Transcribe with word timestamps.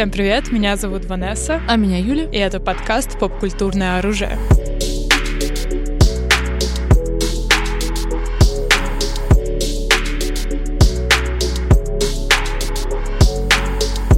Всем 0.00 0.10
привет, 0.10 0.50
меня 0.50 0.76
зовут 0.76 1.04
Ванесса. 1.04 1.60
А 1.68 1.76
меня 1.76 1.98
Юля. 1.98 2.24
И 2.32 2.38
это 2.38 2.58
подкаст 2.58 3.18
«Поп-культурное 3.18 3.98
оружие». 3.98 4.38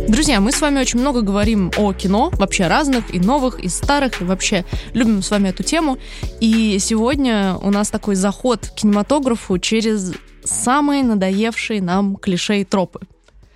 Друзья, 0.06 0.40
мы 0.40 0.52
с 0.52 0.60
вами 0.60 0.78
очень 0.78 1.00
много 1.00 1.22
говорим 1.22 1.72
о 1.76 1.92
кино, 1.92 2.30
вообще 2.34 2.68
разных, 2.68 3.12
и 3.12 3.18
новых, 3.18 3.58
и 3.58 3.66
старых, 3.66 4.20
и 4.20 4.24
вообще 4.24 4.64
любим 4.94 5.20
с 5.20 5.32
вами 5.32 5.48
эту 5.48 5.64
тему. 5.64 5.98
И 6.38 6.78
сегодня 6.78 7.56
у 7.60 7.72
нас 7.72 7.90
такой 7.90 8.14
заход 8.14 8.68
к 8.68 8.74
кинематографу 8.76 9.58
через 9.58 10.12
самые 10.44 11.02
надоевшие 11.02 11.82
нам 11.82 12.14
клише 12.14 12.60
и 12.60 12.64
тропы. 12.64 13.00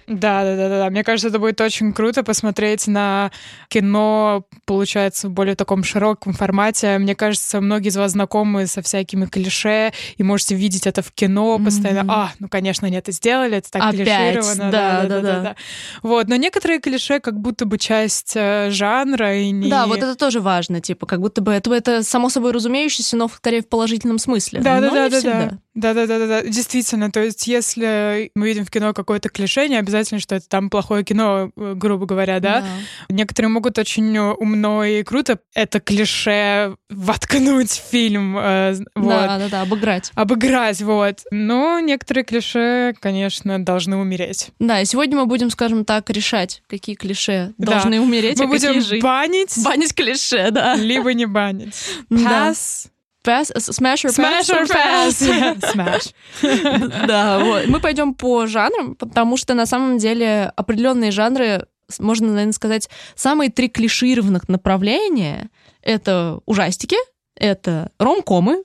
Да, 0.07 0.45
да, 0.45 0.57
да, 0.57 0.69
да. 0.69 0.91
Мне 0.91 1.05
кажется, 1.05 1.29
это 1.29 1.39
будет 1.39 1.61
очень 1.61 1.93
круто 1.93 2.23
посмотреть 2.23 2.87
на 2.87 3.31
кино, 3.69 4.45
получается, 4.65 5.29
в 5.29 5.33
более 5.33 5.57
таком 5.57 5.85
широком 5.85 6.33
формате. 6.33 6.99
Мне 6.99 7.15
кажется, 7.15 7.61
многие 7.61 7.89
из 7.89 7.97
вас 7.97 8.13
знакомы 8.13 8.67
со 8.67 8.83
всякими 8.83 9.27
клише, 9.27 9.93
и 10.17 10.23
можете 10.23 10.55
видеть 10.55 10.87
это 10.87 11.03
в 11.03 11.13
кино 11.13 11.59
постоянно. 11.59 12.11
Mm-hmm. 12.11 12.15
А, 12.15 12.33
ну, 12.39 12.49
конечно, 12.49 12.87
они 12.87 12.97
это 12.97 13.13
сделали, 13.13 13.59
это 13.59 13.71
так 13.71 13.83
Опять, 13.83 14.07
клишировано. 14.07 14.71
Да 14.71 14.97
да, 15.03 15.09
да, 15.09 15.21
да, 15.21 15.41
да. 15.41 15.57
Вот, 16.03 16.29
но 16.29 16.37
некоторые 16.37 16.81
клише 16.81 17.21
как 17.21 17.39
будто 17.39 17.67
бы 17.67 17.79
часть 17.79 18.33
э, 18.37 18.71
жанра 18.71 19.37
и 19.37 19.51
не... 19.51 19.69
Да, 19.69 19.87
вот 19.87 19.99
это 19.99 20.15
тоже 20.17 20.41
важно, 20.41 20.81
типа, 20.81 21.07
как 21.07 21.21
будто 21.21 21.41
бы 21.41 21.53
это, 21.53 21.73
это 21.75 22.03
само 22.03 22.29
собой 22.29 22.53
разумеющееся, 22.53 23.17
но 23.17 23.29
скорее 23.29 23.63
в 23.63 23.69
положительном 23.69 24.19
смысле. 24.19 24.61
Да, 24.61 24.81
да, 24.81 24.91
да, 24.91 25.09
да, 25.09 25.21
да. 25.21 25.59
Да, 25.77 25.93
да, 25.93 26.07
да, 26.07 26.19
да, 26.19 26.27
да, 26.27 26.43
действительно. 26.43 27.13
То 27.13 27.23
есть, 27.23 27.47
если 27.47 28.31
мы 28.35 28.49
видим 28.49 28.65
в 28.65 28.71
кино 28.71 28.95
какое-то 28.95 29.29
клише, 29.29 29.69
не 29.69 29.77
обязательно, 29.77 30.21
что 30.21 30.35
это 30.35 30.49
там 30.49 30.71
плохое 30.71 31.05
кино, 31.05 31.51
э, 31.55 31.75
грубо 31.75 32.07
говоря, 32.07 32.41
да. 32.41 32.63
да. 32.63 32.67
Некоторые 33.11 33.51
могут 33.51 33.79
очень 33.79 34.17
умно 34.17 34.85
и 34.85 35.03
круто 35.03 35.39
это 35.55 35.79
клише 35.81 36.77
воткнуть 36.89 37.71
в 37.71 37.91
фильм. 37.91 38.39
Э, 38.39 38.75
вот. 38.95 39.11
Да, 39.11 39.39
да, 39.39 39.49
да, 39.51 39.63
обыграть. 39.63 40.13
Обыграть, 40.15 40.81
вот. 40.81 41.21
Но 41.31 41.79
некоторые 41.81 42.25
клише, 42.25 42.95
конечно, 42.99 43.63
должны 43.63 43.99
умереть. 43.99 44.49
Да, 44.59 44.81
и 44.81 44.87
сегодня 44.87 45.19
мы 45.19 45.27
будем, 45.27 45.51
скажем 45.51 45.85
так, 45.85 46.09
решать, 46.09 46.63
какие 46.69 46.97
клише 46.97 47.53
да. 47.59 47.73
должны 47.73 48.01
умереть, 48.01 48.39
мы 48.39 48.47
а 48.47 48.49
будем 48.49 48.69
какие 48.69 48.83
жить. 48.83 49.03
банить. 49.03 49.63
Банить 49.63 49.95
клише, 49.95 50.51
да. 50.51 50.75
Либо 50.75 51.13
не 51.13 51.27
банить. 51.27 51.75
Pass. 52.11 52.89
Pass, 53.27 53.51
smash 53.57 54.05
or 54.05 54.15
pass? 54.15 54.47
Smash 54.47 54.51
or 54.51 54.67
pass. 54.69 55.21
Smash. 55.75 56.15
Да, 57.09 57.41
вот. 57.41 57.67
Мы 57.67 57.81
пойдем 57.81 58.15
по 58.15 58.47
жанрам, 58.47 58.95
потому 58.95 59.37
что 59.37 59.55
на 59.55 59.67
самом 59.67 59.99
деле 59.99 60.53
определенные 60.55 61.11
жанры, 61.11 61.67
можно, 61.99 62.29
наверное, 62.29 62.53
сказать, 62.53 62.89
самые 63.17 63.51
три 63.51 63.69
клишированных 63.69 64.49
направления— 64.49 65.51
это 65.83 66.39
ужастики, 66.47 66.97
это 67.37 67.91
ромкомы, 67.99 68.63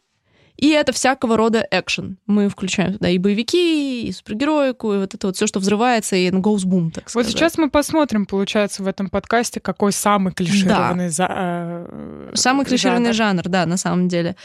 и 0.61 0.69
это 0.69 0.93
всякого 0.93 1.37
рода 1.37 1.67
экшен. 1.71 2.17
Мы 2.27 2.47
включаем 2.47 2.93
туда 2.93 3.09
и 3.09 3.17
боевики, 3.17 4.07
и 4.07 4.11
супергероику, 4.11 4.93
и 4.93 4.97
вот 4.99 5.15
это 5.15 5.27
вот 5.27 5.35
все, 5.35 5.47
что 5.47 5.59
взрывается, 5.59 6.15
и 6.15 6.29
goes 6.29 6.65
boom, 6.65 6.91
так 6.91 7.09
сказать. 7.09 7.27
Вот 7.27 7.33
сейчас 7.33 7.57
мы 7.57 7.69
посмотрим, 7.71 8.27
получается, 8.27 8.83
в 8.83 8.87
этом 8.87 9.09
подкасте, 9.09 9.59
какой 9.59 9.91
самый 9.91 10.31
клишированный 10.33 11.07
да. 11.07 11.09
за, 11.09 11.27
э, 11.29 12.31
Самый 12.35 12.65
клишированный 12.67 13.11
жанр. 13.11 13.43
жанр, 13.43 13.49
да, 13.49 13.65
на 13.65 13.75
самом 13.75 14.07
деле. 14.07 14.35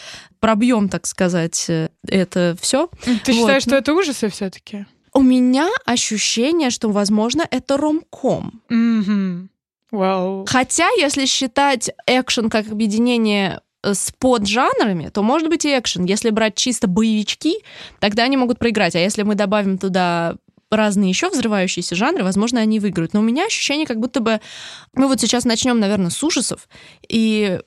Пробьем, 0.40 0.88
так 0.88 1.06
сказать, 1.06 1.66
э, 1.68 1.90
это 2.08 2.56
все. 2.62 2.88
Ты 3.04 3.32
вот. 3.32 3.34
считаешь, 3.34 3.62
что 3.64 3.76
это 3.76 3.92
ужасы 3.92 4.30
все-таки? 4.30 4.86
У 5.12 5.20
меня 5.20 5.68
ощущение, 5.84 6.70
что, 6.70 6.88
возможно, 6.90 7.46
это 7.50 7.76
ромком. 7.76 8.62
Mm-hmm. 8.70 9.48
Well. 9.92 10.46
Хотя, 10.48 10.88
если 10.98 11.26
считать 11.26 11.90
экшен 12.06 12.48
как 12.48 12.70
объединение 12.70 13.60
с 13.94 14.12
поджанрами, 14.18 15.08
то 15.08 15.22
может 15.22 15.48
быть 15.48 15.64
и 15.64 15.78
экшен. 15.78 16.04
Если 16.04 16.30
брать 16.30 16.54
чисто 16.54 16.86
боевички, 16.86 17.56
тогда 18.00 18.24
они 18.24 18.36
могут 18.36 18.58
проиграть. 18.58 18.94
А 18.96 18.98
если 18.98 19.22
мы 19.22 19.34
добавим 19.34 19.78
туда 19.78 20.36
разные 20.70 21.10
еще 21.10 21.28
взрывающиеся 21.28 21.94
жанры, 21.94 22.24
возможно, 22.24 22.60
они 22.60 22.80
выиграют. 22.80 23.12
Но 23.12 23.20
у 23.20 23.22
меня 23.22 23.46
ощущение, 23.46 23.86
как 23.86 24.00
будто 24.00 24.20
бы 24.20 24.40
мы 24.94 25.08
вот 25.08 25.20
сейчас 25.20 25.44
начнем, 25.44 25.78
наверное, 25.78 26.10
с 26.10 26.22
ужасов, 26.22 26.68
и 27.08 27.60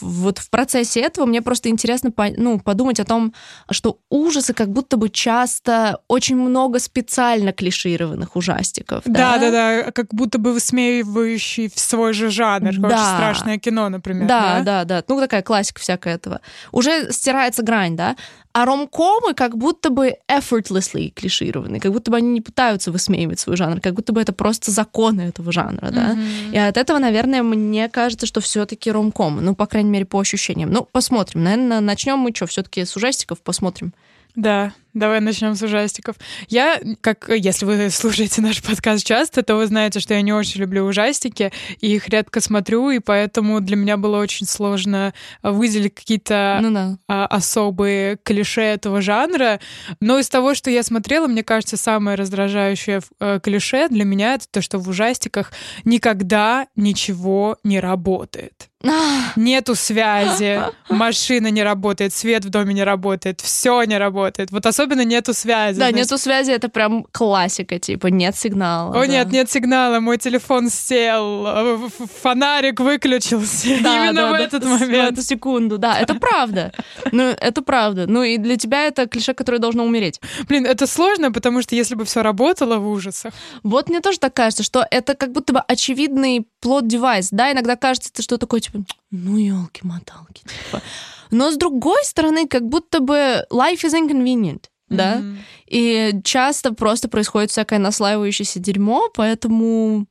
вот 0.00 0.38
в 0.38 0.50
процессе 0.50 1.00
этого 1.00 1.26
мне 1.26 1.42
просто 1.42 1.68
интересно 1.68 2.12
ну, 2.36 2.58
подумать 2.58 3.00
о 3.00 3.04
том, 3.04 3.32
что 3.70 3.98
ужасы 4.10 4.52
как 4.54 4.70
будто 4.70 4.96
бы 4.96 5.08
часто 5.08 6.00
очень 6.08 6.36
много 6.36 6.78
специально 6.78 7.52
клишированных 7.52 8.36
ужастиков. 8.36 9.02
Да, 9.06 9.38
да, 9.38 9.50
да, 9.50 9.82
да 9.84 9.92
как 9.92 10.08
будто 10.12 10.38
бы 10.38 10.52
высмеивающий 10.52 11.68
в 11.68 11.78
свой 11.78 12.12
же 12.12 12.30
жанр, 12.30 12.76
да. 12.78 12.88
очень 12.88 12.98
страшное 12.98 13.58
кино, 13.58 13.88
например. 13.88 14.26
Да, 14.28 14.60
да, 14.60 14.84
да, 14.84 15.00
да. 15.00 15.04
Ну, 15.08 15.20
такая 15.20 15.42
классика 15.42 15.80
всякая 15.80 16.14
этого. 16.14 16.40
Уже 16.72 17.12
стирается 17.12 17.62
грань, 17.62 17.96
да. 17.96 18.16
А 18.56 18.64
ромкомы 18.64 19.34
как 19.34 19.58
будто 19.58 19.90
бы 19.90 20.14
effortlessly 20.30 21.10
клишированы, 21.10 21.78
как 21.78 21.92
будто 21.92 22.10
бы 22.10 22.16
они 22.16 22.28
не 22.30 22.40
пытаются 22.40 22.90
высмеивать 22.90 23.38
свой 23.38 23.54
жанр, 23.54 23.82
как 23.82 23.92
будто 23.92 24.14
бы 24.14 24.20
это 24.22 24.32
просто 24.32 24.70
законы 24.70 25.20
этого 25.20 25.52
жанра, 25.52 25.90
да. 25.90 26.14
Mm-hmm. 26.14 26.54
И 26.54 26.56
от 26.56 26.78
этого, 26.78 26.98
наверное, 26.98 27.42
мне 27.42 27.86
кажется, 27.90 28.24
что 28.24 28.40
все-таки 28.40 28.90
ромкомы, 28.90 29.42
ну, 29.42 29.54
по 29.54 29.66
крайней 29.66 29.90
мере, 29.90 30.06
по 30.06 30.18
ощущениям. 30.18 30.70
Ну, 30.70 30.88
посмотрим. 30.90 31.44
Наверное, 31.44 31.80
начнем 31.80 32.18
мы 32.18 32.30
что, 32.34 32.46
все-таки 32.46 32.86
с 32.86 32.96
ужастиков, 32.96 33.42
посмотрим. 33.42 33.92
Да, 34.34 34.72
давай 34.96 35.20
начнем 35.20 35.54
с 35.54 35.62
ужастиков. 35.62 36.16
Я, 36.48 36.80
как 37.00 37.28
если 37.28 37.64
вы 37.64 37.90
слушаете 37.90 38.40
наш 38.40 38.62
подкаст 38.62 39.04
часто, 39.04 39.42
то 39.42 39.56
вы 39.56 39.66
знаете, 39.66 40.00
что 40.00 40.14
я 40.14 40.22
не 40.22 40.32
очень 40.32 40.60
люблю 40.60 40.84
ужастики, 40.84 41.52
и 41.80 41.94
их 41.94 42.08
редко 42.08 42.40
смотрю, 42.40 42.90
и 42.90 42.98
поэтому 42.98 43.60
для 43.60 43.76
меня 43.76 43.96
было 43.96 44.18
очень 44.18 44.46
сложно 44.46 45.12
выделить 45.42 45.94
какие-то 45.94 46.58
ну, 46.62 46.70
да. 46.72 46.98
а, 47.08 47.26
особые 47.26 48.16
клише 48.22 48.62
этого 48.62 49.02
жанра. 49.02 49.60
Но 50.00 50.18
из 50.18 50.28
того, 50.28 50.54
что 50.54 50.70
я 50.70 50.82
смотрела, 50.82 51.26
мне 51.26 51.44
кажется, 51.44 51.76
самое 51.76 52.16
раздражающее 52.16 53.00
э, 53.20 53.40
клише 53.42 53.88
для 53.88 54.04
меня 54.04 54.34
это 54.34 54.46
то, 54.50 54.62
что 54.62 54.78
в 54.78 54.88
ужастиках 54.88 55.52
никогда 55.84 56.66
ничего 56.74 57.58
не 57.62 57.80
работает. 57.80 58.68
Нету 59.36 59.74
связи, 59.74 60.60
машина 60.88 61.50
не 61.50 61.62
работает, 61.62 62.12
свет 62.12 62.44
в 62.44 62.50
доме 62.50 62.74
не 62.74 62.84
работает, 62.84 63.40
все 63.40 63.82
не 63.84 63.98
работает. 63.98 64.50
Вот 64.50 64.66
особенно 64.66 64.85
нету 64.94 65.34
связи. 65.34 65.78
Да, 65.78 65.90
нету 65.90 66.18
связи, 66.18 66.50
это 66.50 66.68
прям 66.68 67.04
классика, 67.12 67.78
типа 67.78 68.08
нет 68.08 68.36
сигнала. 68.36 68.90
О 68.90 69.00
да. 69.00 69.06
нет, 69.06 69.32
нет 69.32 69.50
сигнала, 69.50 70.00
мой 70.00 70.18
телефон 70.18 70.70
сел, 70.70 71.46
э, 71.46 71.78
фонарик 72.22 72.80
выключился. 72.80 73.68
Да, 73.82 73.96
Именно 73.96 74.22
да, 74.22 74.30
в 74.30 74.34
этот 74.34 74.62
да, 74.62 74.68
момент. 74.68 75.10
В 75.10 75.12
эту 75.12 75.22
секунду, 75.22 75.78
да, 75.78 75.98
это 75.98 76.14
правда. 76.14 76.72
Ну, 77.12 77.22
это 77.24 77.62
правда. 77.62 78.06
Ну 78.06 78.22
и 78.22 78.38
для 78.38 78.56
тебя 78.56 78.86
это 78.86 79.06
клише, 79.06 79.34
которое 79.34 79.58
должно 79.58 79.84
умереть. 79.84 80.20
Блин, 80.48 80.66
это 80.66 80.86
сложно, 80.86 81.32
потому 81.32 81.62
что 81.62 81.74
если 81.74 81.94
бы 81.94 82.04
все 82.04 82.22
работало 82.22 82.76
в 82.78 82.88
ужасах. 82.88 83.32
Вот 83.62 83.88
мне 83.88 84.00
тоже 84.00 84.18
так 84.18 84.34
кажется, 84.34 84.62
что 84.62 84.86
это 84.90 85.14
как 85.14 85.32
будто 85.32 85.52
бы 85.52 85.60
очевидный 85.60 86.46
плод-девайс. 86.60 87.28
Да, 87.30 87.52
иногда 87.52 87.76
кажется, 87.76 88.22
что 88.22 88.38
такое, 88.38 88.60
типа, 88.60 88.84
ну, 89.10 89.36
елки-моталки. 89.36 90.42
Типа. 90.42 90.82
Но 91.30 91.50
с 91.50 91.56
другой 91.56 92.04
стороны, 92.04 92.46
как 92.46 92.68
будто 92.68 93.00
бы 93.00 93.44
life 93.50 93.84
is 93.84 93.94
inconvenient. 93.94 94.64
Да, 94.88 95.16
mm-hmm. 95.16 95.36
и 95.66 96.20
часто 96.22 96.72
просто 96.72 97.08
происходит 97.08 97.50
всякое 97.50 97.78
наслаивающееся 97.78 98.60
дерьмо, 98.60 99.08
поэтому 99.14 100.06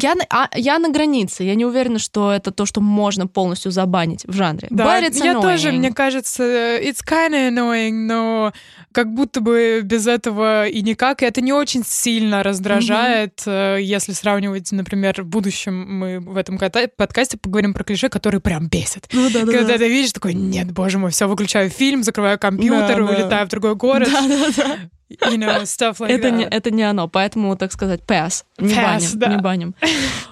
я, 0.00 0.14
а, 0.30 0.48
я 0.54 0.78
на 0.78 0.90
границе. 0.90 1.44
Я 1.44 1.54
не 1.54 1.64
уверена, 1.64 1.98
что 1.98 2.32
это 2.32 2.50
то, 2.50 2.66
что 2.66 2.80
можно 2.80 3.26
полностью 3.26 3.70
забанить 3.70 4.24
в 4.24 4.32
жанре. 4.32 4.68
Да, 4.70 4.98
я 4.98 5.08
annoying. 5.08 5.42
тоже, 5.42 5.72
мне 5.72 5.92
кажется, 5.92 6.42
it's 6.78 7.04
kind 7.04 7.30
of 7.30 7.50
annoying, 7.50 8.06
но 8.06 8.52
как 8.92 9.12
будто 9.12 9.40
бы 9.40 9.82
без 9.84 10.06
этого 10.06 10.66
и 10.66 10.82
никак. 10.82 11.22
И 11.22 11.26
это 11.26 11.40
не 11.40 11.52
очень 11.52 11.84
сильно 11.84 12.42
раздражает, 12.42 13.42
mm-hmm. 13.44 13.82
если 13.82 14.12
сравнивать, 14.12 14.72
например, 14.72 15.22
в 15.22 15.26
будущем 15.26 15.86
мы 15.86 16.20
в 16.20 16.36
этом 16.36 16.58
подкасте 16.58 17.36
поговорим 17.36 17.74
про 17.74 17.84
клише, 17.84 18.08
которые 18.08 18.40
прям 18.40 18.68
бесят. 18.68 19.08
Ну, 19.12 19.28
да, 19.30 19.44
да, 19.44 19.52
Когда 19.52 19.72
да. 19.72 19.78
ты 19.78 19.88
видишь, 19.88 20.12
такой, 20.12 20.34
нет, 20.34 20.72
боже 20.72 20.98
мой, 20.98 21.10
все, 21.10 21.28
выключаю 21.28 21.70
фильм, 21.70 22.02
закрываю 22.02 22.38
компьютер, 22.38 23.04
да, 23.04 23.04
улетаю 23.04 23.28
да. 23.28 23.44
в 23.44 23.48
другой 23.48 23.74
город. 23.74 24.08
Да, 24.16 24.28
да, 24.28 24.48
да. 24.56 24.76
You 25.08 25.38
know, 25.38 25.62
stuff 25.62 26.00
like 26.00 26.10
это, 26.10 26.28
that. 26.28 26.32
Не, 26.32 26.44
это 26.44 26.70
не 26.72 26.82
оно, 26.82 27.06
поэтому, 27.06 27.56
так 27.56 27.70
сказать, 27.72 28.00
pass. 28.00 28.42
Не 28.58 28.74
pass, 28.74 29.14
баним, 29.14 29.18
да. 29.18 29.28
не 29.28 29.36
баним. 29.36 29.74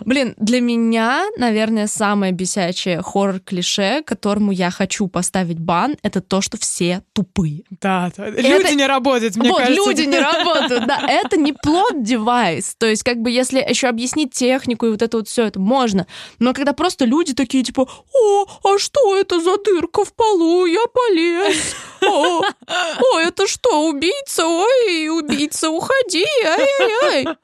Блин, 0.00 0.34
для 0.36 0.60
меня, 0.60 1.26
наверное, 1.36 1.86
самое 1.86 2.32
бесячее 2.32 3.00
хоррор-клише, 3.00 4.02
которому 4.02 4.50
я 4.50 4.70
хочу 4.70 5.06
поставить 5.06 5.60
бан, 5.60 5.96
это 6.02 6.20
то, 6.20 6.40
что 6.40 6.58
все 6.58 7.02
тупые. 7.12 7.62
Да, 7.80 8.10
да. 8.16 8.28
люди 8.30 8.74
не 8.74 8.86
работают, 8.86 9.36
мне 9.36 9.50
вот, 9.50 9.58
кажется. 9.58 9.88
люди 9.88 10.02
не 10.02 10.18
работают, 10.18 10.86
да. 10.88 11.06
Это 11.08 11.36
не 11.36 11.52
плод 11.52 12.02
девайс. 12.02 12.74
То 12.76 12.86
есть, 12.86 13.04
как 13.04 13.18
бы, 13.18 13.30
если 13.30 13.60
еще 13.60 13.86
объяснить 13.86 14.32
технику 14.32 14.86
и 14.86 14.90
вот 14.90 15.02
это 15.02 15.18
вот 15.18 15.28
все, 15.28 15.44
это 15.44 15.60
можно. 15.60 16.08
Но 16.40 16.52
когда 16.52 16.72
просто 16.72 17.04
люди 17.04 17.32
такие, 17.32 17.62
типа, 17.62 17.88
о, 18.12 18.46
а 18.64 18.78
что 18.78 19.16
это 19.16 19.40
за 19.40 19.56
дырка 19.58 20.04
в 20.04 20.12
полу? 20.14 20.66
Я 20.66 20.82
полез. 20.92 21.76
О, 22.02 22.42
о 22.42 23.20
это 23.20 23.46
что, 23.46 23.88
убийца? 23.88 24.46
Ой, 24.46 25.08
убийца, 25.08 25.70
уходи, 25.70 26.24
ай-яй-яй. 26.44 27.36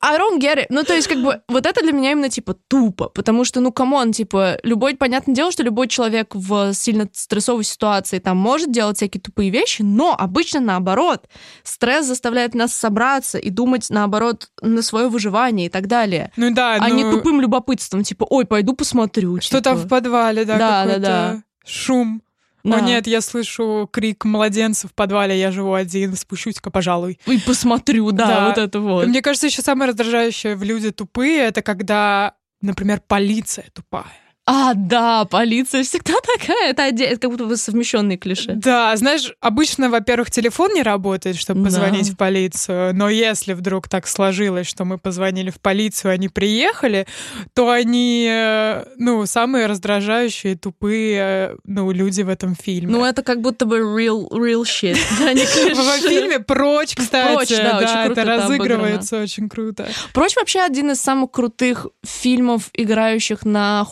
I 0.00 0.16
don't 0.18 0.38
get 0.40 0.58
it. 0.58 0.66
Ну, 0.68 0.84
то 0.84 0.94
есть, 0.94 1.08
как 1.08 1.18
бы, 1.18 1.40
вот 1.48 1.66
это 1.66 1.82
для 1.82 1.92
меня 1.92 2.12
именно, 2.12 2.28
типа, 2.28 2.54
тупо. 2.68 3.08
Потому 3.08 3.44
что, 3.44 3.60
ну, 3.60 3.72
come 3.72 3.95
on, 3.95 4.12
типа, 4.12 4.58
любой, 4.62 4.94
понятное 4.94 5.34
дело, 5.34 5.50
что 5.50 5.62
любой 5.62 5.88
человек 5.88 6.34
в 6.34 6.72
сильно 6.72 7.08
стрессовой 7.12 7.64
ситуации 7.64 8.18
там 8.18 8.36
может 8.36 8.70
делать 8.70 8.96
всякие 8.96 9.20
тупые 9.20 9.50
вещи, 9.50 9.82
но 9.82 10.14
обычно 10.16 10.60
наоборот. 10.60 11.24
Стресс 11.64 12.06
заставляет 12.06 12.54
нас 12.54 12.72
собраться 12.72 13.38
и 13.38 13.50
думать, 13.50 13.86
наоборот, 13.90 14.48
на 14.62 14.82
свое 14.82 15.08
выживание 15.08 15.66
и 15.66 15.70
так 15.70 15.88
далее. 15.88 16.32
Ну 16.36 16.52
да, 16.54 16.76
А 16.76 16.88
ну, 16.88 16.94
не 16.94 17.10
тупым 17.10 17.40
любопытством, 17.40 18.04
типа, 18.04 18.24
ой, 18.28 18.46
пойду 18.46 18.74
посмотрю. 18.74 19.40
Что 19.40 19.58
типа. 19.58 19.62
там 19.62 19.76
в 19.78 19.88
подвале, 19.88 20.44
да, 20.44 20.58
Да, 20.58 20.80
какой-то 20.82 21.00
да, 21.00 21.32
да. 21.32 21.42
шум. 21.66 22.22
Да. 22.70 22.76
О 22.76 22.80
нет, 22.80 23.06
я 23.06 23.20
слышу 23.20 23.88
крик 23.92 24.24
младенца 24.24 24.88
в 24.88 24.92
подвале, 24.94 25.38
я 25.38 25.50
живу 25.50 25.74
один, 25.74 26.14
спущусь-ка, 26.16 26.70
пожалуй. 26.70 27.18
И 27.26 27.38
посмотрю, 27.38 28.10
да, 28.12 28.26
Да. 28.26 28.48
вот 28.48 28.58
это 28.58 28.80
вот. 28.80 29.06
Мне 29.06 29.22
кажется, 29.22 29.46
еще 29.46 29.62
самое 29.62 29.88
раздражающее 29.88 30.54
в 30.56 30.62
люди 30.62 30.90
тупые, 30.90 31.40
это 31.46 31.62
когда, 31.62 32.34
например, 32.60 33.00
полиция 33.06 33.66
тупая. 33.74 34.06
А, 34.50 34.72
да, 34.74 35.26
полиция 35.26 35.82
всегда 35.82 36.14
такая. 36.38 36.70
Это, 36.70 36.86
отде- 36.88 37.04
это 37.04 37.20
как 37.20 37.30
будто 37.30 37.44
бы 37.44 37.56
совмещенные 37.58 38.16
клише. 38.16 38.54
Да, 38.54 38.96
знаешь, 38.96 39.34
обычно, 39.42 39.90
во-первых, 39.90 40.30
телефон 40.30 40.72
не 40.72 40.82
работает, 40.82 41.36
чтобы 41.36 41.60
Да. 41.60 41.66
позвонить 41.66 42.08
в 42.08 42.16
полицию, 42.16 42.94
но 42.94 43.10
если 43.10 43.52
вдруг 43.52 43.88
так 43.88 44.06
сложилось, 44.06 44.66
что 44.66 44.86
мы 44.86 44.96
позвонили 44.96 45.50
в 45.50 45.60
полицию, 45.60 46.12
они 46.12 46.30
приехали, 46.30 47.06
то 47.54 47.70
они, 47.70 48.26
э, 48.30 48.84
ну, 48.96 49.26
самые 49.26 49.66
раздражающие, 49.66 50.56
тупые, 50.56 51.18
э, 51.52 51.56
ну, 51.64 51.90
люди 51.90 52.22
в 52.22 52.30
этом 52.30 52.54
фильме. 52.54 52.90
Ну, 52.92 53.04
это 53.04 53.22
как 53.22 53.42
будто 53.42 53.66
бы 53.66 53.80
real, 53.80 54.30
real 54.30 54.62
shit. 54.62 54.96
Да, 55.18 55.32
клише. 55.34 55.74
В 55.74 56.08
фильме 56.08 56.38
«Прочь», 56.38 56.94
кстати, 56.96 57.34
«Прочь», 57.34 57.48
да, 57.50 58.06
это 58.06 58.24
разыгрывается 58.24 59.20
очень 59.20 59.50
круто. 59.50 59.86
Прочь 60.14 60.36
вообще 60.36 60.60
один 60.60 60.92
из 60.92 61.00
самых 61.00 61.32
крутых 61.32 61.86
фильмов, 62.06 62.70
играющих 62.72 63.44
на 63.44 63.84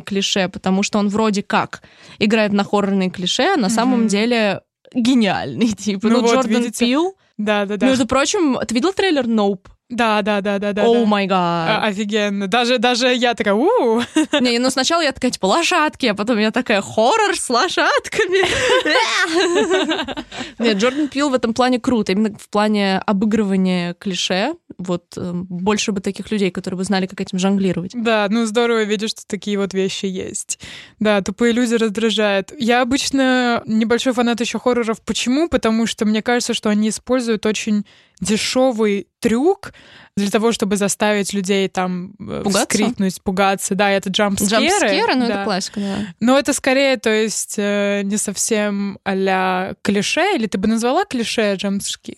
хоррорные 0.00 0.02
клише, 0.02 0.48
потому 0.48 0.82
что 0.82 0.98
он 0.98 1.08
вроде 1.08 1.42
как 1.42 1.82
играет 2.18 2.52
на 2.52 2.64
хоррорные 2.64 3.10
клише, 3.10 3.54
а 3.54 3.56
на 3.56 3.68
самом 3.68 4.00
Мгм. 4.00 4.08
деле 4.08 4.60
гениальный, 4.94 5.68
типа. 5.78 6.08
Ну 6.08 6.16
Ну, 6.16 6.20
вот, 6.22 6.34
Джордан 6.34 6.62
видите? 6.62 6.84
Пил. 6.86 7.16
Да-да-да. 7.38 7.86
Между 7.86 8.06
прочим, 8.06 8.58
ты 8.66 8.74
видел 8.74 8.92
трейлер 8.92 9.26
Nope? 9.26 9.66
Да-да-да-да-да. 9.90 10.86
О 10.86 11.04
май 11.04 11.26
А, 11.26 11.28
гад. 11.28 11.90
Офигенно. 11.90 12.46
Даже, 12.46 12.78
даже 12.78 13.12
я 13.12 13.34
такая, 13.34 13.54
у 13.54 14.00
Не, 14.40 14.58
ну 14.58 14.70
сначала 14.70 15.02
я 15.02 15.12
такая, 15.12 15.32
типа, 15.32 15.46
лошадки, 15.46 16.06
а 16.06 16.14
потом 16.14 16.38
я 16.38 16.52
такая, 16.52 16.80
хоррор 16.80 17.36
с 17.36 17.50
лошадками. 17.50 18.46
Нет, 20.58 20.76
Джордан 20.78 21.08
Пил 21.08 21.30
в 21.30 21.34
этом 21.34 21.54
плане 21.54 21.80
круто, 21.80 22.12
именно 22.12 22.36
в 22.38 22.48
плане 22.48 22.98
обыгрывания 23.04 23.94
клише. 23.94 24.54
Вот 24.78 25.14
э, 25.16 25.32
больше 25.34 25.92
бы 25.92 26.00
таких 26.00 26.30
людей, 26.30 26.50
которые 26.50 26.78
бы 26.78 26.84
знали, 26.84 27.06
как 27.06 27.20
этим 27.20 27.38
жонглировать. 27.38 27.92
Да, 27.94 28.28
ну 28.30 28.46
здорово 28.46 28.84
видишь, 28.84 29.10
что 29.10 29.26
такие 29.26 29.58
вот 29.58 29.74
вещи 29.74 30.06
есть. 30.06 30.60
Да, 31.00 31.20
тупые 31.20 31.52
люди 31.52 31.74
раздражают. 31.74 32.52
Я 32.58 32.82
обычно 32.82 33.62
небольшой 33.66 34.12
фанат 34.12 34.40
еще 34.40 34.58
хорроров. 34.58 35.00
Почему? 35.02 35.48
Потому 35.48 35.86
что 35.86 36.04
мне 36.06 36.22
кажется, 36.22 36.54
что 36.54 36.70
они 36.70 36.90
используют 36.90 37.44
очень 37.46 37.84
дешевый 38.20 39.08
трюк 39.18 39.72
для 40.16 40.30
того, 40.30 40.52
чтобы 40.52 40.76
заставить 40.76 41.32
людей 41.32 41.68
там 41.68 42.12
э, 42.18 42.42
Пугаться? 42.44 42.60
вскрикнуть, 42.60 43.22
пугаться. 43.22 43.74
Да, 43.74 43.90
это 43.90 44.10
джампскеры. 44.10 44.66
Джампскеры, 44.66 45.14
ну 45.14 45.26
да. 45.26 45.34
это 45.34 45.44
классика, 45.44 45.80
да. 45.80 45.96
Но 46.20 46.38
это 46.38 46.52
скорее, 46.52 46.96
то 46.96 47.10
есть, 47.10 47.54
э, 47.58 48.02
не 48.04 48.16
совсем 48.16 48.98
а 49.04 49.74
клише, 49.82 50.34
или 50.34 50.46
ты 50.46 50.58
бы 50.58 50.68
назвала 50.68 51.04
клише? 51.04 51.56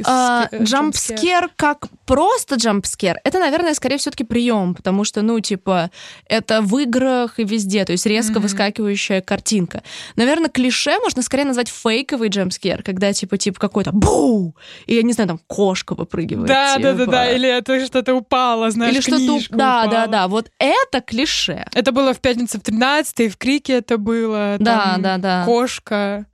А, 0.04 0.48
э, 0.50 0.62
Джампскер 0.64 1.50
как 1.56 1.86
просто 2.06 2.56
джампскер, 2.56 3.20
это, 3.24 3.38
наверное, 3.38 3.74
скорее 3.74 3.98
все-таки 3.98 4.24
прием, 4.24 4.74
потому 4.74 5.04
что, 5.04 5.22
ну, 5.22 5.38
типа, 5.40 5.90
это 6.26 6.60
в 6.62 6.76
играх 6.78 7.38
и 7.38 7.44
везде, 7.44 7.84
то 7.84 7.92
есть 7.92 8.06
резко 8.06 8.32
Мгм. 8.34 8.42
выскакивающая 8.42 9.20
картинка. 9.20 9.82
Наверное, 10.16 10.50
клише 10.50 10.98
можно 10.98 11.22
скорее 11.22 11.44
назвать 11.44 11.68
фейковый 11.68 12.28
джампскер, 12.28 12.82
когда, 12.82 13.12
типа, 13.12 13.38
типа 13.38 13.60
какой-то 13.60 13.92
бу, 13.92 14.54
и, 14.86 14.94
я 14.94 15.02
не 15.02 15.12
знаю, 15.12 15.28
там 15.28 15.40
кошка 15.46 15.94
выпрыгивает. 15.94 16.48
Да, 16.48 16.78
да, 16.78 16.92
да, 16.92 16.98
типа. 17.00 17.12
да, 17.12 17.30
или 17.30 17.48
это 17.48 17.81
что-то 17.86 18.14
упало, 18.14 18.70
знаешь, 18.70 18.94
Или 18.94 19.00
что-то... 19.00 19.16
книжка 19.18 19.56
Да, 19.56 19.82
упала. 19.84 19.90
да, 19.90 20.06
да, 20.06 20.28
вот 20.28 20.50
это 20.58 21.00
клише. 21.00 21.64
Это 21.74 21.92
было 21.92 22.14
в 22.14 22.20
пятницу 22.20 22.58
в 22.58 22.62
13 22.62 23.20
и 23.20 23.28
в 23.28 23.36
Крике 23.36 23.74
это 23.74 23.98
было. 23.98 24.56
Да, 24.58 24.92
там 24.94 25.02
да, 25.02 25.18
да. 25.18 25.44
Кошка. 25.44 26.26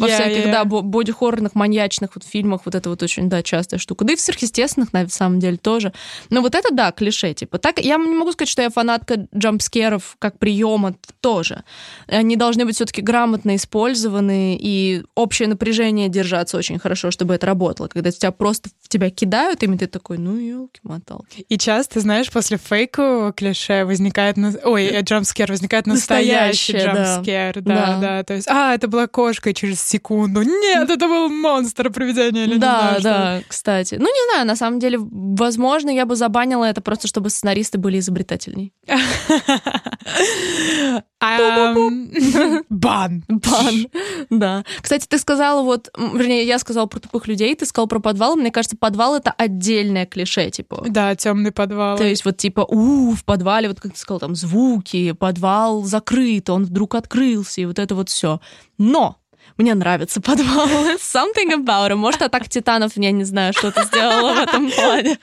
Во 0.00 0.08
Я- 0.08 0.14
всяких, 0.14 0.46
я- 0.46 0.52
да, 0.52 0.64
бо- 0.64 0.82
боди-хоррорных, 0.82 1.54
маньячных 1.54 2.10
вот 2.14 2.24
фильмах 2.24 2.62
вот 2.64 2.74
это 2.74 2.90
вот 2.90 3.02
очень, 3.02 3.28
да, 3.28 3.42
частая 3.42 3.78
штука. 3.78 4.04
Да 4.04 4.12
и 4.14 4.16
в 4.16 4.20
сверхъестественных, 4.20 4.92
на 4.92 5.08
самом 5.08 5.38
деле, 5.40 5.56
тоже. 5.56 5.92
Но 6.30 6.40
вот 6.40 6.54
это, 6.54 6.74
да, 6.74 6.90
клише, 6.92 7.34
типа. 7.34 7.58
Так, 7.58 7.78
я 7.78 7.96
не 7.96 8.14
могу 8.16 8.32
сказать, 8.32 8.48
что 8.48 8.62
я 8.62 8.70
фанатка 8.70 9.26
джампскеров 9.36 10.16
как 10.18 10.38
приема 10.38 10.94
тоже. 11.20 11.64
Они 12.08 12.36
должны 12.36 12.64
быть 12.64 12.74
все 12.76 12.84
таки 12.86 13.02
грамотно 13.02 13.56
использованы, 13.56 14.56
и 14.60 15.02
общее 15.14 15.48
напряжение 15.48 16.08
держаться 16.08 16.56
очень 16.56 16.78
хорошо, 16.78 17.10
чтобы 17.10 17.34
это 17.34 17.46
работало. 17.46 17.88
Когда 17.88 18.10
тебя 18.10 18.30
просто 18.32 18.70
в 18.82 18.88
тебя 18.88 19.10
кидают, 19.10 19.62
и 19.62 19.66
ты 19.76 19.86
такой, 19.86 20.18
ну, 20.18 20.36
елки-моталки. 20.36 21.44
И 21.48 21.58
часто, 21.58 22.00
знаешь, 22.00 22.30
после 22.30 22.56
фейкового 22.58 23.32
клише 23.32 23.84
возникает... 23.84 24.36
на- 24.36 24.54
Ой, 24.64 24.86
э, 24.86 25.00
джампскер, 25.02 25.50
возникает 25.50 25.86
настоящий 25.86 26.72
Настоящее, 26.74 26.84
да. 26.94 27.04
джампскер. 27.14 27.62
Да. 27.62 27.74
да, 27.74 28.00
Да. 28.00 28.22
То 28.24 28.34
есть, 28.34 28.48
а, 28.48 28.74
это 28.74 28.88
была 28.88 29.06
кошка, 29.06 29.50
и 29.50 29.54
через 29.54 29.80
секунду. 29.90 30.42
Нет, 30.42 30.88
это 30.88 31.06
был 31.06 31.28
монстр, 31.28 31.90
привидение 31.90 32.44
или 32.44 32.54
не 32.54 32.60
да, 32.60 32.78
знаю, 32.78 33.00
что. 33.00 33.02
да, 33.02 33.42
кстати. 33.48 33.96
Ну, 33.96 34.06
не 34.06 34.30
знаю, 34.30 34.46
на 34.46 34.56
самом 34.56 34.78
деле, 34.78 34.98
возможно, 35.00 35.90
я 35.90 36.06
бы 36.06 36.16
забанила 36.16 36.64
это 36.64 36.80
просто, 36.80 37.08
чтобы 37.08 37.30
сценаристы 37.30 37.78
были 37.78 37.98
изобретательней. 37.98 38.72
Бан. 42.70 43.24
Бан. 43.28 43.88
Да. 44.30 44.64
Кстати, 44.80 45.06
ты 45.06 45.18
сказала 45.18 45.62
вот, 45.62 45.90
вернее, 45.98 46.46
я 46.46 46.58
сказала 46.58 46.86
про 46.86 46.98
тупых 46.98 47.28
людей, 47.28 47.54
ты 47.54 47.66
сказал 47.66 47.88
про 47.88 48.00
подвал. 48.00 48.36
Мне 48.36 48.50
кажется, 48.50 48.76
подвал 48.76 49.16
это 49.16 49.30
отдельное 49.30 50.06
клише, 50.06 50.50
типа. 50.50 50.84
Да, 50.88 51.14
темный 51.14 51.52
подвал. 51.52 51.98
То 51.98 52.04
есть 52.04 52.24
вот 52.24 52.38
типа, 52.38 52.64
у, 52.66 53.12
в 53.12 53.24
подвале, 53.24 53.68
вот 53.68 53.80
как 53.80 53.92
ты 53.92 53.98
сказал, 53.98 54.20
там 54.20 54.34
звуки, 54.34 55.12
подвал 55.12 55.82
закрыт, 55.82 56.48
он 56.48 56.64
вдруг 56.64 56.94
открылся, 56.94 57.60
и 57.60 57.66
вот 57.66 57.78
это 57.78 57.94
вот 57.94 58.08
все. 58.08 58.40
Но 58.78 59.19
мне 59.60 59.74
нравится 59.74 60.20
подвал. 60.20 60.66
Something 60.98 61.52
about 61.54 61.90
it. 61.90 61.94
Может, 61.96 62.22
атака 62.22 62.48
титанов, 62.48 62.92
я 62.96 63.10
не 63.10 63.24
знаю, 63.24 63.52
что 63.52 63.70
ты 63.70 63.84
сделала 63.84 64.32
в 64.34 64.38
этом 64.38 64.70
плане. 64.70 65.18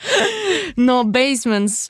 Но 0.75 1.03
basements, 1.03 1.89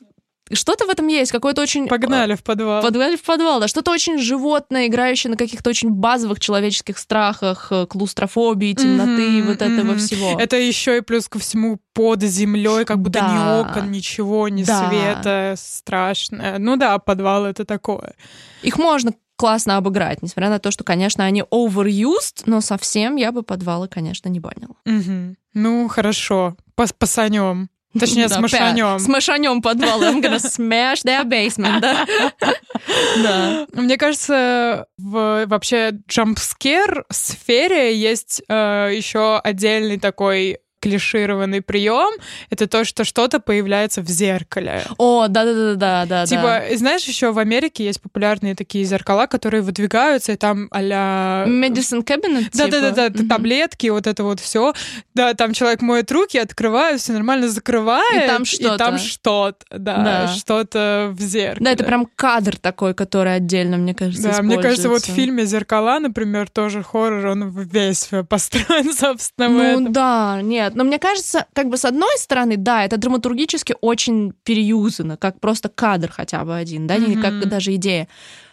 что-то 0.50 0.86
в 0.86 0.88
этом 0.88 1.06
есть, 1.08 1.30
какой-то 1.30 1.60
очень... 1.60 1.88
Погнали 1.88 2.34
в 2.34 2.42
подвал. 2.42 2.82
Подвали 2.82 3.16
в 3.16 3.22
подвал, 3.22 3.60
да. 3.60 3.68
Что-то 3.68 3.90
очень 3.90 4.18
животное, 4.18 4.86
играющее 4.86 5.30
на 5.30 5.36
каких-то 5.36 5.68
очень 5.68 5.90
базовых 5.90 6.40
человеческих 6.40 6.96
страхах, 6.96 7.68
э, 7.70 7.86
клаустрофобии, 7.86 8.72
темноты, 8.72 9.28
Мгм, 9.28 9.46
вот 9.48 9.60
этого 9.62 9.90
мгм. 9.92 9.98
всего. 9.98 10.40
Это 10.40 10.56
еще 10.56 10.96
и 10.96 11.00
плюс 11.02 11.28
ко 11.28 11.38
всему 11.38 11.78
под 11.92 12.22
землей, 12.22 12.86
как 12.86 12.98
будто 13.00 13.20
Да. 13.20 13.28
ни 13.28 13.60
окон, 13.60 13.90
ничего, 13.92 14.48
ни 14.48 14.62
Да. 14.62 14.88
света, 14.88 15.54
страшно. 15.58 16.56
Ну 16.58 16.76
да, 16.76 16.98
подвал 16.98 17.44
это 17.44 17.66
такое. 17.66 18.14
Их 18.62 18.78
можно 18.78 19.12
классно 19.38 19.78
обыграть, 19.78 20.20
несмотря 20.22 20.50
на 20.50 20.58
то, 20.58 20.70
что, 20.70 20.84
конечно, 20.84 21.24
они 21.24 21.42
overused, 21.50 22.42
но 22.46 22.60
совсем 22.60 23.16
я 23.16 23.32
бы 23.32 23.42
подвалы, 23.42 23.88
конечно, 23.88 24.28
не 24.28 24.40
банила. 24.40 24.74
Мгм. 24.84 25.36
Ну 25.54 25.88
хорошо, 25.88 26.56
Пос 26.74 26.92
пасанем. 26.92 27.70
Точнее, 27.98 28.28
Да, 28.28 28.34
смашанем. 28.36 28.84
пя- 28.86 28.98
Смашанем 28.98 29.62
подвал. 29.62 30.02
I'm 30.02 30.20
gonna 30.22 30.36
smash 30.38 31.02
their 31.04 31.24
basement, 31.24 31.80
да? 31.80 32.06
Да. 33.22 33.66
Мне 33.72 33.96
кажется, 33.96 34.86
в 34.98 35.44
вообще 35.46 35.92
джампскер 36.08 37.04
сфере 37.10 37.96
есть 37.96 38.42
э, 38.48 38.90
еще 38.94 39.38
отдельный 39.38 39.98
такой 39.98 40.58
клишированный 40.80 41.62
прием. 41.62 42.10
Это 42.50 42.66
то, 42.66 42.84
что 42.84 43.04
что-то 43.04 43.40
появляется 43.40 44.02
в 44.02 44.08
зеркале. 44.08 44.82
О, 44.98 45.26
да-да-да-да, 45.28 46.06
да. 46.06 46.26
Типа, 46.26 46.62
знаешь, 46.76 47.04
еще 47.04 47.32
в 47.32 47.38
Америке 47.38 47.84
есть 47.84 48.00
популярные 48.00 48.54
такие 48.54 48.84
зеркала, 48.84 49.26
которые 49.26 49.62
выдвигаются, 49.62 50.32
и 50.32 50.36
там 50.36 50.68
а-ля... 50.70 51.44
Medicine 51.46 52.04
cabinet, 52.04 52.48
Да, 52.54 52.68
да, 52.68 52.80
да, 52.80 52.90
да, 52.90 53.08
типа? 53.08 53.18
Мгм. 53.20 53.28
таблетки, 53.28 53.86
вот 53.88 54.06
это 54.06 54.24
вот 54.24 54.40
все. 54.40 54.72
Да, 55.14 55.34
там 55.34 55.52
человек 55.52 55.80
моет 55.82 56.10
руки, 56.12 56.38
открывает, 56.38 57.00
все 57.00 57.12
нормально 57.12 57.48
закрывает. 57.48 58.24
И 58.24 58.26
там 58.26 58.42
И 58.42 58.46
что-то. 58.46 58.78
там 58.78 58.98
что-то, 58.98 59.66
да, 59.70 59.96
Да. 59.96 60.28
что-то 60.28 61.10
в 61.12 61.20
зеркале. 61.20 61.64
Да, 61.64 61.72
это 61.72 61.84
прям 61.84 62.06
кадр 62.16 62.56
такой, 62.56 62.94
который 62.94 63.34
отдельно, 63.34 63.76
мне 63.76 63.94
кажется, 63.94 64.30
Да, 64.30 64.42
мне 64.42 64.58
кажется, 64.60 64.88
вот 64.88 65.02
в 65.02 65.10
фильме 65.12 65.44
«Зеркала», 65.44 65.98
например, 65.98 66.48
тоже 66.48 66.82
хоррор, 66.82 67.26
он 67.26 67.50
весь 67.50 68.08
построен, 68.28 68.92
собственно, 68.92 69.48
Ну 69.78 69.88
да, 69.90 70.40
нет. 70.42 70.67
Но 70.74 70.84
мне 70.84 70.98
кажется, 70.98 71.46
как 71.52 71.68
бы 71.68 71.76
с 71.76 71.84
одной 71.84 72.16
стороны, 72.18 72.56
да, 72.56 72.84
это 72.84 72.96
драматургически 72.96 73.74
очень 73.80 74.32
переюзано, 74.44 75.16
как 75.16 75.40
просто 75.40 75.68
кадр 75.68 76.10
хотя 76.10 76.44
бы 76.44 76.56
один, 76.56 76.86
да, 76.86 76.96
не 76.96 77.16
Мгм. 77.16 77.22
как 77.22 77.48
даже 77.48 77.74
идея. 77.76 78.08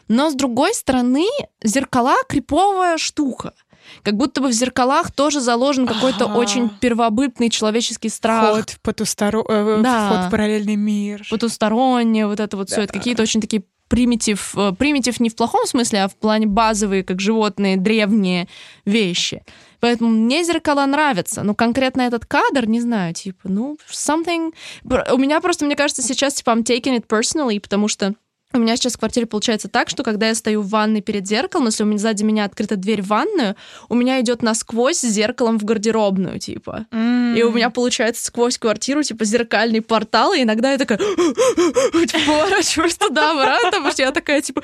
Но 0.07 0.29
с 0.29 0.35
другой 0.35 0.73
стороны, 0.73 1.25
зеркала 1.63 2.15
криповая 2.29 2.97
штука. 2.97 3.53
Как 4.01 4.15
будто 4.15 4.41
бы 4.41 4.47
в 4.47 4.51
зеркалах 4.51 5.11
тоже 5.11 5.39
заложен 5.41 5.85
какой-то 5.85 6.25
Ага. 6.25 6.35
очень 6.37 6.69
первобытный 6.69 7.49
человеческий 7.49 8.09
страх. 8.09 8.49
Вход 8.53 8.69
в 8.71 8.79
потусторо... 8.81 9.43
э, 9.47 9.81
Да. 9.83 10.09
вход 10.09 10.25
в 10.27 10.31
параллельный 10.31 10.75
мир. 10.75 11.23
потустороннее, 11.29 12.25
вот 12.27 12.39
это 12.39 12.57
вот 12.57 12.69
все, 12.69 12.81
это 12.81 12.93
Да. 12.93 12.99
какие-то 12.99 13.21
очень 13.21 13.41
такие 13.41 13.63
примитив, 13.87 14.53
э, 14.57 14.73
примитив 14.73 15.21
не 15.21 15.29
в 15.29 15.35
плохом 15.35 15.65
смысле, 15.65 16.03
а 16.03 16.07
в 16.07 16.15
плане 16.15 16.47
базовые, 16.47 17.03
как 17.03 17.19
животные, 17.19 17.77
древние 17.77 18.47
вещи. 18.85 19.43
Поэтому 19.79 20.09
мне 20.09 20.43
зеркала 20.43 20.85
нравятся, 20.85 21.43
но 21.43 21.53
конкретно 21.53 22.01
этот 22.01 22.25
кадр, 22.25 22.67
не 22.67 22.81
знаю, 22.81 23.13
типа, 23.13 23.49
ну, 23.49 23.77
something... 23.91 24.53
У 24.83 25.17
меня 25.17 25.41
просто, 25.41 25.65
мне 25.65 25.75
кажется, 25.75 26.01
сейчас, 26.01 26.33
типа, 26.35 26.51
I'm 26.51 26.63
taking 26.63 26.97
it 26.97 27.05
personally, 27.07 27.59
потому 27.59 27.87
что 27.87 28.15
у 28.55 28.59
меня 28.59 28.75
сейчас 28.75 28.93
в 28.93 28.99
квартире 28.99 29.25
получается 29.25 29.67
так, 29.67 29.89
что 29.89 30.03
когда 30.03 30.27
я 30.27 30.35
стою 30.35 30.61
в 30.61 30.69
ванной 30.69 31.01
перед 31.01 31.27
зеркалом, 31.27 31.67
если 31.67 31.83
у 31.83 31.85
меня 31.85 31.99
сзади 31.99 32.23
меня 32.23 32.45
открыта 32.45 32.75
дверь 32.75 33.01
в 33.01 33.07
ванную, 33.07 33.55
у 33.89 33.95
меня 33.95 34.21
идет 34.21 34.41
насквозь 34.41 34.99
с 34.99 35.07
зеркалом 35.07 35.59
в 35.59 35.63
гардеробную, 35.63 36.39
типа. 36.39 36.85
И 36.91 37.43
у 37.43 37.51
меня 37.51 37.69
получается 37.69 38.25
сквозь 38.25 38.57
квартиру, 38.57 39.03
типа, 39.03 39.25
зеркальный 39.25 39.81
портал, 39.81 40.33
и 40.33 40.43
иногда 40.43 40.71
я 40.71 40.77
такая 40.77 40.97
типа, 40.97 42.19
поворачиваюсь 42.25 42.95
туда-обратно, 42.95 43.71
потому 43.71 43.91
что 43.91 44.03
я 44.03 44.11
такая, 44.11 44.41
типа, 44.41 44.61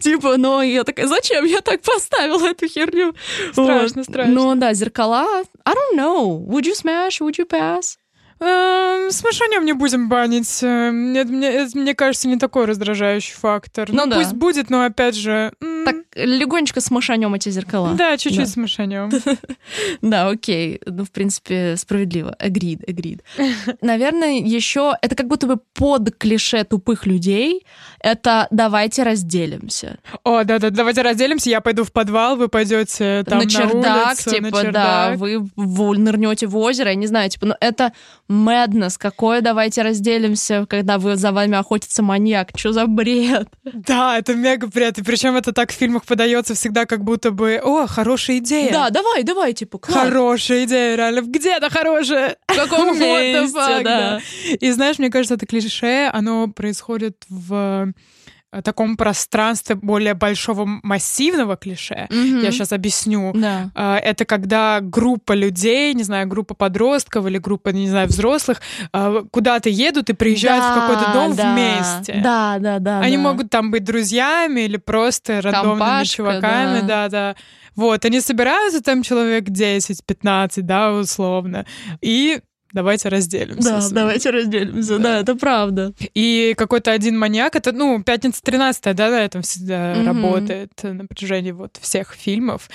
типа, 0.00 0.36
но 0.36 0.62
я 0.62 0.84
такая, 0.84 1.06
зачем 1.06 1.44
я 1.44 1.60
так 1.60 1.82
поставила 1.82 2.46
эту 2.46 2.68
херню? 2.68 3.14
Страшно, 3.52 4.04
страшно. 4.04 4.32
Ну 4.32 4.54
да, 4.54 4.74
зеркала, 4.74 5.42
I 5.64 5.74
don't 5.74 5.98
know, 5.98 6.46
would 6.46 6.64
you 6.64 6.74
smash, 6.74 7.20
would 7.20 7.38
you 7.38 7.46
pass? 7.46 7.96
Эм, 8.42 9.10
С 9.10 9.22
мышанем 9.22 9.64
не 9.64 9.72
будем 9.72 10.08
банить. 10.08 10.62
Эм, 10.62 11.10
мне, 11.10 11.20
это, 11.20 11.78
мне 11.78 11.94
кажется, 11.94 12.28
не 12.28 12.36
такой 12.36 12.64
раздражающий 12.66 13.34
фактор. 13.34 13.88
Ну 13.92 14.06
да. 14.06 14.16
Пусть 14.16 14.32
будет, 14.34 14.70
но 14.70 14.84
опять 14.84 15.14
же... 15.14 15.52
Так, 15.84 15.96
легонечко 16.14 16.80
смашанем 16.80 17.34
эти 17.34 17.48
зеркала. 17.50 17.94
Да, 17.94 18.16
чуть-чуть 18.16 18.44
Да. 18.44 18.46
с 18.46 18.56
мышанем. 18.56 19.10
Да, 20.02 20.28
окей. 20.28 20.80
Ну, 20.86 21.04
в 21.04 21.10
принципе, 21.10 21.76
справедливо. 21.76 22.36
Agreed, 22.40 22.84
agreed. 22.86 23.20
Наверное, 23.80 24.38
еще 24.38 24.94
это 25.00 25.14
как 25.14 25.28
будто 25.28 25.46
бы 25.46 25.58
под 25.74 26.16
клише 26.16 26.64
тупых 26.64 27.06
людей. 27.06 27.64
Это 28.02 28.48
давайте 28.50 29.04
разделимся. 29.04 29.98
О, 30.24 30.42
да-да, 30.44 30.70
давайте 30.70 31.02
разделимся. 31.02 31.50
Я 31.50 31.60
пойду 31.60 31.84
в 31.84 31.92
подвал, 31.92 32.36
вы 32.36 32.48
пойдете 32.48 33.24
там 33.26 33.38
на 33.38 33.48
чердак, 33.48 34.06
улицу, 34.08 34.30
типа, 34.30 34.42
на 34.42 34.50
да, 34.50 34.62
чердак. 34.62 35.18
вы 35.18 35.48
в- 35.56 35.98
нырнете 35.98 36.46
в 36.46 36.56
озеро, 36.56 36.90
я 36.90 36.94
не 36.96 37.06
знаю, 37.06 37.30
типа, 37.30 37.46
ну 37.46 37.54
это 37.60 37.92
madness, 38.28 38.94
какое 38.98 39.40
давайте 39.40 39.82
разделимся, 39.82 40.66
когда 40.68 40.98
вы 40.98 41.16
за 41.16 41.32
вами 41.32 41.56
охотится 41.56 42.02
маньяк, 42.02 42.48
что 42.56 42.72
за 42.72 42.86
бред? 42.86 43.48
Да, 43.64 44.18
это 44.18 44.34
мега 44.34 44.66
бред. 44.66 44.98
И 44.98 45.02
причем 45.02 45.36
это 45.36 45.52
так 45.52 45.70
в 45.70 45.74
фильмах 45.74 46.04
подается 46.04 46.54
всегда, 46.54 46.86
как 46.86 47.04
будто 47.04 47.30
бы, 47.30 47.60
о, 47.62 47.86
хорошая 47.86 48.38
идея. 48.38 48.72
Да, 48.72 48.90
давай, 48.90 49.22
давай, 49.22 49.52
типа, 49.52 49.78
класс. 49.78 49.96
Хорошая 49.96 50.64
идея, 50.64 50.96
реально. 50.96 51.20
Где-то 51.20 51.70
хорошая. 51.70 52.36
в 52.48 52.56
каком 52.56 52.98
месте, 52.98 53.56
fuck, 53.56 53.82
да. 53.84 54.20
И 54.60 54.70
знаешь, 54.72 54.98
мне 54.98 55.10
кажется, 55.10 55.34
это 55.34 55.46
клише, 55.46 56.10
оно 56.12 56.48
происходит 56.48 57.16
в 57.28 57.91
таком 58.60 58.96
пространстве 58.96 59.76
более 59.76 60.14
большого 60.14 60.66
массивного 60.82 61.56
клише. 61.56 62.06
Мгм. 62.10 62.40
Я 62.42 62.52
сейчас 62.52 62.72
объясню. 62.72 63.32
Да. 63.34 63.70
А, 63.74 63.96
Это 63.96 64.24
когда 64.26 64.80
группа 64.80 65.32
людей, 65.32 65.94
не 65.94 66.02
знаю, 66.02 66.26
группа 66.28 66.54
подростков 66.54 67.26
или 67.26 67.38
группа, 67.38 67.70
не 67.70 67.88
знаю, 67.88 68.08
взрослых 68.08 68.60
а, 68.92 69.22
куда-то 69.30 69.70
едут 69.70 70.10
и 70.10 70.12
приезжают 70.12 70.64
в 70.64 70.74
какой-то 70.74 71.12
дом 71.14 71.34
Да, 71.34 71.52
вместе. 71.54 72.20
Да, 72.22 72.58
да, 72.58 72.78
да. 72.78 73.00
Они 73.00 73.16
да. 73.16 73.22
могут 73.22 73.48
там 73.50 73.70
быть 73.70 73.84
друзьями 73.84 74.62
или 74.62 74.76
просто 74.76 75.40
рандомными 75.40 75.78
Компашка, 75.78 76.16
чуваками, 76.16 76.80
да. 76.80 76.86
да, 76.86 77.08
да. 77.08 77.36
Вот, 77.74 78.04
они 78.04 78.20
собираются 78.20 78.82
там 78.82 79.02
человек 79.02 79.44
10-15, 79.48 80.60
да, 80.60 80.92
условно, 80.92 81.64
и 82.02 82.42
давайте 82.72 83.08
разделимся. 83.08 83.62
Да, 83.70 83.88
давайте 83.90 84.30
разделимся, 84.30 84.98
да, 84.98 85.18
это 85.20 85.34
правда. 85.36 85.92
И 86.14 86.54
какой-то 86.56 86.90
один 86.92 87.18
маньяк, 87.18 87.54
это, 87.56 87.72
ну, 87.72 88.02
пятница 88.02 88.42
13 88.42 88.94
да, 88.94 89.10
на 89.10 89.20
этом 89.24 89.42
всегда 89.42 89.94
Мгм. 89.96 90.06
работает 90.06 90.72
на 90.82 91.06
протяжении 91.06 91.52
вот 91.52 91.78
всех 91.80 92.12
фильмов. 92.14 92.68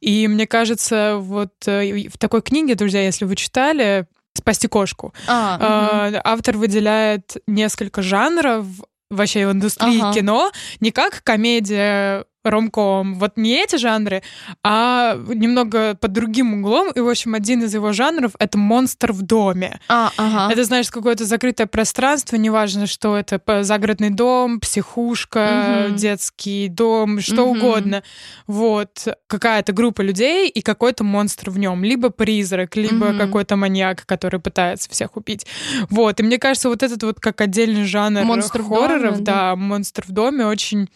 И 0.00 0.26
мне 0.28 0.46
кажется, 0.46 1.16
вот 1.18 1.52
э, 1.66 2.08
в 2.08 2.18
такой 2.18 2.42
книге, 2.42 2.74
друзья, 2.74 3.02
если 3.02 3.24
вы 3.24 3.36
читали 3.36 4.06
«Спасти 4.34 4.66
кошку», 4.68 5.12
А, 5.28 6.10
э, 6.10 6.20
автор 6.24 6.56
выделяет 6.56 7.36
несколько 7.46 8.02
жанров 8.02 8.66
вообще 9.10 9.46
в 9.46 9.52
индустрии 9.52 10.00
Ага. 10.00 10.14
кино, 10.14 10.50
не 10.80 10.90
как 10.90 11.22
комедия, 11.22 12.24
ромком, 12.44 13.14
вот 13.14 13.36
не 13.36 13.62
эти 13.62 13.76
жанры, 13.76 14.22
а 14.62 15.16
немного 15.28 15.94
под 15.94 16.12
другим 16.12 16.54
углом. 16.60 16.90
И, 16.92 17.00
в 17.00 17.08
общем, 17.08 17.34
один 17.34 17.62
из 17.62 17.74
его 17.74 17.92
жанров— 17.92 18.32
это 18.38 18.58
«Монстр 18.58 19.12
в 19.12 19.22
доме». 19.22 19.80
А, 19.88 20.10
ага. 20.16 20.52
Это, 20.52 20.64
знаешь, 20.64 20.90
какое-то 20.90 21.24
закрытое 21.24 21.66
пространство, 21.66 22.36
неважно, 22.36 22.86
что 22.86 23.16
это, 23.16 23.40
загородный 23.62 24.10
дом, 24.10 24.60
психушка, 24.60 25.86
Мгм. 25.88 25.96
детский 25.96 26.68
дом, 26.68 27.20
что 27.20 27.42
Мгм. 27.46 27.50
угодно. 27.56 28.02
Вот. 28.46 29.06
Какая-то 29.26 29.72
группа 29.72 30.00
людей 30.02 30.48
и 30.48 30.62
какой-то 30.62 31.04
монстр 31.04 31.50
в 31.50 31.58
нем. 31.58 31.84
Либо 31.84 32.10
призрак, 32.10 32.76
либо 32.76 33.06
Мгм. 33.06 33.16
какой-то 33.18 33.56
маньяк, 33.56 34.04
который 34.06 34.40
пытается 34.40 34.90
всех 34.90 35.16
убить. 35.16 35.46
Вот. 35.90 36.20
И 36.20 36.22
мне 36.22 36.38
кажется, 36.38 36.68
вот 36.68 36.82
этот 36.82 37.02
вот 37.02 37.20
как 37.20 37.40
отдельный 37.40 37.84
жанр 37.84 38.24
Монстр 38.24 38.62
хорроров, 38.62 39.14
доме, 39.14 39.24
да, 39.24 39.56
монстр 39.56 40.04
в 40.06 40.12
доме 40.12 40.46
очень 40.46 40.88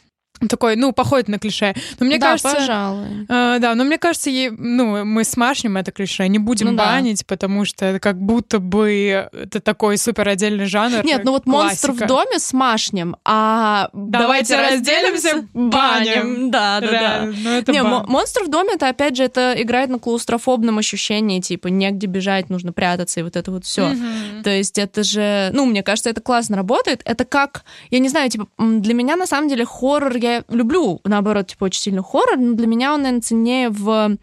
такой, 0.49 0.77
ну, 0.77 0.93
походит 0.93 1.29
на 1.29 1.39
клише. 1.39 1.75
Но 1.99 2.07
мне 2.07 2.19
да, 2.19 2.31
кажется, 2.31 2.55
пожалуй. 2.55 3.07
Э, 3.29 3.59
да, 3.59 3.75
но 3.75 3.85
мне 3.85 3.99
кажется, 3.99 4.31
е- 4.31 4.51
ну, 4.51 5.05
мы 5.05 5.25
смашнем 5.25 5.77
это 5.77 5.93
клише, 5.93 6.29
не 6.29 6.39
будем 6.39 6.69
Ну 6.69 6.77
да. 6.77 6.85
банить, 6.87 7.27
потому 7.27 7.65
что 7.65 7.85
это 7.85 8.01
как 8.01 8.19
будто 8.21 8.59
бы 8.59 9.29
это 9.33 9.61
такой 9.61 9.99
супер 9.99 10.29
отдельный 10.29 10.67
жанр. 10.67 11.05
Нет, 11.05 11.23
ну 11.25 11.33
вот 11.33 11.47
монстр 11.47 11.93
в 11.93 11.99
классика. 11.99 12.07
доме 12.09 12.39
с 12.39 12.53
машнем, 12.53 13.17
а 13.25 13.89
Давайте 13.93 14.57
разделимся, 14.57 15.47
баним. 15.55 16.51
Да, 16.51 16.81
да, 16.81 16.87
да. 16.87 16.91
Реально, 16.91 17.37
ну, 17.43 17.51
это 17.51 17.73
Не, 17.73 17.83
бан. 17.83 17.91
мо- 17.93 18.05
монстр 18.07 18.45
в 18.45 18.49
доме 18.49 18.75
это 18.75 18.89
опять 18.89 19.17
же 19.17 19.25
это 19.25 19.55
играет 19.57 19.91
на 19.91 19.99
клаустрофобном 19.99 20.79
ощущении, 20.79 21.41
типа 21.41 21.69
негде 21.69 22.07
бежать, 22.07 22.51
нужно 22.51 22.73
прятаться 22.73 23.21
и 23.21 23.23
вот 23.23 23.37
это 23.37 23.51
вот 23.51 23.65
все. 23.65 23.87
Мгм. 23.89 24.43
То 24.43 24.51
есть 24.51 24.79
это 24.79 25.03
же, 25.03 25.51
ну, 25.53 25.65
мне 25.67 25.83
кажется, 25.83 26.11
это 26.11 26.21
классно 26.21 26.57
работает. 26.57 27.03
Это 27.05 27.25
как, 27.25 27.65
я 27.91 27.99
не 27.99 28.09
знаю, 28.09 28.31
типа, 28.31 28.47
для 28.59 28.95
меня 28.95 29.17
на 29.17 29.27
самом 29.27 29.49
деле 29.49 29.65
хоррор, 29.65 30.17
я 30.35 30.45
люблю, 30.49 31.01
наоборот, 31.05 31.49
типа, 31.49 31.65
очень 31.65 31.81
сильно 31.81 32.03
хоррор, 32.03 32.39
но 32.39 32.55
для 32.55 32.67
меня 32.67 32.95
он, 32.95 33.03
наверное, 33.03 33.23
ценнее 33.23 33.71
в 33.71 34.17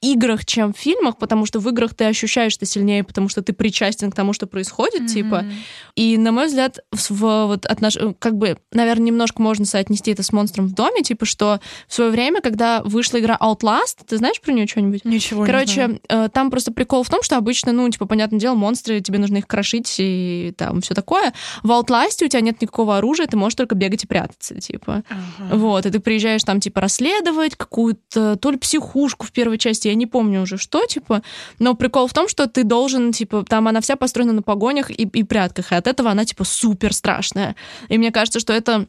играх, 0.00 0.44
чем 0.46 0.72
в 0.72 0.78
фильмах, 0.78 1.18
потому 1.18 1.44
что 1.46 1.60
в 1.60 1.68
играх 1.68 1.94
ты 1.94 2.04
ощущаешь 2.04 2.56
это 2.56 2.64
сильнее, 2.64 3.04
потому 3.04 3.28
что 3.28 3.42
ты 3.42 3.52
причастен 3.52 4.10
к 4.10 4.14
тому, 4.14 4.32
что 4.32 4.46
происходит, 4.46 5.06
типа. 5.08 5.42
Мгм. 5.42 5.52
И, 5.94 6.16
на 6.16 6.32
мой 6.32 6.46
взгляд, 6.46 6.78
в, 6.90 7.10
в- 7.10 7.46
вот 7.46 7.66
отнош... 7.66 7.98
как 8.18 8.36
бы, 8.36 8.56
наверное, 8.72 9.06
немножко 9.06 9.42
можно 9.42 9.66
соотнести 9.66 10.10
это 10.10 10.22
с 10.22 10.32
монстром 10.32 10.68
в 10.68 10.74
доме, 10.74 11.02
типа, 11.02 11.26
что 11.26 11.60
в 11.86 11.94
свое 11.94 12.10
время, 12.10 12.40
когда 12.40 12.82
вышла 12.82 13.20
игра 13.20 13.36
Outlast, 13.40 13.98
ты 14.06 14.16
знаешь 14.16 14.40
про 14.40 14.52
нее 14.52 14.66
что-нибудь? 14.66 15.04
Ничего 15.04 15.46
не 15.46 15.52
знаю. 15.52 15.66
Короче, 15.66 16.00
э, 16.08 16.28
там 16.32 16.50
просто 16.50 16.72
прикол 16.72 17.02
в 17.02 17.10
том, 17.10 17.22
что 17.22 17.36
обычно, 17.36 17.72
ну, 17.72 17.88
типа, 17.90 18.06
понятное 18.06 18.40
дело, 18.40 18.54
монстры, 18.54 19.00
тебе 19.00 19.18
нужно 19.18 19.36
их 19.38 19.46
крошить 19.46 19.96
и 19.98 20.54
там 20.56 20.80
все 20.80 20.94
такое. 20.94 21.34
В 21.62 21.70
Outlast 21.70 22.24
у 22.24 22.28
тебя 22.28 22.40
нет 22.40 22.62
никакого 22.62 22.96
оружия, 22.96 23.26
ты 23.26 23.36
можешь 23.36 23.56
только 23.56 23.74
бегать 23.74 24.04
и 24.04 24.06
прятаться, 24.06 24.58
типа. 24.60 25.02
Ага. 25.10 25.56
Вот, 25.56 25.84
и 25.84 25.90
ты 25.90 26.00
приезжаешь 26.00 26.42
там, 26.44 26.60
типа, 26.60 26.80
расследовать 26.80 27.56
какую-то, 27.56 28.36
то 28.36 28.50
ли 28.50 28.56
психушку 28.56 29.26
в 29.26 29.32
первой 29.32 29.58
части, 29.58 29.89
я 29.90 29.94
не 29.94 30.06
помню 30.06 30.42
уже 30.42 30.56
что, 30.56 30.86
типа, 30.86 31.22
но 31.58 31.74
прикол 31.74 32.06
в 32.06 32.12
том, 32.12 32.28
что 32.28 32.46
ты 32.46 32.64
должен, 32.64 33.12
типа, 33.12 33.44
там 33.48 33.68
она 33.68 33.80
вся 33.80 33.96
построена 33.96 34.32
на 34.32 34.42
погонях 34.42 34.90
и, 34.90 35.02
и 35.02 35.22
прятках, 35.22 35.72
и 35.72 35.74
от 35.74 35.86
этого 35.86 36.10
она, 36.10 36.24
типа, 36.24 36.44
супер 36.44 36.92
страшная. 36.92 37.56
И 37.88 37.98
мне 37.98 38.10
кажется, 38.10 38.40
что 38.40 38.52
это 38.52 38.86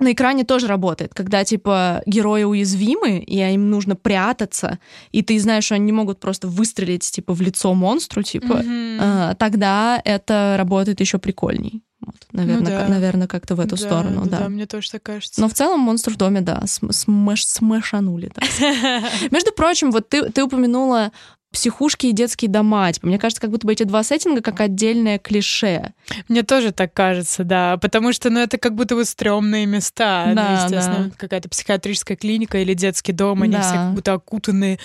на 0.00 0.12
экране 0.12 0.44
тоже 0.44 0.66
работает, 0.66 1.14
когда, 1.14 1.44
типа, 1.44 2.02
герои 2.06 2.44
уязвимы, 2.44 3.18
и 3.18 3.38
им 3.38 3.70
нужно 3.70 3.96
прятаться, 3.96 4.78
и 5.12 5.22
ты 5.22 5.38
знаешь, 5.38 5.64
что 5.64 5.74
они 5.74 5.84
не 5.84 5.92
могут 5.92 6.20
просто 6.20 6.48
выстрелить, 6.48 7.08
типа, 7.10 7.34
в 7.34 7.40
лицо 7.40 7.74
монстру, 7.74 8.22
типа, 8.22 8.64
а, 8.98 9.34
тогда 9.34 10.00
это 10.04 10.54
работает 10.58 11.00
еще 11.00 11.18
прикольней. 11.18 11.82
Вот, 12.00 12.16
наверное, 12.32 12.66
да. 12.70 12.84
ка- 12.84 12.90
наверное, 12.90 13.26
как-то 13.28 13.54
в 13.54 13.60
эту 13.60 13.76
Да, 13.76 13.76
сторону, 13.76 14.24
да. 14.26 14.38
Да, 14.40 14.48
мне 14.48 14.66
тоже 14.66 14.90
так 14.90 15.02
кажется. 15.02 15.40
Но 15.40 15.48
в 15.48 15.54
целом 15.54 15.80
монстр 15.80 16.12
в 16.12 16.16
доме, 16.16 16.40
да, 16.40 16.62
см- 16.66 16.92
смеш- 16.94 17.44
смешанули. 17.46 18.32
Между 19.30 19.52
прочим, 19.52 19.90
вот 19.90 20.08
ты, 20.08 20.30
ты 20.30 20.42
упомянула 20.42 21.12
психушки 21.52 22.06
и 22.06 22.12
детские 22.12 22.48
дома. 22.48 22.92
Типа, 22.92 23.08
мне 23.08 23.18
кажется, 23.18 23.40
как 23.40 23.50
будто 23.50 23.66
бы 23.66 23.72
эти 23.72 23.82
два 23.82 24.04
сеттинга 24.04 24.40
как 24.40 24.60
отдельное 24.60 25.18
клише. 25.18 25.94
Мне 26.28 26.44
тоже 26.44 26.70
так 26.70 26.94
кажется, 26.94 27.42
да, 27.42 27.76
потому 27.76 28.12
что, 28.12 28.30
ну, 28.30 28.38
это 28.38 28.56
как 28.56 28.76
будто 28.76 28.94
бы 28.94 29.04
стрёмные 29.04 29.66
места. 29.66 30.26
Ну, 30.28 30.34
Да, 30.36 30.62
естественно, 30.64 31.04
да. 31.06 31.10
какая-то 31.18 31.48
психиатрическая 31.48 32.16
клиника 32.16 32.58
или 32.58 32.72
детский 32.74 33.10
дом, 33.12 33.42
они 33.42 33.54
Да. 33.54 33.62
все 33.62 33.72
как 33.74 33.94
будто 33.94 34.12
окутаны 34.12 34.78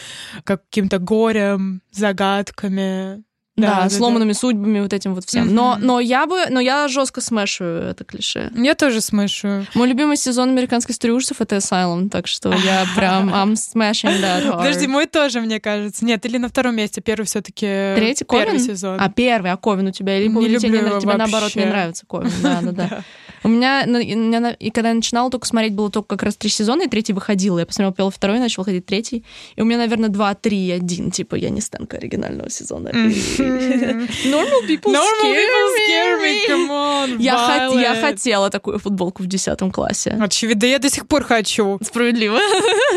каким-то 0.44 0.98
горем, 0.98 1.82
загадками. 1.92 3.24
Да, 3.58 3.68
Да, 3.68 3.84
да, 3.84 3.90
сломанными 3.90 4.34
судьбами, 4.34 4.82
вот 4.82 4.92
этим 4.92 5.16
вот 5.16 5.24
всем. 5.26 5.46
Мгм. 5.46 5.56
Но, 5.56 5.78
но 5.80 6.00
я 6.02 6.26
бы, 6.28 6.48
но 6.50 6.60
я 6.60 6.90
жестко 6.90 7.22
смешиваю 7.22 7.84
это 7.90 8.04
клише. 8.04 8.52
Я 8.54 8.76
тоже 8.76 9.00
смышу. 9.00 9.66
Мой 9.74 9.88
любимый 9.88 10.18
сезон 10.18 10.50
американской 10.50 10.92
истории 10.92 11.14
ужасов 11.14 11.40
это 11.40 11.56
Asylum, 11.56 12.10
так 12.10 12.28
что 12.28 12.52
я 12.54 12.86
прям 12.98 13.34
I'm 13.34 13.54
smashing 13.54 14.22
that 14.22 14.44
hard. 14.46 14.58
Подожди, 14.58 14.88
мой 14.88 15.06
тоже, 15.06 15.40
мне 15.40 15.62
кажется. 15.62 16.04
Нет, 16.04 16.26
или 16.26 16.38
на 16.38 16.50
втором 16.50 16.76
месте. 16.76 17.00
Первый 17.00 17.24
все 17.26 17.42
таки 17.42 17.94
Третий 17.96 18.26
первый 18.26 18.46
Ковен? 18.58 18.60
сезон. 18.60 18.98
А 19.00 19.10
первый, 19.10 19.52
а 19.52 19.58
Ковен 19.58 19.88
у 19.88 19.92
тебя 19.92 20.20
либо 20.20 20.42
Не 20.42 20.50
люблю 20.50 20.70
на- 20.70 20.88
его 20.88 21.00
тебе 21.00 21.14
наоборот 21.16 21.56
не 21.56 21.64
нравится 21.66 22.06
Ковен. 22.06 22.32
Да, 22.44 22.60
да, 22.62 22.72
да. 22.72 23.04
У 23.46 23.48
меня, 23.48 23.84
ну, 23.86 24.00
и, 24.00 24.72
когда 24.72 24.90
я 24.90 24.96
начинала 24.96 25.30
только 25.30 25.46
смотреть, 25.46 25.76
было 25.76 25.92
только 25.92 26.08
как 26.08 26.24
раз 26.24 26.36
три 26.36 26.50
сезона, 26.50 26.82
и 26.82 26.88
третий 26.88 27.14
выходил. 27.14 27.60
Я 27.60 27.68
посмотрела 27.68 27.94
первый, 27.94 28.10
второй, 28.10 28.40
начал 28.40 28.64
выходить 28.64 28.88
третий. 28.88 29.24
И 29.56 29.62
у 29.62 29.66
меня, 29.66 29.78
наверное, 29.78 30.10
два, 30.10 30.34
три, 30.34 30.72
один. 30.72 31.12
Типа, 31.12 31.36
я 31.36 31.52
не 31.52 31.62
станка 31.62 31.98
оригинального 31.98 32.50
сезона. 32.50 32.90
Normal 32.90 34.66
people 34.68 34.96
scare 34.96 36.18
me. 36.20 36.24
me, 36.24 36.48
come 36.50 36.70
on, 36.72 37.22
Я, 37.22 37.96
хотела 38.02 38.50
такую 38.50 38.80
футболку 38.80 39.22
в 39.22 39.28
десятом 39.28 39.70
классе. 39.70 40.18
Очевидно, 40.20 40.66
я 40.66 40.80
до 40.80 40.90
сих 40.90 41.08
пор 41.08 41.24
хочу. 41.24 41.78
Справедливо. 41.84 42.40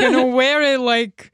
Gonna 0.00 0.32
wear 0.32 0.62
it 0.62 0.80
like, 0.80 1.30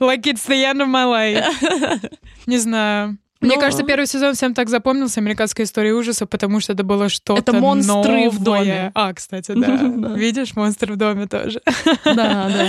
like 0.00 0.26
it's 0.26 0.44
the 0.48 0.64
end 0.64 0.80
of 0.80 0.88
my 0.88 1.04
life. 1.04 2.10
Не 2.46 2.58
знаю. 2.58 3.16
Мне 3.40 3.56
Ну. 3.56 3.60
кажется, 3.60 3.84
первый 3.84 4.06
сезон 4.06 4.34
всем 4.34 4.54
так 4.54 4.68
запомнился 4.70 5.20
«Американская 5.20 5.66
история 5.66 5.92
ужаса», 5.92 6.24
потому 6.26 6.60
что 6.60 6.72
это 6.72 6.84
было 6.84 7.08
что-то 7.10 7.38
Это 7.40 7.52
монстры 7.52 8.30
в 8.30 8.40
новое. 8.42 8.64
доме. 8.64 8.92
А, 8.94 9.12
кстати, 9.12 9.52
да. 9.52 9.76
Да. 9.96 10.08
Видишь, 10.14 10.56
монстры 10.56 10.94
в 10.94 10.96
доме 10.96 11.26
тоже. 11.26 11.60
Да, 12.04 12.14
да. 12.14 12.66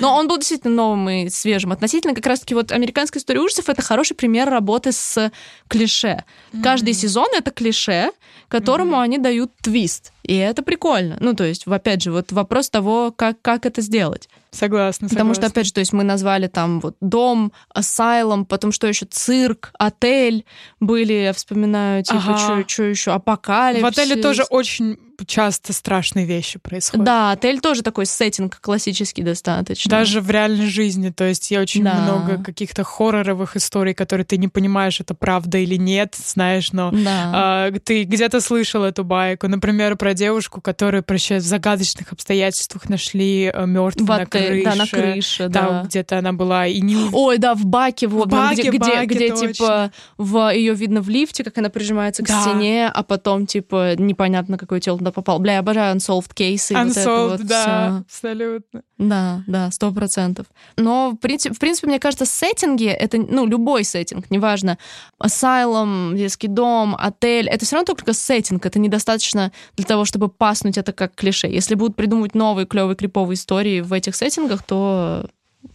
Но 0.00 0.16
он 0.16 0.28
был 0.28 0.38
действительно 0.38 0.74
новым 0.74 1.08
и 1.10 1.28
свежим. 1.28 1.72
Относительно 1.72 2.14
как 2.14 2.26
раз-таки 2.26 2.54
вот 2.54 2.72
«Американская 2.72 3.20
история 3.20 3.40
ужасов»— 3.40 3.68
это 3.68 3.82
хороший 3.82 4.14
пример 4.16 4.48
работы 4.48 4.92
с 4.92 5.30
клише. 5.68 6.24
Каждый 6.62 6.94
сезон— 6.94 7.26
это 7.36 7.50
клише, 7.50 8.10
которому 8.48 8.98
они 8.98 9.18
дают 9.18 9.52
твист. 9.62 10.12
И 10.24 10.36
это 10.36 10.62
прикольно. 10.62 11.16
Ну, 11.20 11.34
то 11.34 11.44
есть, 11.44 11.66
опять 11.66 12.02
же, 12.02 12.12
вот 12.12 12.32
вопрос 12.32 12.68
того, 12.70 13.12
как, 13.12 13.40
как 13.42 13.66
это 13.66 13.80
сделать. 13.80 14.28
Согласна, 14.52 15.08
Потому 15.08 15.34
что, 15.34 15.42
согласна. 15.42 15.52
опять 15.60 15.66
же, 15.66 15.72
то 15.72 15.80
есть 15.80 15.92
мы 15.92 16.02
назвали 16.02 16.48
там 16.48 16.80
вот 16.80 16.96
дом, 17.00 17.52
асайлом, 17.72 18.44
потом 18.44 18.72
что 18.72 18.86
еще, 18.88 19.06
цирк, 19.06 19.70
отель 19.78 20.44
были, 20.80 21.12
я 21.12 21.32
вспоминаю, 21.32 22.02
типа, 22.02 22.18
Ага. 22.18 22.64
что 22.68 22.82
еще, 22.84 23.12
апокалипсис. 23.12 23.82
В 23.84 23.86
отеле 23.86 24.16
тоже 24.20 24.42
очень 24.42 24.98
часто 25.24 25.72
страшные 25.72 26.26
вещи 26.26 26.58
происходят. 26.58 27.04
Да, 27.06 27.32
отель 27.32 27.60
тоже 27.60 27.82
такой 27.82 28.06
сеттинг 28.06 28.60
классический 28.60 29.22
достаточно. 29.22 29.90
Даже 29.90 30.20
в 30.20 30.30
реальной 30.30 30.66
жизни. 30.66 31.10
То 31.10 31.24
есть 31.24 31.50
я 31.50 31.60
очень 31.60 31.84
Да. 31.84 31.94
много 31.94 32.42
каких-то 32.42 32.84
хорроровых 32.84 33.56
историй, 33.56 33.94
которые 33.94 34.24
ты 34.24 34.36
не 34.36 34.48
понимаешь, 34.48 35.00
это 35.00 35.14
правда 35.14 35.58
или 35.58 35.76
нет, 35.76 36.14
знаешь, 36.24 36.72
но 36.72 36.90
Да. 36.92 37.30
а, 37.34 37.70
ты 37.84 38.04
где-то 38.04 38.40
слышал 38.40 38.82
эту 38.84 39.04
байку. 39.04 39.48
Например, 39.48 39.96
про 39.96 40.14
девушку, 40.14 40.60
которую 40.60 41.04
вообще 41.06 41.38
в 41.38 41.42
загадочных 41.42 42.12
обстоятельствах 42.12 42.88
нашли 42.88 43.52
мертвой 43.66 44.04
в 44.06 44.08
на 44.08 44.26
крыше. 44.26 44.64
да, 44.64 44.74
на 44.74 44.86
крыше, 44.86 45.48
Да, 45.48 45.60
да. 45.68 45.82
где-то 45.84 46.18
она 46.18 46.32
была 46.32 46.66
и 46.66 46.80
не 46.80 46.96
Ой, 47.12 47.38
да, 47.38 47.54
в 47.54 47.64
баке, 47.64 48.06
вот, 48.06 48.26
В 48.28 48.30
баке, 48.30 48.62
где, 48.62 48.70
где, 48.70 48.78
баке, 48.78 49.06
где, 49.06 49.28
точно. 49.30 49.48
типа 49.52 49.92
в 50.18 50.52
ее 50.52 50.74
видно 50.74 51.00
в 51.00 51.08
лифте, 51.08 51.44
как 51.44 51.58
она 51.58 51.68
прижимается 51.70 52.22
к 52.22 52.26
Да. 52.28 52.40
стене, 52.42 52.88
а 52.88 53.02
потом 53.02 53.46
типа 53.46 53.94
непонятно 53.96 54.58
какое 54.58 54.80
тело 54.80 54.98
туда 55.10 55.14
попало. 55.14 55.38
Бля, 55.38 55.54
я 55.54 55.58
обожаю 55.60 55.96
unsolved 55.96 56.32
кейсы. 56.34 56.74
вот 56.74 56.86
Unsolved, 56.86 57.28
вот 57.38 57.46
да, 57.46 57.62
всё. 57.62 57.98
абсолютно. 58.04 58.82
Да, 58.98 59.42
да, 59.46 59.70
сто 59.70 59.90
процентов. 59.92 60.46
Но, 60.76 61.10
в 61.10 61.16
принципе, 61.16 61.54
в 61.54 61.58
принципе, 61.58 61.86
мне 61.88 61.98
кажется, 61.98 62.26
сеттинги, 62.26 62.86
это, 62.86 63.18
ну, 63.18 63.46
любой 63.46 63.84
сеттинг, 63.84 64.30
неважно, 64.30 64.78
асайлом, 65.18 66.16
детский 66.16 66.48
дом, 66.48 66.94
отель, 66.98 67.48
это 67.48 67.64
все 67.64 67.76
равно 67.76 67.86
только 67.86 68.12
сеттинг, 68.12 68.64
это 68.66 68.78
недостаточно 68.78 69.52
для 69.76 69.86
того, 69.86 70.04
чтобы 70.04 70.28
паснуть 70.28 70.78
это 70.78 70.92
как 70.92 71.14
клише. 71.14 71.48
Если 71.48 71.74
будут 71.74 71.96
придумывать 71.96 72.34
новые 72.34 72.66
клевые 72.66 72.96
криповые 72.96 73.34
истории 73.34 73.80
в 73.80 73.92
этих 73.92 74.14
сеттингах, 74.14 74.62
то 74.62 75.26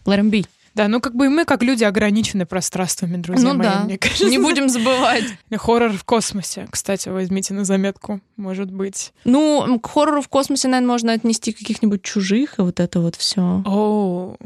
let 0.06 0.18
'em 0.20 0.30
be. 0.30 0.46
Да, 0.76 0.88
ну 0.88 1.00
как 1.00 1.16
бы 1.16 1.24
и 1.24 1.28
мы, 1.30 1.46
как 1.46 1.62
люди, 1.62 1.84
ограничены 1.84 2.44
пространствами, 2.44 3.16
друзья 3.16 3.48
ну 3.48 3.58
мои, 3.58 3.66
да, 3.66 3.84
мне 3.84 3.96
кажется. 3.96 4.26
не 4.26 4.36
будем 4.36 4.68
забывать. 4.68 5.24
Хоррор 5.56 5.90
в 5.92 6.04
космосе, 6.04 6.68
кстати, 6.70 7.08
возьмите 7.08 7.54
на 7.54 7.64
заметку, 7.64 8.20
может 8.36 8.70
быть. 8.70 9.14
Ну, 9.24 9.80
к 9.80 9.86
хоррору 9.88 10.20
в 10.20 10.28
космосе, 10.28 10.68
наверное, 10.68 10.92
можно 10.92 11.12
отнести 11.14 11.52
каких-нибудь 11.52 12.02
чужих 12.02 12.58
и 12.58 12.62
вот 12.62 12.78
это 12.78 13.00
вот 13.00 13.16
все. 13.16 13.62
О, 13.64 14.36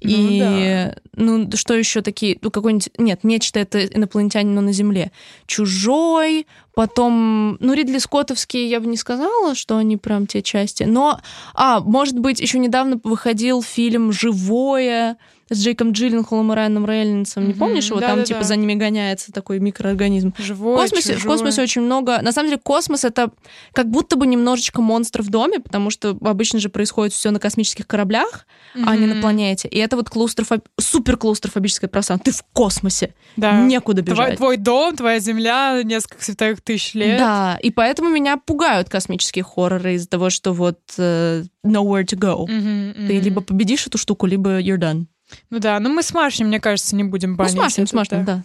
И, 0.00 0.90
ну, 1.14 1.48
что 1.54 1.74
еще 1.74 2.02
такие, 2.02 2.38
ну, 2.42 2.50
какой-нибудь, 2.50 2.90
нет, 2.98 3.22
нечто 3.22 3.60
это 3.60 3.86
инопланетянин, 3.86 4.52
но 4.52 4.62
на 4.62 4.72
Земле. 4.72 5.12
Чужой, 5.46 6.48
потом, 6.74 7.56
ну, 7.60 7.72
Ридли 7.72 7.98
Скоттовские 7.98 8.68
я 8.68 8.80
бы 8.80 8.88
не 8.88 8.96
сказала, 8.96 9.54
что 9.54 9.76
они 9.76 9.96
прям 9.96 10.26
те 10.26 10.42
части, 10.42 10.82
но, 10.82 11.20
а, 11.54 11.78
может 11.78 12.18
быть, 12.18 12.40
еще 12.40 12.58
недавно 12.58 13.00
выходил 13.04 13.62
фильм 13.62 14.10
«Живое», 14.10 15.18
с 15.54 15.62
Джейком 15.62 15.92
Джилленхолом 15.92 16.52
и 16.52 16.56
Райаном 16.56 16.86
Рейнольдсом. 16.86 17.46
Не 17.46 17.54
помнишь 17.54 17.86
его? 17.88 18.00
Там, 18.00 18.10
Да-да-да. 18.10 18.26
типа, 18.26 18.44
за 18.44 18.56
ними 18.56 18.74
гоняется 18.74 19.32
такой 19.32 19.60
микроорганизм. 19.60 20.32
В 20.36 20.42
живой, 20.42 20.76
космосе, 20.76 21.14
в 21.16 21.24
космосе 21.24 21.62
очень 21.62 21.82
много. 21.82 22.20
На 22.22 22.32
самом 22.32 22.48
деле, 22.50 22.60
космос 22.62 23.04
это 23.04 23.30
как 23.72 23.88
будто 23.88 24.16
бы 24.16 24.26
немножечко 24.26 24.80
монстр 24.80 25.22
в 25.22 25.30
доме, 25.30 25.60
потому 25.60 25.90
что 25.90 26.16
обычно 26.22 26.58
же 26.58 26.68
происходит 26.68 27.12
все 27.12 27.30
на 27.30 27.38
космических 27.38 27.86
кораблях, 27.86 28.46
а 28.74 28.96
не 28.96 29.06
на 29.06 29.20
планете. 29.20 29.68
И 29.68 29.78
это 29.78 29.96
вот 29.96 30.10
клаустрофоб... 30.10 30.66
супер 30.80 31.16
клаустрофобическое 31.16 31.88
пространство. 31.88 32.32
Ты 32.32 32.36
в 32.36 32.42
космосе. 32.52 33.14
Да. 33.36 33.60
Некуда 33.60 34.02
Твой, 34.02 34.14
бежать. 34.14 34.36
твой 34.36 34.56
дом, 34.56 34.96
твоя 34.96 35.18
земля, 35.18 35.80
несколько 35.84 36.22
световых 36.24 36.60
тысяч 36.60 36.94
лет. 36.94 37.18
Да, 37.18 37.58
и 37.62 37.70
поэтому 37.70 38.10
меня 38.10 38.36
пугают 38.36 38.88
космические 38.88 39.44
хорроры 39.44 39.94
из-за 39.94 40.08
того, 40.08 40.30
что 40.30 40.52
вот 40.52 40.78
э, 40.98 41.44
nowhere 41.64 42.04
to 42.04 42.16
go. 42.18 42.42
Мгм, 42.42 42.94
Ты 43.06 43.14
мгм. 43.14 43.22
либо 43.22 43.40
победишь 43.40 43.86
эту 43.86 43.98
штуку, 43.98 44.26
либо 44.26 44.60
you're 44.60 44.78
done. 44.78 45.06
Ну 45.50 45.58
да, 45.58 45.78
ну 45.80 45.90
мы 45.92 46.02
с 46.02 46.12
Машей, 46.14 46.44
мне 46.46 46.60
кажется, 46.60 46.94
не 46.96 47.04
будем 47.04 47.30
Ну, 47.32 47.36
банить. 47.36 47.52
смашным, 47.52 47.84
это, 47.84 47.90
смашным, 47.90 48.24
да. 48.24 48.42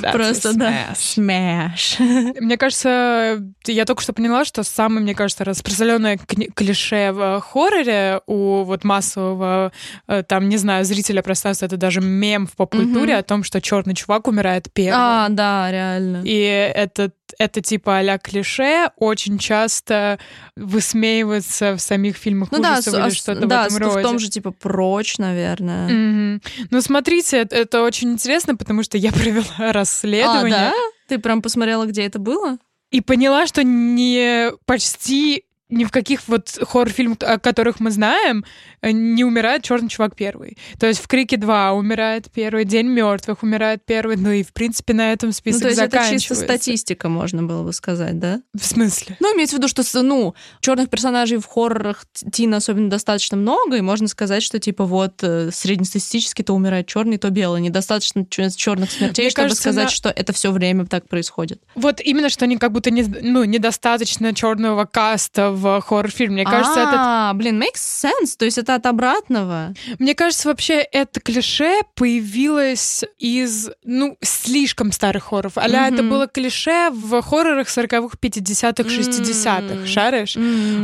That's 0.00 0.12
Просто, 0.12 0.54
да. 0.56 0.92
Smash. 0.94 1.98
Мне 2.40 2.56
кажется, 2.56 3.42
я 3.66 3.84
только 3.84 4.00
что 4.00 4.12
поняла, 4.12 4.44
что 4.44 4.62
самое, 4.62 5.00
мне 5.02 5.12
кажется, 5.14 5.44
распространенное 5.44 6.18
клише 6.18 7.10
в 7.10 7.40
хорроре 7.40 8.20
у 8.28 8.62
вот 8.62 8.84
массового, 8.84 9.72
э, 10.06 10.22
там, 10.22 10.48
не 10.48 10.56
знаю, 10.56 10.84
зрителя 10.84 11.20
пространства, 11.22 11.66
это 11.66 11.76
даже 11.76 12.00
мем 12.00 12.46
в 12.46 12.52
поп-культуре 12.54 13.14
Мгм. 13.14 13.18
о 13.18 13.22
том, 13.24 13.42
что 13.42 13.60
черный 13.60 13.94
чувак 13.94 14.28
умирает 14.28 14.72
первым. 14.72 15.00
А, 15.02 15.28
да, 15.30 15.68
реально. 15.70 16.22
И 16.24 16.38
это, 16.38 17.10
это 17.38 17.60
типа 17.60 17.98
а 17.98 18.18
клише 18.18 18.90
очень 18.96 19.38
часто 19.38 20.18
высмеивается 20.56 21.76
в 21.76 21.80
самих 21.80 22.16
фильмах 22.16 22.50
Ну 22.52 22.58
да, 22.60 22.74
ужасов 22.74 22.94
с- 22.94 22.96
или 22.96 23.06
а, 23.06 23.10
что-то 23.10 23.46
да, 23.46 23.62
в 23.68 23.76
этом 23.76 23.88
роде. 23.88 23.98
в 24.00 24.02
том 24.02 24.18
же, 24.18 24.28
типа, 24.28 24.50
прочь, 24.52 25.18
наверное. 25.18 25.88
Мгм. 25.88 26.42
Ну, 26.70 26.80
смотрите, 26.80 27.46
это, 27.50 27.82
очень 27.82 28.12
интересно, 28.12 28.56
потому 28.56 28.82
что 28.82 28.96
я 28.98 29.12
провела 29.12 29.44
А, 29.58 29.72
расследование 29.72 30.50
да? 30.50 30.72
Ты 31.08 31.18
прям 31.18 31.42
посмотрела, 31.42 31.86
где 31.86 32.02
это 32.06 32.18
было? 32.18 32.58
и 32.90 33.00
поняла, 33.00 33.46
что 33.46 33.62
не 33.62 34.50
почти 34.66 35.44
ни 35.70 35.84
в 35.84 35.90
каких 35.90 36.26
вот 36.28 36.48
хоррор-фильмах, 36.60 37.18
о 37.22 37.38
которых 37.38 37.80
мы 37.80 37.90
знаем, 37.90 38.44
э, 38.82 38.90
не 38.90 39.24
умирает 39.24 39.62
черный 39.62 39.88
чувак 39.88 40.16
первый. 40.16 40.58
То 40.78 40.86
есть 40.86 41.00
в 41.00 41.08
Крике 41.08 41.36
2 41.36 41.72
умирает 41.72 42.30
первый, 42.30 42.64
День 42.64 42.88
мертвых 42.88 43.42
умирает 43.42 43.82
первый, 43.84 44.16
ну 44.16 44.30
и 44.30 44.42
в 44.42 44.52
принципе 44.52 44.92
на 44.94 45.12
этом 45.12 45.28
Ну, 45.30 45.32
список 45.32 45.62
то 45.62 45.68
есть 45.68 45.80
это 45.80 45.90
чисто 45.98 46.04
заканчивается. 46.34 46.44
статистика, 46.44 47.08
можно 47.08 47.42
было 47.42 47.62
бы 47.62 47.72
сказать, 47.72 48.18
да? 48.18 48.40
В 48.54 48.64
смысле? 48.64 49.16
Ну, 49.20 49.34
имеется 49.36 49.56
в 49.56 49.58
виду, 49.58 49.68
что, 49.68 49.82
ну, 50.02 50.34
черных 50.60 50.90
персонажей 50.90 51.38
в 51.38 51.46
хоррорах 51.46 52.04
Тина 52.32 52.58
особенно 52.58 52.90
достаточно 52.90 53.36
много, 53.36 53.76
и 53.76 53.80
можно 53.80 54.08
сказать, 54.08 54.42
что, 54.42 54.58
типа, 54.58 54.84
вот, 54.84 55.22
э, 55.22 55.50
среднестатистически 55.52 56.42
то 56.42 56.54
умирает 56.54 56.86
черный, 56.86 57.16
то 57.18 57.30
белый. 57.30 57.60
Недостаточно 57.60 58.26
черных 58.26 58.90
смертей, 58.90 59.24
Мне 59.26 59.30
чтобы 59.30 59.44
кажется, 59.48 59.62
сказать, 59.62 59.84
на- 59.84 59.90
что 59.90 60.08
это 60.10 60.32
все 60.32 60.50
время 60.50 60.86
так 60.86 61.08
происходит. 61.08 61.62
Вот 61.74 62.00
именно, 62.00 62.28
что 62.28 62.44
они 62.44 62.56
как 62.58 62.72
будто 62.72 62.90
не, 62.90 63.02
ну, 63.02 63.44
недостаточно 63.44 64.34
черного 64.34 64.84
каста 64.84 65.50
в 65.60 65.80
хоррор-фильме. 65.80 66.42
Мне 66.42 66.44
кажется, 66.44 66.80
этот 66.80 66.94
а, 66.96 67.32
блин, 67.34 67.62
makes 67.62 67.76
sense. 67.76 68.36
То 68.38 68.44
есть 68.44 68.58
это 68.58 68.74
от 68.74 68.86
обратного. 68.86 69.74
Мне 69.98 70.14
кажется, 70.14 70.48
вообще 70.48 70.74
это 70.74 71.20
клише 71.20 71.80
появилось 71.94 73.04
из, 73.18 73.70
ну, 73.84 74.16
слишком 74.22 74.92
старых 74.92 75.24
хорроров. 75.24 75.58
Аля 75.58 75.88
это 75.88 76.02
было 76.02 76.26
клише 76.26 76.90
в 76.90 77.20
хоррорах 77.22 77.68
40-х, 77.68 78.16
50-х, 78.20 78.88
60-х, 78.88 79.74
М. 79.74 79.86
шаришь? 79.86 80.36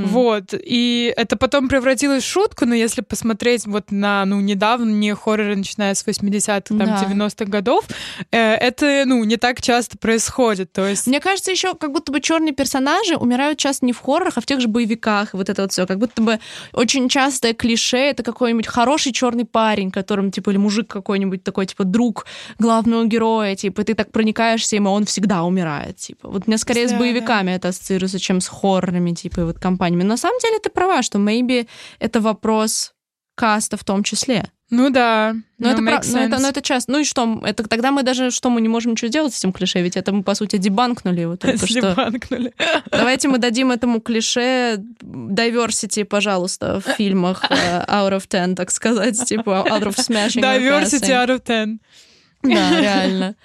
Вот, 0.07 0.53
и 0.53 1.13
это 1.17 1.37
потом 1.37 1.69
превратилось 1.69 2.23
в 2.25 2.27
шутку, 2.27 2.67
но 2.67 2.75
если 2.75 3.01
посмотреть 3.03 3.67
вот 3.67 3.91
на, 3.91 4.25
ну, 4.25 4.41
недавние 4.41 5.15
хорроры, 5.15 5.57
начиная 5.57 5.95
с 5.95 6.05
80-х, 6.07 6.77
там, 6.77 6.79
Да. 6.79 7.05
90-х 7.09 7.51
годов, 7.51 7.85
э, 8.31 8.55
это, 8.55 9.05
ну, 9.07 9.23
не 9.25 9.37
так 9.37 9.63
часто 9.63 9.99
происходит, 9.99 10.73
то 10.73 10.87
есть... 10.87 11.07
Мне 11.07 11.21
кажется, 11.21 11.51
еще 11.51 11.75
как 11.75 11.93
будто 11.93 12.13
бы 12.13 12.21
черные 12.21 12.53
персонажи 12.53 13.17
умирают 13.17 13.59
часто 13.59 13.87
не 13.87 13.93
в 13.93 14.01
хоррорах, 14.01 14.37
а 14.37 14.41
в 14.41 14.47
тех 14.47 14.61
же 14.61 14.66
же 14.67 14.73
боевиках, 14.73 15.35
вот 15.35 15.49
это 15.49 15.63
вот 15.63 15.73
все. 15.73 15.87
Как 15.87 15.99
будто 15.99 16.23
бы 16.23 16.39
очень 16.73 17.09
частое 17.09 17.55
клише 17.55 17.97
это 17.97 18.23
какой-нибудь 18.23 18.67
хороший 18.67 19.13
черный 19.13 19.45
парень, 19.45 19.91
которым, 19.91 20.31
типа, 20.31 20.51
или 20.51 20.59
мужик 20.59 20.89
какой-нибудь 20.89 21.43
такой, 21.43 21.67
типа, 21.67 21.85
друг 21.85 22.27
главного 22.59 23.05
героя, 23.07 23.55
типа, 23.57 23.85
ты 23.85 23.95
так 23.95 24.13
проникаешься 24.13 24.77
им, 24.77 24.87
а 24.87 24.91
он 24.91 25.05
всегда 25.05 25.43
умирает, 25.45 25.97
типа. 25.97 26.29
Вот 26.29 26.47
мне 26.47 26.59
скорее 26.59 26.89
да, 26.89 26.97
с 26.97 26.99
боевиками 26.99 27.51
да. 27.51 27.57
это 27.57 27.69
ассоциируется, 27.69 28.19
чем 28.19 28.41
с 28.41 28.49
хоррорами, 28.49 29.13
типа, 29.13 29.41
и 29.41 29.45
вот 29.45 29.59
компаниями. 29.59 30.03
Но 30.03 30.11
на 30.11 30.17
самом 30.17 30.39
деле 30.41 30.59
ты 30.59 30.71
права, 30.71 31.03
что 31.03 31.19
maybe 31.19 31.67
это 31.99 32.21
вопрос 32.21 32.93
каста 33.35 33.77
в 33.77 33.85
том 33.85 34.03
числе. 34.03 34.51
Ну 34.69 34.91
да. 34.91 35.37
Но, 35.59 35.71
это, 35.71 35.79
про... 35.79 36.01
но, 36.05 36.19
это, 36.19 36.39
но 36.39 36.49
это 36.49 36.61
часто. 36.61 36.91
Ну 36.91 36.99
и 36.99 37.05
что? 37.05 37.41
Это 37.45 37.63
тогда 37.65 37.93
мы 37.93 38.03
даже 38.03 38.31
что 38.33 38.51
мы 38.51 38.61
не 38.61 38.69
можем 38.69 38.93
ничего 38.93 39.09
сделать 39.09 39.33
с 39.33 39.39
этим 39.39 39.53
клише, 39.53 39.81
ведь 39.81 39.97
это 39.97 40.13
мы 40.13 40.25
по 40.25 40.35
сути 40.35 40.57
дебанкнули 40.57 41.21
его 41.21 41.37
только 41.37 41.67
что. 41.67 41.93
Дебанкнули. 41.93 42.53
Давайте 42.91 43.29
мы 43.29 43.39
дадим 43.39 43.71
этому 43.71 44.01
клише 44.01 44.83
diversity, 45.03 46.05
пожалуйста, 46.05 46.81
в 46.81 46.91
фильмах 46.97 47.45
э, 47.49 47.85
out 47.87 48.13
of 48.13 48.27
ten, 48.29 48.57
так 48.57 48.73
сказать, 48.73 49.23
типа 49.25 49.65
out 49.69 49.85
of 49.85 49.95
smashing. 49.97 50.43
Diversity 50.43 51.11
out 51.11 51.29
of 51.29 51.43
ten. 51.45 51.79
Да, 52.43 52.81
реально. 52.81 53.37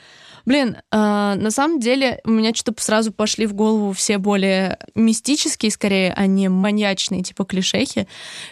Блин, 0.46 0.78
э, 0.78 0.82
на 0.92 1.52
самом 1.52 1.80
деле 1.80 2.20
у 2.24 2.32
меня 2.32 2.54
что-то 2.54 2.84
сразу 2.84 3.12
пошли 3.12 3.46
в 3.46 3.54
голову 3.54 3.94
все 3.94 4.18
более 4.18 4.78
мистические, 4.96 5.72
скорее, 5.72 6.14
а 6.16 6.26
не 6.26 6.50
маньячные, 6.50 7.24
типа 7.24 7.46
клишехи. 7.46 8.08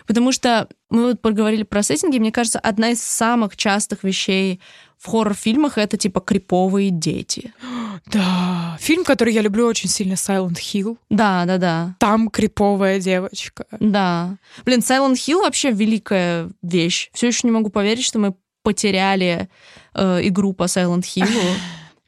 Потому 0.06 0.32
что 0.32 0.68
мы 0.90 1.10
вот 1.10 1.22
поговорили 1.22 1.64
про 1.64 1.84
сеттинги, 1.84 2.20
мне 2.20 2.32
кажется, 2.32 2.60
одна 2.60 2.90
из 2.92 3.02
самых 3.02 3.58
частых 3.58 4.04
вещей 4.04 4.60
в 5.00 5.08
хоррор-фильмах 5.08 5.78
это 5.78 5.98
типа 5.98 6.20
криповые 6.20 6.92
дети. 6.92 7.54
Да, 8.06 8.78
фильм, 8.80 9.04
который 9.04 9.34
я 9.34 9.42
люблю 9.42 9.68
очень 9.68 9.90
сильно, 9.90 10.14
Silent 10.14 10.56
Hill. 10.56 10.98
Да, 11.10 11.44
да, 11.46 11.58
да. 11.58 11.96
Там 12.00 12.30
криповая 12.30 13.00
девочка. 13.00 13.66
Да. 13.80 14.38
Блин, 14.64 14.80
Silent 14.80 15.16
Hill 15.16 15.42
вообще 15.42 15.72
великая 15.72 16.50
вещь. 16.64 17.10
Все 17.14 17.28
еще 17.28 17.42
не 17.44 17.52
могу 17.52 17.70
поверить, 17.70 18.06
что 18.06 18.18
мы 18.18 18.36
потеряли 18.64 19.50
э, 19.94 20.20
игру 20.24 20.54
по 20.54 20.64
Silent 20.64 21.02
Hill 21.16 21.28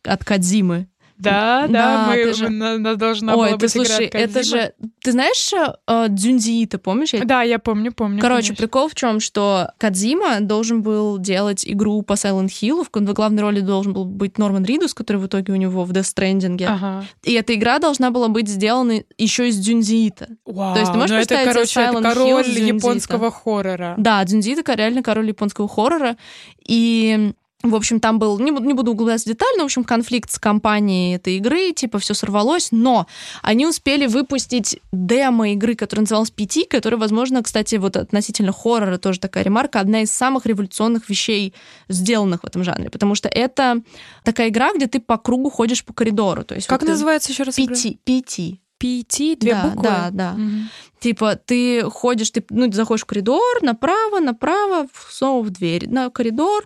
от 0.03 0.23
Кадзимы. 0.23 0.87
Да, 1.21 1.67
да, 1.67 2.07
да 2.07 2.07
мы, 2.07 2.33
же... 2.33 2.49
мы, 2.49 2.95
должна 2.95 3.35
Ой, 3.35 3.37
была 3.37 3.57
ты, 3.57 3.57
быть 3.57 3.71
слушай, 3.71 4.07
это 4.07 4.41
же... 4.41 4.73
Ты 5.03 5.11
знаешь 5.11 5.53
э, 5.53 6.07
Дзюнзи, 6.09 6.65
ты 6.65 6.79
помнишь? 6.79 7.11
Да, 7.23 7.43
я 7.43 7.59
помню, 7.59 7.93
помню. 7.93 8.19
Короче, 8.19 8.47
конечно. 8.47 8.55
прикол 8.55 8.89
в 8.89 8.95
чем, 8.95 9.19
что 9.19 9.71
Кадзима 9.77 10.39
должен 10.41 10.81
был 10.81 11.19
делать 11.19 11.63
игру 11.67 12.01
по 12.01 12.13
Silent 12.13 12.47
Hill, 12.47 12.83
в 12.83 13.13
главной 13.13 13.43
роли 13.43 13.59
должен 13.59 13.93
был 13.93 14.05
быть 14.05 14.39
Норман 14.39 14.65
Ридус, 14.65 14.95
который 14.95 15.17
в 15.17 15.27
итоге 15.27 15.53
у 15.53 15.57
него 15.57 15.83
в 15.83 15.91
Death 15.91 16.11
Stranding. 16.15 16.63
Ага. 16.65 17.05
И 17.23 17.33
эта 17.33 17.53
игра 17.53 17.77
должна 17.77 18.09
была 18.09 18.27
быть 18.27 18.47
сделана 18.47 19.03
еще 19.19 19.47
из 19.47 19.59
Дзюнзиита. 19.59 20.27
Вау, 20.45 20.73
То 20.73 20.79
есть 20.79 20.91
ты 20.91 20.97
можешь 20.97 21.15
представить 21.15 21.47
это, 21.47 21.53
короче, 21.53 21.79
Silent 21.79 21.99
это 21.99 22.01
король 22.01 22.45
Hill 22.45 22.75
японского 22.75 23.29
хоррора. 23.29 23.93
Да, 23.97 24.23
Дзюнзиита 24.23 24.73
реально 24.73 25.03
король 25.03 25.27
японского 25.27 25.67
хоррора. 25.67 26.17
И 26.65 27.33
в 27.63 27.75
общем, 27.75 27.99
там 27.99 28.19
был, 28.19 28.39
не 28.39 28.51
буду, 28.51 28.65
не 28.65 28.73
буду 28.73 28.91
углубляться 28.91 29.27
детально, 29.27 29.63
в 29.63 29.65
общем, 29.65 29.83
конфликт 29.83 30.31
с 30.31 30.39
компанией 30.39 31.15
этой 31.15 31.37
игры, 31.37 31.71
типа, 31.73 31.99
все 31.99 32.13
сорвалось, 32.13 32.69
но 32.71 33.07
они 33.41 33.67
успели 33.67 34.07
выпустить 34.07 34.79
демо 34.91 35.51
игры, 35.51 35.75
которая 35.75 36.03
называлась 36.03 36.33
PT, 36.35 36.67
которая, 36.67 36.99
возможно, 36.99 37.43
кстати, 37.43 37.75
вот 37.75 37.97
относительно 37.97 38.51
хоррора 38.51 38.97
тоже 38.97 39.19
такая 39.19 39.43
ремарка, 39.43 39.79
одна 39.79 40.01
из 40.01 40.11
самых 40.11 40.45
революционных 40.45 41.09
вещей, 41.09 41.53
сделанных 41.87 42.41
в 42.41 42.47
этом 42.47 42.63
жанре, 42.63 42.89
потому 42.89 43.15
что 43.15 43.29
это 43.29 43.81
такая 44.23 44.49
игра, 44.49 44.73
где 44.73 44.87
ты 44.87 44.99
по 44.99 45.17
кругу 45.17 45.49
ходишь 45.49 45.83
по 45.83 45.93
коридору. 45.93 46.43
То 46.43 46.55
есть 46.55 46.67
как 46.67 46.81
вот 46.81 46.89
называется 46.89 47.31
еще 47.31 47.43
раз? 47.43 47.57
PT. 47.57 47.97
PT. 48.05 48.57
PT, 48.81 49.37
две 49.37 49.53
да, 49.53 49.63
буквы? 49.63 49.83
Да, 49.83 50.09
да. 50.11 50.33
Угу. 50.33 50.51
Типа 50.99 51.35
ты 51.35 51.83
ходишь, 51.83 52.31
ты 52.31 52.43
ну, 52.49 52.71
заходишь 52.71 53.03
в 53.03 53.05
коридор, 53.05 53.61
направо, 53.61 54.19
направо, 54.19 54.87
снова 55.09 55.43
в 55.43 55.49
дверь, 55.51 55.87
на 55.87 56.09
коридор, 56.09 56.65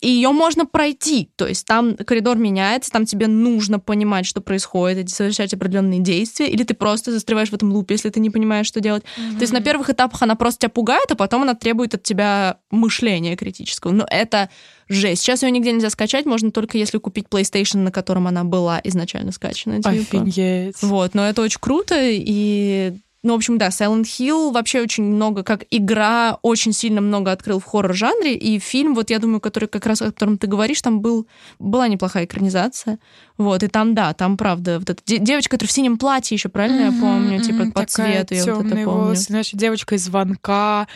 и 0.00 0.08
ее 0.08 0.30
можно 0.30 0.64
пройти. 0.64 1.30
То 1.36 1.46
есть 1.46 1.66
там 1.66 1.96
коридор 1.96 2.36
меняется, 2.38 2.90
там 2.90 3.04
тебе 3.04 3.26
нужно 3.26 3.78
понимать, 3.78 4.26
что 4.26 4.40
происходит, 4.40 5.06
и 5.06 5.08
совершать 5.08 5.52
определенные 5.52 6.00
действия, 6.00 6.48
или 6.48 6.62
ты 6.62 6.74
просто 6.74 7.12
застреваешь 7.12 7.50
в 7.50 7.54
этом 7.54 7.72
лупе, 7.72 7.94
если 7.94 8.08
ты 8.08 8.20
не 8.20 8.30
понимаешь, 8.30 8.66
что 8.66 8.80
делать. 8.80 9.02
Mm-hmm. 9.02 9.34
То 9.34 9.40
есть 9.42 9.52
на 9.52 9.60
первых 9.60 9.90
этапах 9.90 10.22
она 10.22 10.36
просто 10.36 10.60
тебя 10.60 10.70
пугает, 10.70 11.10
а 11.10 11.16
потом 11.16 11.42
она 11.42 11.54
требует 11.54 11.94
от 11.94 12.02
тебя 12.02 12.58
мышления 12.70 13.36
критического. 13.36 13.92
Но 13.92 14.06
это 14.08 14.48
жесть. 14.88 15.22
Сейчас 15.22 15.42
ее 15.42 15.50
нигде 15.50 15.72
нельзя 15.72 15.90
скачать, 15.90 16.24
можно 16.24 16.50
только 16.50 16.78
если 16.78 16.98
купить 16.98 17.26
PlayStation, 17.30 17.78
на 17.78 17.92
котором 17.92 18.26
она 18.26 18.44
была 18.44 18.80
изначально 18.84 19.32
скачана. 19.32 19.76
Типа. 19.76 19.90
Офигеть. 19.90 20.82
Вот, 20.82 21.14
но 21.14 21.28
это 21.28 21.42
очень 21.42 21.60
круто, 21.60 21.94
и 22.00 22.94
ну, 23.22 23.34
в 23.34 23.36
общем, 23.36 23.58
да, 23.58 23.68
Silent 23.68 24.04
Hill 24.04 24.50
вообще 24.52 24.80
очень 24.80 25.04
много, 25.04 25.42
как 25.42 25.64
игра, 25.70 26.38
очень 26.40 26.72
сильно 26.72 27.02
много 27.02 27.32
открыл 27.32 27.60
в 27.60 27.64
хоррор-жанре, 27.64 28.34
и 28.34 28.58
фильм, 28.58 28.94
вот 28.94 29.10
я 29.10 29.18
думаю, 29.18 29.40
который 29.40 29.68
как 29.68 29.84
раз, 29.84 30.00
о 30.00 30.06
котором 30.06 30.38
ты 30.38 30.46
говоришь, 30.46 30.80
там 30.80 31.00
был, 31.00 31.26
была 31.58 31.88
неплохая 31.88 32.24
экранизация, 32.24 32.98
вот, 33.36 33.62
и 33.62 33.68
там, 33.68 33.94
да, 33.94 34.14
там, 34.14 34.38
правда, 34.38 34.78
вот 34.78 34.88
эта 34.88 35.02
девочка, 35.04 35.56
которая 35.56 35.68
в 35.68 35.72
синем 35.72 35.98
платье 35.98 36.34
еще, 36.34 36.48
правильно 36.48 36.88
mm-hmm, 36.88 36.94
я 36.94 37.00
помню, 37.00 37.38
mm-hmm, 37.38 37.42
типа 37.42 37.72
по 37.72 37.86
цвету, 37.86 38.34
я 38.34 38.54
вот 38.54 38.66
это 38.66 38.74
помню. 38.76 38.88
Волосы, 38.88 39.24
значит, 39.24 39.60
девочка 39.60 39.96
из 39.96 40.04
звонка, 40.04 40.88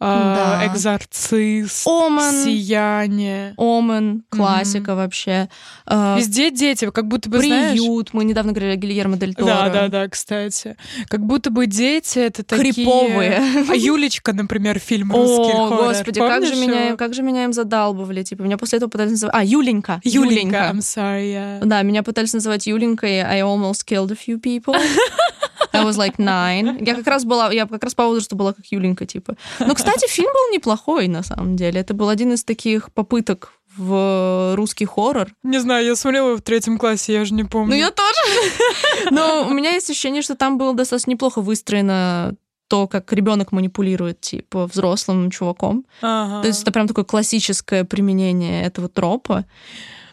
да. 0.00 0.66
Экзорцист, 0.66 1.86
Омен. 1.86 2.44
Сияние. 2.44 3.54
Омен, 3.58 4.24
классика 4.30 4.92
mm-hmm. 4.92 4.96
вообще. 4.96 5.48
А, 5.84 6.16
Везде 6.18 6.50
дети, 6.50 6.90
как 6.90 7.06
будто 7.06 7.28
бы, 7.28 7.38
Приют. 7.38 7.78
знаешь... 7.78 8.06
Мы 8.12 8.24
недавно 8.24 8.52
говорили 8.52 8.72
о 8.72 8.76
Гильермо 8.76 9.16
Дель 9.18 9.34
Торо. 9.34 9.46
Да, 9.46 9.68
да, 9.68 9.88
да, 9.88 10.08
кстати. 10.08 10.76
Как 11.08 11.20
будто 11.20 11.50
бы 11.50 11.66
дети— 11.66 12.18
это 12.20 12.42
такие... 12.42 12.72
Криповые. 12.72 13.42
А 13.68 13.74
Юлечка, 13.76 14.32
например, 14.32 14.78
фильм 14.78 15.12
русский 15.12 15.52
О, 15.52 15.68
хоррор. 15.68 15.88
господи, 15.88 16.18
как 16.18 16.46
же, 16.46 16.56
меня, 16.56 16.96
как 16.96 17.12
же 17.12 17.22
меня 17.22 17.44
им 17.44 17.52
задалбывали. 17.52 18.22
Типа, 18.22 18.42
меня 18.42 18.56
после 18.56 18.78
этого 18.78 18.88
пытались 18.88 19.12
называть... 19.12 19.34
А, 19.34 19.44
Юленька. 19.44 20.00
Юленька. 20.02 20.34
Юленька. 20.34 20.58
I'm 20.72 20.78
sorry, 20.78 21.32
yeah. 21.32 21.64
Да, 21.64 21.82
меня 21.82 22.02
пытались 22.02 22.32
называть 22.32 22.66
Юленькой. 22.66 23.20
I 23.20 23.40
almost 23.42 23.84
killed 23.86 24.10
a 24.10 24.16
few 24.16 24.40
people. 24.40 24.74
I 25.72 25.84
was 25.84 25.96
like 25.96 26.16
nine. 26.18 26.84
Я 26.84 26.94
как 26.94 27.06
раз 27.06 27.24
была, 27.24 27.52
я 27.52 27.66
как 27.66 27.84
раз 27.84 27.94
по 27.94 28.06
возрасту 28.06 28.34
была 28.34 28.52
как 28.52 28.64
Юленька, 28.66 29.06
типа. 29.06 29.36
Но, 29.60 29.74
кстати, 29.74 29.89
фильм 30.08 30.28
был 30.32 30.54
неплохой, 30.54 31.08
на 31.08 31.22
самом 31.22 31.56
деле. 31.56 31.80
Это 31.80 31.94
был 31.94 32.08
один 32.08 32.32
из 32.32 32.44
таких 32.44 32.92
попыток 32.92 33.52
в 33.76 34.54
русский 34.56 34.84
хоррор. 34.84 35.28
Не 35.42 35.58
знаю, 35.58 35.86
я 35.86 35.96
смотрела 35.96 36.28
его 36.28 36.36
в 36.36 36.42
третьем 36.42 36.78
классе, 36.78 37.12
я 37.12 37.24
же 37.24 37.34
не 37.34 37.44
помню. 37.44 37.70
Ну, 37.70 37.76
я 37.76 37.90
тоже. 37.90 38.20
Но 39.10 39.46
у 39.48 39.52
меня 39.52 39.72
есть 39.72 39.88
ощущение, 39.90 40.22
что 40.22 40.34
там 40.34 40.58
было 40.58 40.74
достаточно 40.74 41.10
неплохо 41.10 41.40
выстроено 41.40 42.34
то, 42.68 42.86
как 42.86 43.12
ребенок 43.12 43.50
манипулирует, 43.50 44.20
типа, 44.20 44.66
взрослым 44.66 45.30
чуваком. 45.30 45.84
Ага. 46.02 46.42
То 46.42 46.48
есть 46.48 46.62
это 46.62 46.70
прям 46.70 46.86
такое 46.86 47.04
классическое 47.04 47.84
применение 47.84 48.64
этого 48.64 48.88
тропа. 48.88 49.44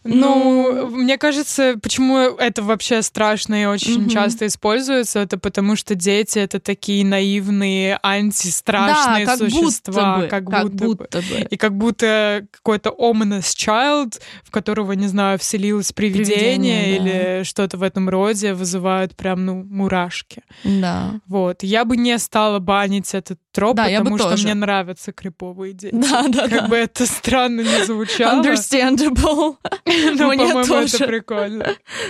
Ну, 0.07 0.87
мне 0.87 1.17
кажется, 1.17 1.75
почему 1.81 2.17
это 2.17 2.63
вообще 2.63 3.01
страшно 3.01 3.61
и 3.61 3.65
очень 3.65 4.03
угу. 4.03 4.09
часто 4.09 4.47
используется, 4.47 5.19
это 5.19 5.37
потому 5.37 5.75
что 5.75 5.95
дети 5.95 6.39
это 6.39 6.59
такие 6.59 7.05
наивные, 7.05 7.99
антистрашные 8.01 9.25
да, 9.25 9.37
как 9.37 9.39
существа, 9.39 10.15
будто 10.15 10.21
бы, 10.21 10.27
как, 10.27 10.49
как 10.49 10.71
будто, 10.71 10.85
будто 10.85 11.17
бы. 11.19 11.47
И 11.49 11.57
как 11.57 11.77
будто 11.77 12.45
какой-то 12.51 12.89
ominous 12.89 13.55
child, 13.55 14.19
в 14.43 14.51
которого, 14.51 14.93
не 14.93 15.07
знаю, 15.07 15.39
вселилось 15.39 15.91
привидение, 15.91 16.27
привидение 16.27 16.95
или 16.97 17.39
да. 17.39 17.43
что-то 17.43 17.77
в 17.77 17.83
этом 17.83 18.09
роде, 18.09 18.53
вызывают 18.53 19.15
прям, 19.15 19.45
ну, 19.45 19.63
мурашки. 19.63 20.43
Да. 20.63 21.19
Вот. 21.27 21.63
Я 21.63 21.85
бы 21.85 21.97
не 21.97 22.17
стала 22.17 22.59
банить 22.59 23.13
этот 23.13 23.39
троп, 23.57 23.75
да, 23.75 23.85
потому 23.97 24.17
что 24.19 24.29
тоже. 24.29 24.43
мне 24.43 24.53
нравятся 24.53 25.11
криповые 25.11 25.73
дети. 25.73 25.95
Да, 26.07 26.27
да, 26.27 26.47
как 26.47 26.61
да. 26.61 26.67
бы 26.67 26.75
это 26.75 27.05
странно 27.07 27.61
не 27.61 27.85
звучало. 27.85 28.41
Understandable. 28.41 29.55
Ну, 29.85 30.17
по-моему, 30.17 30.59
это 30.59 31.07
прикольно. 31.07 31.67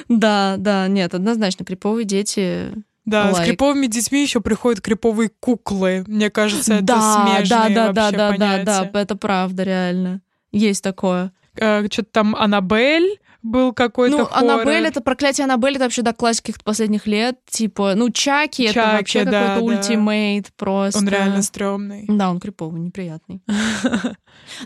Да, 0.09 0.55
да, 0.57 0.87
нет, 0.87 1.13
однозначно, 1.13 1.63
криповые 1.63 2.05
дети 2.05 2.73
да, 3.05 3.31
like. 3.31 3.35
с 3.35 3.45
криповыми 3.45 3.87
детьми 3.87 4.21
еще 4.21 4.41
приходят 4.41 4.81
криповые 4.81 5.31
куклы. 5.39 6.03
Мне 6.07 6.29
кажется, 6.29 6.75
это 6.75 6.83
да, 6.83 7.25
смежные 7.25 7.75
да, 7.75 7.91
да, 7.93 8.01
вообще 8.01 8.17
да, 8.17 8.29
понятия. 8.29 8.65
да, 8.65 8.89
да, 8.91 9.01
это 9.01 9.15
правда, 9.15 9.63
реально. 9.63 10.21
Есть 10.51 10.83
такое. 10.83 11.31
Э, 11.55 11.85
Что-то 11.89 12.09
там 12.11 12.35
Аннабель 12.35 13.19
был 13.43 13.73
какой-то 13.73 14.17
Ну, 14.17 14.25
хоррор. 14.25 14.51
Аннабель, 14.51 14.85
это 14.87 15.01
проклятие 15.01 15.45
Аннабель, 15.45 15.75
это 15.75 15.85
вообще 15.85 16.01
до 16.01 16.13
классики 16.13 16.53
последних 16.63 17.07
лет. 17.07 17.37
Типа, 17.49 17.93
ну, 17.95 18.09
Чаки, 18.09 18.67
Чаки 18.67 18.79
это 18.79 18.97
вообще 18.97 19.23
да, 19.23 19.31
какой-то 19.55 19.59
да. 19.59 19.61
ультимейт 19.61 20.47
просто. 20.55 20.99
Он 20.99 21.07
реально 21.07 21.41
стрёмный. 21.41 22.05
Да, 22.07 22.29
он 22.29 22.39
криповый, 22.39 22.79
неприятный. 22.81 23.41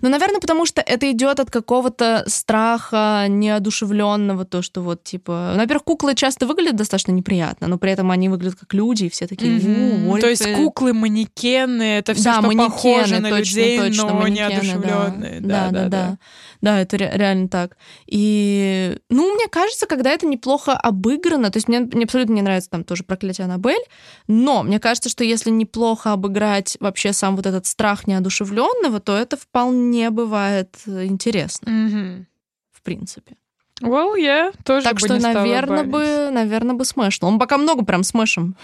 Ну, 0.02 0.10
наверное, 0.10 0.40
потому 0.40 0.66
что 0.66 0.82
это 0.82 1.10
идет 1.12 1.40
от 1.40 1.50
какого-то 1.50 2.24
страха 2.28 3.26
неодушевленного, 3.28 4.46
то, 4.46 4.62
что 4.62 4.82
вот, 4.82 5.04
типа... 5.04 5.54
Во-первых, 5.58 5.84
куклы 5.84 6.14
часто 6.16 6.46
выглядят 6.46 6.76
достаточно 6.76 7.12
неприятно, 7.12 7.68
но 7.68 7.78
при 7.78 7.92
этом 7.92 8.12
они 8.12 8.30
выглядят 8.30 8.60
как 8.60 8.74
люди, 8.74 9.06
и 9.06 9.10
все 9.10 9.28
такие... 9.28 9.60
«У, 10.08 10.18
То 10.20 10.30
есть 10.30 10.46
куклы, 10.54 10.94
манекены, 10.94 11.98
это 11.98 12.14
все, 12.14 12.26
Да, 12.26 12.34
что 12.34 12.42
манекены, 12.48 12.70
похоже 12.70 13.20
на 13.20 13.30
точно, 13.30 13.60
людей, 13.60 13.80
точно, 13.80 14.04
но 14.08 14.14
манекены, 14.16 14.50
да. 14.50 14.54
неодушевленные. 14.54 15.40
Да, 15.42 15.70
да, 15.72 15.86
да. 15.88 16.18
Да, 16.62 16.80
это 16.80 16.98
ре- 16.98 17.12
реально 17.16 17.48
так. 17.48 17.76
И 18.06 18.71
И, 18.72 18.98
ну, 19.10 19.34
мне 19.36 19.48
кажется, 19.48 19.86
когда 19.86 20.12
это 20.12 20.26
неплохо 20.26 20.74
обыграно, 20.74 21.50
то 21.52 21.58
есть 21.58 21.68
мне, 21.68 21.82
мне 21.82 22.06
абсолютно 22.06 22.34
не 22.34 22.42
нравится 22.42 22.70
там 22.70 22.84
тоже 22.84 23.04
проклятие 23.04 23.46
Аннабель, 23.46 23.84
но 24.28 24.64
мне 24.64 24.80
кажется, 24.80 25.10
что 25.10 25.24
если 25.24 25.50
неплохо 25.50 26.14
обыграть 26.14 26.78
вообще 26.80 27.14
сам 27.14 27.36
вот 27.36 27.46
этот 27.46 27.66
страх 27.66 28.08
неодушевленного, 28.08 29.00
то 29.00 29.16
это 29.16 29.38
вполне 29.38 30.10
бывает 30.10 30.76
интересно, 30.86 31.72
Мгм. 31.72 32.28
в 32.72 32.82
принципе. 32.82 33.36
Well, 33.82 34.16
yeah, 34.16 34.54
тоже 34.64 34.84
так 34.86 34.94
бы 34.94 35.00
что, 35.00 35.20
наверное, 35.20 35.84
бы, 35.84 36.30
наверное, 36.32 36.76
бы 36.76 36.86
смешно. 36.86 37.32
Мы 37.32 37.40
пока 37.40 37.58
много 37.58 37.84
прям 37.84 38.04
смешим. 38.04 38.56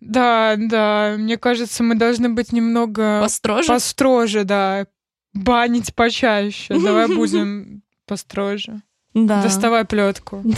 Да, 0.00 0.56
да, 0.56 1.14
мне 1.18 1.36
кажется, 1.36 1.82
мы 1.82 1.94
должны 1.94 2.30
быть 2.30 2.52
немного 2.52 3.20
Построже. 3.22 3.68
построже, 3.68 4.44
да. 4.44 4.86
Банить 5.34 5.94
почаще. 5.94 6.78
Давай 6.78 7.06
будем 7.14 7.82
построже. 8.06 8.80
Да. 9.14 9.42
Доставай 9.42 9.84
плетку. 9.84 10.42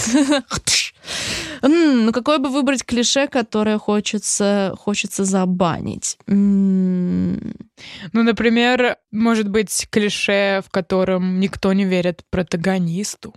Ну, 1.63 2.13
какое 2.13 2.39
бы 2.39 2.49
выбрать 2.49 2.85
клише, 2.85 3.27
которое 3.29 3.79
хочется, 3.79 4.75
хочется 4.79 5.25
забанить? 5.25 6.17
Ну, 6.27 7.39
например, 8.13 8.97
может 9.11 9.49
быть, 9.49 9.87
клише, 9.91 10.63
в 10.67 10.71
котором 10.71 11.41
никто 11.41 11.73
не 11.73 11.85
верит 11.85 12.23
протагонисту. 12.31 13.35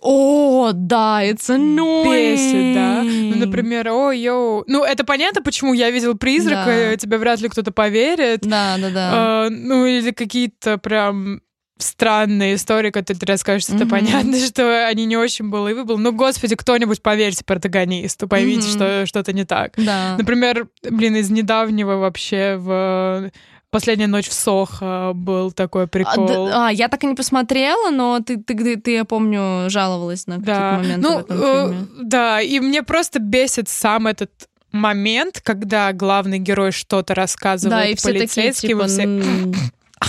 О, 0.00 0.70
да, 0.72 1.22
it's 1.24 1.48
annoying. 1.50 2.04
Бесит, 2.04 2.74
да? 2.74 3.02
Ну, 3.02 3.46
например, 3.46 3.88
о, 3.88 4.12
йоу. 4.12 4.64
Ну, 4.66 4.82
это 4.82 5.04
понятно, 5.04 5.42
почему 5.42 5.74
я 5.74 5.90
видел 5.90 6.16
призрака, 6.16 6.90
Да. 6.90 6.96
тебе 6.96 7.18
вряд 7.18 7.40
ли 7.40 7.48
кто-то 7.48 7.70
поверит. 7.70 8.40
Да, 8.42 8.76
да, 8.78 8.90
да. 8.90 9.10
А, 9.12 9.48
ну, 9.50 9.84
или 9.84 10.12
какие-то 10.12 10.78
прям 10.78 11.42
странные 11.78 12.56
истории, 12.56 12.90
которые 12.90 13.18
ты 13.20 13.26
расскажешь, 13.26 13.68
это 13.68 13.84
Мгм. 13.84 13.88
понятно, 13.88 14.38
что 14.46 14.86
они 14.86 15.06
не 15.06 15.16
очень 15.16 15.50
believable. 15.50 15.96
Ну, 15.96 16.12
господи, 16.12 16.54
кто-нибудь 16.56 17.02
поверьте 17.02 17.44
протагонисту, 17.44 18.28
поймите, 18.28 18.66
Мгм. 18.68 18.70
что 18.70 19.06
что-то 19.06 19.32
не 19.32 19.44
так. 19.44 19.72
Да. 19.76 20.16
Например, 20.18 20.68
блин, 20.82 21.16
из 21.16 21.30
недавнего 21.30 21.96
вообще 21.96 22.56
в 22.58 23.30
«Последняя 23.70 24.06
ночь 24.06 24.28
в 24.28 24.32
Сохо» 24.32 25.12
был 25.14 25.52
такой 25.52 25.84
А, 25.84 25.86
прикол. 25.86 26.26
да- 26.26 26.68
а, 26.68 26.72
я 26.72 26.88
так 26.88 27.04
и 27.04 27.06
не 27.06 27.14
посмотрела, 27.14 27.90
но 27.90 28.18
ты, 28.20 28.38
ты, 28.38 28.54
ты, 28.56 28.76
ты, 28.80 28.92
я 28.92 29.04
помню, 29.04 29.68
жаловалась 29.68 30.26
на 30.26 30.36
какие-то 30.38 30.60
Да, 30.60 30.78
моменты 30.78 31.00
ну, 31.06 31.16
в 31.16 31.20
этом 31.20 31.38
э, 31.42 31.68
фильме. 31.68 31.86
да, 32.02 32.40
и 32.40 32.60
мне 32.60 32.82
просто 32.82 33.18
бесит 33.18 33.68
сам 33.68 34.06
этот 34.06 34.30
момент, 34.72 35.40
когда 35.42 35.92
главный 35.92 36.38
герой 36.38 36.72
что-то 36.72 37.14
рассказывает 37.14 37.70
Да, 37.70 37.86
и 37.86 37.94
все 37.94 38.12
такие, 38.14 38.52
типа, 38.52 38.86
все 38.86 39.02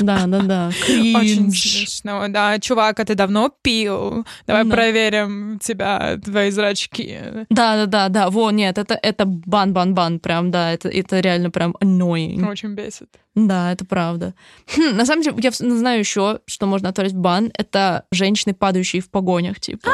да, 0.01 0.25
да, 0.27 0.39
да, 0.41 0.67
Очень 0.67 1.51
кринж. 1.51 1.61
смешно, 1.61 2.25
да. 2.29 2.59
Чувак, 2.59 2.99
а 2.99 3.05
ты 3.05 3.15
давно 3.15 3.51
пил? 3.61 4.25
Давай 4.47 4.63
Да. 4.63 4.75
проверим 4.75 5.59
тебя, 5.59 6.17
твои 6.23 6.51
зрачки. 6.51 7.17
Да, 7.49 7.75
да, 7.75 7.85
да, 7.85 8.09
да. 8.09 8.29
Во, 8.29 8.51
нет, 8.51 8.77
это, 8.77 8.97
это 9.01 9.25
бан-бан-бан, 9.25 10.19
прям, 10.19 10.51
да, 10.51 10.71
это, 10.71 10.89
это 10.89 11.19
реально 11.19 11.49
прям 11.51 11.75
annoying. 11.81 12.49
Очень 12.49 12.75
бесит. 12.75 13.09
Да, 13.35 13.71
это 13.71 13.85
правда. 13.85 14.33
Хм, 14.75 14.95
на 14.97 15.05
самом 15.05 15.21
деле, 15.23 15.37
я 15.41 15.51
знаю 15.51 15.99
еще, 15.99 16.39
что 16.45 16.65
можно 16.65 16.89
отправить 16.89 17.13
в 17.13 17.17
бан. 17.17 17.51
Это 17.53 18.03
женщины, 18.11 18.53
падающие 18.53 19.01
в 19.01 19.09
погонях, 19.09 19.59
типа. 19.59 19.89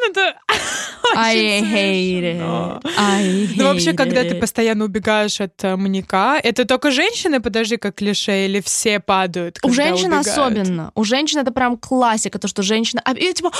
Блин, 0.00 0.10
это 0.10 0.38
I 1.16 1.36
hate 1.62 2.22
it. 2.22 2.92
I 2.96 3.48
Ну, 3.56 3.64
вообще, 3.64 3.92
когда 3.92 4.22
ты 4.22 4.34
постоянно 4.34 4.84
убегаешь 4.84 5.40
от 5.40 5.62
э, 5.64 5.76
маньяка, 5.76 6.38
это 6.42 6.64
только 6.64 6.90
женщины, 6.90 7.40
подожди, 7.40 7.76
как 7.76 7.96
клише, 7.96 8.46
или 8.46 8.60
все 8.60 9.00
падают, 9.00 9.58
У 9.62 9.72
женщин 9.72 10.12
убегают? 10.12 10.26
особенно. 10.26 10.92
У 10.94 11.04
женщин 11.04 11.40
это 11.40 11.52
прям 11.52 11.76
классика, 11.76 12.38
то, 12.38 12.48
что 12.48 12.62
женщина... 12.62 13.02
и 13.16 13.32
типа, 13.32 13.50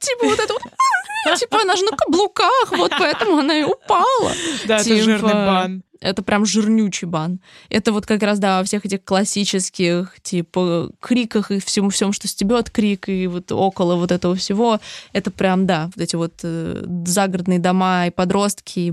типа 0.00 0.24
вот 0.26 0.38
это 0.38 0.52
вот, 0.52 1.38
типа 1.38 1.58
она 1.62 1.76
же 1.76 1.84
на 1.84 1.96
каблуках, 1.96 2.72
вот 2.72 2.92
поэтому 2.98 3.38
она 3.38 3.58
и 3.58 3.64
упала. 3.64 4.32
Да, 4.66 4.76
это 4.76 4.84
Типа, 4.84 5.02
жирный 5.02 5.34
бан. 5.34 5.82
Это 6.02 6.22
прям 6.22 6.44
жирнючий 6.44 7.06
бан. 7.06 7.40
Это 7.70 7.92
вот 7.92 8.06
как 8.06 8.22
раз, 8.22 8.38
да, 8.38 8.58
во 8.58 8.64
всех 8.64 8.84
этих 8.84 9.04
классических, 9.04 10.16
типа, 10.22 10.90
криках 11.00 11.50
и 11.50 11.60
всему 11.60 11.90
всем, 11.90 12.12
что 12.12 12.28
стебет 12.28 12.70
крик, 12.70 13.08
и 13.08 13.26
вот 13.26 13.50
около 13.52 13.96
вот 13.96 14.12
этого 14.12 14.34
всего. 14.34 14.80
Это 15.12 15.30
прям, 15.30 15.66
да, 15.66 15.90
вот 15.94 16.02
эти 16.02 16.16
вот 16.16 16.34
э, 16.42 16.84
загородные 17.06 17.58
дома 17.58 18.06
и 18.06 18.10
подростки. 18.10 18.80
и. 18.80 18.90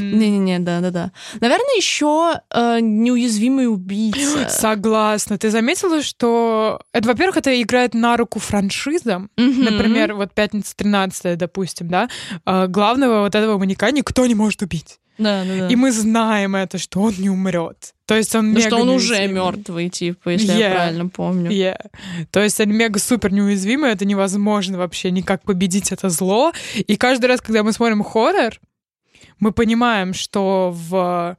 Не-не-не, 0.00 0.58
да-да-да. 0.58 1.12
Наверное, 1.40 1.76
еще 1.76 2.40
э, 2.50 2.78
неуязвимый 2.80 3.66
убийца. 3.66 4.48
Согласна. 4.48 5.38
Ты 5.38 5.50
заметила, 5.50 6.02
что 6.02 6.80
это, 6.92 7.08
во-первых, 7.08 7.38
это 7.38 7.60
играет 7.60 7.94
на 7.94 8.16
руку 8.16 8.38
франшизам. 8.38 9.30
Например, 9.36 10.14
вот 10.14 10.34
пятница 10.34 10.76
13 10.76 11.38
допустим, 11.38 11.88
да, 11.88 12.08
а, 12.44 12.66
главного 12.66 13.22
вот 13.22 13.34
этого 13.34 13.58
маньяка 13.58 13.90
никто 13.90 14.26
не 14.26 14.34
может 14.34 14.62
убить. 14.62 14.87
Да, 15.18 15.44
да, 15.44 15.56
да. 15.58 15.68
И 15.68 15.76
мы 15.76 15.92
знаем 15.92 16.56
это, 16.56 16.78
что 16.78 17.00
он 17.02 17.14
не 17.18 17.28
умрет. 17.28 17.94
То 18.06 18.16
есть 18.16 18.34
он 18.34 18.52
Ну, 18.52 18.60
что 18.60 18.76
он 18.76 18.88
уже 18.88 19.26
мертвый, 19.26 19.90
типа, 19.90 20.30
если 20.30 20.54
Yeah. 20.54 20.58
я 20.58 20.70
правильно 20.70 21.08
помню. 21.08 21.50
Yeah. 21.50 21.90
То 22.30 22.42
есть 22.42 22.60
он 22.60 22.70
мега 22.70 22.98
супер 22.98 23.32
неуязвимый, 23.32 23.90
это 23.90 24.04
невозможно 24.04 24.78
вообще 24.78 25.10
никак 25.10 25.42
победить 25.42 25.92
это 25.92 26.08
зло. 26.08 26.52
И 26.74 26.96
каждый 26.96 27.26
раз, 27.26 27.40
когда 27.40 27.62
мы 27.62 27.72
смотрим 27.72 28.02
хоррор, 28.02 28.60
мы 29.40 29.52
понимаем, 29.52 30.14
что 30.14 30.72
в 30.74 31.36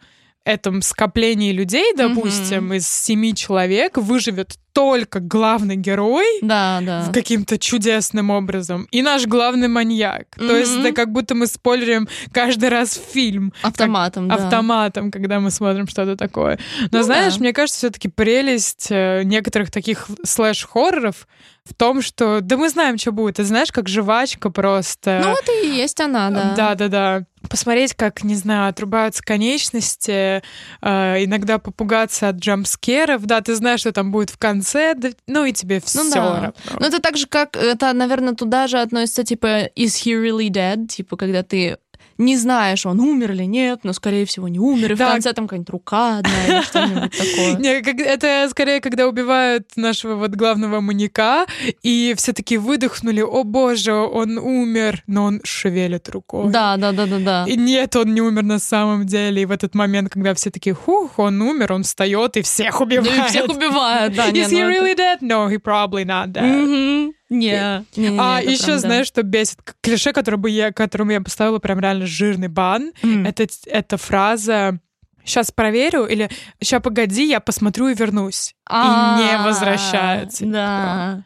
этом 0.49 0.81
скоплении 0.81 1.51
людей, 1.51 1.93
допустим, 1.95 2.65
Мгм. 2.65 2.73
из 2.73 2.87
семи 2.89 3.33
человек 3.35 3.97
выживет 3.97 4.55
только 4.73 5.19
главный 5.19 5.75
герой, 5.75 6.25
Да, 6.41 6.79
да. 6.81 7.09
каким-то 7.11 7.57
чудесным 7.57 8.29
образом. 8.29 8.87
И 8.91 9.01
наш 9.01 9.25
главный 9.25 9.67
маньяк. 9.67 10.27
То 10.37 10.55
есть 10.55 10.77
это 10.77 10.93
как 10.93 11.11
будто 11.11 11.35
мы 11.35 11.47
спойлерим 11.47 12.07
каждый 12.31 12.69
раз 12.69 12.99
фильм. 13.13 13.51
Автоматом, 13.61 14.29
как- 14.29 14.37
да. 14.39 14.45
Автоматом, 14.45 15.11
когда 15.11 15.39
мы 15.39 15.51
смотрим 15.51 15.87
что-то 15.87 16.15
такое. 16.15 16.59
Но 16.91 16.99
Ну 16.99 17.03
знаешь, 17.03 17.33
да. 17.33 17.39
мне 17.39 17.51
кажется, 17.53 17.77
все-таки 17.79 18.07
прелесть 18.07 18.87
э, 18.89 19.23
некоторых 19.23 19.69
таких 19.71 20.07
слэш-хорроров 20.53 21.27
в 21.65 21.73
том, 21.75 22.01
что 22.01 22.39
да 22.41 22.57
мы 22.57 22.69
знаем, 22.69 22.97
что 22.97 23.11
будет. 23.11 23.35
Ты 23.35 23.43
знаешь, 23.43 23.71
как 23.71 23.87
жвачка 23.89 24.49
просто. 24.49 25.21
Ну, 25.23 25.33
это 25.33 25.51
и 25.65 25.77
есть 25.77 25.99
она, 25.99 26.29
да. 26.31 26.53
Да, 26.55 26.75
да, 26.75 26.87
да. 26.87 27.23
Посмотреть, 27.47 27.93
как, 27.93 28.23
не 28.23 28.35
знаю, 28.35 28.69
отрубаются 28.69 29.23
конечности, 29.23 30.41
э, 30.81 31.23
иногда 31.23 31.57
попугаться 31.57 32.29
от 32.29 32.37
джампскеров. 32.37 33.25
Да, 33.25 33.41
ты 33.41 33.55
знаешь, 33.55 33.79
что 33.81 33.91
там 33.91 34.11
будет 34.11 34.29
в 34.29 34.37
конце, 34.37 34.93
да, 34.95 35.09
ну 35.27 35.45
и 35.45 35.53
тебе 35.53 35.79
все 35.79 36.03
Ну 36.03 36.11
да. 36.11 36.15
равно. 36.15 36.53
Ну, 36.79 36.85
это 36.85 36.99
так 36.99 37.17
же, 37.17 37.27
как... 37.27 37.55
Это, 37.55 37.93
наверное, 37.93 38.35
туда 38.35 38.67
же 38.67 38.79
относится, 38.79 39.23
типа, 39.23 39.67
is 39.75 40.03
he 40.03 40.13
really 40.13 40.49
dead? 40.49 40.87
Типа, 40.87 41.15
когда 41.17 41.43
ты 41.43 41.77
не 42.19 42.37
знаешь, 42.37 42.85
он 42.85 42.99
умер 42.99 43.31
или 43.31 43.45
нет, 43.45 43.79
но, 43.83 43.93
скорее 43.93 44.25
всего, 44.25 44.47
не 44.47 44.59
умер, 44.59 44.91
и 44.91 44.95
Да. 44.95 45.07
в 45.09 45.11
конце 45.13 45.33
там 45.33 45.47
какая-нибудь 45.47 45.69
рука 45.71 46.19
одна 46.19 46.31
или 46.47 46.61
что-нибудь 46.61 47.11
такое. 47.11 47.55
Не, 47.57 48.03
это 48.03 48.47
скорее, 48.51 48.81
когда 48.81 49.07
убивают 49.07 49.71
нашего 49.75 50.15
вот 50.15 50.31
главного 50.31 50.81
маньяка, 50.81 51.45
и 51.81 52.13
все 52.17 52.33
таки 52.33 52.57
выдохнули, 52.57 53.21
о 53.21 53.43
боже, 53.43 53.93
он 53.93 54.37
умер, 54.37 55.03
но 55.07 55.23
он 55.23 55.41
шевелит 55.43 56.07
рукой. 56.09 56.51
Да, 56.51 56.77
да, 56.77 56.91
да, 56.91 57.05
да, 57.05 57.19
да. 57.19 57.45
И 57.47 57.55
нет, 57.55 57.95
он 57.95 58.13
не 58.13 58.21
умер 58.21 58.43
на 58.43 58.59
самом 58.59 59.05
деле. 59.05 59.41
И 59.41 59.45
в 59.45 59.51
этот 59.51 59.73
момент, 59.73 60.09
когда 60.11 60.33
все 60.33 60.51
такие, 60.51 60.75
хух, 60.75 61.17
он 61.19 61.41
умер, 61.41 61.73
он 61.73 61.83
встает 61.83 62.35
и 62.37 62.41
всех 62.41 62.81
убивает. 62.81 63.15
Да, 63.17 63.25
и 63.25 63.29
всех 63.29 63.45
убивают, 63.49 64.13
да. 64.15 64.29
Is 64.31 64.47
ну 64.51 64.57
he 64.57 64.61
это- 64.61 64.71
really 64.71 64.95
dead? 64.95 65.17
No, 65.21 65.47
he 65.49 65.57
probably 65.57 66.03
not 66.05 66.31
dead. 66.33 67.13
Не, 67.29 67.85
не, 67.95 68.09
не, 68.09 68.17
а 68.19 68.41
еще, 68.41 68.63
прям, 68.65 68.75
да. 68.75 68.79
знаешь, 68.79 69.07
что 69.07 69.23
бесит? 69.23 69.59
Клише, 69.81 70.13
которое 70.13 70.37
бы 70.37 70.49
я, 70.49 70.71
которому 70.71 71.11
я 71.11 71.21
поставила 71.21 71.59
прям 71.59 71.79
реально 71.79 72.05
жирный 72.07 72.47
бан, 72.47 72.91
это, 73.03 73.45
это 73.67 73.97
фраза 73.97 74.79
«сейчас 75.23 75.51
проверю» 75.51 76.05
или 76.05 76.29
«сейчас 76.59 76.81
погоди, 76.81 77.27
я 77.27 77.39
посмотрю 77.39 77.87
и 77.89 77.93
вернусь». 77.93 78.55
И 78.69 78.73
не 78.73 79.35
А, 79.35 79.43
возвращается. 79.45 80.45
Да. 80.45 81.23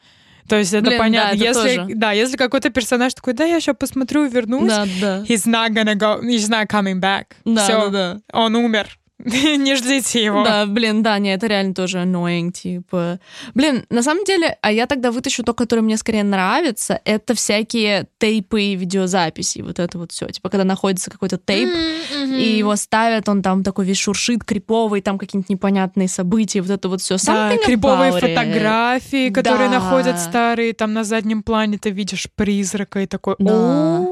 То 0.50 0.58
есть 0.58 0.74
это 0.74 0.88
Блин, 0.88 0.98
да, 0.98 1.04
понятно. 1.04 1.36
это 1.36 1.44
если, 1.46 1.76
тоже. 1.78 1.96
да, 1.96 2.12
если 2.12 2.36
какой-то 2.36 2.70
персонаж 2.70 3.14
такой 3.14 3.32
«да, 3.34 3.46
я 3.46 3.62
сейчас 3.62 3.78
посмотрю 3.80 4.26
и 4.26 4.30
вернусь», 4.30 4.68
Да, 4.70 4.86
да. 5.00 5.18
he's 5.22 5.46
not 5.48 5.70
gonna 5.70 5.96
go, 5.96 6.22
he's 6.22 6.50
not 6.50 6.68
coming 6.68 7.00
back. 7.00 7.28
Да, 7.46 7.64
Всё, 7.64 7.90
да, 7.90 8.16
да. 8.16 8.20
он 8.38 8.56
умер. 8.56 9.00
не 9.24 9.76
ждите 9.76 10.24
его. 10.24 10.44
Да, 10.44 10.66
блин, 10.66 11.04
да, 11.04 11.20
не, 11.20 11.34
это 11.34 11.48
реально 11.48 11.74
тоже 11.74 12.00
annoying, 12.00 12.52
типа. 12.52 13.20
Блин, 13.54 13.86
на 13.90 14.04
самом 14.04 14.26
деле, 14.26 14.58
а 14.62 14.72
я 14.72 14.86
тогда 14.86 15.12
вытащу 15.12 15.44
то, 15.44 15.54
которое 15.54 15.82
мне 15.82 15.98
скорее 15.98 16.24
нравится, 16.24 17.00
это 17.06 17.34
всякие 17.36 18.08
тейпы 18.18 18.62
и 18.62 18.76
видеозаписи, 18.76 19.60
вот 19.62 19.80
это 19.80 19.98
вот 19.98 20.12
все. 20.12 20.28
Типа, 20.28 20.50
когда 20.50 20.64
находится 20.64 21.12
какой-то 21.12 21.38
тейп, 21.38 21.70
и 22.26 22.58
его 22.58 22.76
ставят, 22.76 23.30
он 23.30 23.42
там 23.42 23.64
такой 23.64 23.86
весь 23.86 24.00
шуршит, 24.00 24.44
криповый, 24.44 25.02
там 25.02 25.18
какие-нибудь 25.18 25.50
непонятные 25.50 26.08
события, 26.08 26.62
вот 26.62 26.72
это 26.72 26.90
вот 26.90 27.02
все. 27.02 27.16
Да, 27.26 27.56
криповые 27.64 28.12
фотографии, 28.12 29.30
которые 29.30 29.70
Да. 29.70 29.80
находят 29.80 30.20
старые, 30.20 30.74
там 30.74 30.94
на 30.94 31.04
заднем 31.04 31.44
плане 31.44 31.78
ты 31.78 31.92
видишь 31.92 32.28
призрака 32.36 33.02
и 33.02 33.06
такой, 33.06 33.36
Да. 33.40 34.06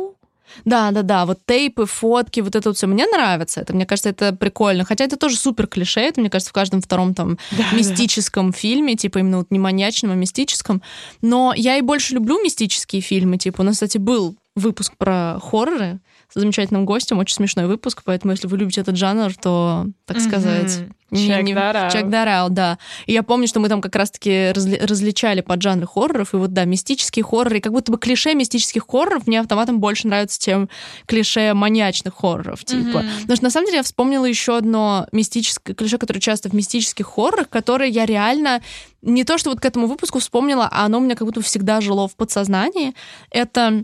«О, 0.58 0.62
Да, 0.66 0.92
да, 0.92 1.02
да, 1.02 1.26
вот 1.26 1.40
тейпы, 1.46 1.86
фотки, 1.86 2.40
вот 2.42 2.56
это 2.56 2.70
вот 2.70 2.78
все 2.78 2.88
мне 2.88 3.06
нравится. 3.08 3.62
Это, 3.62 3.74
мне 3.74 3.86
кажется, 3.86 4.10
это 4.10 4.34
прикольно. 4.34 4.84
Хотя 4.86 5.06
это 5.06 5.18
тоже 5.18 5.38
супер 5.38 5.68
клише. 5.68 6.00
Это, 6.02 6.20
мне 6.22 6.30
кажется, 6.30 6.50
в 6.50 6.54
каждом 6.54 6.82
втором 6.82 7.14
там 7.14 7.38
Да, 7.52 7.64
мистическом 7.74 8.54
фильме, 8.54 8.96
типа 8.96 9.20
именно 9.20 9.38
вот 9.40 9.52
не 9.52 9.60
маньячном, 9.60 10.12
а 10.12 10.16
мистическом. 10.16 10.82
Но 11.22 11.54
я 11.56 11.78
и 11.78 11.82
больше 11.82 12.14
люблю 12.16 12.42
мистические 12.44 13.02
фильмы. 13.02 13.38
Типа 13.38 13.62
у 13.62 13.64
нас, 13.64 13.76
кстати, 13.76 13.98
был 13.98 14.36
выпуск 14.56 14.94
про 14.98 15.40
хорроры 15.42 16.00
с 16.34 16.40
замечательным 16.40 16.86
гостем, 16.86 17.20
очень 17.20 17.36
смешной 17.36 17.68
выпуск, 17.68 18.02
поэтому 18.06 18.32
если 18.32 18.48
вы 18.48 18.58
любите 18.58 18.82
этот 18.82 18.96
жанр, 18.98 19.34
то, 19.36 19.88
так 20.06 20.18
Мгм. 20.18 20.26
сказать, 20.26 20.80
Check 21.12 21.44
не- 21.44 21.54
that 21.54 21.76
out. 21.76 21.92
check 21.92 22.10
that 22.10 22.28
out, 22.28 22.50
да. 22.52 22.78
И 23.06 23.14
я 23.14 23.22
помню, 23.22 23.48
что 23.48 23.60
мы 23.60 23.68
там 23.68 23.82
как 23.82 23.96
раз-таки 23.96 24.30
разли- 24.52 24.86
различали 24.86 25.42
под 25.42 25.62
жанры 25.62 25.86
хорроров, 25.86 26.34
и 26.34 26.38
вот, 26.38 26.54
да, 26.54 26.64
мистические 26.66 27.24
хорроры, 27.24 27.58
и 27.58 27.62
как 27.62 27.74
будто 27.74 27.92
бы 27.92 27.98
клише 27.98 28.34
мистических 28.34 28.86
хорроров 28.88 29.28
мне 29.28 29.42
автоматом 29.42 29.80
больше 29.80 30.08
нравится, 30.08 30.42
чем 30.42 30.70
клише 31.06 31.54
маньячных 31.54 32.16
хорроров, 32.16 32.64
типа. 32.64 33.00
Мгм. 33.00 33.10
Потому 33.22 33.36
что, 33.36 33.44
на 33.44 33.50
самом 33.50 33.66
деле, 33.66 33.78
я 33.78 33.84
вспомнила 33.84 34.26
еще 34.26 34.56
одно 34.56 35.08
мистическое 35.12 35.76
клише, 35.76 35.98
которое 35.98 36.20
часто 36.22 36.50
в 36.50 36.54
мистических 36.54 37.06
хоррорах, 37.06 37.50
которое 37.50 37.90
я 37.90 38.06
реально 38.06 38.62
не 39.02 39.24
то, 39.24 39.38
что 39.38 39.50
вот 39.50 39.60
к 39.60 39.66
этому 39.66 39.88
выпуску 39.88 40.20
вспомнила, 40.20 40.70
а 40.72 40.86
оно 40.86 41.00
у 41.00 41.02
меня 41.02 41.16
как 41.16 41.28
будто 41.28 41.42
всегда 41.42 41.82
жило 41.82 42.08
в 42.08 42.16
подсознании. 42.16 42.94
Это 43.32 43.84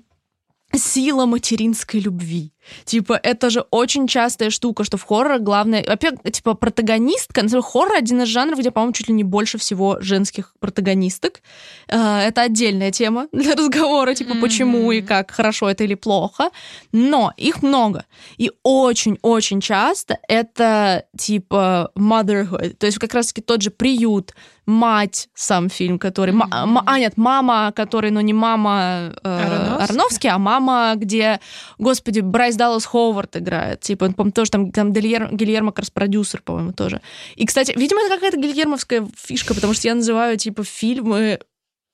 сила 0.73 1.25
материнской 1.25 1.99
любви. 1.99 2.53
Типа, 2.85 3.19
это 3.21 3.49
же 3.49 3.61
очень 3.71 4.07
частая 4.07 4.49
штука, 4.49 4.83
что 4.83 4.97
в 4.97 5.03
хоррорах 5.03 5.41
главное... 5.41 5.83
Во-первых, 5.87 6.21
типа, 6.31 6.53
протагонистка... 6.53 7.41
На 7.43 7.49
самом 7.49 7.61
деле, 7.63 7.71
хоррор 7.71 7.97
один 7.97 8.21
из 8.21 8.27
жанров, 8.27 8.59
где, 8.59 8.71
по-моему, 8.71 8.93
чуть 8.93 9.07
ли 9.07 9.13
не 9.13 9.23
больше 9.23 9.57
всего 9.57 9.97
женских 10.01 10.53
протагонисток. 10.59 11.41
Э, 11.87 12.27
Это 12.27 12.41
отдельная 12.41 12.91
тема 12.91 13.27
для 13.33 13.55
разговора, 13.55 14.13
типа, 14.13 14.35
почему 14.41 14.91
и 14.91 15.01
как, 15.01 15.31
хорошо 15.31 15.69
это 15.69 15.83
или 15.83 15.95
плохо. 15.95 16.49
Но 16.91 17.33
их 17.37 17.63
много. 17.63 18.05
И 18.37 18.51
очень-очень 18.63 19.61
часто 19.61 20.17
это, 20.27 21.05
типа, 21.17 21.91
motherhood. 21.97 22.75
То 22.75 22.85
есть 22.85 22.97
как 22.99 23.13
раз-таки 23.13 23.41
тот 23.41 23.61
же 23.61 23.69
приют, 23.71 24.33
мать, 24.65 25.29
сам 25.33 25.69
фильм, 25.69 25.97
который... 25.97 26.33
ма- 26.33 26.45
Мгм. 26.47 26.79
а, 26.85 26.99
нет, 26.99 27.13
мама, 27.15 27.71
который, 27.73 28.11
но 28.11 28.19
не 28.19 28.33
мама 28.33 29.13
э? 29.23 29.77
Аронофски, 29.79 30.27
а 30.27 30.37
мама, 30.37 30.93
где, 30.97 31.39
господи, 31.77 32.19
Брайс 32.19 32.56
Даллас 32.57 32.85
Ховард 32.85 33.37
играет. 33.37 33.81
Типа, 33.81 34.05
он, 34.05 34.13
по-моему, 34.13 34.33
тоже 34.33 34.51
там, 34.51 34.71
там 34.71 34.91
Дельер- 34.91 35.33
Гильермо 35.33 35.71
Карс 35.71 35.89
продюсер, 35.89 36.41
по-моему, 36.41 36.73
тоже. 36.73 37.01
И, 37.35 37.45
кстати, 37.45 37.73
видимо, 37.77 38.01
это 38.01 38.15
какая-то 38.15 38.37
гильермовская 38.37 39.07
фишка, 39.15 39.53
потому 39.53 39.73
что 39.73 39.87
я 39.87 39.95
называю, 39.95 40.37
типа, 40.37 40.63
фильмы... 40.63 41.39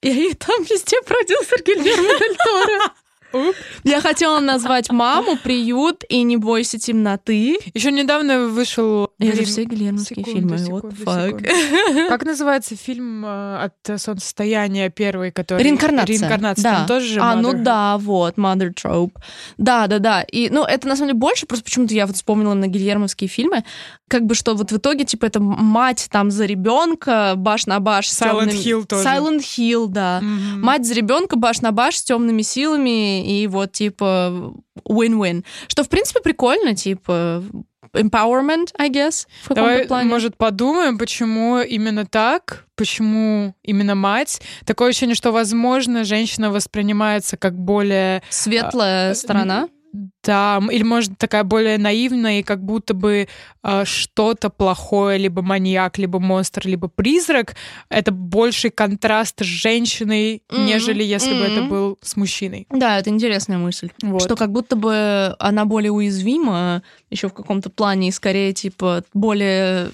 И 0.02 0.34
там 0.34 0.64
везде 0.64 1.02
продюсер 1.04 1.64
Гильермо 1.64 2.20
Дель 2.20 2.36
Торо. 2.36 2.94
Я 3.84 4.02
хотела 4.02 4.40
назвать 4.40 4.92
маму, 4.92 5.38
приют 5.38 6.04
и 6.10 6.24
не 6.24 6.38
бойся 6.38 6.80
темноты. 6.80 7.58
Еще 7.74 7.92
недавно 7.92 8.48
вышел... 8.48 9.10
Я 9.20 9.34
же 9.34 9.44
все 9.44 9.64
гильермовские 9.66 10.24
фильмы. 10.26 10.58
секунду, 10.58 10.90
What. 10.90 12.08
Как 12.10 12.26
называется 12.26 12.76
фильм 12.76 13.26
э, 13.26 13.66
от 13.66 14.02
солнцестояния 14.02 14.90
первый, 14.90 15.32
который... 15.32 15.64
Реинкарнация. 15.64 16.18
Реинкарнация. 16.18 16.64
Да. 16.64 16.78
Там 16.78 16.88
тоже 16.88 17.06
же 17.08 17.20
А, 17.22 17.36
ну 17.36 17.54
да, 17.54 17.98
вот, 17.98 18.36
Mother 18.36 18.74
Trope. 18.74 19.14
Да, 19.58 19.88
да, 19.88 20.00
да. 20.00 20.22
И, 20.24 20.50
ну, 20.50 20.64
это 20.64 20.88
на 20.88 20.96
самом 20.96 21.10
деле 21.10 21.20
больше, 21.20 21.46
просто 21.46 21.66
почему-то 21.66 21.94
я 21.94 22.06
вот 22.08 22.16
вспомнила 22.16 22.54
на 22.54 22.68
гильермовские 22.68 23.28
фильмы, 23.28 23.64
как 24.08 24.26
бы 24.26 24.36
что 24.36 24.54
вот 24.54 24.72
в 24.72 24.78
итоге, 24.78 25.06
типа, 25.06 25.26
это 25.26 25.40
мать 25.40 26.08
там 26.12 26.30
за 26.30 26.46
ребенка, 26.46 27.34
баш 27.36 27.66
на 27.66 27.80
баш. 27.80 28.08
Silent 28.10 28.50
тёмными- 28.50 28.64
Hill 28.64 28.86
тоже. 28.86 29.04
Silent 29.04 29.40
Hill, 29.40 29.88
да. 29.88 30.20
Мгм. 30.22 30.62
Мать 30.62 30.86
за 30.86 30.94
ребенка, 30.94 31.36
баш 31.36 31.62
на 31.62 31.72
баш 31.72 31.96
с 31.98 32.04
темными 32.04 32.42
силами, 32.44 33.23
и 33.24 33.48
вот, 33.48 33.72
типа, 33.72 34.54
win-win. 34.88 35.44
Что, 35.68 35.84
в 35.84 35.90
принципе, 35.90 36.22
прикольно, 36.22 36.76
типа, 36.76 37.44
empowerment, 37.94 38.74
I 38.78 38.90
guess, 38.90 39.28
в 39.48 39.54
Давай, 39.54 39.86
плане. 39.86 40.10
может, 40.10 40.38
подумаем, 40.38 40.98
почему 40.98 41.60
именно 41.60 42.06
так, 42.06 42.66
почему 42.76 43.56
именно 43.64 43.96
мать. 43.96 44.42
Такое 44.66 44.90
ощущение, 44.90 45.16
что, 45.16 45.32
возможно, 45.32 46.04
женщина 46.04 46.52
воспринимается 46.52 47.38
как 47.38 47.58
более 47.58 48.24
Светлая 48.30 49.12
а, 49.12 49.16
сторона. 49.16 49.70
Да, 50.24 50.58
м, 50.58 50.70
или, 50.72 50.84
может, 50.84 51.18
такая 51.18 51.44
более 51.44 51.78
наивная, 51.78 52.40
и 52.40 52.44
как 52.44 52.64
будто 52.64 52.94
бы 52.94 53.28
э, 53.66 53.86
что-то 53.86 54.50
плохое, 54.50 55.18
либо 55.18 55.42
маньяк, 55.42 55.98
либо 55.98 56.20
монстр, 56.20 56.62
либо 56.68 56.88
призрак, 56.90 57.56
это 57.90 58.12
больший 58.12 58.72
контраст 58.72 59.40
с 59.42 59.46
женщиной, 59.46 60.42
Мгм, 60.50 60.66
нежели 60.66 61.04
если 61.04 61.34
бы 61.34 61.44
это 61.46 61.62
был 61.64 61.98
с 62.02 62.16
мужчиной. 62.18 62.68
Да, 62.70 63.00
это 63.00 63.10
интересная 63.10 63.58
мысль. 63.58 63.90
Вот. 64.02 64.22
Что 64.22 64.36
как 64.36 64.52
будто 64.52 64.76
бы 64.76 65.36
она 65.40 65.64
более 65.66 65.92
уязвима 65.92 66.84
еще 67.10 67.30
в 67.30 67.34
каком-то 67.34 67.70
плане, 67.70 68.10
и 68.10 68.12
скорее, 68.12 68.54
типа, 68.54 69.04
более 69.14 69.92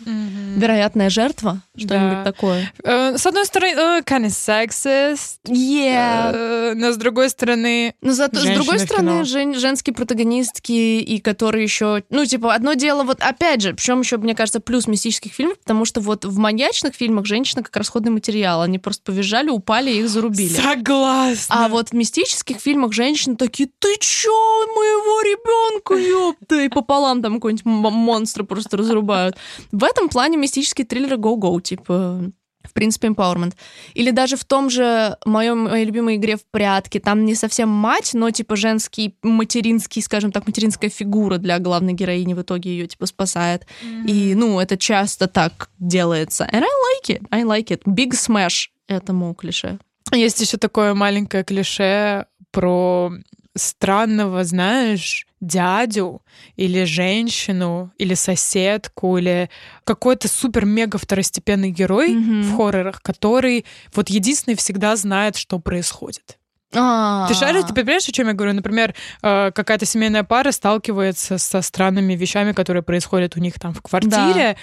вероятная 0.56 1.10
жертва, 1.10 1.62
что-нибудь 1.78 2.24
Да. 2.24 2.24
такое. 2.24 2.72
Э, 2.84 3.18
с 3.18 3.26
одной 3.26 3.46
стороны, 3.46 3.74
э, 3.76 4.02
kind 4.04 4.26
of 4.26 4.30
sexist, 4.30 5.38
Yeah. 5.48 6.32
э, 6.34 6.74
но 6.76 6.92
с 6.92 6.98
другой 6.98 7.30
стороны, 7.30 7.94
Но 8.02 8.14
зато, 8.14 8.40
с 8.40 8.46
другой 8.46 8.80
стороны, 8.80 9.24
жен- 9.26 9.54
женские 9.56 9.94
протагонистки, 10.30 10.72
и 10.72 11.20
которые 11.20 11.64
еще, 11.64 12.04
ну, 12.10 12.26
типа, 12.26 12.54
одно 12.54 12.74
дело, 12.74 13.04
вот 13.04 13.20
опять 13.22 13.62
же, 13.62 13.74
причем 13.74 14.02
еще, 14.02 14.18
мне 14.18 14.36
кажется, 14.36 14.60
плюс 14.60 14.88
мистических 14.88 15.32
фильмов, 15.34 15.60
потому 15.60 15.86
что 15.86 16.02
вот 16.02 16.26
в 16.26 16.38
маньячных 16.38 16.94
фильмах 16.96 17.26
женщина 17.26 17.64
как 17.64 17.76
расходный 17.76 18.12
материал, 18.12 18.62
они 18.62 18.80
просто 18.80 19.04
повизжали, 19.04 19.50
упали 19.50 19.92
и 19.92 20.00
их 20.00 20.10
зарубили. 20.10 20.54
согласна. 20.54 21.66
А 21.66 21.70
вот 21.70 21.90
в 21.90 21.94
мистических 21.94 22.58
фильмах 22.60 22.94
женщины 22.94 23.36
такие, 23.36 23.70
ты 23.80 23.96
чё, 24.00 24.30
моего 24.76 25.22
ребенка, 25.22 25.96
ёпта, 25.96 26.62
и 26.62 26.70
пополам 26.70 27.22
там 27.22 27.36
какой-нибудь 27.36 27.66
м- 27.66 27.94
монстра 27.94 28.44
просто 28.44 28.78
разрубают. 28.78 29.36
В 29.72 29.84
этом 29.84 30.10
плане 30.10 30.38
мистические 30.38 30.86
триллеры 30.86 31.18
go-go, 31.18 31.62
типа, 31.62 32.32
в 32.70 32.74
принципе, 32.74 33.08
empowerment. 33.08 33.54
Или 33.94 34.12
даже 34.12 34.38
в 34.38 34.46
том 34.46 34.70
же 34.70 35.18
моем, 35.26 35.64
моей 35.64 35.86
любимой 35.86 36.16
игре 36.16 36.38
в 36.38 36.46
прятки, 36.52 37.00
там 37.00 37.26
не 37.26 37.36
совсем 37.36 37.70
мать, 37.70 38.12
но 38.14 38.30
типа 38.32 38.56
женский, 38.56 39.16
материнский, 39.24 40.02
скажем 40.02 40.32
так, 40.32 40.48
материнская 40.48 40.90
фигура 40.90 41.38
для 41.38 41.60
главной 41.60 41.94
героини 41.94 42.34
в 42.34 42.42
итоге 42.42 42.72
ее 42.72 42.88
типа 42.88 43.06
спасает. 43.06 43.66
И, 44.06 44.34
ну, 44.36 44.60
это 44.60 44.78
часто 44.78 45.28
так 45.28 45.70
делается. 45.80 46.48
And 46.52 46.64
I 46.64 46.68
like 46.68 47.20
it, 47.20 47.28
I 47.32 47.44
like 47.44 47.68
it. 47.68 47.82
Big 47.86 48.12
smash 48.12 48.70
этому 48.88 49.34
клише. 49.34 49.80
Есть 50.12 50.42
еще 50.42 50.58
такое 50.58 50.94
маленькое 50.94 51.44
клише 51.44 52.26
про 52.52 53.12
странного, 53.60 54.44
знаешь, 54.44 55.26
дядю 55.42 56.22
или 56.56 56.84
женщину, 56.84 57.92
или 57.98 58.14
соседку, 58.14 59.18
или 59.18 59.50
какой-то 59.84 60.28
супер-мега 60.28 60.98
второстепенный 60.98 61.70
герой 61.72 62.10
Мгм. 62.16 62.42
в 62.44 62.58
хоррорах, 62.58 63.02
который 63.02 63.66
вот 63.94 64.10
единственный 64.10 64.56
всегда 64.56 64.96
знает, 64.96 65.36
что 65.38 65.60
происходит. 65.60 66.38
А. 66.76 67.28
Ты 67.28 67.34
шаришь, 67.34 67.64
ты 67.68 67.74
понимаешь, 67.74 68.08
о 68.08 68.12
чем 68.12 68.28
я 68.28 68.34
говорю? 68.34 68.54
Например, 68.54 68.94
э, 69.24 69.52
какая-то 69.52 69.86
семейная 69.86 70.24
пара 70.24 70.52
сталкивается 70.52 71.40
со 71.40 71.62
странными 71.64 72.14
вещами, 72.14 72.52
которые 72.52 72.84
происходят 72.84 73.36
у 73.36 73.40
них 73.40 73.60
там 73.60 73.74
в 73.74 73.82
квартире, 73.82 74.56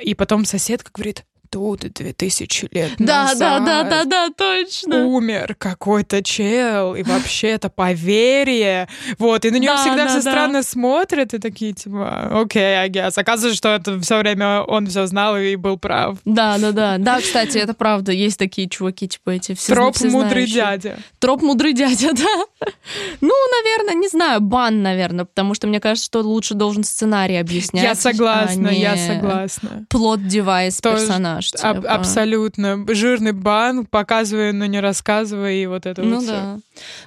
и 0.00 0.14
потом 0.14 0.46
соседка 0.46 0.90
говорит, 0.94 1.24
тут 1.50 1.80
2000 1.80 2.68
лет 2.70 2.92
Да, 2.98 3.06
да, 3.06 3.24
назад 3.24 3.64
да, 3.64 3.82
да, 3.84 4.04
да, 4.04 4.28
точно. 4.36 5.04
умер 5.04 5.56
какой-то 5.58 6.22
чел, 6.22 6.94
и 6.94 7.02
вообще 7.02 7.48
это 7.48 7.68
поверье. 7.68 8.88
Вот, 9.18 9.44
и 9.44 9.50
на 9.50 9.56
нее 9.56 9.70
Да, 9.70 9.76
всегда 9.78 10.04
да, 10.04 10.06
все 10.08 10.22
да. 10.22 10.30
странно 10.30 10.62
смотрят, 10.62 11.34
и 11.34 11.38
такие, 11.38 11.72
типа, 11.72 12.40
okay, 12.42 12.76
I 12.76 12.88
guess. 12.88 13.12
Оказывается, 13.16 13.56
что 13.56 13.70
это 13.70 14.00
все 14.00 14.18
время 14.18 14.62
он 14.62 14.86
все 14.86 15.06
знал 15.06 15.36
и 15.36 15.56
был 15.56 15.76
прав. 15.78 16.18
Да, 16.24 16.58
да, 16.58 16.72
да. 16.72 16.98
Да, 16.98 17.20
кстати, 17.20 17.58
это 17.58 17.74
правда. 17.74 18.12
Есть 18.12 18.38
такие 18.38 18.68
чуваки, 18.68 19.08
типа 19.08 19.30
эти 19.30 19.54
все 19.54 19.74
Троп 19.74 20.00
мудрый 20.02 20.46
дядя. 20.46 20.98
Троп 21.18 21.42
мудрый 21.42 21.72
дядя, 21.72 22.12
да. 22.14 22.66
Ну, 23.20 23.32
наверное, 23.62 23.94
не 23.94 24.08
знаю, 24.08 24.40
бан, 24.40 24.82
наверное, 24.82 25.24
потому 25.24 25.54
что 25.54 25.66
мне 25.66 25.80
кажется, 25.80 26.06
что 26.06 26.20
лучше 26.20 26.54
должен 26.54 26.84
сценарий 26.84 27.36
объяснять. 27.36 27.84
Я 27.84 27.94
согласна, 27.94 28.68
а 28.68 28.72
я 28.72 28.96
согласна. 28.96 29.86
Plot 29.90 30.26
device 30.26 30.80
Тоже 31.40 31.52
персонаж. 31.52 31.84
Аб- 31.84 32.00
абсолютно. 32.00 32.86
Жирный 32.88 33.32
бан, 33.32 33.86
показывай, 33.86 34.52
но 34.52 34.66
не 34.66 34.80
рассказывай, 34.80 35.62
и 35.62 35.66
вот 35.66 35.86
это 35.86 36.02
Ну 36.02 36.16
вот 36.18 36.26
да. 36.26 36.58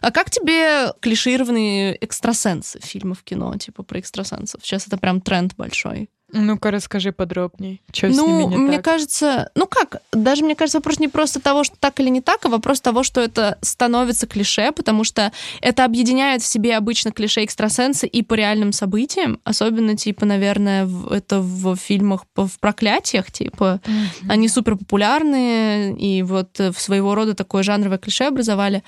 А 0.02 0.12
как 0.12 0.30
тебе 0.30 0.93
клишированные 1.00 1.96
экстрасенсы 1.96 2.80
фильмы 2.82 3.15
в 3.15 3.24
кино, 3.24 3.56
типа 3.58 3.84
про 3.84 4.00
экстрасенсов? 4.00 4.62
Сейчас 4.63 4.88
это 4.88 4.98
прям 4.98 5.22
тренд 5.22 5.56
большой. 5.56 6.10
Ну-ка, 6.36 6.72
расскажи 6.72 7.12
подробней, 7.12 7.82
что 7.93 8.12
с 8.12 8.17
ну, 8.17 8.28
ними 8.28 8.50
не 8.50 8.58
мне 8.58 8.76
так. 8.78 8.86
кажется, 8.86 9.52
ну 9.56 9.67
как, 9.67 10.02
даже 10.12 10.43
мне 10.43 10.56
кажется, 10.56 10.80
вопрос 10.80 11.00
не 11.00 11.08
просто 11.08 11.39
того, 11.39 11.63
что 11.63 11.76
так 11.80 12.00
или 12.00 12.10
не 12.10 12.22
так, 12.22 12.43
а 12.46 12.50
вопрос 12.50 12.82
того, 12.82 13.04
что 13.04 13.22
это 13.22 13.58
становится 13.62 14.26
клише, 14.26 14.72
потому 14.72 15.04
что 15.04 15.32
это 15.62 15.86
объединяет 15.86 16.41
в 16.41 16.46
себе 16.46 16.76
обычно 16.76 17.12
клише 17.12 17.43
экстрасенсы 17.43 18.08
и 18.08 18.24
по 18.24 18.34
реальным 18.34 18.74
событиям, 18.74 19.39
особенно, 19.43 19.96
типа, 19.96 20.26
наверное, 20.26 20.86
в- 20.88 21.12
это 21.12 21.39
в 21.39 21.76
фильмах 21.76 22.26
по- 22.34 22.48
в 22.48 22.60
проклятиях, 22.60 23.32
типа, 23.32 23.80
Мгм. 23.86 24.32
они 24.32 24.47
супер 24.49 24.76
популярные, 24.76 25.95
и 25.95 26.24
вот 26.24 26.60
э, 26.60 26.72
в 26.72 26.80
своего 26.82 27.14
рода 27.16 27.36
такое 27.36 27.62
жанровое 27.64 27.99
клише 27.99 28.24
образовали. 28.26 28.84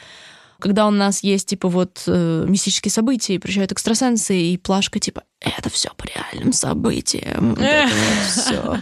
Когда 0.60 0.88
у 0.88 0.92
нас 0.92 1.24
есть, 1.24 1.50
типа, 1.50 1.68
вот 1.68 2.04
э, 2.08 2.46
мистические 2.48 2.92
события, 2.92 3.36
и 3.36 3.40
приезжают 3.40 3.72
экстрасенсы, 3.72 4.38
и 4.38 4.58
плашка, 4.58 5.00
типа, 5.00 5.24
это 5.42 5.70
все 5.70 5.90
по 5.96 6.06
реальным 6.06 6.54
событиям. 6.54 7.56
все. 8.30 8.80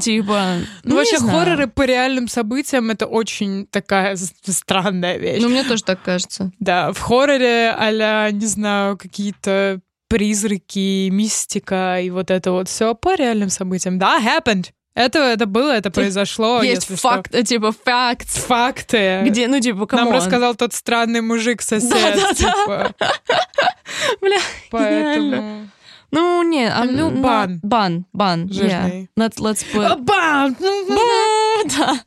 Типа. 0.00 0.56
Ну, 0.84 0.96
вообще, 0.96 1.18
хорроры 1.18 1.66
по 1.66 1.82
реальным 1.82 2.28
событиям 2.28 2.90
это 2.90 3.06
очень 3.06 3.66
такая 3.66 4.16
странная 4.16 5.18
вещь. 5.18 5.42
Ну, 5.42 5.48
мне 5.48 5.64
тоже 5.64 5.84
так 5.84 6.02
кажется. 6.02 6.52
Да, 6.58 6.92
в 6.92 7.00
хорроре 7.00 7.74
а 7.76 8.30
не 8.30 8.46
знаю, 8.46 8.96
какие-то 8.96 9.80
призраки, 10.08 11.08
мистика 11.08 12.00
и 12.00 12.10
вот 12.10 12.30
это 12.30 12.50
вот 12.50 12.68
все 12.68 12.94
по 12.94 13.14
реальным 13.14 13.48
событиям. 13.48 13.98
Да, 13.98 14.20
happened. 14.20 14.70
Это, 14.94 15.20
это 15.20 15.46
было, 15.46 15.70
это 15.70 15.90
произошло. 15.90 16.62
Есть 16.62 16.86
факт, 17.00 17.28
что. 17.32 17.44
типа 17.44 17.72
факт. 17.72 18.28
Факты. 18.28 19.22
Где, 19.24 19.46
ну, 19.46 19.60
типа, 19.60 19.86
come 19.86 19.97
on. 19.97 20.06
Нам 20.06 20.14
рассказал 20.14 20.54
тот 20.54 20.74
странный 20.74 21.20
мужик-сосед. 21.20 21.90
Да, 21.90 22.14
да, 22.16 22.34
типа. 22.34 22.94
Бля, 24.20 24.38
Поэтому... 24.70 25.68
Ну, 26.10 26.42
не, 26.42 26.68
а, 26.68 26.84
ну, 26.84 27.10
бан. 27.10 27.60
Бан, 27.62 28.04
бан. 28.12 28.52
Жирный. 28.52 29.02
Yeah. 29.02 29.08
Let's, 29.16 29.38
let's 29.38 29.64
put... 29.72 30.00
Бан! 30.00 30.56
Да. 31.78 32.00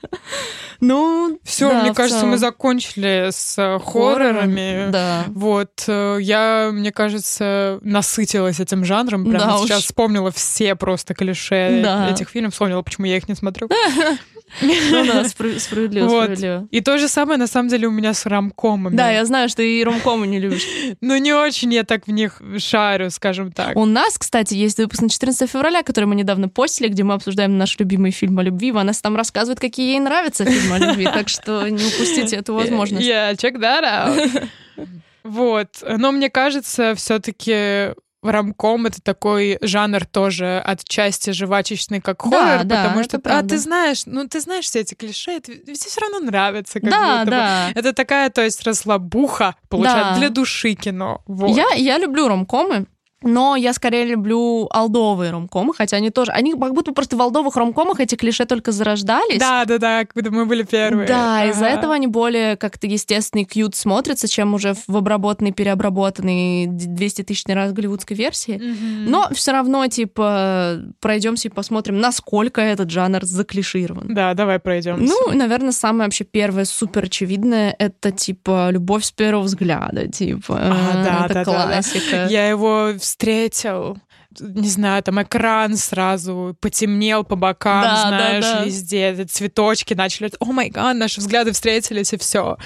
Ну, 0.80 1.40
все, 1.44 1.70
да, 1.70 1.82
мне 1.82 1.94
кажется, 1.94 2.26
мы 2.26 2.38
закончили 2.38 3.30
с 3.32 3.58
э, 3.58 3.80
хоррорами. 3.80 4.92
Да. 4.92 5.24
Вот, 5.28 5.86
э, 5.88 6.18
я, 6.20 6.72
мне 6.74 6.92
кажется, 6.92 7.80
насытилась 7.82 8.60
этим 8.60 8.84
жанром. 8.84 9.24
Прямо 9.24 9.46
да 9.46 9.58
сейчас 9.60 9.80
уж. 9.80 9.86
вспомнила 9.86 10.32
все 10.32 10.76
просто 10.76 11.14
клише 11.14 11.82
да. 11.84 12.10
этих 12.10 12.30
фильмов, 12.30 12.54
вспомнила, 12.54 12.82
почему 12.82 13.06
я 13.06 13.18
их 13.18 13.30
не 13.30 13.36
смотрю. 13.36 13.70
Ну 14.62 15.06
да, 15.06 15.24
справедливо, 15.26 16.08
справедливо. 16.08 16.68
И 16.72 16.82
то 16.82 16.98
же 16.98 17.08
самое, 17.08 17.38
на 17.38 17.48
самом 17.48 17.70
деле, 17.70 17.88
у 17.88 17.92
меня 17.92 18.14
с 18.14 18.26
ромкомами. 18.26 18.96
Да, 18.96 19.10
я 19.10 19.26
знаю, 19.26 19.50
что 19.50 19.58
ты 19.58 19.80
и 19.80 19.84
ромкомы 19.84 20.28
не 20.28 20.40
любишь. 20.40 20.66
Ну, 21.02 21.18
не 21.18 21.34
очень 21.34 21.74
я 21.74 21.84
так 21.84 22.08
в 22.08 22.12
них 22.12 22.42
шарю, 22.58 23.10
скажем 23.10 23.52
так. 23.52 23.76
У 23.76 23.86
нас, 23.86 24.18
кстати, 24.18 24.54
есть 24.54 24.78
выпуск 24.78 25.02
на 25.02 25.10
14 25.10 25.50
февраля, 25.50 25.84
который 25.84 26.06
мы 26.06 26.16
недавно 26.16 26.50
постили, 26.50 26.88
где 26.88 27.04
мы 27.04 27.16
обсуждаем 27.16 27.58
наш 27.58 27.78
любимый 27.80 28.12
фильм 28.12 28.40
о 28.40 28.44
любви. 28.44 28.72
Ванесса 28.72 29.02
там 29.02 29.16
рассказывает, 29.16 29.60
какие 29.60 29.92
ей 29.92 30.00
нравятся 30.00 30.46
фильмы 30.46 30.76
о 30.76 30.80
любви, 30.80 31.06
так 31.06 31.30
что 31.30 31.68
не 31.68 31.84
упустите 31.86 32.36
эту 32.38 32.54
возможность. 32.54 33.08
Yeah, 33.14 33.36
check 33.36 33.58
that 33.60 33.84
out. 33.84 34.50
Вот. 35.24 35.70
Но 35.82 36.12
мне 36.12 36.30
кажется, 36.30 36.96
все-таки 36.96 37.94
рамком 38.32 38.86
это 38.86 39.02
такой 39.02 39.58
жанр 39.62 40.06
тоже 40.06 40.62
отчасти 40.64 41.32
жвачечный, 41.32 42.02
как 42.02 42.22
хоррор, 42.22 42.64
да, 42.64 42.86
потому 42.86 43.04
что 43.04 43.22
а 43.26 43.44
ты 43.44 43.58
знаешь, 43.58 44.04
ну 44.06 44.28
ты 44.28 44.40
знаешь 44.40 44.66
все 44.66 44.82
эти 44.82 44.94
клише, 44.94 45.32
это 45.32 45.56
тебе 45.56 45.74
все 45.74 46.02
равно 46.02 46.20
нравится, 46.20 46.80
как 46.80 46.90
да, 46.90 47.20
будто 47.20 47.32
да. 47.32 47.68
бы. 47.74 47.80
Это 47.80 47.94
такая, 47.94 48.30
то 48.30 48.42
есть 48.42 48.64
расслабуха, 48.64 49.56
получается, 49.70 50.14
да. 50.14 50.20
для 50.20 50.30
души 50.30 50.74
кино. 50.74 51.22
Вот. 51.26 51.56
Я 51.56 51.68
я 51.76 51.98
люблю 51.98 52.28
ромкомы. 52.28 52.88
Но 53.24 53.56
я 53.56 53.74
скорее 53.74 54.06
люблю 54.06 54.68
алдовые 54.70 55.32
ромкомы, 55.32 55.74
хотя 55.74 55.98
они 55.98 56.10
тоже... 56.10 56.32
Они 56.32 56.54
как 56.54 56.74
будто 56.74 56.92
просто 56.94 57.18
в 57.18 57.22
алдовых 57.22 57.56
ромкомах 57.56 58.00
эти 58.00 58.16
клише 58.16 58.46
только 58.46 58.72
зарождались. 58.72 59.40
Да, 59.40 59.66
да, 59.66 59.78
да, 59.78 60.00
как 60.06 60.14
будто 60.16 60.32
мы 60.32 60.46
были 60.46 60.64
первые. 60.64 61.08
Да, 61.08 61.42
ага. 61.42 61.52
из-за 61.52 61.66
этого 61.66 61.94
они 61.94 62.08
более 62.08 62.58
как-то 62.58 62.88
естественный 62.88 63.46
кьют 63.46 63.76
смотрятся, 63.76 64.28
чем 64.28 64.54
уже 64.54 64.76
в 64.88 64.98
обработанной, 64.98 65.52
переобработанной 65.52 66.68
200 66.68 67.24
тысяч 67.24 67.44
раз 67.48 67.72
голливудской 67.74 68.16
версии. 68.16 68.56
Mm-hmm. 68.56 69.10
Но 69.10 69.30
все 69.34 69.52
равно, 69.52 69.86
типа, 69.88 70.82
пройдемся 71.00 71.48
и 71.48 71.52
посмотрим, 71.52 72.00
насколько 72.00 72.62
этот 72.62 72.90
жанр 72.90 73.24
заклиширован. 73.24 74.14
Да, 74.14 74.34
давай 74.34 74.60
пройдем. 74.60 75.04
Ну, 75.04 75.32
наверное, 75.34 75.72
самое 75.72 76.06
вообще 76.06 76.24
первое 76.24 76.66
супер 76.66 77.06
очевидное 77.06 77.76
это 77.78 78.12
типа 78.12 78.70
любовь 78.72 79.04
с 79.04 79.12
первого 79.12 79.44
взгляда, 79.44 80.08
типа. 80.08 80.58
А, 80.60 81.04
да, 81.04 81.26
это 81.26 81.34
да, 81.34 81.44
классика. 81.44 82.12
Да, 82.12 82.26
да. 82.26 82.30
Я 82.30 82.50
его 82.50 82.92
встретил 83.14 83.98
не 84.40 84.68
знаю, 84.68 85.04
там 85.04 85.22
экран 85.22 85.78
сразу 85.78 86.58
потемнел 86.60 87.24
по 87.24 87.36
бокам, 87.36 87.84
да, 87.84 88.08
знаешь, 88.08 88.44
да, 88.44 88.60
да. 88.60 88.66
везде, 88.66 89.26
цветочки 89.26 89.94
начали, 89.94 90.32
о 90.40 90.46
май 90.46 90.70
гад, 90.70 90.98
наши 90.98 91.20
взгляды 91.20 91.52
встретились, 91.52 92.14
и 92.14 92.18
все. 92.18 92.58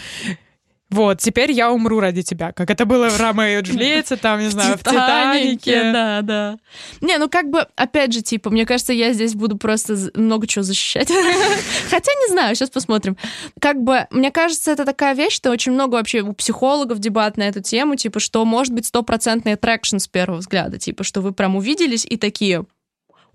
Вот, 0.90 1.20
теперь 1.20 1.52
я 1.52 1.72
умру 1.72 2.00
ради 2.00 2.22
тебя, 2.22 2.54
как 2.54 2.70
это 2.72 2.86
было 2.86 3.10
в 3.10 3.20
Ромео 3.20 3.60
и 3.60 3.62
Джульетте, 3.62 4.16
там, 4.16 4.40
не 4.40 4.48
знаю, 4.48 4.78
в 4.78 4.80
Титанике. 4.80 5.92
Да, 5.92 6.22
да. 6.22 6.58
Не, 7.02 7.18
ну 7.18 7.28
как 7.28 7.50
бы, 7.50 7.68
опять 7.76 8.14
же, 8.14 8.22
типа, 8.22 8.50
мне 8.50 8.66
кажется, 8.66 8.94
я 8.94 9.12
здесь 9.12 9.36
буду 9.36 9.58
просто 9.58 9.98
много 10.14 10.48
чего 10.48 10.64
защищать. 10.64 11.10
Хотя 11.90 12.12
не 12.14 12.32
знаю, 12.32 12.56
сейчас 12.56 12.70
посмотрим. 12.70 13.18
Как 13.60 13.82
бы, 13.84 14.08
мне 14.12 14.32
кажется, 14.32 14.72
это 14.72 14.86
такая 14.86 15.14
вещь, 15.14 15.34
что 15.34 15.52
очень 15.52 15.74
много 15.74 15.96
вообще 15.96 16.22
у 16.22 16.32
психологов 16.32 17.00
дебат 17.00 17.36
на 17.36 17.44
эту 17.44 17.62
тему, 17.62 17.96
типа, 17.96 18.22
что 18.22 18.46
может 18.46 18.74
быть 18.74 18.86
стопроцентный 18.86 19.54
аттракшн 19.54 19.98
с 19.98 20.08
первого 20.08 20.38
взгляда, 20.38 20.80
типа, 20.80 21.04
что 21.04 21.20
вы 21.20 21.34
прям 21.34 21.58
увиделись 21.58 22.06
и 22.06 22.16
такие, 22.16 22.66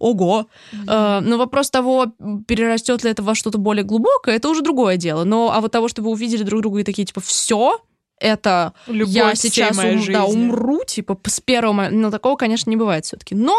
ого. 0.02 0.46
Mm-hmm. 0.72 1.20
но 1.20 1.38
вопрос 1.38 1.70
того, 1.70 2.06
перерастет 2.46 3.04
ли 3.04 3.10
это 3.10 3.22
во 3.22 3.34
что-то 3.34 3.58
более 3.58 3.84
глубокое, 3.84 4.36
это 4.36 4.48
уже 4.48 4.62
другое 4.62 4.96
дело. 4.96 5.24
Но 5.24 5.52
а 5.54 5.60
вот 5.60 5.72
того, 5.72 5.88
что 5.88 6.02
вы 6.02 6.10
увидели 6.10 6.42
друг 6.42 6.62
друга 6.62 6.80
и 6.80 6.84
такие, 6.84 7.06
типа, 7.06 7.20
все, 7.20 7.80
это 8.22 8.72
Любовь 8.86 9.14
я 9.14 9.34
сейчас 9.34 9.76
ум, 9.78 10.04
да, 10.12 10.24
умру, 10.24 10.82
типа, 10.86 11.18
с 11.26 11.40
первого 11.40 11.72
момента. 11.72 11.96
Но 11.96 12.10
такого, 12.10 12.36
конечно, 12.36 12.70
не 12.70 12.76
бывает 12.76 13.04
все-таки. 13.04 13.34
Но 13.34 13.58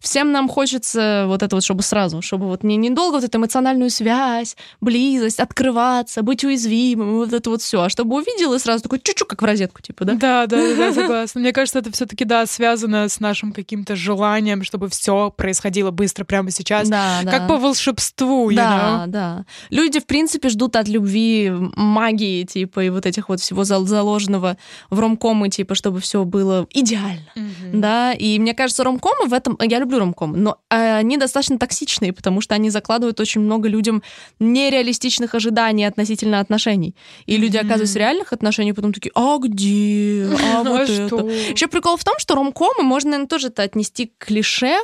всем 0.00 0.32
нам 0.32 0.48
хочется 0.48 1.24
вот 1.26 1.42
это 1.42 1.56
вот, 1.56 1.64
чтобы 1.64 1.82
сразу, 1.82 2.22
чтобы 2.22 2.46
вот 2.46 2.62
не 2.62 2.76
недолго 2.76 3.16
вот 3.16 3.24
эту 3.24 3.38
эмоциональную 3.38 3.90
связь, 3.90 4.56
близость, 4.80 5.40
открываться, 5.40 6.22
быть 6.22 6.44
уязвимым, 6.44 7.16
вот 7.16 7.32
это 7.32 7.50
вот 7.50 7.62
все. 7.62 7.82
А 7.82 7.88
чтобы 7.88 8.16
увидел 8.16 8.54
и 8.54 8.58
сразу 8.58 8.82
такой 8.82 9.00
чуть-чуть 9.00 9.28
как 9.28 9.42
в 9.42 9.44
розетку, 9.44 9.82
типа, 9.82 10.04
да? 10.04 10.14
Да, 10.14 10.46
да, 10.46 10.74
да, 10.76 10.92
согласна. 10.94 11.40
Мне 11.40 11.52
кажется, 11.52 11.78
это 11.78 11.90
все-таки, 11.92 12.24
да, 12.24 12.46
связано 12.46 13.08
с 13.08 13.20
нашим 13.20 13.52
каким-то 13.52 13.96
желанием, 13.96 14.62
чтобы 14.62 14.88
все 14.88 15.30
происходило 15.30 15.90
быстро 15.90 16.24
прямо 16.24 16.50
сейчас. 16.50 16.88
Да, 16.88 17.20
да. 17.22 17.30
Как 17.30 17.48
по 17.48 17.56
волшебству, 17.56 18.50
Да, 18.52 19.04
да. 19.06 19.44
Люди, 19.70 20.00
в 20.00 20.06
принципе, 20.06 20.48
ждут 20.48 20.76
от 20.76 20.88
любви 20.88 21.50
магии, 21.50 22.44
типа, 22.44 22.84
и 22.84 22.90
вот 22.90 23.06
этих 23.06 23.28
вот 23.28 23.40
всего 23.40 23.64
зал 23.64 23.86
заложенного 23.96 24.56
в 24.90 25.00
ромкомы, 25.00 25.48
типа, 25.48 25.74
чтобы 25.74 26.00
все 26.00 26.24
было 26.24 26.66
идеально, 26.70 27.30
mm-hmm. 27.34 27.70
да, 27.72 28.12
и 28.12 28.38
мне 28.38 28.54
кажется, 28.54 28.84
ромкомы 28.84 29.26
в 29.26 29.32
этом, 29.32 29.56
я 29.62 29.78
люблю 29.78 29.98
ромкомы, 29.98 30.36
но 30.36 30.58
они 30.68 31.16
достаточно 31.16 31.58
токсичные, 31.58 32.12
потому 32.12 32.42
что 32.42 32.54
они 32.54 32.68
закладывают 32.70 33.18
очень 33.20 33.40
много 33.40 33.68
людям 33.68 34.02
нереалистичных 34.38 35.34
ожиданий 35.34 35.84
относительно 35.84 36.40
отношений, 36.40 36.94
и 37.24 37.34
mm-hmm. 37.34 37.38
люди 37.38 37.56
оказываются 37.56 37.94
в 37.94 38.02
реальных 38.02 38.32
отношениях, 38.32 38.76
потом 38.76 38.92
такие, 38.92 39.12
а 39.14 39.38
где, 39.38 40.28
а 40.54 40.62
вот 40.64 40.90
это. 40.90 41.16
Еще 41.54 41.68
прикол 41.68 41.96
в 41.96 42.04
том, 42.04 42.14
что 42.18 42.34
ромкомы 42.34 42.82
можно, 42.82 43.10
наверное, 43.10 43.28
тоже 43.28 43.48
это 43.48 43.62
отнести 43.62 44.12
к 44.18 44.26
клише, 44.26 44.76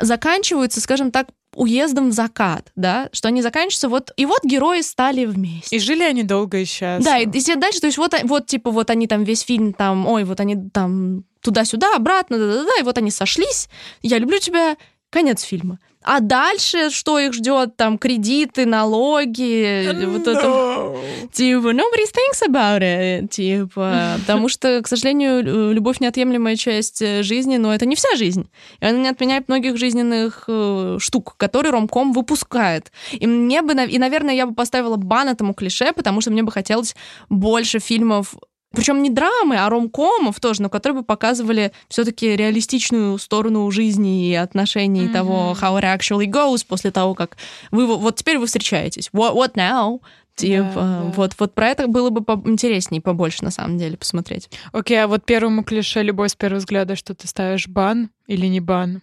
заканчиваются, 0.00 0.80
скажем 0.80 1.10
так, 1.10 1.28
уездом 1.56 2.10
в 2.10 2.12
закат, 2.12 2.70
да, 2.76 3.08
что 3.12 3.28
они 3.28 3.42
заканчиваются, 3.42 3.88
вот, 3.88 4.12
и 4.16 4.26
вот 4.26 4.44
герои 4.44 4.82
стали 4.82 5.24
вместе. 5.24 5.76
И 5.76 5.78
жили 5.78 6.02
они 6.02 6.22
долго 6.22 6.58
и 6.58 6.64
счастливо. 6.64 7.02
Да, 7.02 7.18
и, 7.18 7.26
и 7.26 7.54
дальше, 7.56 7.80
то 7.80 7.86
есть 7.86 7.98
вот, 7.98 8.14
вот, 8.24 8.46
типа, 8.46 8.70
вот 8.70 8.90
они 8.90 9.06
там 9.06 9.24
весь 9.24 9.40
фильм 9.40 9.72
там, 9.72 10.06
ой, 10.06 10.24
вот 10.24 10.40
они 10.40 10.56
там 10.70 11.24
туда-сюда, 11.40 11.96
обратно, 11.96 12.38
да-да-да, 12.38 12.80
и 12.80 12.82
вот 12.82 12.98
они 12.98 13.10
сошлись, 13.10 13.68
я 14.02 14.18
люблю 14.18 14.38
тебя, 14.38 14.76
конец 15.10 15.42
фильма. 15.42 15.78
А 16.06 16.20
дальше 16.20 16.90
что 16.90 17.18
их 17.18 17.34
ждет? 17.34 17.76
Там 17.76 17.98
кредиты, 17.98 18.64
налоги, 18.64 19.90
no. 19.90 20.06
вот 20.06 20.28
это. 20.28 20.96
Типа, 21.32 21.72
nobody 21.72 22.06
thinks 22.06 22.48
about 22.48 22.80
it. 22.80 23.26
Типа, 23.26 24.14
потому 24.20 24.48
что, 24.48 24.80
к 24.82 24.86
сожалению, 24.86 25.72
любовь 25.72 25.98
неотъемлемая 25.98 26.54
часть 26.54 27.02
э, 27.02 27.24
жизни, 27.24 27.56
но 27.56 27.74
это 27.74 27.86
не 27.86 27.96
вся 27.96 28.14
жизнь. 28.14 28.48
И 28.78 28.86
она 28.86 28.98
не 28.98 29.08
отменяет 29.08 29.48
многих 29.48 29.76
жизненных 29.78 30.44
э, 30.46 30.98
штук, 31.00 31.34
которые 31.36 31.72
ромком 31.72 32.12
выпускает. 32.12 32.92
И 33.10 33.26
мне 33.26 33.62
бы, 33.62 33.72
и, 33.72 33.98
наверное, 33.98 34.34
я 34.36 34.46
бы 34.46 34.54
поставила 34.54 34.94
бан 34.94 35.28
этому 35.28 35.54
клише, 35.54 35.92
потому 35.92 36.20
что 36.20 36.30
мне 36.30 36.44
бы 36.44 36.52
хотелось 36.52 36.94
больше 37.28 37.80
фильмов 37.80 38.36
причем 38.74 39.02
не 39.02 39.10
драмы, 39.10 39.56
а 39.56 39.68
ромкомов 39.68 40.38
тоже, 40.40 40.62
но 40.62 40.68
которые 40.68 41.00
бы 41.00 41.04
показывали 41.04 41.72
все-таки 41.88 42.36
реалистичную 42.36 43.18
сторону 43.18 43.70
жизни 43.70 44.28
и 44.28 44.34
отношений 44.34 45.06
mm-hmm. 45.06 45.12
того, 45.12 45.56
how 45.60 45.80
it 45.80 45.84
actually 45.84 46.26
goes 46.26 46.64
после 46.66 46.90
того, 46.90 47.14
как 47.14 47.36
вы 47.70 47.86
вот 47.86 48.16
теперь 48.16 48.38
вы 48.38 48.46
встречаетесь. 48.46 49.10
What, 49.12 49.34
what 49.34 49.54
now? 49.54 50.00
Типа, 50.36 50.70
да, 50.74 50.80
да. 50.80 51.12
вот, 51.16 51.32
вот 51.38 51.54
про 51.54 51.68
это 51.68 51.86
было 51.86 52.10
бы 52.10 52.20
интереснее, 52.50 53.00
побольше, 53.00 53.42
на 53.42 53.50
самом 53.50 53.78
деле, 53.78 53.96
посмотреть. 53.96 54.50
Окей, 54.72 54.98
okay, 54.98 55.00
а 55.00 55.08
вот 55.08 55.24
первому 55.24 55.64
клише 55.64 56.02
«Любовь 56.02 56.32
с 56.32 56.34
первого 56.34 56.58
взгляда», 56.58 56.94
что 56.94 57.14
ты 57.14 57.26
ставишь, 57.26 57.68
бан 57.68 58.10
или 58.26 58.46
не 58.46 58.60
бан? 58.60 59.00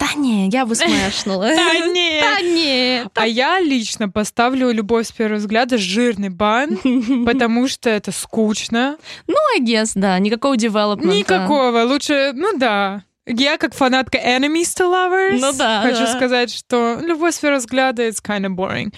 Да 0.00 0.14
не, 0.16 0.48
я 0.48 0.64
бы 0.64 0.74
смешнула. 0.74 1.48
Да 1.54 1.74
не. 1.86 2.10
Да 2.20 2.40
не. 2.40 3.04
А 3.14 3.26
я 3.26 3.60
лично 3.60 4.08
поставлю 4.08 4.70
«Любовь 4.70 5.06
с 5.06 5.12
первого 5.12 5.38
взгляда» 5.38 5.78
жирный 5.78 6.30
бан, 6.30 6.78
потому 7.26 7.68
что 7.68 7.90
это 7.90 8.12
скучно. 8.12 8.96
Ну, 9.26 9.36
I 9.56 9.60
guess, 9.60 9.92
да, 9.94 10.18
никакого 10.18 10.56
девелопмента. 10.56 11.16
Никакого, 11.16 11.82
лучше, 11.84 12.32
ну 12.34 12.56
да. 12.56 13.04
Я 13.36 13.56
как 13.58 13.74
фанатка 13.74 14.18
enemies 14.18 14.74
to 14.76 14.90
lovers 14.90 15.38
Ну 15.40 15.52
да, 15.52 15.82
хочу 15.82 16.04
да. 16.04 16.14
сказать, 16.14 16.52
что 16.54 16.98
любой 17.02 17.32
сфера 17.32 17.56
взгляда 17.56 18.06
it's 18.08 18.22
kind 18.22 18.44
of 18.46 18.54
boring. 18.54 18.92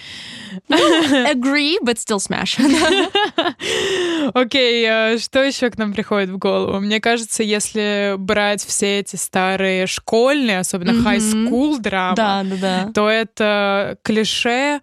Agree, 0.69 1.77
but 1.83 1.97
still 1.97 2.19
smash. 2.19 2.57
Окей, 4.33 4.85
а 4.89 5.17
что 5.17 5.43
еще 5.43 5.69
к 5.69 5.77
нам 5.77 5.93
приходит 5.93 6.29
в 6.29 6.37
голову? 6.37 6.79
Мне 6.79 6.99
кажется, 6.99 7.43
если 7.43 8.15
брать 8.17 8.63
все 8.65 8.99
эти 8.99 9.15
старые 9.15 9.87
школьные, 9.87 10.59
особенно 10.59 10.91
high 10.91 11.17
school 11.19 11.79
драмы, 11.79 12.15
Да, 12.15 12.43
да, 12.43 12.55
да. 12.85 12.91
то 12.93 13.09
это 13.09 13.97
клише 14.03 14.81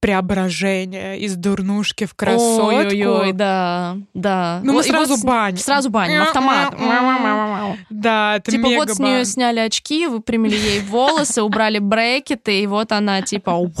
преображения 0.00 1.14
из 1.18 1.36
дурнушки 1.36 2.04
в 2.04 2.14
красотку. 2.14 2.66
Ой-ой-ой, 2.66 3.32
да, 3.32 3.96
да. 4.14 4.60
Ну, 4.62 4.72
мы 4.72 4.78
Вот, 4.78 4.86
сразу 4.86 5.16
вот 5.16 5.24
баним. 5.24 5.56
Сразу 5.58 5.90
баним, 5.90 6.22
автомат. 6.22 6.74
Да, 7.90 8.36
это 8.36 8.50
Типа 8.50 8.68
вот 8.68 8.90
с 8.90 8.98
нее 8.98 9.24
сняли 9.24 9.60
очки, 9.60 10.06
выпрямили 10.06 10.54
ей 10.56 10.80
волосы, 10.80 11.42
убрали 11.42 11.78
брекеты, 11.78 12.62
и 12.62 12.66
вот 12.66 12.92
она 12.92 13.22
типа 13.22 13.52
вау. 13.52 13.72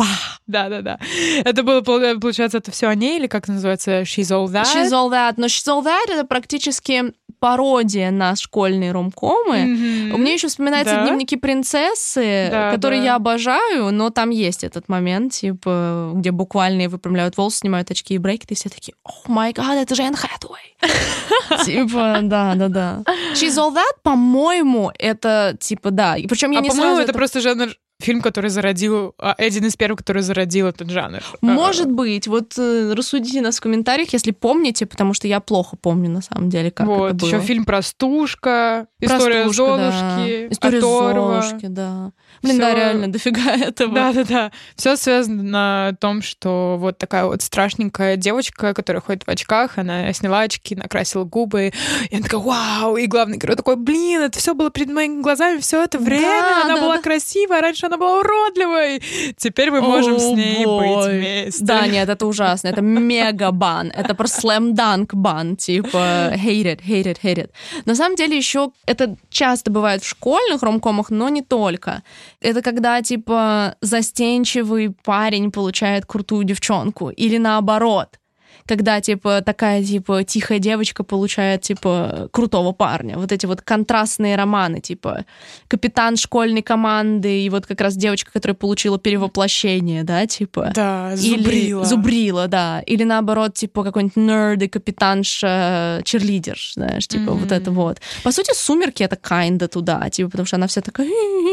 Да, 0.46 0.68
да, 0.68 0.80
да. 0.82 0.98
Это 1.44 1.62
было, 1.62 1.80
пол- 1.80 2.20
получается, 2.20 2.58
это 2.58 2.70
все 2.70 2.88
о 2.88 2.94
ней, 2.94 3.18
или 3.18 3.26
как 3.26 3.48
называется? 3.48 4.02
She's 4.02 4.30
all 4.30 4.46
that? 4.46 4.64
She's 4.64 4.92
all 4.92 5.10
that. 5.10 5.34
Но 5.36 5.46
She's 5.46 5.66
all 5.68 5.84
that 5.84 6.08
это 6.08 6.24
практически 6.24 7.12
пародия 7.46 8.10
на 8.10 8.34
школьные 8.34 8.90
ромкомы. 8.90 9.58
Мгм. 9.66 10.14
У 10.14 10.18
меня 10.18 10.32
еще 10.32 10.48
вспоминаются 10.48 10.96
Да? 10.96 11.02
дневники 11.04 11.36
принцессы, 11.36 12.48
Да, 12.50 12.72
которые 12.72 13.00
да. 13.00 13.06
я 13.06 13.14
обожаю, 13.14 13.92
но 13.92 14.10
там 14.10 14.30
есть 14.30 14.64
этот 14.64 14.88
момент, 14.88 15.32
типа, 15.32 16.10
где 16.14 16.32
буквально 16.32 16.88
выпрямляют 16.88 17.36
волосы, 17.36 17.58
снимают 17.58 17.90
очки 17.90 18.14
и 18.14 18.18
брекеты, 18.18 18.54
и 18.54 18.56
все 18.56 18.68
такие, 18.68 18.94
о 19.04 19.10
май 19.30 19.52
гад, 19.52 19.76
это 19.76 19.94
же 19.94 20.02
Энн 20.02 20.16
Хэтэуэй. 20.16 20.76
Типа, 21.64 22.18
да, 22.22 22.54
да, 22.56 22.68
да. 22.68 23.02
She's 23.34 23.56
all 23.56 23.72
that, 23.74 24.02
по-моему, 24.02 24.90
это 24.98 25.56
типа, 25.60 25.90
да. 25.90 26.16
Причем 26.28 26.50
я 26.50 26.58
А 26.58 26.62
не 26.62 26.68
по-моему, 26.70 26.94
сразу 26.96 27.02
это 27.02 27.12
просто 27.12 27.40
жанр 27.40 27.68
фильм, 28.00 28.20
который 28.20 28.50
зародил, 28.50 29.14
а, 29.18 29.32
один 29.32 29.64
из 29.66 29.76
первых, 29.76 29.98
который 29.98 30.22
зародил 30.22 30.66
этот 30.66 30.90
жанр. 30.90 31.22
Может 31.40 31.90
быть. 31.90 32.26
Вот 32.26 32.54
э, 32.58 32.92
рассудите 32.94 33.40
нас 33.40 33.58
в 33.58 33.60
комментариях, 33.60 34.12
если 34.12 34.32
помните, 34.32 34.86
потому 34.86 35.14
что 35.14 35.26
я 35.28 35.40
плохо 35.40 35.76
помню, 35.76 36.10
на 36.10 36.20
самом 36.20 36.50
деле, 36.50 36.70
как 36.70 36.86
вот, 36.86 37.06
это 37.06 37.16
было. 37.16 37.28
еще 37.28 37.40
фильм 37.40 37.64
«Простушка», 37.64 38.86
«История 39.00 39.44
Простушка, 39.44 39.76
да. 39.76 39.90
Золушки», 39.90 40.52
История 40.52 40.78
«Оторва». 40.78 41.42
Золушки, 41.42 41.66
да. 41.66 42.12
Блин, 42.42 42.58
да, 42.58 42.68
Всё- 42.68 42.76
реально, 42.76 43.08
дофига 43.12 43.52
этого. 43.56 43.94
Да-да-да. 43.94 44.52
Все 44.76 44.96
связано 44.96 45.42
на 45.42 45.92
том, 46.00 46.22
что 46.22 46.76
вот 46.78 46.98
такая 46.98 47.24
вот 47.26 47.42
страшненькая 47.42 48.16
девочка, 48.16 48.74
которая 48.74 49.00
ходит 49.00 49.24
в 49.24 49.28
очках, 49.28 49.78
она 49.78 50.12
сняла 50.12 50.40
очки, 50.40 50.74
накрасила 50.74 51.24
губы, 51.24 51.72
и 52.10 52.14
она 52.14 52.22
такая, 52.24 52.40
вау, 52.40 52.96
и 52.96 53.06
главный 53.06 53.38
герой 53.38 53.56
такой, 53.56 53.76
блин, 53.76 54.22
это 54.22 54.38
все 54.38 54.54
было 54.54 54.70
перед 54.70 54.88
моими 54.90 55.20
глазами 55.22 55.58
все 55.60 55.82
это 55.84 55.98
время, 55.98 56.22
Да, 56.40 56.62
она 56.64 56.74
да, 56.76 56.80
была 56.82 56.96
да. 56.96 57.02
красивая, 57.02 57.60
раньше 57.60 57.86
она 57.86 57.96
была 57.96 58.18
уродливой, 58.20 59.02
теперь 59.36 59.70
мы 59.70 59.80
можем 59.80 60.18
с 60.18 60.24
ней 60.32 60.64
бой. 60.64 60.86
быть 60.88 61.06
вместе. 61.06 61.64
Да, 61.64 61.86
нет, 61.86 62.08
это 62.08 62.26
ужасно. 62.26 62.68
Это 62.68 62.80
мега 62.80 63.50
бан. 63.50 63.90
Это 63.94 64.14
просто 64.14 64.46
slam 64.46 64.72
dunk 64.74 65.08
бан. 65.12 65.56
Типа 65.56 66.32
hate 66.34 66.64
it, 66.64 66.80
hate 66.86 67.04
it, 67.04 67.18
hate 67.22 67.36
it. 67.36 67.50
На 67.84 67.94
самом 67.94 68.16
деле 68.16 68.36
еще 68.36 68.70
это 68.86 69.16
часто 69.30 69.70
бывает 69.70 70.02
в 70.02 70.08
школьных 70.08 70.62
ромкомах, 70.62 71.10
но 71.10 71.28
не 71.28 71.42
только. 71.42 72.02
Это 72.40 72.62
когда, 72.62 73.00
типа, 73.02 73.76
застенчивый 73.80 74.90
парень 74.90 75.50
получает 75.50 76.06
крутую 76.06 76.44
девчонку. 76.44 77.10
Или 77.10 77.38
наоборот. 77.38 78.18
Когда, 78.66 79.00
типа, 79.00 79.42
такая, 79.42 79.82
типа, 79.82 80.24
тихая 80.24 80.58
девочка 80.58 81.04
получает, 81.04 81.62
типа, 81.62 82.28
крутого 82.32 82.72
парня. 82.72 83.18
Вот 83.18 83.32
эти 83.32 83.46
вот 83.46 83.62
контрастные 83.62 84.36
романы, 84.36 84.80
типа, 84.80 85.24
капитан 85.68 86.16
школьной 86.16 86.62
команды 86.62 87.42
и 87.42 87.50
вот 87.50 87.66
как 87.66 87.80
раз 87.80 87.96
девочка, 87.96 88.32
которая 88.32 88.54
получила 88.54 88.98
перевоплощение, 88.98 90.04
да, 90.04 90.26
типа. 90.26 90.72
Да, 90.74 91.14
Или 91.14 91.42
зубрила. 91.42 91.84
зубрила, 91.84 92.48
да. 92.48 92.80
Или 92.80 93.04
наоборот, 93.04 93.54
типа 93.54 93.84
какой-нибудь 93.84 94.16
нерд 94.16 94.62
и 94.62 94.68
капитанша 94.68 96.00
черлидер, 96.04 96.58
знаешь, 96.74 97.06
типа 97.06 97.32
вот 97.32 97.52
это 97.52 97.70
вот. 97.70 98.00
По 98.22 98.32
сути, 98.32 98.52
сумерки 98.54 99.02
это 99.02 99.16
kinda 99.16 99.68
туда, 99.68 100.08
типа, 100.10 100.30
потому 100.30 100.46
что 100.46 100.56
она 100.56 100.66
вся 100.66 100.80
такая, 100.80 101.08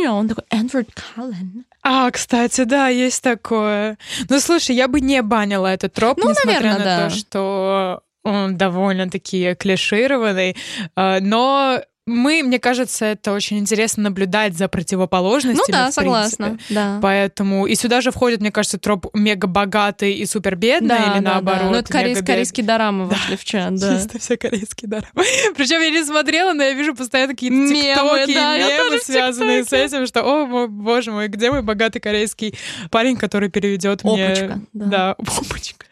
а 0.08 0.14
он 0.14 0.28
такой, 0.28 0.44
Эдвард 0.50 0.90
Каллен. 1.16 1.66
А, 1.84 2.10
кстати, 2.12 2.64
да, 2.64 2.88
есть 2.88 3.22
такое. 3.22 3.98
Ну, 4.30 4.40
слушай, 4.40 4.76
я 4.76 4.88
бы 4.88 5.02
не 5.02 5.22
банила 5.22 5.68
этот 5.68 5.94
троп, 5.94 6.18
Ну, 6.22 6.30
несмотря 6.30 6.62
наверное, 6.62 6.78
на 6.80 6.84
да. 6.86 7.10
то, 7.10 7.16
что 7.16 8.04
он 8.24 8.56
довольно-таки 8.58 9.54
клишированный. 9.56 10.56
А, 10.96 11.20
Но 11.20 11.82
мы, 12.06 12.44
мне 12.44 12.60
кажется, 12.60 13.06
это 13.06 13.32
очень 13.32 13.60
интересно 13.60 14.04
наблюдать 14.04 14.58
за 14.58 14.66
Ну 14.66 14.70
противоположностями. 14.70 15.72
да, 15.72 15.90
в 15.90 15.94
согласна, 15.94 16.46
принципе. 16.48 16.74
да. 16.74 17.00
Поэтому 17.02 17.66
и 17.66 17.76
сюда 17.76 18.02
же 18.02 18.12
входит, 18.12 18.42
мне 18.42 18.52
кажется, 18.52 18.78
троп 18.78 19.08
мега 19.14 19.48
богатый 19.48 20.14
и 20.14 20.26
супер 20.26 20.56
бедный, 20.58 20.90
Да, 20.90 20.98
или 20.98 21.06
да, 21.06 21.14
да. 21.22 21.32
наоборот. 21.36 21.72
Ну, 21.72 21.78
это 21.78 21.92
корейс- 21.94 22.18
мега-бед- 22.18 22.26
корейские 22.28 22.66
дорамы 22.66 23.06
вошли 23.06 23.38
в 23.38 23.46
чат, 23.46 23.76
да. 23.76 23.96
Чисто 23.98 24.20
все 24.20 24.36
корейские 24.38 24.90
дорамы. 24.90 25.12
Причем 25.56 25.82
я 25.82 25.90
не 25.92 26.04
смотрела, 26.04 26.54
но 26.54 26.64
я 26.64 26.74
вижу 26.74 26.94
постоянно 26.94 27.34
какие-то 27.34 27.74
тиктоки 27.74 28.34
да, 28.34 28.58
и 28.58 28.62
мемы, 28.90 29.00
связанные 29.00 29.64
с 29.64 29.72
этим, 29.72 30.06
что, 30.06 30.24
о, 30.24 30.46
мой, 30.46 30.68
боже 30.68 31.12
мой, 31.12 31.30
где 31.30 31.52
мой 31.52 31.62
богатый 31.62 32.00
корейский 32.02 32.54
парень, 32.92 33.16
который 33.16 33.50
переведет 33.50 34.04
мне... 34.04 34.26
Опачка, 34.26 34.60
да. 34.74 34.86
Да, 34.86 35.12
опачка. 35.18 35.86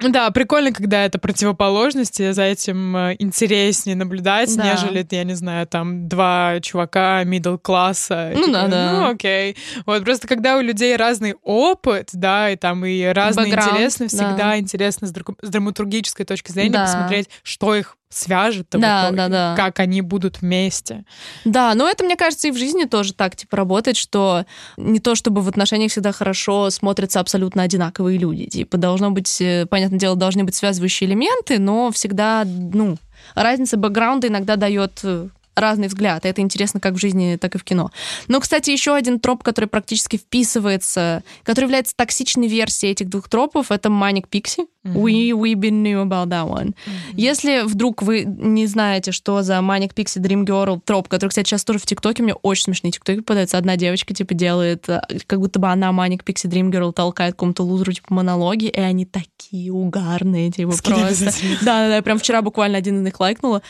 Да, 0.00 0.30
прикольно, 0.32 0.72
когда 0.72 1.04
это 1.04 1.18
противоположности, 1.18 2.32
за 2.32 2.42
этим 2.42 2.96
э, 2.96 3.16
интереснее 3.20 3.94
наблюдать, 3.94 4.54
Да. 4.56 4.72
нежели, 4.72 5.06
я 5.08 5.24
не 5.24 5.34
знаю, 5.34 5.66
там 5.68 6.08
два 6.08 6.58
чувака 6.60 7.22
middle 7.22 7.58
класса. 7.58 8.32
Ну 8.34 8.50
да, 8.52 8.66
да. 8.66 8.92
Ну 8.92 9.10
окей. 9.10 9.56
Вот 9.86 10.04
просто 10.04 10.26
когда 10.26 10.56
у 10.56 10.60
людей 10.60 10.96
разный 10.96 11.34
опыт, 11.42 12.10
да, 12.12 12.50
и 12.50 12.56
там 12.56 12.84
и 12.84 13.04
разные 13.04 13.46
Бэкграунд, 13.46 13.72
интересно, 13.72 14.08
всегда 14.08 14.36
да. 14.36 14.58
интересно 14.58 15.06
с 15.06 15.12
драматургической 15.12 16.26
точки 16.26 16.50
зрения 16.50 16.70
Да. 16.72 16.84
посмотреть, 16.86 17.30
что 17.44 17.74
их 17.76 17.96
свяжет, 18.16 18.66
Да, 18.70 19.06
итоге, 19.06 19.16
да, 19.16 19.28
да. 19.28 19.54
как 19.56 19.80
они 19.80 20.00
будут 20.00 20.40
вместе. 20.40 21.04
Да, 21.44 21.74
но 21.74 21.88
это, 21.88 22.04
мне 22.04 22.16
кажется, 22.16 22.48
и 22.48 22.50
в 22.50 22.56
жизни 22.56 22.84
тоже 22.84 23.12
так, 23.12 23.36
типа, 23.36 23.56
работает, 23.56 23.96
что 23.96 24.44
не 24.76 25.00
то, 25.00 25.14
чтобы 25.14 25.42
в 25.42 25.48
отношениях 25.48 25.90
всегда 25.90 26.12
хорошо 26.12 26.70
смотрятся 26.70 27.20
абсолютно 27.20 27.62
одинаковые 27.62 28.18
люди. 28.18 28.46
Типа, 28.46 28.76
должно 28.76 29.10
быть, 29.10 29.40
э, 29.40 29.66
понятное 29.66 29.98
дело, 29.98 30.16
должны 30.16 30.44
быть 30.44 30.54
связывающие 30.54 31.08
элементы, 31.08 31.58
но 31.58 31.90
всегда, 31.90 32.44
ну, 32.46 32.96
разница 33.34 33.76
бэкграунда 33.76 34.28
иногда 34.28 34.56
дает 34.56 35.00
э, 35.02 35.28
разный 35.54 35.88
взгляд. 35.88 36.24
И 36.24 36.28
это 36.28 36.40
интересно 36.40 36.80
как 36.80 36.94
в 36.94 36.98
жизни, 36.98 37.36
так 37.40 37.54
и 37.54 37.58
в 37.58 37.64
кино. 37.64 37.90
Но, 38.28 38.40
кстати, 38.40 38.70
еще 38.70 38.94
один 38.94 39.20
троп, 39.20 39.42
который 39.42 39.66
практически 39.66 40.16
вписывается, 40.16 41.22
который 41.42 41.64
является 41.64 41.94
токсичной 41.96 42.48
версией 42.48 42.92
этих 42.92 43.08
двух 43.08 43.28
тропов, 43.28 43.70
это 43.70 43.88
Manic 43.88 44.28
Pixie. 44.30 44.66
We, 44.84 45.30
we 45.30 45.54
been 45.54 45.82
knew 45.82 46.02
about 46.02 46.28
that 46.28 46.46
one. 46.46 46.74
Если 47.14 47.62
вдруг 47.62 48.02
вы 48.02 48.24
не 48.24 48.66
знаете, 48.66 49.12
что 49.12 49.40
за 49.42 49.54
Manic 49.54 49.94
Pixie 49.94 50.20
Dream 50.20 50.44
Girl 50.44 50.78
троп, 50.84 51.08
который, 51.08 51.30
кстати, 51.30 51.48
сейчас 51.48 51.64
тоже 51.64 51.78
в 51.78 51.86
ТикТоке, 51.86 52.22
мне 52.22 52.34
очень 52.34 52.64
смешные 52.64 52.92
ТикТоки 52.92 53.20
попадаются. 53.20 53.56
Одна 53.56 53.76
девочка, 53.76 54.12
типа, 54.12 54.34
делает, 54.34 54.86
э, 54.90 55.00
как 55.26 55.40
будто 55.40 55.58
бы 55.58 55.68
она 55.68 55.88
Manic 55.88 56.22
Pixie 56.22 56.50
Dream 56.50 56.70
Girl 56.70 56.92
толкает 56.92 57.32
какому-то 57.32 57.62
лузеру, 57.62 57.92
типа, 57.92 58.12
монологи, 58.12 58.66
и 58.66 58.78
они 58.78 59.06
такие 59.06 59.72
угарные, 59.72 60.50
типа, 60.52 60.72
Скинь 60.72 60.94
просто. 60.96 61.32
Да-да-да, 61.62 62.02
прям 62.02 62.18
вчера 62.18 62.42
буквально 62.42 62.76
один 62.76 62.98
из 62.98 63.02
них 63.04 63.18
лайкнула. 63.18 63.62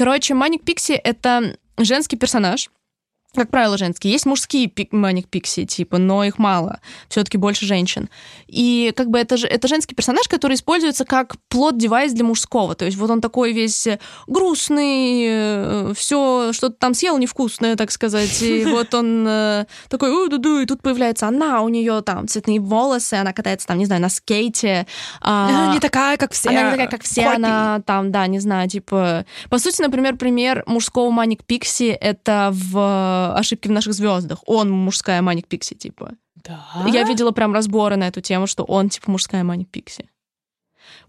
Короче, 0.00 0.32
Manic 0.32 0.64
Pixie— 0.64 0.98
это 1.04 1.58
женский 1.76 2.16
персонаж, 2.16 2.70
как 3.34 3.48
правило, 3.50 3.78
женские. 3.78 4.12
Есть 4.12 4.26
мужские 4.26 4.66
пик- 4.66 4.88
маник 4.90 5.28
пикси, 5.28 5.64
типа, 5.64 5.98
но 5.98 6.24
их 6.24 6.38
мало. 6.38 6.80
Все-таки 7.08 7.38
больше 7.38 7.64
женщин. 7.64 8.08
И 8.48 8.92
как 8.96 9.08
бы 9.08 9.18
это, 9.18 9.36
же, 9.36 9.46
это 9.46 9.68
женский 9.68 9.94
персонаж, 9.94 10.26
который 10.26 10.54
используется 10.54 11.04
как 11.04 11.36
плод-девайс 11.48 12.12
для 12.12 12.24
мужского. 12.24 12.74
То 12.74 12.86
есть 12.86 12.96
вот 12.96 13.08
он 13.08 13.20
такой 13.20 13.52
весь 13.52 13.86
э, 13.86 13.98
грустный, 14.26 15.94
все 15.94 16.52
что-то 16.52 16.74
там 16.76 16.94
съел 16.94 17.18
невкусное, 17.18 17.76
так 17.76 17.92
сказать. 17.92 18.42
И 18.42 18.64
вот 18.66 18.94
он 18.94 19.24
э, 19.28 19.66
такой, 19.88 20.28
ду 20.28 20.38
ду 20.38 20.58
и 20.58 20.66
тут 20.66 20.82
появляется 20.82 21.28
она, 21.28 21.62
у 21.62 21.68
нее 21.68 22.02
там 22.02 22.26
цветные 22.26 22.58
волосы, 22.58 23.14
она 23.14 23.32
катается 23.32 23.68
там, 23.68 23.78
не 23.78 23.86
знаю, 23.86 24.02
на 24.02 24.08
скейте. 24.08 24.86
а, 25.20 25.48
Она 25.48 25.74
не 25.74 25.80
такая, 25.80 26.16
как 26.16 26.32
все. 26.32 26.48
она 26.48 26.64
не 26.64 26.70
такая, 26.72 26.88
как 26.88 27.02
все, 27.04 27.26
она 27.26 27.80
там, 27.86 28.10
да, 28.10 28.26
не 28.26 28.40
знаю, 28.40 28.68
типа... 28.68 29.24
По 29.48 29.58
сути, 29.58 29.82
например, 29.82 30.16
пример 30.16 30.64
мужского 30.66 31.10
Маник 31.10 31.44
Пикси— 31.44 31.90
это 32.00 32.50
в 32.52 33.19
«Ошибки 33.36 33.68
в 33.68 33.72
наших 33.72 33.94
звездах». 33.94 34.38
Он 34.46 34.70
мужская 34.70 35.22
Маник 35.22 35.46
Пикси, 35.46 35.74
типа. 35.74 36.12
Да? 36.36 36.64
Я 36.88 37.04
видела 37.04 37.30
прям 37.32 37.52
разборы 37.52 37.96
на 37.96 38.08
эту 38.08 38.20
тему, 38.20 38.46
что 38.46 38.64
он, 38.64 38.88
типа, 38.88 39.10
мужская 39.10 39.44
Маник 39.44 39.68
Пикси. 39.70 40.08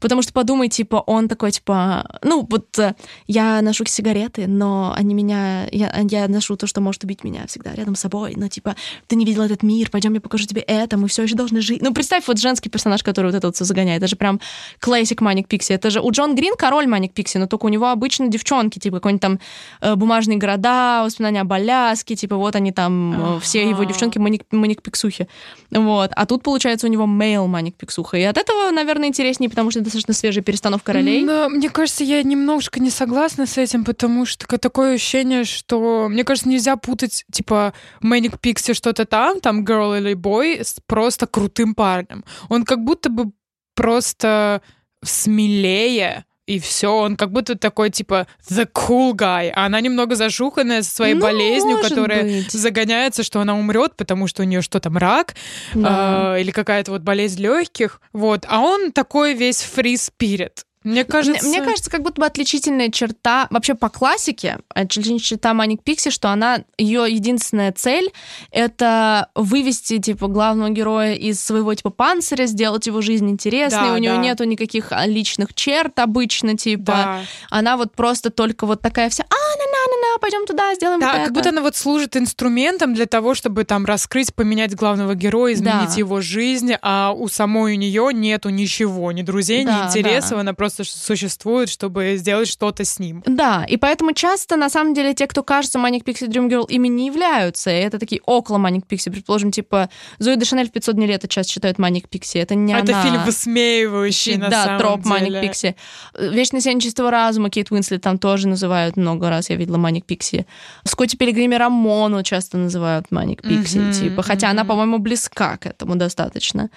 Потому 0.02 0.22
что 0.24 0.34
подумай, 0.34 0.68
типа, 0.68 1.04
он 1.06 1.28
такой, 1.28 1.52
типа, 1.52 2.20
ну, 2.24 2.46
вот 2.50 2.78
э, 2.80 2.96
я 3.28 3.62
ношу 3.62 3.86
сигареты, 3.86 4.48
но 4.48 4.94
они 4.98 5.14
меня, 5.14 5.68
я, 5.72 5.94
я 6.10 6.28
ношу 6.28 6.58
то, 6.58 6.68
что 6.68 6.82
может 6.82 7.04
убить 7.04 7.24
меня 7.24 7.46
всегда 7.48 7.74
рядом 7.74 7.96
с 7.96 8.00
собой. 8.02 8.34
Но, 8.36 8.48
типа, 8.48 8.76
ты 9.08 9.16
не 9.16 9.26
видел 9.26 9.44
этот 9.44 9.64
мир, 9.64 9.92
пойдем, 9.92 10.14
я 10.16 10.22
покажу 10.22 10.46
тебе 10.46 10.62
это, 10.62 10.98
мы 10.98 11.08
все 11.08 11.24
еще 11.24 11.36
должны 11.36 11.62
жить. 11.62 11.82
Ну, 11.82 11.94
представь, 11.94 12.28
вот 12.28 12.40
женский 12.40 12.70
персонаж, 12.70 13.04
который 13.04 13.28
вот 13.28 13.36
это 13.36 13.48
вот 13.48 13.56
все 13.56 13.64
загоняет. 13.64 14.02
Это 14.02 14.08
же 14.08 14.16
прям 14.16 14.40
классик 14.80 15.22
Маник 15.22 15.48
Пикси. 15.48 15.74
Это 15.74 15.92
же 15.92 16.02
у 16.02 16.12
Джон 16.12 16.36
Грин 16.36 16.56
король 16.58 16.88
Маник 16.88 17.14
Пикси, 17.14 17.38
но 17.38 17.46
только 17.46 17.66
у 17.66 17.70
него 17.70 17.90
обычно 17.90 18.28
девчонки, 18.28 18.80
типа, 18.80 18.98
какой-нибудь 18.98 19.22
там 19.22 19.40
э, 19.82 19.96
бумажные 19.96 20.38
города, 20.38 21.04
воспоминания 21.04 21.42
об 21.42 21.54
Аляске, 21.54 22.16
типа, 22.16 22.36
вот 22.36 22.56
они 22.56 22.72
там, 22.72 23.38
э, 23.38 23.40
все 23.42 23.70
его 23.70 23.84
девчонки 23.84 24.18
Маник, 24.18 24.46
Маник 24.52 24.82
Пиксухи. 24.82 25.28
Вот. 25.70 26.12
А 26.16 26.26
тут, 26.26 26.42
получается, 26.42 26.88
у 26.88 26.90
него 26.90 27.06
мейл 27.06 27.46
Маник 27.46 27.76
Пиксуха. 27.76 28.18
И 28.18 28.24
от 28.24 28.38
этого, 28.38 28.72
наверное, 28.72 29.08
интереснее, 29.08 29.50
потому 29.50 29.70
что 29.70 29.82
это 29.82 29.91
достаточно 29.92 30.14
свежая 30.14 30.44
перестановка 30.44 30.94
ролей. 30.94 31.24
Но, 31.24 31.50
мне 31.50 31.70
кажется, 31.70 32.04
я 32.04 32.24
немножко 32.24 32.80
не 32.80 32.90
согласна 32.90 33.46
с 33.46 33.58
этим, 33.58 33.84
потому 33.84 34.26
что 34.26 34.48
такое 34.58 34.96
ощущение, 34.96 35.44
что, 35.44 36.08
мне 36.10 36.24
кажется, 36.24 36.50
нельзя 36.50 36.76
путать, 36.78 37.26
типа, 37.32 37.74
Маник 38.00 38.40
Пикси 38.40 38.74
что-то 38.74 39.06
там, 39.06 39.40
там, 39.40 39.64
girl 39.64 39.98
или 39.98 40.16
boy, 40.16 40.64
с 40.64 40.78
просто 40.86 41.28
крутым 41.28 41.76
парнем. 41.76 42.24
Он 42.50 42.64
как 42.64 42.84
будто 42.84 43.10
бы 43.10 43.32
просто 43.76 44.62
смелее, 45.04 46.26
и 46.48 46.60
все, 46.60 46.88
он 46.94 47.16
как 47.16 47.32
будто 47.32 47.58
такой, 47.58 47.90
типа, 47.92 48.28
the 48.50 48.68
cool 48.74 49.14
guy, 49.14 49.52
а 49.56 49.66
она 49.68 49.80
немного 49.80 50.16
зашуханная 50.16 50.82
со 50.82 50.94
своей 50.96 51.14
Ну, 51.14 51.22
болезнью, 51.22 51.78
которая 51.82 52.24
быть. 52.24 52.52
загоняется, 52.52 53.24
что 53.24 53.40
она 53.42 53.56
умрет, 53.58 53.96
потому 53.96 54.28
что 54.28 54.42
у 54.42 54.46
нее 54.46 54.62
что 54.62 54.80
там, 54.80 54.98
рак, 54.98 55.36
Да. 55.74 56.36
э, 56.36 56.42
или 56.42 56.52
какая-то 56.52 56.92
вот 56.92 57.02
болезнь 57.02 57.42
легких, 57.42 58.02
вот, 58.12 58.46
а 58.50 58.60
он 58.60 58.92
такой 58.92 59.34
весь 59.34 59.62
free 59.62 59.94
spirit. 59.96 60.64
Мне 60.84 61.06
кажется... 61.06 61.46
Мне, 61.46 61.60
мне 61.60 61.68
кажется, 61.68 61.92
как 61.92 62.02
будто 62.02 62.22
бы 62.22 62.26
отличительная 62.26 62.90
черта, 62.90 63.48
вообще 63.52 63.76
по 63.76 63.90
классике, 63.90 64.60
отличительная 64.70 65.20
черта 65.20 65.54
Маник 65.54 65.84
Пикси, 65.84 66.10
что 66.10 66.30
она, 66.30 66.64
ее 66.78 67.06
единственная 67.08 67.72
цель— 67.72 68.12
это 68.52 69.30
вывести, 69.36 70.00
типа, 70.00 70.28
главного 70.28 70.70
героя 70.70 71.14
из 71.14 71.40
своего, 71.44 71.74
типа, 71.76 71.92
панциря, 71.92 72.46
сделать 72.48 72.88
его 72.88 73.02
жизнь 73.02 73.30
интересной, 73.30 73.90
Да, 73.90 73.94
у 73.94 73.98
нее 73.98 74.14
да. 74.14 74.18
нету 74.18 74.44
никаких 74.46 74.92
а, 74.92 75.06
личных 75.06 75.54
черт 75.54 76.00
обычно, 76.00 76.58
типа, 76.58 76.92
Да. 76.92 77.20
она 77.50 77.78
вот 77.78 77.94
просто 77.94 78.32
только 78.32 78.66
вот 78.66 78.82
такая 78.82 79.10
вся, 79.10 79.24
а, 79.24 79.58
на-на-на-на, 79.88 80.20
пойдем 80.20 80.46
туда, 80.46 80.74
сделаем 80.76 81.00
Да, 81.00 81.08
вот 81.08 81.14
как 81.16 81.24
это». 81.26 81.34
будто 81.34 81.50
она 81.50 81.62
вот 81.62 81.76
служит 81.76 82.16
инструментом 82.18 82.94
для 82.94 83.06
того, 83.06 83.34
чтобы 83.36 83.64
там 83.64 83.86
раскрыть, 83.86 84.34
поменять 84.34 84.76
главного 84.76 85.16
героя, 85.16 85.54
изменить 85.54 85.90
Да. 85.90 85.96
его 85.98 86.22
жизнь, 86.22 86.74
а 86.82 87.12
у 87.14 87.28
самой 87.28 87.74
у 87.74 87.78
нее 87.78 88.10
нету 88.14 88.50
ничего, 88.50 89.12
ни 89.12 89.22
друзей, 89.22 89.66
Да, 89.66 89.84
ни 89.84 89.88
интересов, 89.88 90.32
да. 90.32 90.40
она 90.42 90.54
просто 90.54 90.84
существует, 90.84 91.70
чтобы 91.70 92.16
сделать 92.18 92.48
что-то 92.48 92.84
с 92.86 93.00
ним. 93.00 93.24
Да, 93.26 93.66
и 93.68 93.78
поэтому 93.78 94.14
часто, 94.14 94.56
на 94.58 94.70
самом 94.70 94.94
деле, 94.94 95.14
те, 95.14 95.28
кто 95.28 95.44
кажется 95.44 95.80
Manic 95.80 96.04
Pixie 96.04 96.28
Dream 96.28 96.50
Girl, 96.50 96.66
ими 96.70 96.88
не 96.88 97.08
являются. 97.08 97.70
И 97.70 97.74
это 97.74 98.00
такие 98.00 98.22
около 98.26 98.58
Manic 98.58 98.84
Pixie. 98.90 99.12
Предположим, 99.12 99.52
типа, 99.52 99.90
Зои 100.20 100.36
де 100.36 100.46
Шанель 100.46 100.68
в 100.70 100.72
500 100.72 100.96
дней 100.96 101.08
лета 101.08 101.28
часто 101.28 101.52
считают 101.54 101.78
Manic 101.80 102.06
Pixie. 102.10 102.42
Это 102.42 102.56
не 102.56 102.74
это 102.74 102.92
она. 102.94 103.04
фильм 103.04 103.24
высмеивающий, 103.26 104.38
на 104.38 104.50
да, 104.50 104.64
самом 104.66 104.80
троп 104.80 105.02
деле. 105.04 105.10
Маник 105.32 105.42
Пикси. 105.42 105.76
Вечное 106.20 106.62
чистого 106.80 107.12
разума 107.12 107.50
Кейт 107.50 107.72
Уинслет 107.72 108.02
там 108.02 108.18
тоже 108.18 108.48
называют 108.48 108.98
много 108.98 109.30
раз, 109.30 109.50
я 109.50 109.56
видела 109.56 109.71
Маник 109.78 110.06
Пикси. 110.06 110.46
Скотти 110.86 111.16
Пилигриме 111.18 111.58
Рамону 111.58 112.24
часто 112.24 112.58
называют 112.58 113.12
Маник 113.12 113.42
Пикси, 113.42 113.78
Мгм, 113.80 113.92
типа, 113.92 114.24
хотя 114.24 114.50
она, 114.50 114.64
мгм. 114.64 114.70
по-моему, 114.70 114.98
близка 115.00 115.58
к 115.58 115.66
этому 115.66 115.96
достаточно. 115.96 116.70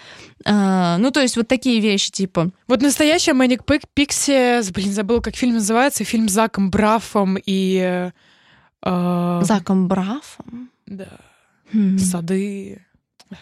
А, 0.45 0.99
ну, 0.99 1.11
то 1.11 1.21
есть 1.21 1.37
вот 1.37 1.49
такие 1.49 1.81
вещи, 1.81 2.11
типа. 2.11 2.51
Вот 2.69 2.83
настоящая 2.83 3.35
Мэник 3.35 3.63
Пикси, 3.95 4.71
блин, 4.73 4.93
забыла, 4.93 5.21
как 5.21 5.37
фильм 5.37 5.55
называется, 5.55 6.05
фильм 6.05 6.29
с 6.29 6.33
Заком 6.33 6.71
Брафом 6.71 7.37
и... 7.45 7.79
э, 7.83 8.11
э, 8.83 9.41
Заком 9.45 9.89
Брафом. 9.89 10.71
Да, 10.87 11.09
Хм. 11.73 11.99
сады... 11.99 12.81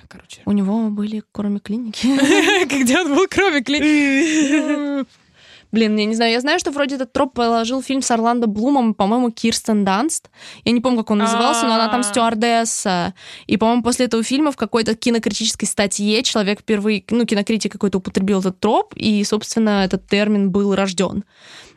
Короче. 0.08 0.40
У 0.46 0.52
него 0.52 0.88
были 0.88 1.22
кроме 1.32 1.58
клиники. 1.58 2.06
Где 2.82 2.98
он 3.00 3.14
был, 3.14 3.26
кроме 3.28 3.62
клиники? 3.62 5.04
Блин, 5.72 5.96
я 5.96 6.04
не 6.04 6.14
знаю, 6.14 6.32
я 6.32 6.40
знаю, 6.40 6.58
что 6.58 6.70
вроде 6.70 6.96
этот 6.96 7.14
троп 7.14 7.32
положил 7.32 7.82
фильм 7.82 8.02
с 8.02 8.10
Орландо 8.10 8.46
Блумом, 8.46 8.92
по-моему, 8.92 9.30
Кирстен 9.30 9.86
Данст. 9.86 10.30
Я 10.64 10.72
не 10.72 10.82
помню, 10.82 10.98
как 10.98 11.12
он 11.12 11.18
назывался, 11.18 11.66
но 11.66 11.74
она 11.74 11.88
там 11.88 12.00
А. 12.00 12.02
стюардесса. 12.02 13.14
И, 13.46 13.56
по-моему, 13.56 13.82
после 13.82 14.04
этого 14.04 14.22
фильма 14.22 14.52
в 14.52 14.56
какой-то 14.56 14.94
кинокритической 14.94 15.66
статье 15.66 16.22
человек 16.22 16.60
впервые, 16.60 17.02
ну, 17.08 17.24
кинокритик 17.24 17.72
какой-то 17.72 17.98
употребил 17.98 18.40
этот 18.40 18.60
троп, 18.60 18.92
и, 18.96 19.24
собственно, 19.24 19.84
этот 19.84 20.06
термин 20.06 20.50
был 20.50 20.74
рожден. 20.74 21.24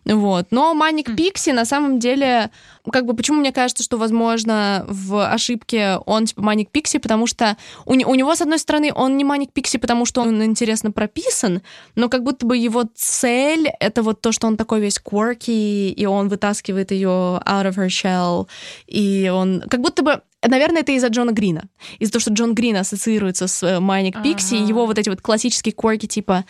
Вот. 0.06 0.47
Но 0.51 0.74
Маник 0.74 1.16
Пикси 1.16 1.49
на 1.49 1.66
самом 1.66 1.99
деле, 1.99 2.51
как 2.91 3.06
бы 3.06 3.16
почему 3.16 3.39
мне 3.39 3.51
кажется, 3.51 3.84
что, 3.84 3.97
возможно, 3.97 4.86
в 4.88 5.28
ошибке 5.28 5.97
он 6.06 6.26
типа 6.26 6.43
Маник 6.43 6.70
Пикси, 6.70 6.99
потому 6.99 7.26
что 7.26 7.58
у, 7.86 7.93
у 7.93 8.16
него, 8.16 8.36
с 8.36 8.41
одной 8.41 8.60
стороны, 8.60 8.91
он 8.93 9.18
не 9.18 9.24
Маник 9.24 9.51
Пикси, 9.51 9.78
потому 9.78 10.06
что 10.06 10.22
он 10.22 10.43
интересно 10.43 10.91
прописан, 10.91 11.62
но 11.95 12.08
как 12.08 12.24
будто 12.24 12.45
бы 12.45 12.56
его 12.56 12.84
цель— 12.93 13.70
это 13.80 14.03
вот 14.03 14.22
то, 14.22 14.32
что 14.32 14.45
он 14.47 14.58
такой 14.58 14.80
весь 14.80 14.99
quirky, 15.03 15.89
и 15.89 16.06
он 16.06 16.30
вытаскивает 16.30 16.91
ее 16.91 17.08
out 17.08 17.66
of 17.66 17.76
her 17.76 17.88
shell, 17.88 18.47
и 18.86 19.30
он... 19.34 19.64
Как 19.70 19.82
будто 19.82 20.03
бы 20.03 20.22
Наверное, 20.47 20.82
это 20.82 20.91
из-за 20.91 21.08
Джона 21.08 21.32
Грина. 21.32 21.64
Из-за 21.99 22.14
того, 22.14 22.22
что 22.22 22.32
Джон 22.34 22.53
Грин 22.53 22.78
ассоциируется 22.78 23.47
с 23.47 23.64
э, 23.64 23.80
Маник 23.80 24.22
Пикси, 24.22 24.56
Ага. 24.58 24.66
его 24.66 24.86
вот 24.86 24.99
эти 24.99 25.10
вот 25.10 25.22
классические 25.22 25.74
корки, 25.74 26.06
типа 26.06 26.45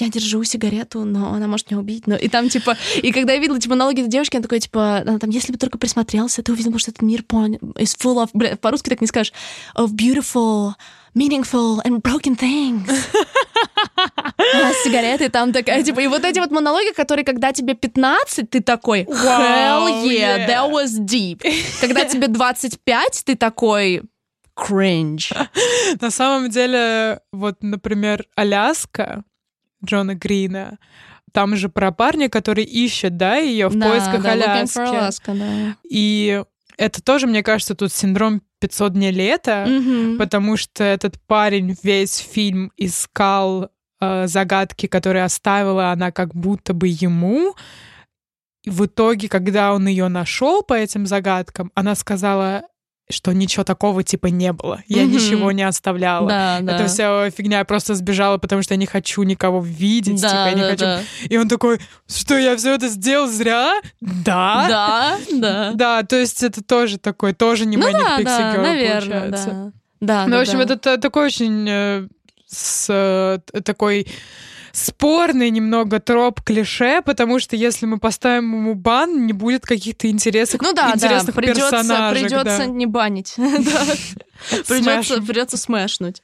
я 0.00 0.08
держу 0.08 0.42
сигарету, 0.44 1.04
но 1.04 1.32
она 1.32 1.46
может 1.46 1.70
меня 1.70 1.80
убить. 1.80 2.06
Но... 2.06 2.16
И 2.16 2.28
там, 2.28 2.48
типа, 2.48 2.76
и 3.02 3.12
когда 3.12 3.32
я 3.32 3.38
видела, 3.38 3.58
типа, 3.58 3.74
монологи 3.74 4.00
этой 4.00 4.10
девушки, 4.10 4.36
она 4.36 4.42
такой, 4.42 4.60
типа, 4.60 4.98
она 4.98 5.18
там, 5.18 5.30
если 5.30 5.52
бы 5.52 5.58
только 5.58 5.78
присмотрелся, 5.78 6.42
ты 6.42 6.52
увидел, 6.52 6.76
что 6.78 6.90
этот 6.90 7.02
мир 7.02 7.22
пон- 7.22 7.58
is 7.74 7.96
full 7.98 8.22
of... 8.22 8.30
Бля, 8.32 8.56
по-русски 8.56 8.90
так 8.90 9.00
не 9.00 9.06
скажешь. 9.06 9.32
Of 9.76 9.92
beautiful, 9.92 10.72
meaningful 11.14 11.82
and 11.84 12.00
broken 12.00 12.38
things. 12.38 12.90
А 13.96 14.72
с 14.72 14.82
сигаретой 14.84 15.28
там 15.28 15.52
такая, 15.52 15.82
типа, 15.82 16.00
и 16.00 16.06
вот 16.06 16.24
эти 16.24 16.38
вот 16.38 16.50
монологи, 16.50 16.92
которые, 16.94 17.24
когда 17.24 17.52
тебе 17.52 17.74
15, 17.74 18.48
ты 18.48 18.60
такой, 18.60 19.02
hell 19.02 20.04
yeah. 20.06 20.46
that 20.46 20.70
was 20.70 20.98
deep. 20.98 21.42
Когда 21.80 22.04
тебе 22.04 22.28
25, 22.28 23.22
ты 23.24 23.36
такой, 23.36 24.02
cringe. 24.56 25.32
На 26.00 26.10
самом 26.10 26.50
деле, 26.50 27.20
вот, 27.32 27.62
например, 27.62 28.26
Аляска 28.34 29.24
Джона 29.84 30.14
Грина, 30.14 30.78
там 31.32 31.56
же 31.56 31.68
про 31.68 31.92
парня, 31.92 32.28
который 32.28 32.64
ищет, 32.64 33.16
да, 33.16 33.36
ее 33.36 33.68
в 33.68 33.76
Да, 33.76 33.88
поисках 33.90 34.22
да, 34.22 34.32
Аляски. 34.32 34.78
Alaska, 34.78 35.38
да. 35.38 35.76
И 35.88 36.42
это 36.76 37.02
тоже, 37.02 37.26
мне 37.26 37.42
кажется, 37.42 37.74
тут 37.74 37.92
синдром 37.92 38.42
500 38.60 38.92
дней 38.94 39.12
лета, 39.12 39.66
Мгм. 39.68 40.18
потому 40.18 40.56
что 40.56 40.82
этот 40.84 41.20
парень 41.26 41.76
весь 41.82 42.16
фильм 42.18 42.72
искал 42.76 43.70
э, 44.02 44.26
загадки, 44.26 44.86
которые 44.86 45.24
оставила 45.24 45.92
она 45.92 46.10
как 46.10 46.34
будто 46.34 46.72
бы 46.72 46.88
ему. 46.88 47.54
И 48.64 48.70
в 48.70 48.86
итоге, 48.86 49.28
когда 49.28 49.74
он 49.74 49.86
ее 49.86 50.08
нашел 50.08 50.62
по 50.62 50.72
этим 50.74 51.06
загадкам, 51.06 51.70
она 51.74 51.94
сказала, 51.94 52.62
что 53.10 53.32
ничего 53.32 53.64
такого 53.64 54.02
типа 54.02 54.26
не 54.28 54.52
было. 54.52 54.82
Я 54.88 55.02
Мгм. 55.02 55.12
ничего 55.12 55.52
не 55.52 55.62
оставляла. 55.62 56.28
Да, 56.28 56.58
да. 56.62 56.76
Это 56.76 56.86
вся 56.88 57.30
фигня, 57.30 57.58
я 57.58 57.64
просто 57.64 57.94
сбежала, 57.94 58.38
потому 58.38 58.62
что 58.62 58.74
я 58.74 58.78
не 58.78 58.86
хочу 58.86 59.22
никого 59.22 59.60
видеть, 59.60 60.16
типа, 60.16 60.32
да, 60.32 60.48
я 60.48 60.54
не 60.54 60.60
да, 60.62 60.68
хочу. 60.70 60.84
да. 60.84 61.00
И 61.28 61.36
он 61.36 61.48
такой, 61.48 61.80
что 62.08 62.38
я 62.38 62.56
все 62.56 62.74
это 62.74 62.88
сделал 62.88 63.26
зря? 63.28 63.72
Да. 64.00 64.66
Да, 64.68 65.18
да. 65.32 65.70
Да, 65.74 66.02
то 66.02 66.16
есть 66.16 66.42
это 66.42 66.62
тоже 66.62 66.98
такой, 66.98 67.32
тоже 67.34 67.66
не 67.66 67.76
Ну 67.76 67.88
Manic 67.88 67.92
да, 67.92 68.18
Pixie 68.20 68.24
да, 68.24 68.54
Girl, 68.56 68.62
наверное, 68.62 69.20
получается. 69.20 69.50
да. 69.50 69.72
Да, 70.00 70.24
Ну, 70.24 70.30
да, 70.32 70.38
в 70.38 70.40
общем, 70.40 70.58
да. 70.58 70.64
это 70.64 70.76
та- 70.78 70.96
такой 70.96 71.26
очень 71.26 71.66
э, 71.68 72.08
с, 72.46 72.86
э, 72.88 73.38
такой 73.62 74.06
спорный 74.72 75.50
немного 75.50 76.00
троп 76.00 76.40
клише, 76.42 77.02
потому 77.02 77.38
что 77.38 77.56
если 77.56 77.86
мы 77.86 77.98
поставим 77.98 78.52
ему 78.54 78.74
бан, 78.74 79.26
не 79.26 79.32
будет 79.32 79.64
каких-то 79.64 80.08
интересных, 80.08 80.62
Ну 80.62 80.72
да, 80.72 80.88
да, 80.88 80.94
интересных 80.94 81.34
придется, 81.34 81.70
персонажей. 81.70 82.22
придется 82.22 82.58
да. 82.58 82.66
не 82.66 82.86
банить. 82.86 83.34
Да. 83.38 83.84
Придется 84.66 85.56
смешнуть. 85.56 86.22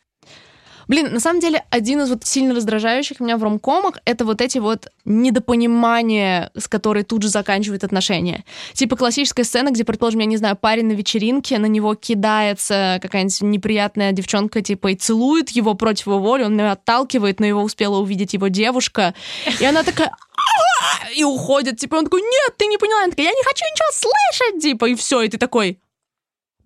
Блин, 0.89 1.13
на 1.13 1.21
самом 1.21 1.41
деле, 1.41 1.65
один 1.71 2.01
из 2.03 2.11
вот 2.11 2.25
сильно 2.25 2.55
раздражающих 2.55 3.21
меня 3.21 3.37
в 3.37 3.43
ромкомах 3.43 3.99
это 4.05 4.25
вот 4.25 4.41
эти 4.41 4.59
вот 4.59 4.89
недопонимания, 5.05 6.51
с 6.57 6.69
которой 6.69 7.03
тут 7.03 7.23
же 7.23 7.29
заканчивают 7.29 7.83
отношения. 7.83 8.45
Типа 8.73 8.97
классическая 8.97 9.45
сцена, 9.45 9.71
где, 9.71 9.85
предположим, 9.85 10.21
я 10.21 10.27
не 10.27 10.37
знаю, 10.37 10.57
парень 10.57 10.87
на 10.87 10.93
вечеринке, 10.93 11.59
на 11.59 11.67
него 11.67 11.95
кидается 11.95 12.99
какая-нибудь 13.03 13.43
неприятная 13.43 14.13
девчонка, 14.13 14.63
типа, 14.63 14.93
и 14.93 14.95
целует 14.95 15.51
его 15.51 15.75
против 15.75 16.07
его 16.07 16.19
воли, 16.19 16.45
он 16.45 16.59
ее 16.59 16.71
отталкивает, 16.71 17.41
но 17.41 17.47
его 17.47 17.63
успела 17.63 17.99
увидеть 17.99 18.35
его 18.35 18.49
девушка, 18.49 19.15
и 19.61 19.65
она 19.65 19.83
такая 19.83 20.13
и 21.17 21.25
уходит, 21.25 21.79
типа, 21.79 21.97
он 21.97 22.05
такой, 22.05 22.21
нет, 22.21 22.57
ты 22.57 22.67
не 22.67 22.79
поняла, 22.79 23.03
она 23.03 23.11
такая, 23.11 23.27
я 23.27 23.33
не 23.33 23.45
хочу 23.45 23.65
ничего 23.65 23.89
слышать, 23.93 24.63
типа, 24.63 24.87
и 24.87 24.95
все, 24.95 25.23
и 25.23 25.29
ты 25.29 25.39
такой, 25.39 25.79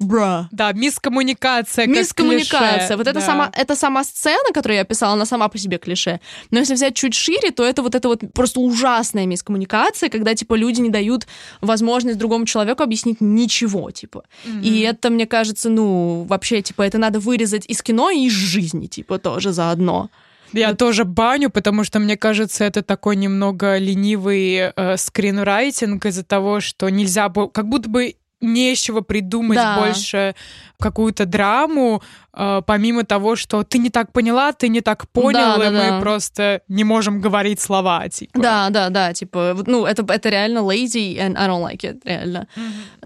бра. 0.01 0.49
Да, 0.51 0.73
мискоммуникация. 0.73 1.87
как 1.87 1.97
Мискоммуникация. 1.97 2.79
клише, 2.79 2.97
Вот 2.97 3.07
это 3.07 3.21
да. 3.21 3.27
сама, 3.27 3.51
это 3.53 3.77
сама 3.77 4.05
сцена, 4.05 4.53
которую 4.53 4.79
я 4.79 4.85
писала, 4.85 5.15
она 5.15 5.27
сама 5.27 5.49
по 5.49 5.59
себе 5.59 5.79
клише. 5.79 6.21
Но 6.51 6.59
если 6.59 6.75
взять 6.75 6.95
чуть 6.95 7.15
шире, 7.15 7.51
то 7.51 7.65
это 7.65 7.83
вот 7.83 7.95
это 7.95 8.09
вот 8.09 8.21
просто 8.33 8.61
ужасная 8.61 9.27
мискоммуникация, 9.27 10.09
когда, 10.09 10.35
типа, 10.35 10.55
люди 10.55 10.81
не 10.81 10.91
дают 10.91 11.27
возможность 11.61 12.19
другому 12.19 12.47
человеку 12.47 12.83
объяснить 12.83 13.21
ничего, 13.21 13.91
типа. 13.91 14.25
И 14.63 14.81
это, 14.81 15.11
мне 15.11 15.27
кажется, 15.27 15.69
ну, 15.69 16.25
вообще, 16.25 16.63
типа, 16.63 16.83
это 16.83 16.99
надо 16.99 17.21
вырезать 17.21 17.65
из 17.69 17.83
кино 17.83 18.11
и 18.11 18.27
из 18.27 18.33
жизни, 18.33 18.87
типа, 18.87 19.19
тоже 19.19 19.53
заодно. 19.53 20.11
Я 20.53 20.75
тоже 20.75 21.05
баню, 21.05 21.51
потому 21.51 21.85
что, 21.85 21.99
мне 22.01 22.17
кажется, 22.17 22.65
это 22.65 22.83
такой 22.83 23.17
немного 23.17 23.79
ленивый 23.79 24.73
э, 24.75 24.97
скринрайтинг 24.97 26.05
из-за 26.07 26.25
того, 26.25 26.61
что 26.61 26.89
нельзя 26.89 27.29
было... 27.29 27.47
Как 27.47 27.69
будто 27.69 27.89
бы 27.89 28.17
не 28.41 28.73
из 28.73 28.79
чего 28.79 29.03
придумать 29.03 29.57
Да. 29.57 29.79
больше 29.79 30.35
какую-то 30.79 31.27
драму, 31.27 32.03
э, 32.33 32.63
помимо 32.67 33.05
того, 33.05 33.37
что 33.37 33.63
ты 33.65 33.77
не 33.79 33.91
так 33.91 34.13
поняла, 34.13 34.53
ты 34.53 34.69
не 34.69 34.81
так 34.81 35.07
понял, 35.11 35.57
Да, 35.59 35.69
и 35.69 35.71
да, 35.71 35.71
мы 35.71 35.91
да. 35.91 36.01
просто 36.01 36.63
не 36.69 36.85
можем 36.85 37.21
говорить 37.21 37.61
слова, 37.61 38.09
типа. 38.09 38.41
Да, 38.41 38.71
да, 38.71 38.89
да, 38.89 39.13
типа, 39.13 39.57
ну, 39.67 39.85
это, 39.85 40.11
это 40.11 40.31
реально 40.31 40.61
lazy, 40.61 41.17
and 41.19 41.37
I 41.37 41.49
don't 41.49 41.63
like 41.63 41.81
it, 41.81 42.01
реально. 42.05 42.47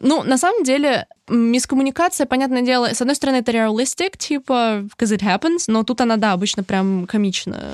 Ну, 0.01 0.23
на 0.23 0.39
самом 0.39 0.63
деле, 0.63 1.07
мискоммуникация, 1.29 2.27
понятное 2.27 2.63
дело, 2.63 2.87
с 2.93 3.01
одной 3.01 3.17
стороны, 3.17 3.37
это 3.39 3.51
realistic, 3.51 4.17
типа, 4.17 4.85
because 4.85 5.17
it 5.17 5.23
happens, 5.23 5.65
но 5.67 5.83
тут 5.83 6.01
она, 6.01 6.17
да, 6.17 6.33
обычно 6.33 6.63
прям 6.63 7.07
комично. 7.07 7.73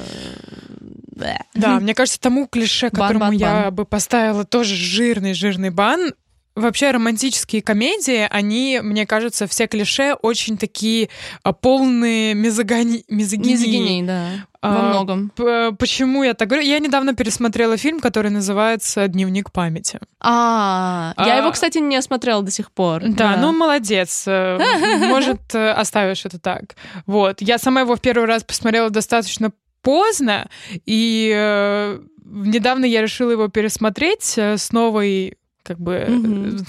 Да, 1.55 1.79
мне 1.81 1.95
кажется, 1.95 2.19
тому 2.21 2.47
клише, 2.47 2.89
Бан, 2.91 3.01
которому 3.01 3.25
бан, 3.27 3.33
я 3.33 3.63
бан. 3.65 3.75
бы 3.75 3.85
поставила 3.85 4.45
тоже 4.45 4.75
жирный-жирный 4.75 5.71
бан. 5.71 6.13
Вообще 6.61 6.91
романтические 6.91 7.63
комедии, 7.63 8.27
они, 8.31 8.81
мне 8.83 9.07
кажется, 9.07 9.47
все 9.47 9.67
клише 9.67 10.15
очень 10.15 10.57
такие 10.59 11.09
а, 11.43 11.53
полные 11.53 12.35
мизогони... 12.35 13.05
мизогинии. 13.09 13.53
Мизогиней, 13.53 14.03
да, 14.03 14.29
во 14.63 14.69
А, 14.79 14.89
многом. 14.91 15.31
П- 15.35 15.73
Почему 15.79 16.23
я 16.23 16.35
так 16.35 16.49
говорю? 16.49 16.67
Я 16.67 16.79
недавно 16.79 17.15
пересмотрела 17.15 17.77
фильм, 17.77 17.99
который 18.01 18.31
называется 18.31 19.09
«Дневник 19.09 19.51
памяти». 19.53 19.99
А, 20.21 21.15
я 21.19 21.35
А, 21.35 21.39
его, 21.39 21.51
кстати, 21.51 21.79
не 21.79 22.01
смотрела 22.03 22.43
до 22.43 22.51
сих 22.51 22.71
пор. 22.71 23.03
Да, 23.09 23.37
ну 23.37 23.53
молодец. 23.53 24.25
Э, 24.27 24.59
Может, 24.99 25.55
э, 25.55 25.71
оставишь 25.71 26.25
это 26.27 26.39
так. 26.39 26.77
Вот. 27.07 27.41
Я 27.41 27.59
сама 27.59 27.81
его 27.81 27.97
в 27.97 28.01
первый 28.01 28.27
раз 28.27 28.45
посмотрела 28.45 28.91
достаточно 28.91 29.51
поздно, 29.83 30.49
и 30.85 31.33
э, 31.35 32.01
недавно 32.25 32.85
я 32.85 33.01
решила 33.01 33.31
его 33.31 33.49
пересмотреть 33.49 34.37
с 34.37 34.73
новой 34.73 35.39
как 35.63 35.79
бы 35.79 35.95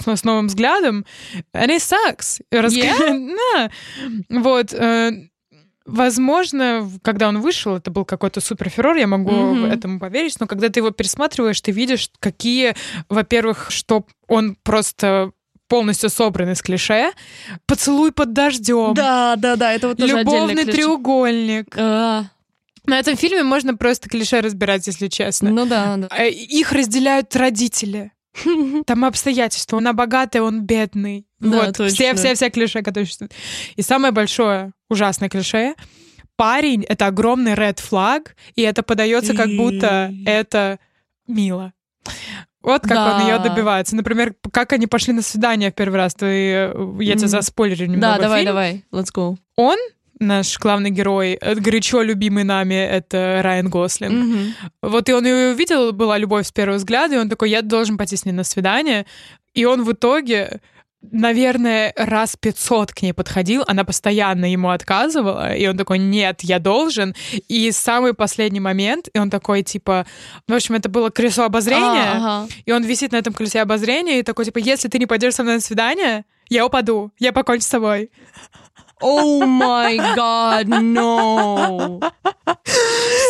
э, 0.06 0.14
с 0.16 0.24
новым 0.24 0.46
взглядом. 0.48 1.04
And 1.54 1.68
it 1.68 1.80
sucks. 1.80 2.40
Раска- 2.52 3.36
Да. 3.54 3.70
Вот. 4.28 4.72
э, 4.72 5.10
Возможно, 5.84 6.88
когда 7.02 7.28
он 7.28 7.40
вышел, 7.40 7.74
это 7.76 7.90
был 7.90 8.04
какой-то 8.04 8.40
суперферор, 8.40 8.96
я 8.96 9.08
могу 9.08 9.32
Мгм. 9.32 9.64
этому 9.64 9.98
поверить, 9.98 10.36
но 10.38 10.46
когда 10.46 10.68
ты 10.68 10.78
его 10.78 10.92
пересматриваешь, 10.92 11.60
ты 11.60 11.72
видишь, 11.72 12.08
какие, 12.20 12.74
во-первых, 13.08 13.66
что 13.70 14.06
он 14.28 14.56
просто 14.62 15.32
полностью 15.66 16.08
собран 16.08 16.50
из 16.52 16.62
клише. 16.62 17.10
Поцелуй 17.66 18.12
под 18.12 18.32
дождем. 18.32 18.94
Да, 18.94 19.34
да, 19.36 19.56
да, 19.56 19.72
это 19.72 19.88
вот 19.88 19.98
тоже 19.98 20.18
Любовный 20.18 20.64
треугольник. 20.64 21.74
А, 21.76 22.26
На 22.86 22.98
этом 23.00 23.16
фильме 23.16 23.42
можно 23.42 23.76
просто 23.76 24.08
клише 24.08 24.40
разбирать, 24.40 24.86
если 24.86 25.08
честно. 25.08 25.50
ну 25.50 25.66
да, 25.66 25.96
да. 25.96 26.08
Э, 26.16 26.28
Их 26.30 26.70
разделяют 26.72 27.34
родители. 27.34 28.12
Там 28.86 29.04
обстоятельства. 29.04 29.78
Она 29.78 29.92
богатая, 29.92 30.42
он 30.42 30.62
бедный. 30.62 31.26
Да, 31.40 31.66
вот. 31.66 31.76
точно. 31.76 31.94
Все, 31.94 32.14
все, 32.14 32.34
все 32.34 32.50
клише, 32.50 32.82
которые 32.82 33.06
существуют. 33.06 33.32
И 33.76 33.82
самое 33.82 34.12
большое, 34.12 34.72
ужасное 34.88 35.28
клише 35.28 35.74
парень— 36.36 36.82
это 36.88 37.06
огромный 37.06 37.52
red 37.52 37.80
флаг, 37.80 38.34
и 38.56 38.62
это 38.62 38.82
подается 38.82 39.34
как 39.34 39.48
будто 39.50 40.12
это 40.26 40.78
мило. 41.28 41.72
Вот 42.62 42.82
как 42.82 42.92
Да. 42.92 43.16
он 43.16 43.26
ее 43.26 43.38
добивается. 43.38 43.94
Например, 43.96 44.34
как 44.52 44.72
они 44.72 44.86
пошли 44.86 45.12
на 45.12 45.22
свидание 45.22 45.70
в 45.70 45.74
первый 45.74 45.96
раз. 45.96 46.14
Ты, 46.14 46.26
э, 46.26 46.72
я 47.00 47.12
тебе 47.14 47.22
Мгм. 47.22 47.28
заспойлерю 47.28 47.86
немного 47.86 48.00
Да, 48.16 48.18
давай, 48.22 48.40
фильм. 48.40 48.46
давай, 48.50 48.84
let's 48.92 49.08
go. 49.14 49.36
Он, 49.56 49.76
наш 50.22 50.58
главный 50.58 50.90
герой, 50.90 51.38
э, 51.40 51.54
горячо 51.54 52.02
любимый 52.02 52.44
нами, 52.44 52.74
это 52.74 53.40
Райан 53.42 53.68
Гослинг. 53.68 54.12
Мгм. 54.12 54.54
Вот 54.82 55.08
и 55.08 55.12
он 55.12 55.24
ее 55.26 55.52
увидел, 55.52 55.92
была 55.92 56.18
любовь 56.18 56.46
с 56.46 56.52
первого 56.52 56.78
взгляда, 56.78 57.16
и 57.16 57.18
он 57.18 57.28
такой, 57.28 57.50
я 57.50 57.62
должен 57.62 57.98
пойти 57.98 58.16
с 58.16 58.24
ней 58.24 58.32
на 58.32 58.44
свидание. 58.44 59.06
И 59.54 59.64
он 59.64 59.84
в 59.84 59.92
итоге, 59.92 60.60
наверное, 61.02 61.92
раз 61.96 62.36
500 62.36 62.92
к 62.92 63.02
ней 63.02 63.12
подходил, 63.12 63.64
она 63.66 63.84
постоянно 63.84 64.50
ему 64.50 64.70
отказывала, 64.70 65.54
и 65.54 65.66
он 65.66 65.76
такой, 65.76 65.98
нет, 65.98 66.40
я 66.42 66.58
должен. 66.58 67.14
И 67.48 67.70
самый 67.72 68.14
последний 68.14 68.60
момент, 68.60 69.08
и 69.12 69.18
он 69.18 69.28
такой, 69.28 69.62
типа, 69.62 70.06
в 70.46 70.52
общем, 70.54 70.76
это 70.76 70.88
было 70.88 71.10
колесо 71.10 71.44
обозрения, 71.44 72.12
А, 72.14 72.42
ага. 72.44 72.54
и 72.64 72.72
он 72.72 72.84
висит 72.84 73.12
на 73.12 73.16
этом 73.16 73.34
колесе 73.34 73.60
обозрения, 73.60 74.20
и 74.20 74.22
такой, 74.22 74.44
типа, 74.44 74.58
если 74.58 74.88
ты 74.88 74.98
не 74.98 75.06
пойдешь 75.06 75.34
со 75.34 75.42
мной 75.42 75.56
на 75.56 75.60
свидание, 75.60 76.24
я 76.48 76.66
упаду, 76.66 77.10
я 77.18 77.32
покончу 77.32 77.64
с 77.64 77.68
собой. 77.68 78.10
Oh 79.02 79.40
my 79.44 79.96
god, 80.16 80.68
no. 80.68 82.00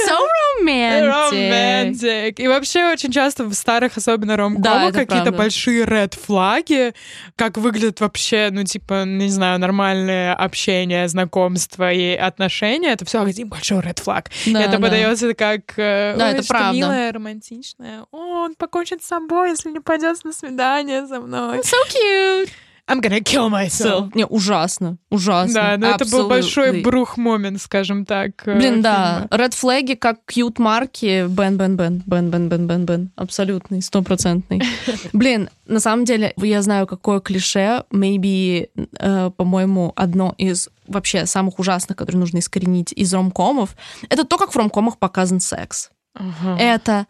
So 0.07 0.19
romantic. 0.59 1.09
Романтик. 1.09 2.41
И 2.41 2.49
вообще 2.49 2.87
очень 2.87 3.11
часто 3.11 3.45
в 3.45 3.55
старых, 3.55 3.97
особенно 3.97 4.37
Да, 4.37 4.43
ромкомах, 4.43 4.91
это 4.91 5.07
какие-то 5.07 5.33
большие 5.33 5.85
ред 5.85 6.15
флаги, 6.15 6.95
как 7.37 7.57
выглядит 7.57 8.01
вообще, 8.01 8.49
ну, 8.51 8.65
типа, 8.65 9.05
не 9.05 9.29
знаю, 9.29 9.59
нормальное 9.59 10.35
общение, 10.35 11.09
знакомство 11.09 11.93
и 11.93 12.15
отношения. 12.15 12.93
Это 12.93 13.05
все 13.05 13.23
один 13.23 13.49
большой 13.49 13.81
ред 13.81 13.99
флаг. 13.99 14.31
Да, 14.47 14.61
это 14.63 14.73
да. 14.73 14.79
подается 14.79 15.35
как 15.35 15.79
э, 15.79 16.15
Да, 16.19 16.27
«Ой, 16.29 16.33
это 16.35 16.47
правда. 16.47 16.77
милое, 16.77 17.13
романтичное. 17.13 18.05
О, 18.13 18.45
он 18.45 18.55
покончит 18.55 19.03
с 19.03 19.07
собой, 19.07 19.51
если 19.51 19.71
не 19.71 19.81
пойдет 19.81 20.23
на 20.25 20.33
свидание 20.33 21.07
со 21.07 21.21
мной. 21.21 21.59
So 21.61 21.77
cute. 21.91 22.51
I'm 22.89 23.01
gonna 23.01 23.21
kill 23.23 23.49
myself. 23.49 24.11
Не, 24.15 24.27
ужасно, 24.27 24.99
ужасно. 25.09 25.55
Да, 25.55 25.77
но 25.79 25.91
это 25.95 26.05
был 26.11 26.29
большой 26.29 26.71
Absolutely. 26.71 26.83
брух-момент, 26.83 27.63
скажем 27.63 28.05
так. 28.05 28.47
э, 28.47 28.57
Блин, 28.57 28.83
да. 28.83 29.29
фильма. 29.31 29.43
Ред 29.45 29.55
флаги 29.55 29.95
как 29.95 30.19
кьют 30.27 30.59
марки. 30.59 31.27
Бен, 31.29 31.57
бен, 31.57 31.77
бен, 31.77 32.03
бен, 32.05 32.31
бен, 32.31 32.49
бен, 32.49 32.67
бен, 32.67 32.85
бен. 32.85 33.11
Абсолютный, 33.17 33.83
стопроцентный. 33.83 34.63
Блин, 35.13 35.49
на 35.67 35.79
самом 35.79 36.05
деле, 36.05 36.35
я 36.37 36.61
знаю, 36.61 36.87
какое 36.89 37.21
клише, 37.21 37.85
maybe, 37.93 38.69
э, 38.99 39.31
по-моему, 39.37 39.93
одно 39.95 40.35
из 40.37 40.69
вообще 40.89 41.25
самых 41.27 41.61
ужасных, 41.61 41.97
которые 41.97 42.19
нужно 42.21 42.39
искоренить 42.39 42.93
из 42.93 43.15
ромкомов, 43.15 43.77
это 44.09 44.25
то, 44.25 44.37
как 44.39 44.53
в 44.53 44.57
ромкомах 44.57 44.99
показан 44.99 45.39
секс. 45.41 45.91
Ага. 46.15 46.59
Это 46.59 47.07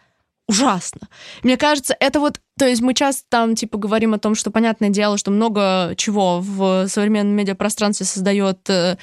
ужасно. 0.52 1.08
Мне 1.42 1.56
кажется, 1.56 1.96
это 1.98 2.20
вот, 2.20 2.40
то 2.58 2.66
есть 2.66 2.82
мы 2.82 2.94
часто 2.94 3.24
там, 3.28 3.54
типа, 3.54 3.78
говорим 3.78 4.14
о 4.14 4.18
том, 4.18 4.34
что 4.34 4.50
понятное 4.50 4.90
дело, 4.90 5.16
что 5.16 5.30
много 5.30 5.94
чего 5.96 6.40
в 6.40 6.86
современном 6.88 7.34
медиапространстве 7.34 8.04
создает 8.04 8.68
э, 8.68 8.98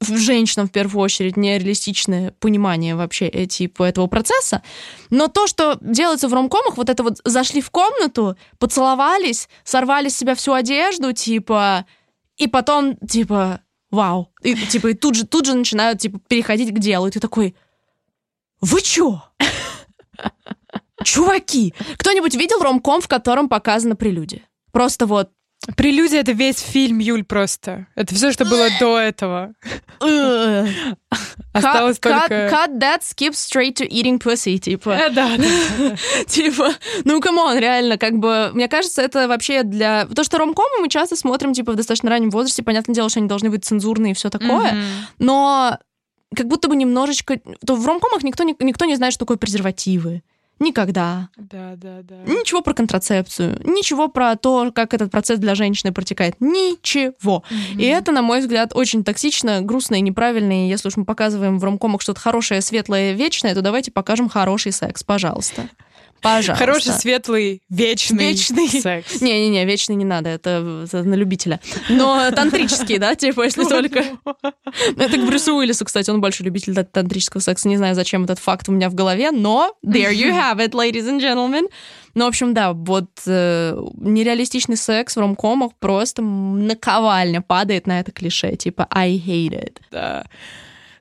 в 0.00 0.16
женщинам 0.18 0.68
в 0.68 0.72
первую 0.72 1.02
очередь 1.02 1.38
нереалистичное 1.38 2.32
понимание 2.32 2.94
вообще 2.94 3.26
э, 3.28 3.46
типа 3.46 3.84
этого 3.84 4.06
процесса. 4.06 4.62
Но 5.08 5.28
то, 5.28 5.46
что 5.46 5.78
делается 5.80 6.28
в 6.28 6.34
ромкомах, 6.34 6.76
вот 6.76 6.90
это 6.90 7.02
вот 7.02 7.20
зашли 7.24 7.62
в 7.62 7.70
комнату, 7.70 8.36
поцеловались, 8.58 9.48
сорвали 9.64 10.10
с 10.10 10.16
себя 10.16 10.34
всю 10.34 10.52
одежду, 10.52 11.12
типа, 11.12 11.86
и 12.36 12.48
потом, 12.48 12.96
типа, 12.98 13.60
вау. 13.90 14.30
И, 14.42 14.54
типа, 14.54 14.88
и 14.88 14.94
тут 14.94 15.14
же, 15.14 15.26
тут 15.26 15.46
же 15.46 15.54
начинают, 15.54 16.00
типа, 16.00 16.20
переходить 16.28 16.74
к 16.74 16.78
делу. 16.78 17.06
И 17.06 17.10
ты 17.10 17.18
такой, 17.18 17.56
вы 18.60 18.82
чё? 18.82 19.22
Чуваки! 21.06 21.72
Кто-нибудь 21.98 22.34
видел 22.34 22.60
ромком, 22.60 23.00
в 23.00 23.06
котором 23.06 23.48
показана 23.48 23.94
прелюдия? 23.94 24.42
Просто 24.72 25.06
вот... 25.06 25.30
Прелюдия— 25.76 26.20
это 26.22 26.32
весь 26.32 26.58
фильм, 26.58 26.98
Юль, 26.98 27.22
просто. 27.22 27.86
Это 27.94 28.12
все, 28.14 28.32
что 28.32 28.44
было 28.44 28.66
до 28.80 28.98
этого. 28.98 29.54
Осталось 31.52 31.98
cut, 31.98 32.20
только... 32.20 32.34
cut, 32.48 32.78
that, 32.78 33.00
skip 33.02 33.32
straight 33.32 33.76
to 33.76 33.88
eating 33.88 34.18
pussy, 34.20 34.58
типа. 34.58 34.90
Э, 34.90 35.10
Да, 35.10 35.30
да. 35.36 35.96
Типа, 36.26 36.74
ну, 37.04 37.20
come 37.20 37.41
on, 37.41 37.56
реально, 37.56 37.98
как 37.98 38.18
бы, 38.18 38.50
мне 38.52 38.68
кажется, 38.68 39.00
это 39.00 39.28
вообще 39.28 39.62
для... 39.62 40.06
То, 40.06 40.24
что 40.24 40.38
ромкомы 40.38 40.80
мы 40.80 40.88
часто 40.88 41.16
смотрим, 41.16 41.52
типа, 41.52 41.72
в 41.72 41.76
достаточно 41.76 42.10
раннем 42.10 42.30
возрасте, 42.30 42.62
понятное 42.64 42.94
дело, 42.94 43.08
что 43.08 43.20
они 43.20 43.28
должны 43.28 43.48
быть 43.48 43.64
цензурные 43.64 44.10
и 44.10 44.14
все 44.14 44.28
такое, 44.28 44.74
но 45.18 45.78
как 46.34 46.48
будто 46.48 46.68
бы 46.68 46.74
немножечко... 46.74 47.40
То 47.64 47.76
в 47.76 47.86
ромкомах 47.86 48.24
никто 48.24 48.42
не, 48.42 48.56
никто 48.58 48.84
не 48.84 48.96
знает, 48.96 49.14
что 49.14 49.24
такое 49.24 49.36
презервативы. 49.36 50.22
Никогда. 50.58 51.28
Да, 51.36 51.74
да, 51.76 52.00
да. 52.02 52.16
Ничего 52.24 52.62
про 52.62 52.72
контрацепцию, 52.72 53.60
ничего 53.64 54.08
про 54.08 54.36
то, 54.36 54.72
как 54.74 54.94
этот 54.94 55.10
процесс 55.10 55.38
для 55.38 55.54
женщины 55.54 55.92
протекает. 55.92 56.36
Ничего. 56.40 57.42
И 57.76 57.84
это, 57.84 58.10
на 58.12 58.22
мой 58.22 58.40
взгляд, 58.40 58.72
очень 58.74 59.04
токсично, 59.04 59.60
грустно 59.60 59.96
и 59.96 60.00
неправильно. 60.00 60.64
И 60.64 60.68
если 60.68 60.88
уж 60.88 60.96
мы 60.96 61.04
показываем 61.04 61.58
в 61.58 61.64
ромкомах 61.64 62.00
что-то 62.00 62.20
хорошее, 62.20 62.62
светлое, 62.62 63.12
вечное, 63.12 63.54
то 63.54 63.60
давайте 63.60 63.90
покажем 63.90 64.28
хороший 64.28 64.72
секс, 64.72 65.02
пожалуйста. 65.02 65.68
Пожалуйста. 66.22 66.64
Хороший, 66.64 66.92
светлый, 66.92 67.62
вечный, 67.68 68.30
Вечный. 68.32 68.68
секс. 68.68 69.20
Не-не-не, 69.20 69.64
вечный 69.64 69.94
не 69.96 70.04
надо, 70.04 70.30
это, 70.30 70.84
это 70.84 71.02
на 71.02 71.14
любителя. 71.14 71.60
Но 71.88 72.30
тантрический, 72.30 72.98
да, 72.98 73.14
типа, 73.14 73.42
если 73.44 73.64
только... 73.64 74.04
Ну, 74.24 74.34
Это 74.96 75.18
к 75.18 75.26
Брюсу 75.26 75.54
Уиллису, 75.56 75.84
кстати, 75.84 76.10
он 76.10 76.20
больше 76.20 76.42
любитель 76.42 76.74
тантрического 76.74 77.40
секса. 77.40 77.68
Не 77.68 77.76
знаю, 77.76 77.94
зачем 77.94 78.24
этот 78.24 78.38
факт 78.38 78.68
у 78.68 78.72
меня 78.72 78.88
в 78.88 78.94
голове, 78.94 79.30
но 79.30 79.74
there 79.84 80.12
you 80.12 80.30
have 80.32 80.58
it, 80.58 80.70
ladies 80.72 81.08
and 81.08 81.20
gentlemen. 81.20 81.68
Ну, 82.14 82.24
в 82.24 82.28
общем, 82.28 82.54
да, 82.54 82.72
вот 82.72 83.10
э, 83.26 83.78
нереалистичный 83.98 84.78
секс 84.78 85.16
в 85.16 85.20
ромкомах 85.20 85.72
просто 85.78 86.22
наковальня 86.22 87.42
падает 87.42 87.86
на 87.86 88.00
это 88.00 88.10
клише, 88.10 88.56
типа 88.56 88.86
I 88.90 89.12
hate 89.16 89.50
it. 89.50 89.76
Да, 89.90 90.24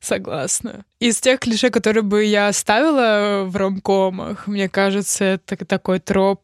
согласна. 0.06 0.86
Из 1.00 1.20
тех 1.20 1.40
клише, 1.40 1.70
которые 1.70 2.04
бы 2.04 2.24
я 2.24 2.48
оставила 2.48 3.44
в 3.46 3.56
ромкомах, 3.56 4.48
мне 4.48 4.70
кажется, 4.70 5.24
это 5.26 5.66
такой 5.66 6.00
троп, 6.00 6.42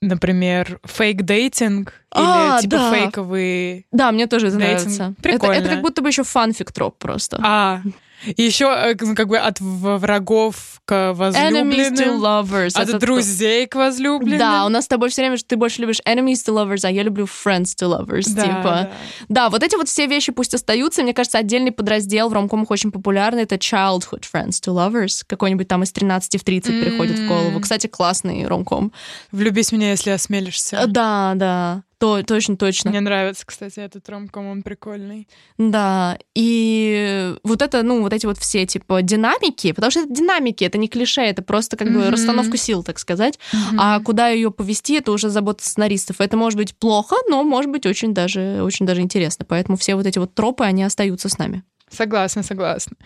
например, 0.00 0.80
фейк-дейтинг 0.84 1.92
А, 2.10 2.56
или 2.56 2.62
типа 2.62 2.76
да. 2.76 2.92
фейковые... 2.94 3.84
Да, 3.92 4.12
мне 4.12 4.26
тоже 4.26 4.48
это 4.48 4.56
нравится. 4.56 5.14
Это, 5.18 5.22
Прикольно. 5.22 5.54
это 5.54 5.68
как 5.68 5.80
будто 5.82 6.02
бы 6.02 6.08
еще 6.08 6.24
фанфик 6.24 6.72
троп 6.72 6.98
просто. 6.98 7.38
А, 7.42 7.82
и 8.24 8.42
еще 8.42 8.94
как 8.94 9.28
бы 9.28 9.38
от 9.38 9.60
врагов 9.60 10.71
к 10.84 10.92
Enemies 10.92 11.12
to 11.12 11.14
возлюбленным, 11.14 12.22
lovers. 12.22 12.72
от 12.74 12.88
это 12.88 12.98
друзей 12.98 13.66
к 13.66 13.74
возлюбленным. 13.76 14.38
Да, 14.38 14.66
у 14.66 14.68
нас 14.68 14.84
с 14.84 14.88
тобой 14.88 15.10
все 15.10 15.22
время, 15.22 15.36
что 15.36 15.48
ты 15.48 15.56
больше 15.56 15.80
любишь 15.80 16.00
enemies 16.06 16.44
to 16.46 16.52
lovers, 16.54 16.80
а 16.84 16.90
я 16.90 17.02
люблю 17.02 17.24
friends 17.26 17.74
to 17.80 17.88
lovers, 17.88 18.24
Да, 18.34 18.42
типа. 18.42 18.62
да. 18.62 18.90
Да, 19.28 19.50
вот 19.50 19.62
эти 19.62 19.76
вот 19.76 19.88
все 19.88 20.06
вещи 20.06 20.32
пусть 20.32 20.54
остаются. 20.54 21.02
Мне 21.02 21.14
кажется, 21.14 21.38
отдельный 21.38 21.70
подраздел 21.72 22.28
в 22.28 22.32
ромкомах 22.32 22.70
очень 22.70 22.90
популярный. 22.90 23.42
Это 23.44 23.54
childhood 23.54 24.24
friends 24.32 24.60
to 24.60 24.74
lovers. 24.74 25.22
Какой-нибудь 25.26 25.68
там 25.68 25.82
из 25.84 25.92
13 25.92 26.40
в 26.40 26.44
30 26.44 26.80
приходит 26.84 27.18
в 27.18 27.28
голову. 27.28 27.60
Кстати, 27.60 27.86
классный 27.86 28.46
ромком. 28.46 28.92
Влюбись 29.30 29.68
в 29.70 29.72
меня, 29.72 29.90
если 29.90 30.10
осмелишься. 30.10 30.76
Э, 30.76 30.86
Да, 30.86 31.32
да. 31.36 31.82
То, 32.02 32.20
точно, 32.24 32.56
точно. 32.56 32.90
Мне 32.90 32.98
нравится, 32.98 33.46
кстати, 33.46 33.78
этот 33.78 34.08
ромком, 34.08 34.48
он 34.48 34.64
прикольный. 34.64 35.28
Да, 35.56 36.18
и 36.34 37.32
вот 37.44 37.62
это, 37.62 37.84
ну, 37.84 38.02
вот 38.02 38.12
эти 38.12 38.26
вот 38.26 38.38
все, 38.38 38.66
типа, 38.66 39.02
динамики, 39.02 39.70
потому 39.70 39.92
что 39.92 40.00
это 40.00 40.12
динамики, 40.12 40.64
это 40.64 40.78
не 40.78 40.88
клише, 40.88 41.20
это 41.20 41.42
просто 41.42 41.76
как 41.76 41.86
бы 41.92 42.00
Мгм. 42.00 42.10
расстановка 42.10 42.56
сил, 42.56 42.82
так 42.82 42.98
сказать. 42.98 43.38
А 43.78 44.00
куда 44.00 44.30
ее 44.30 44.50
повести, 44.50 44.94
это 44.94 45.12
уже 45.12 45.28
забота 45.28 45.64
сценаристов. 45.64 46.20
Это 46.20 46.36
может 46.36 46.56
быть 46.56 46.74
плохо, 46.74 47.14
но 47.28 47.44
может 47.44 47.70
быть 47.70 47.86
очень 47.86 48.12
даже, 48.12 48.62
очень 48.64 48.84
даже 48.84 49.00
интересно. 49.00 49.44
Поэтому 49.48 49.78
все 49.78 49.94
вот 49.94 50.04
эти 50.04 50.18
вот 50.18 50.34
тропы, 50.34 50.64
они 50.64 50.82
остаются 50.82 51.28
с 51.28 51.38
нами. 51.38 51.62
Согласна, 51.88 52.42
согласна. 52.42 52.96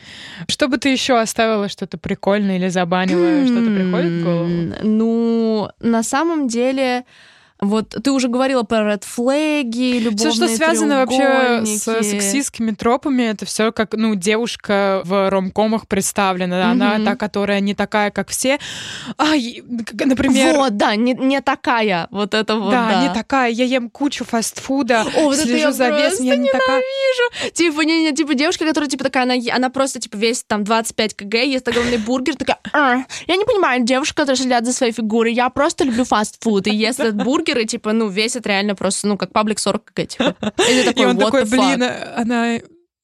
Что 0.48 0.68
бы 0.68 0.78
ты 0.78 0.88
еще 0.88 1.18
оставила 1.20 1.68
что-то 1.68 1.98
прикольное 1.98 2.56
или 2.56 2.68
забанила, 2.68 3.44
что-то 3.44 3.70
приходит 3.72 4.12
в 4.12 4.22
голову? 4.22 4.74
Ну, 4.82 5.68
на 5.80 6.02
самом 6.02 6.48
деле, 6.48 7.04
вот 7.60 7.88
ты 7.88 8.10
уже 8.12 8.28
говорила 8.28 8.62
про 8.64 8.78
red 8.94 9.04
флаги, 9.04 9.98
любовные 9.98 10.30
Все, 10.30 10.46
что 10.46 10.48
связано 10.48 10.96
вообще 11.04 11.64
с 11.64 11.82
треугольники. 11.84 12.10
сексистскими 12.10 12.70
тропами, 12.72 13.22
это 13.22 13.46
все 13.46 13.72
как, 13.72 13.94
ну, 13.94 14.14
девушка 14.14 15.00
в 15.04 15.30
ромкомах 15.30 15.86
представлена. 15.88 16.70
Она 16.70 16.94
Мгм. 16.96 17.04
та, 17.04 17.16
которая 17.16 17.60
не 17.60 17.74
такая, 17.74 18.10
как 18.10 18.28
все. 18.28 18.58
Как, 19.18 20.06
например, 20.06 20.56
Вот, 20.56 20.76
да, 20.76 20.96
не, 20.96 21.14
не 21.14 21.40
такая, 21.40 22.08
вот 22.10 22.34
это 22.34 22.56
вот, 22.56 22.70
да, 22.70 22.88
да. 22.90 23.02
не 23.08 23.14
такая. 23.14 23.50
Я 23.50 23.64
ем 23.64 23.90
кучу 23.90 24.24
фастфуда, 24.24 25.02
О, 25.16 25.24
вот 25.24 25.34
это 25.34 25.42
слежу 25.44 25.58
я 25.58 25.72
за 25.72 25.88
весом, 25.90 26.24
я 26.26 26.36
не 26.36 26.50
такая. 26.50 26.82
Типа, 27.52 27.80
не, 27.82 28.02
не, 28.02 28.12
типа 28.14 28.34
девушка, 28.34 28.64
которая, 28.66 28.88
типа, 28.90 29.04
такая, 29.04 29.24
она, 29.24 29.34
она 29.54 29.70
просто, 29.70 30.00
типа, 30.00 30.16
весит 30.16 30.46
там 30.46 30.64
25 30.64 31.14
кг, 31.16 31.42
ест 31.44 31.66
огромный 31.68 31.98
бургер, 31.98 32.36
такая, 32.36 32.58
«А, 32.72 32.96
я 33.26 33.36
не 33.36 33.44
понимаю, 33.44 33.82
девушка, 33.84 34.14
которая 34.22 34.36
следят 34.36 34.64
за 34.66 34.72
своей 34.72 34.92
фигурой, 34.92 35.32
я 35.32 35.48
просто 35.50 35.84
люблю 35.84 36.04
фастфуд, 36.04 36.66
и 36.66 36.74
ест 36.74 37.00
этот 37.00 37.16
бургер, 37.16 37.45
и, 37.48 37.66
типа, 37.66 37.92
ну, 37.92 38.08
весит 38.08 38.46
реально 38.46 38.74
просто, 38.74 39.06
ну, 39.06 39.16
как 39.16 39.32
паблик 39.32 39.58
40 39.58 39.84
кг, 39.84 40.06
типа. 40.06 40.36
И 40.58 40.62
ты 40.62 40.80
И 40.80 40.84
такой, 40.84 41.06
он 41.06 41.18
такой, 41.18 41.44
блин, 41.44 41.82
она... 42.16 42.58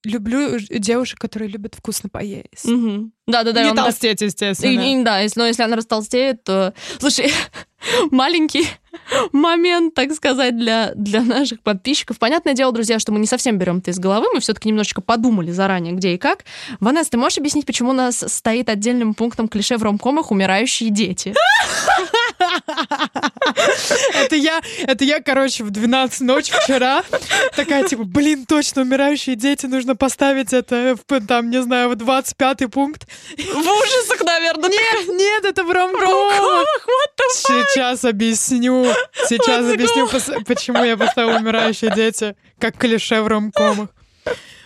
Люблю 0.05 0.59
девушек, 0.59 1.21
которые 1.21 1.49
любят 1.49 1.77
вкусно 1.77 2.09
поесть. 2.09 2.65
Мгм. 2.65 3.13
Да-да-да, 3.29 3.61
и 3.61 3.65
не 3.67 3.71
он 3.71 3.77
так- 3.77 3.85
толстеть, 3.85 4.21
естественно. 4.21 4.81
И- 4.81 5.01
и 5.01 5.05
да, 5.05 5.21
если, 5.21 5.39
но 5.39 5.47
если 5.47 5.63
она 5.63 5.77
растолстеет, 5.77 6.43
то... 6.43 6.75
Слушай, 6.99 7.33
маленький 8.11 8.67
момент, 9.33 9.95
так 9.95 10.13
сказать, 10.13 10.59
для, 10.59 10.91
для 10.97 11.23
наших 11.23 11.63
подписчиков. 11.63 12.19
Понятное 12.19 12.55
дело, 12.55 12.73
друзья, 12.73 12.99
что 12.99 13.13
мы 13.13 13.21
не 13.21 13.29
совсем 13.29 13.59
берем 13.59 13.79
это 13.79 13.93
из 13.93 14.01
головы, 14.01 14.27
мы 14.35 14.41
все-таки 14.41 14.69
немножечко 14.69 15.01
подумали 15.03 15.53
заранее, 15.53 15.93
где 15.93 16.15
и 16.15 16.19
как. 16.19 16.47
Ванесса, 16.81 17.13
ты 17.13 17.17
можешь 17.17 17.39
объяснить, 17.39 17.65
почему 17.65 17.91
у 17.91 17.95
нас 17.95 18.25
стоит 18.27 18.69
отдельным 18.69 19.15
пунктом 19.15 19.47
клише 19.47 19.77
в 19.77 19.85
ромкомах 19.85 20.33
умирающие 20.33 20.91
дети? 20.91 21.33
Это 24.15 24.37
я, 24.37 24.61
это 24.87 25.05
я, 25.05 25.21
короче, 25.21 25.65
в 25.65 25.71
12 25.71 26.21
ночи 26.21 26.53
вчера 26.63 27.03
такая, 27.57 27.87
типа, 27.89 28.05
блин, 28.05 28.47
точно, 28.47 28.83
умирающие 28.83 29.37
дети, 29.37 29.67
нужно 29.67 29.97
поставить 29.97 30.53
это, 30.53 30.97
в, 30.97 31.21
там, 31.27 31.51
не 31.51 31.63
знаю, 31.63 31.91
в 31.91 31.97
25 31.97 32.71
пункт. 32.71 33.07
В 33.37 33.59
ужасах, 33.59 34.21
наверное. 34.25 34.71
Нет, 34.71 35.09
нет, 35.09 35.45
это 35.45 35.65
в 35.65 35.71
ромкомах. 35.71 36.67
Сейчас 37.33 38.05
объясню. 38.05 38.87
Сейчас 39.29 39.71
объясню, 39.73 40.09
почему 40.45 40.85
я 40.85 40.97
поставила 40.97 41.39
умирающие 41.39 41.91
дети 41.95 42.37
как 42.59 42.77
клише 42.77 43.23
в 43.23 43.27
ромкомах. 43.27 43.89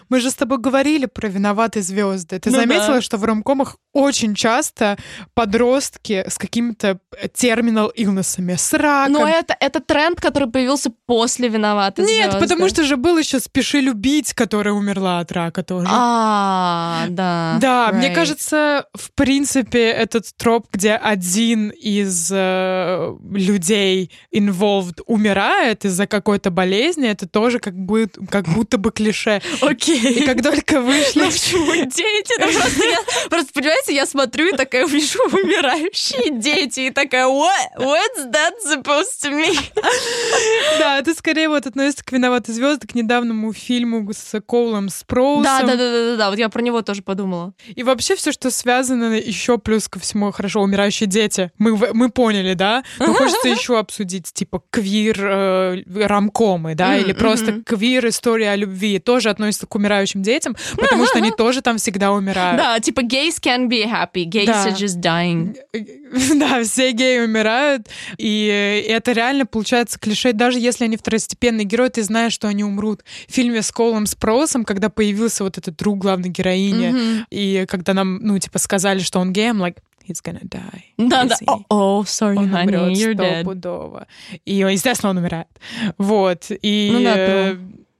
Мы 0.08 0.20
же 0.20 0.30
с 0.30 0.34
тобой 0.34 0.58
говорили 0.58 1.06
про 1.06 1.28
виноватые 1.28 1.82
звезды. 1.82 2.38
Ты 2.38 2.50
Ну 2.50 2.56
заметила, 2.56 2.94
да. 2.94 3.00
что 3.00 3.16
в 3.16 3.24
ромкомах 3.24 3.76
очень 3.92 4.34
часто 4.34 4.98
подростки 5.34 6.24
с 6.28 6.38
какими-то 6.38 6.98
терминал 7.32 7.92
illnessами, 7.96 8.56
с 8.56 8.72
раком. 8.74 9.12
Но 9.14 9.26
это, 9.26 9.56
это 9.58 9.80
тренд, 9.80 10.20
который 10.20 10.48
появился 10.50 10.90
после 11.06 11.48
«Виноваты 11.48 12.02
Нет, 12.02 12.30
звезды». 12.32 12.40
потому 12.40 12.68
что 12.68 12.84
же 12.84 12.96
был 12.96 13.16
еще 13.18 13.40
«Спеши 13.40 13.80
любить», 13.80 14.34
которая 14.34 14.74
умерла 14.74 15.20
от 15.20 15.32
рака 15.32 15.62
тоже. 15.62 15.88
А, 15.90 17.06
да. 17.08 17.58
Да, 17.60 17.90
мне 17.92 18.10
кажется, 18.10 18.86
в 18.94 19.12
принципе, 19.12 19.88
этот 19.90 20.26
троп, 20.36 20.66
где 20.72 20.92
один 20.92 21.70
из 21.70 22.30
э, 22.32 23.14
людей 23.32 24.10
involved 24.34 25.00
умирает 25.06 25.84
из-за 25.84 26.06
какой-то 26.06 26.50
болезни, 26.50 27.08
это 27.08 27.26
тоже 27.26 27.58
как, 27.58 27.74
бы, 27.74 28.10
как 28.30 28.46
будто 28.48 28.78
бы 28.78 28.90
клише. 28.90 29.40
Окей. 29.62 29.95
И 29.96 30.24
как 30.24 30.42
только 30.42 30.80
вышли... 30.80 31.20
Ну 31.20 31.30
почему 31.30 31.74
дети? 31.74 32.34
Ну 32.38 32.52
просто 32.52 32.84
я, 32.86 32.98
просто 33.28 33.52
понимаете, 33.52 33.94
я 33.94 34.06
смотрю 34.06 34.48
и 34.48 34.56
такая 34.56 34.86
вижу 34.86 35.18
умирающие 35.24 36.38
дети 36.38 36.80
и 36.80 36.90
такая, 36.90 37.26
what? 37.26 37.76
What's 37.78 38.30
that 38.32 38.54
supposed 38.66 39.22
to 39.22 39.32
mean? 39.32 39.56
Да, 40.78 40.98
это 40.98 41.14
скорее 41.14 41.48
вот 41.48 41.66
относится 41.66 42.04
к 42.04 42.12
«Виноваты 42.12 42.52
звезды», 42.52 42.86
к 42.86 42.94
недавнему 42.94 43.52
фильму 43.52 44.08
с 44.12 44.40
Коулом 44.40 44.88
Спроусом. 44.88 45.44
Да, 45.44 45.60
да, 45.62 45.76
да, 45.76 45.90
да, 45.90 46.16
да, 46.16 46.30
вот 46.30 46.38
я 46.38 46.48
про 46.48 46.60
него 46.60 46.82
тоже 46.82 47.02
подумала. 47.02 47.54
И 47.74 47.82
вообще 47.82 48.16
все, 48.16 48.32
что 48.32 48.50
связано 48.50 49.14
еще 49.14 49.58
плюс 49.58 49.88
ко 49.88 49.98
всему, 49.98 50.30
хорошо, 50.32 50.60
умирающие 50.60 51.06
дети. 51.06 51.50
Мы, 51.58 51.76
мы 51.92 52.10
поняли, 52.10 52.54
да? 52.54 52.84
Но 52.98 53.14
хочется 53.14 53.48
еще 53.48 53.78
обсудить, 53.78 54.32
типа, 54.32 54.62
квир 54.70 55.16
э, 55.20 55.82
рамкомы, 55.94 56.74
да, 56.74 56.96
или 56.96 57.12
просто 57.12 57.62
квир 57.64 58.08
история 58.08 58.50
о 58.50 58.56
любви 58.56 58.98
тоже 58.98 59.30
относится 59.30 59.66
к 59.66 59.74
умирающим 59.74 59.85
детям, 60.22 60.56
потому 60.76 61.06
что 61.06 61.18
они 61.18 61.30
тоже 61.36 61.60
там 61.62 61.78
всегда 61.78 62.12
умирают. 62.12 62.56
Да, 62.60 62.78
типа 62.80 63.00
gays 63.00 63.40
can 63.40 63.68
be 63.68 63.84
happy, 63.84 64.24
gays 64.24 64.46
Да. 64.46 64.66
are 64.68 64.74
just 64.76 65.00
dying. 65.00 65.56
Да, 66.38 66.62
все 66.62 66.92
геи 66.92 67.18
умирают, 67.24 67.88
и 68.16 68.84
это 68.88 69.12
реально 69.12 69.44
получается 69.44 69.98
клише, 69.98 70.32
даже 70.32 70.58
если 70.60 70.84
они 70.84 70.96
второстепенные 70.96 71.64
герои, 71.64 71.88
ты 71.88 72.02
знаешь, 72.04 72.32
что 72.32 72.46
они 72.48 72.62
умрут. 72.64 73.02
В 73.28 73.32
фильме 73.32 73.60
с 73.62 73.72
Колом 73.72 74.06
Спросом, 74.06 74.64
когда 74.64 74.88
появился 74.88 75.42
вот 75.44 75.58
этот 75.58 75.76
друг 75.76 75.98
главной 75.98 76.28
героини, 76.28 76.88
Мгм. 76.88 77.26
и 77.30 77.66
когда 77.68 77.92
нам, 77.92 78.18
ну, 78.22 78.38
типа, 78.38 78.58
сказали, 78.58 79.00
что 79.00 79.18
он 79.18 79.32
гей, 79.32 79.50
I'm 79.50 79.58
like, 79.58 79.78
he's 80.08 80.22
gonna 80.24 80.42
die. 80.44 80.82
Да, 80.96 81.24
да. 81.24 81.34
Easy. 81.34 81.64
Oh, 81.68 82.02
sorry, 82.04 82.36
Он 82.36 82.46
honey, 82.54 82.62
умрет 82.62 82.96
you're 82.96 83.14
dead. 83.14 83.40
стопудово. 83.40 84.06
И, 84.44 84.54
естественно, 84.54 85.10
он 85.10 85.16
умирает. 85.18 85.48
Вот. 85.98 86.46
И 86.62 86.90
Ну 86.92 87.02
да, 87.02 87.56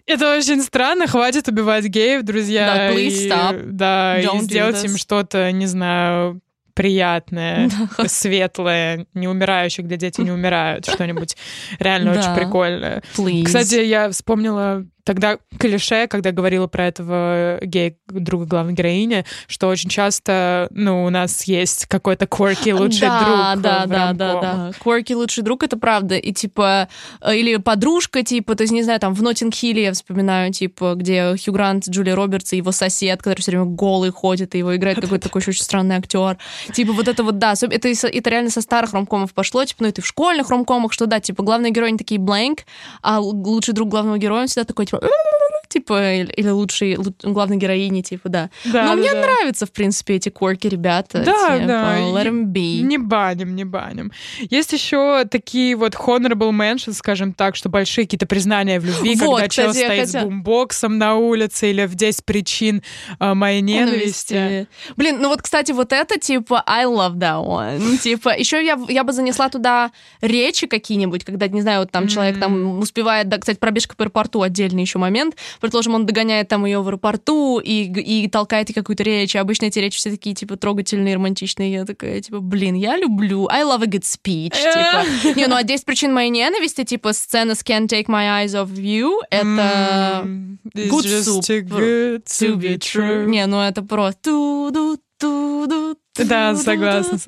это 0.07 0.37
очень 0.37 0.63
странно. 0.63 1.07
Хватит 1.07 1.49
убивать 1.49 1.85
геев, 1.87 2.23
друзья. 2.23 2.67
Да, 2.75 2.91
please 2.93 3.09
и, 3.09 3.29
stop. 3.29 3.63
Да, 3.67 4.21
Don't 4.21 4.39
и 4.39 4.43
сделать 4.43 4.85
им 4.85 4.97
что-то, 4.97 5.51
не 5.53 5.67
знаю, 5.67 6.41
приятное, 6.75 7.71
светлое, 8.07 9.07
не 9.15 9.29
умирающее, 9.29 9.85
где 9.85 9.97
дети 9.97 10.21
не 10.21 10.31
умирают, 10.31 10.87
что-нибудь 10.87 11.37
реально 11.79 12.15
Да. 12.15 12.21
очень 12.21 12.35
прикольное. 12.35 13.03
Please. 13.17 13.45
Кстати, 13.45 13.77
я 13.77 14.11
вспомнила 14.11 14.87
тогда 15.07 15.39
клише, 15.59 16.09
когда 16.09 16.33
говорила 16.33 16.67
про 16.67 16.89
этого 16.89 17.59
гея 17.63 17.95
друга 18.09 18.45
главной 18.45 18.73
героини, 18.73 19.25
что 19.47 19.69
очень 19.69 19.89
часто, 19.89 20.67
ну, 20.71 21.05
у 21.05 21.11
нас 21.11 21.45
есть 21.45 21.87
какой-то 21.87 22.25
quirky 22.25 22.75
лучший 22.79 23.03
да, 23.03 23.21
друг. 23.21 23.63
Да, 23.63 23.87
да, 23.87 24.13
да, 24.13 24.41
да. 24.41 24.73
Quirky 24.85 25.15
лучший 25.15 25.45
друг, 25.45 25.63
это 25.63 25.79
правда. 25.79 26.17
И 26.17 26.33
типа, 26.33 26.89
э, 27.21 27.37
или 27.37 27.57
подружка, 27.57 28.25
типа, 28.25 28.57
то 28.57 28.63
есть, 28.63 28.73
не 28.73 28.83
знаю, 28.83 28.99
там 28.99 29.15
в 29.15 29.23
Ноттинг 29.23 29.55
Хилле 29.55 29.85
я 29.85 29.93
вспоминаю, 29.93 30.53
типа, 30.53 30.95
где 30.97 31.37
Хью 31.37 31.53
Грант, 31.53 31.89
Джулия 31.89 32.17
Робертс 32.17 32.53
и 32.53 32.57
его 32.57 32.73
сосед, 32.73 33.23
который 33.23 33.41
все 33.41 33.53
время 33.53 33.67
голый 33.67 34.11
ходит, 34.11 34.57
и 34.57 34.59
его 34.59 34.75
играет 34.75 35.01
какой-то 35.01 35.29
такой 35.29 35.43
очень 35.47 35.63
странный 35.63 35.97
актер. 35.97 36.37
Типа, 36.73 36.93
вот 36.93 37.07
это 37.07 37.23
вот, 37.23 37.39
да, 37.39 37.53
это, 37.53 37.89
это 37.89 38.31
реально 38.31 38.51
со 38.51 38.61
старых 38.61 38.93
ромкомов 38.93 39.33
пошло, 39.35 39.65
типа, 39.65 39.85
ну, 39.85 39.89
это 39.89 40.03
в 40.03 40.07
школьных 40.07 40.51
ромкомах, 40.51 40.93
что 40.93 41.07
да, 41.07 41.21
типа, 41.21 41.45
главные 41.45 41.71
герои 41.71 41.91
они 41.91 41.99
такие 41.99 42.21
blank, 42.21 42.61
а 43.03 43.21
лучший 43.21 43.73
друг 43.73 43.89
главного 43.89 44.19
героя, 44.19 44.43
он 44.43 44.47
всегда 44.49 44.65
такой, 44.65 44.87
типа, 44.87 44.96
so 45.03 45.56
типа, 45.69 46.15
или, 46.15 46.33
или 46.33 46.49
лучший, 46.49 46.95
лу- 46.95 47.15
главной 47.23 47.57
героини, 47.57 48.03
типа, 48.03 48.29
да. 48.29 48.51
Да, 48.65 48.83
Но 48.85 48.89
да, 48.91 48.97
мне 48.97 49.13
да. 49.13 49.21
нравятся, 49.21 49.67
в 49.67 49.73
принципе, 49.73 50.15
эти 50.15 50.29
корки 50.29 50.67
ребята. 50.67 51.21
Да, 51.25 51.57
типа, 51.57 51.67
да. 51.69 51.99
Let 51.99 52.25
them 52.27 52.45
be. 52.47 52.81
Не 52.83 52.99
баним, 52.99 53.55
не 53.57 53.65
баним. 53.65 54.13
Есть 54.51 54.73
еще 54.73 55.25
такие 55.31 55.77
вот 55.77 55.95
honorable 55.95 56.51
mentions, 56.51 56.95
скажем 56.95 57.33
так, 57.33 57.57
что 57.57 57.69
большие 57.69 58.05
какие-то 58.07 58.27
признания 58.27 58.81
в 58.81 58.85
любви, 58.85 59.15
Вот, 59.17 59.35
когда 59.41 59.49
кстати, 59.49 59.67
я 59.79 59.85
стоит 59.87 60.01
хотела- 60.07 60.21
с 60.23 60.25
бумбоксом 60.25 60.99
на 60.99 61.15
улице 61.17 61.71
или 61.71 61.87
в 61.87 61.95
10 61.95 62.25
причин 62.25 62.83
а, 63.19 63.35
моей 63.35 63.61
ненависти. 63.61 64.35
Ненависти. 64.35 64.69
Блин, 64.97 65.19
ну 65.21 65.29
вот, 65.29 65.43
кстати, 65.43 65.73
вот 65.73 65.93
это, 65.93 66.19
типа, 66.19 66.63
I 66.67 66.85
love 66.87 67.15
that 67.15 67.45
one. 67.45 67.79
Ну, 67.81 67.97
Типа, 67.97 68.37
еще 68.39 68.65
я, 68.65 68.79
я 68.89 69.05
бы 69.05 69.13
занесла 69.13 69.49
туда 69.49 69.91
речи 70.21 70.67
какие-нибудь, 70.67 71.25
когда, 71.25 71.49
не 71.49 71.61
знаю, 71.63 71.81
вот 71.81 71.91
там 71.91 72.09
человек 72.09 72.39
там 72.39 72.79
успевает, 72.79 73.29
да, 73.29 73.39
кстати, 73.39 73.59
пробежка 73.59 73.97
по 73.97 74.05
аэропорту 74.05 74.43
отдельный 74.43 74.83
еще 74.83 74.99
момент. 74.99 75.37
Предположим, 75.67 75.97
он 75.97 76.07
догоняет 76.07 76.47
там 76.47 76.65
ее 76.65 76.81
в 76.81 76.87
аэропорту 76.87 77.59
и, 77.59 77.91
и 77.91 78.29
толкает 78.29 78.69
ей 78.69 78.75
какую-то 78.75 79.03
речь. 79.03 79.35
И 79.35 79.39
обычно 79.39 79.65
эти 79.65 79.81
речи 79.81 79.99
все 79.99 80.13
такие, 80.13 80.33
типа, 80.33 80.57
трогательные, 80.57 81.17
романтичные. 81.17 81.73
Я 81.73 81.85
такая, 81.85 82.21
типа, 82.21 82.39
блин, 82.39 82.77
я 82.77 82.97
люблю. 82.97 83.49
I 83.51 83.65
love 83.65 83.83
a 83.83 83.87
good 83.87 84.05
speech. 84.05 84.55
Типа. 84.55 85.35
Не, 85.37 85.49
ну 85.49 85.57
а 85.57 85.65
10 85.65 85.85
причин 85.85 86.15
моей 86.15 86.31
ненависти, 86.31 86.85
типа, 86.85 87.13
сцена 87.13 87.57
с 87.57 87.65
Can't 87.65 87.89
Take 87.89 88.07
My 88.07 88.45
Eyes 88.45 88.55
Off 88.55 88.71
You, 88.77 89.19
это... 89.29 90.23
Mm, 90.25 90.59
good 90.73 91.05
soup 91.05 91.41
too 91.41 91.63
good 91.63 92.25
to 92.27 92.55
be 92.55 92.79
true. 92.79 93.27
Не, 93.27 93.47
ну 93.47 93.61
это 93.61 93.83
просто... 93.83 94.21
Ту-ду, 94.23 94.99
ту-ду, 95.19 95.97
Да, 96.25 96.55
согласна. 96.57 97.19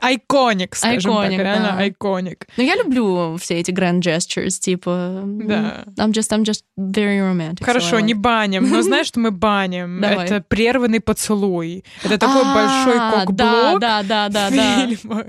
Айконик, 0.00 0.76
скажем 0.76 1.12
Iconic, 1.12 1.30
так, 1.30 1.38
реально 1.38 1.68
да. 1.68 1.78
айконик. 1.78 2.46
Ну, 2.56 2.62
я 2.64 2.76
люблю 2.76 3.36
все 3.40 3.54
эти 3.54 3.70
grand 3.70 4.00
gestures, 4.00 4.58
типа... 4.60 5.22
Да. 5.24 5.84
I'm 5.98 6.10
just, 6.12 6.30
I'm 6.30 6.42
just 6.42 6.62
very 6.78 7.20
romantic. 7.20 7.60
so 7.60 7.64
Хорошо, 7.64 7.96
I 7.96 8.00
like- 8.00 8.04
не 8.06 8.14
баним, 8.14 8.68
но 8.68 8.82
знаешь, 8.82 9.06
что 9.06 9.20
мы 9.20 9.30
баним? 9.30 10.00
Давай. 10.00 10.26
Это 10.26 10.40
прерванный 10.46 11.00
поцелуй. 11.00 11.84
Это 12.02 12.18
такой 12.18 12.42
А, 12.44 12.54
большой 12.54 12.98
кок-блок 13.10 13.80
Да, 13.80 14.02
да, 14.02 14.28
да, 14.28 14.50
да, 14.50 14.86
фильмах. 14.86 15.26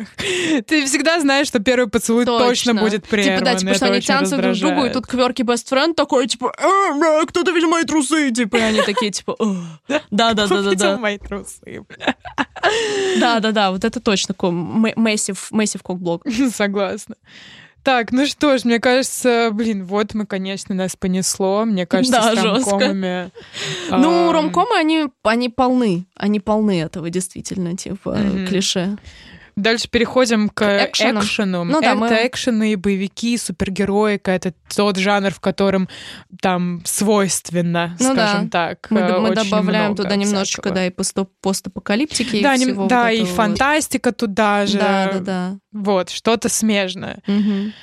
Ты 0.67 0.85
всегда 0.85 1.19
знаешь, 1.19 1.47
что 1.47 1.59
первый 1.59 1.87
поцелуй 1.87 2.25
точно, 2.25 2.73
будет 2.73 3.05
прерван. 3.05 3.39
Типа, 3.39 3.45
да, 3.45 3.55
типа, 3.55 3.73
что 3.75 3.85
они 3.87 4.01
тянутся 4.01 4.37
друг 4.37 4.55
к 4.55 4.59
другу, 4.59 4.85
и 4.85 4.89
тут 4.89 5.07
кверки 5.07 5.41
best 5.41 5.69
friend 5.71 5.93
такой, 5.93 6.27
типа, 6.27 6.53
«Э, 6.57 7.25
кто-то 7.25 7.51
видел 7.51 7.69
мои 7.69 7.83
трусы, 7.83 8.31
типа, 8.31 8.57
и 8.57 8.61
они 8.61 8.81
такие, 8.81 9.11
типа, 9.11 9.35
«Ugh». 9.39 9.57
да, 9.87 10.33
да, 10.33 10.33
да, 10.33 10.47
да, 10.47 10.55
Увидел 10.55 10.91
да, 10.91 10.97
мои 10.97 11.17
трусы. 11.17 11.83
Да, 13.19 13.39
да, 13.39 13.51
да, 13.51 13.71
вот 13.71 13.83
это 13.83 13.99
точно 13.99 14.35
массив, 14.95 15.47
массив 15.51 15.81
кокблок. 15.83 16.23
Согласна. 16.53 17.15
Так, 17.83 18.11
ну 18.11 18.25
что 18.25 18.57
ж, 18.57 18.65
мне 18.65 18.79
кажется, 18.79 19.49
блин, 19.53 19.85
вот 19.85 20.15
мы, 20.15 20.25
конечно, 20.25 20.73
нас 20.73 20.95
понесло. 20.95 21.65
Мне 21.65 21.85
кажется, 21.85 22.13
Да, 22.13 22.35
с 22.35 22.41
жестко. 22.41 22.71
ромкомами. 22.71 23.29
Ну, 23.91 24.31
ромкомы, 24.31 24.75
они, 24.75 25.05
они 25.21 25.49
полны, 25.49 26.05
они 26.15 26.39
полны 26.39 26.81
этого, 26.81 27.11
действительно, 27.11 27.77
типа, 27.77 28.17
клише. 28.47 28.97
Дальше 29.55 29.87
переходим 29.89 30.49
к 30.49 30.61
экшенам. 30.85 31.23
экшену. 31.23 31.63
Ну 31.63 31.79
да, 31.81 31.91
это 31.91 31.95
мы- 31.97 32.09
экшены, 32.27 32.75
боевики, 32.75 33.37
супергероика. 33.37 34.31
Это 34.31 34.53
тот 34.75 34.97
жанр, 34.97 35.31
в 35.31 35.39
котором 35.39 35.87
там 36.41 36.81
свойственно, 36.85 37.95
Ну 37.99 38.13
да. 38.13 38.27
скажем 38.27 38.49
так. 38.49 38.87
Мы, 38.89 38.99
э, 38.99 39.19
мы 39.19 39.33
добавляем 39.33 39.95
туда 39.95 40.15
немножечко, 40.17 40.61
всякого. 40.63 40.75
да, 40.75 40.87
и 40.87 40.91
постапокалиптики, 41.41 42.41
Да, 42.43 42.55
и 42.55 42.57
всего 42.57 42.81
вот 42.83 42.89
да, 42.89 43.11
и 43.11 43.15
этого 43.17 43.27
вот. 43.29 43.35
фантастика 43.37 44.11
туда 44.11 44.65
же. 44.65 44.77
Да, 44.77 45.09
да, 45.13 45.19
да. 45.19 45.57
Вот, 45.71 46.09
что-то 46.09 46.49
смежное. 46.49 47.19
Мгм. 47.27 47.73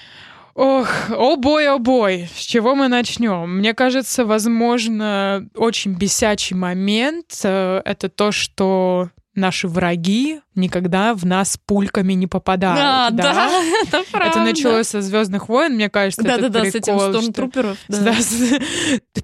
Ох, 0.55 0.89
о 1.09 1.37
бой, 1.37 1.67
о 1.69 1.79
бой. 1.79 2.29
С 2.37 2.41
чего 2.43 2.75
мы 2.75 2.89
начнем? 2.89 3.59
Мне 3.59 3.73
кажется, 3.73 4.27
возможно, 4.27 5.49
очень 5.57 5.95
бесячий 5.95 6.55
момент 6.55 7.33
э, 7.45 7.81
это 7.87 8.11
то, 8.11 8.33
что 8.33 9.09
наши 9.35 9.67
враги 9.69 10.41
никогда 10.55 11.15
в 11.15 11.25
нас 11.25 11.59
пульками 11.67 12.13
не 12.13 12.27
попадают. 12.27 12.81
А, 12.83 13.11
да, 13.11 13.49
это 13.83 14.03
правда. 14.11 14.31
Это 14.31 14.41
началось 14.41 14.89
со 14.89 15.01
Звездных 15.01 15.49
войн, 15.49 15.75
мне 15.75 15.89
кажется, 15.89 16.23
Да, 16.23 16.37
да, 16.39 16.49
да, 16.49 16.65
с 16.65 16.75
этим 16.75 16.81
прикол, 16.97 17.01
что- 17.01 17.13
стормтруперов. 17.21 17.79
Да, 17.89 18.13
с- 18.15 18.61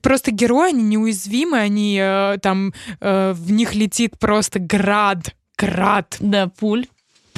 Просто 0.01 0.31
герои, 0.31 0.71
они 0.71 0.83
неуязвимы, 0.83 1.59
они 1.59 1.99
э, 2.01 2.39
там, 2.41 2.73
э, 3.01 3.33
в 3.33 3.51
них 3.53 3.75
летит 3.75 4.19
просто 4.19 4.59
град, 4.59 5.35
град 5.59 6.17
Да, 6.21 6.49
пуль. 6.49 6.87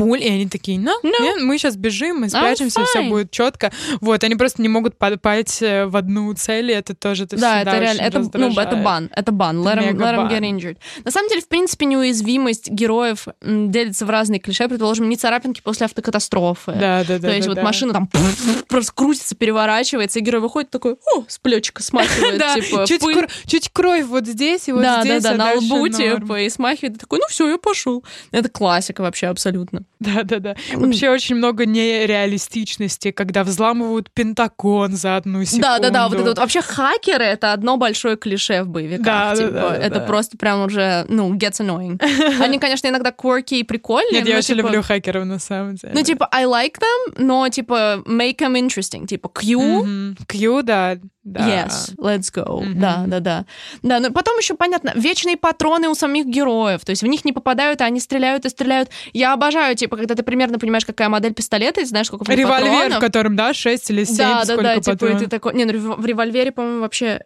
Пуль, 0.01 0.22
и 0.22 0.28
они 0.28 0.48
такие, 0.48 0.78
ну, 0.78 0.92
Ну. 1.03 1.22
нет, 1.22 1.42
мы 1.42 1.59
сейчас 1.59 1.76
бежим, 1.76 2.20
мы 2.20 2.28
спрячемся, 2.30 2.84
все 2.84 3.03
будет 3.03 3.30
четко. 3.30 3.70
Вот, 4.01 4.24
они 4.24 4.34
просто 4.34 4.62
не 4.62 4.68
могут 4.68 4.96
попасть 4.96 5.61
э, 5.62 5.84
в 5.86 5.96
одну 5.96 6.32
цель, 6.32 6.70
и 6.70 6.74
это 6.74 6.94
тоже 6.94 7.24
это 7.24 7.36
Да, 7.36 7.61
это 7.61 7.78
реально, 7.78 8.01
это, 8.01 8.18
ну, 8.34 8.51
это 8.59 8.76
бан, 8.76 9.11
это 9.14 9.30
бан, 9.32 9.59
let 9.59 9.76
'em, 9.78 9.86
Мега 9.88 10.05
let 10.05 10.14
'em 10.14 10.16
бан. 10.16 10.28
get 10.28 10.40
injured. 10.40 10.76
На 11.05 11.11
самом 11.11 11.28
деле, 11.28 11.42
в 11.42 11.48
принципе, 11.48 11.84
неуязвимость 11.86 12.70
героев 12.70 13.26
делится 13.42 14.07
в 14.07 14.11
разные 14.11 14.40
клише, 14.40 14.68
предположим, 14.68 15.09
не 15.09 15.16
царапинки 15.16 15.61
после 15.61 15.84
автокатастрофы. 15.86 16.72
Да, 16.72 17.05
да, 17.07 17.18
да. 17.18 17.28
То 17.28 17.34
есть 17.34 17.46
да, 17.46 17.51
вот 17.51 17.57
да. 17.57 17.62
машина 17.62 17.92
там 17.92 18.09
просто 18.68 18.92
крутится, 18.94 19.34
переворачивается, 19.34 20.18
и 20.18 20.22
герой 20.22 20.40
выходит 20.40 20.70
такой, 20.70 20.94
о, 21.14 21.24
с 21.28 21.38
плечика 21.38 21.82
смахивает, 21.82 22.38
Да, 22.38 22.55
типа, 22.55 22.86
чуть, 22.86 23.01
пыль. 23.03 23.14
кр- 23.16 23.30
чуть 23.46 23.68
кровь 23.70 24.05
вот 24.07 24.26
здесь 24.26 24.68
и 24.68 24.72
вот 24.72 24.82
да, 24.82 25.03
здесь, 25.03 25.22
да, 25.22 25.34
да, 25.34 25.51
а 25.51 25.55
на 25.55 25.61
лбу, 25.61 25.86
норм. 25.86 25.92
типа, 25.92 26.40
и 26.40 26.48
смахивает, 26.48 26.96
и 26.96 26.98
такой, 26.98 27.18
ну 27.18 27.26
все, 27.28 27.48
я 27.51 27.59
пошел. 27.59 28.03
Это 28.30 28.48
классика 28.48 29.03
вообще 29.03 29.26
абсолютно. 29.26 29.82
Да, 29.99 30.22
да, 30.22 30.38
да. 30.38 30.57
Вообще 30.74 31.11
очень 31.11 31.36
много 31.36 31.66
нереалистичности, 31.66 33.11
когда 33.11 33.45
взламывают 33.45 34.11
Пентагон 34.11 34.93
за 34.93 35.16
одну 35.16 35.45
секунду. 35.45 35.62
Да, 35.62 35.78
да, 35.78 35.91
да, 35.91 36.09
вот 36.09 36.14
это 36.14 36.28
вот. 36.30 36.38
Вообще 36.38 36.62
хакеры— 36.62 37.24
это 37.26 37.53
одно 37.53 37.76
большое 37.76 38.16
клише 38.16 38.62
в 38.62 38.68
боевиках. 38.68 39.05
Да, 39.05 39.36
типа, 39.36 39.51
да, 39.51 39.68
да, 39.70 39.76
это 39.76 40.01
да. 40.01 40.07
просто 40.07 40.38
прям 40.38 40.64
уже, 40.64 41.05
ну, 41.09 41.34
gets 41.34 41.61
annoying. 41.61 42.03
Они, 42.43 42.59
конечно, 42.59 42.88
иногда 42.88 43.11
quirky 43.11 43.59
и 43.59 43.62
прикольные, 43.62 44.20
Нет, 44.20 44.26
я 44.26 44.34
но, 44.34 44.38
очень 44.38 44.57
типа, 44.57 44.66
люблю 44.66 44.82
хакеров 44.82 45.26
на 45.26 45.38
самом 45.38 45.74
деле. 45.74 45.93
Ну, 45.95 46.03
типа, 46.03 46.28
I 46.32 46.45
like 46.45 46.78
them, 46.78 47.14
но, 47.18 47.47
типа, 47.51 48.03
make 48.07 48.38
them 48.38 48.55
interesting. 48.55 49.07
Типа, 49.07 49.28
Q, 49.28 49.61
Мгм. 49.61 50.16
Q, 50.26 50.62
да. 50.62 50.99
Да. 51.23 51.66
yes, 51.66 51.95
let's 51.97 52.33
go. 52.33 52.62
Мгм. 52.62 52.81
Да, 52.81 53.05
да, 53.07 53.21
да. 53.21 53.47
Да, 53.83 54.01
но 54.01 54.11
потом 54.11 54.39
еще, 54.39 54.55
понятно, 54.55 54.93
вечные 54.95 55.37
патроны 55.37 55.89
у 55.89 55.95
самих 55.95 56.27
героев. 56.27 56.85
То 56.85 56.91
есть 56.91 57.03
в 57.03 57.07
них 57.07 57.25
не 57.25 57.33
попадают, 57.33 57.83
а 57.83 57.85
они 57.85 58.01
стреляют 58.01 58.47
и 58.47 58.49
стреляют. 58.49 58.89
Я 59.12 59.35
обожаю, 59.35 59.77
типа, 59.77 59.97
когда 59.97 60.14
ты 60.14 60.23
примерно 60.23 60.59
понимаешь, 60.59 60.87
какая 60.87 61.09
модель 61.09 61.35
пистолета, 61.35 61.83
и 61.83 61.85
знаешь, 61.85 62.07
сколько 62.07 62.25
в 62.25 62.29
Револьвер, 62.29 62.73
патронов. 62.73 62.99
в 62.99 63.01
котором, 63.01 63.37
да, 63.37 63.53
6 63.53 63.91
или 63.91 64.05
7, 64.05 64.16
Да, 64.16 64.45
да, 64.47 64.57
да, 64.57 64.81
типа, 64.81 65.07
и 65.07 65.18
ты 65.18 65.27
такой... 65.27 65.55
Не, 65.55 65.66
ну 65.66 65.97
в 65.97 66.07
револьвере, 66.07 66.53
по-моему, 66.53 66.81
вообще... 66.81 67.25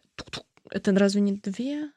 Это 0.71 0.93
разве 0.93 1.21
не 1.21 1.33
две? 1.33 1.91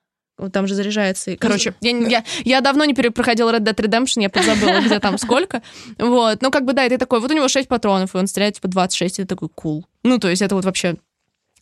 Там 0.54 0.68
же 0.68 0.76
заряжается. 0.76 1.36
Короче, 1.36 1.74
я, 1.82 1.98
я, 1.98 2.24
я 2.44 2.62
давно 2.62 2.86
не 2.86 2.94
перепроходила 2.94 3.52
Red 3.52 3.62
Dead 3.62 3.76
Redemption, 3.76 4.22
я 4.22 4.30
подзабыла, 4.30 4.82
где 4.86 5.00
там 5.00 5.18
сколько. 5.18 5.64
Вот, 5.98 6.44
ну 6.44 6.52
как 6.52 6.64
бы, 6.64 6.74
да, 6.74 6.86
и 6.86 6.90
ты 6.90 7.00
такой, 7.00 7.20
вот 7.22 7.32
у 7.32 7.34
него 7.34 7.48
6 7.48 7.68
патронов, 7.68 8.14
и 8.14 8.18
он 8.20 8.28
стреляет, 8.28 8.56
типа, 8.56 8.68
26, 8.68 9.20
и 9.20 9.22
ты 9.24 9.28
такой, 9.28 9.50
кул. 9.50 9.88
Ну, 10.04 10.20
то 10.20 10.30
есть 10.30 10.44
это 10.44 10.54
вот 10.54 10.64
вообще 10.64 10.98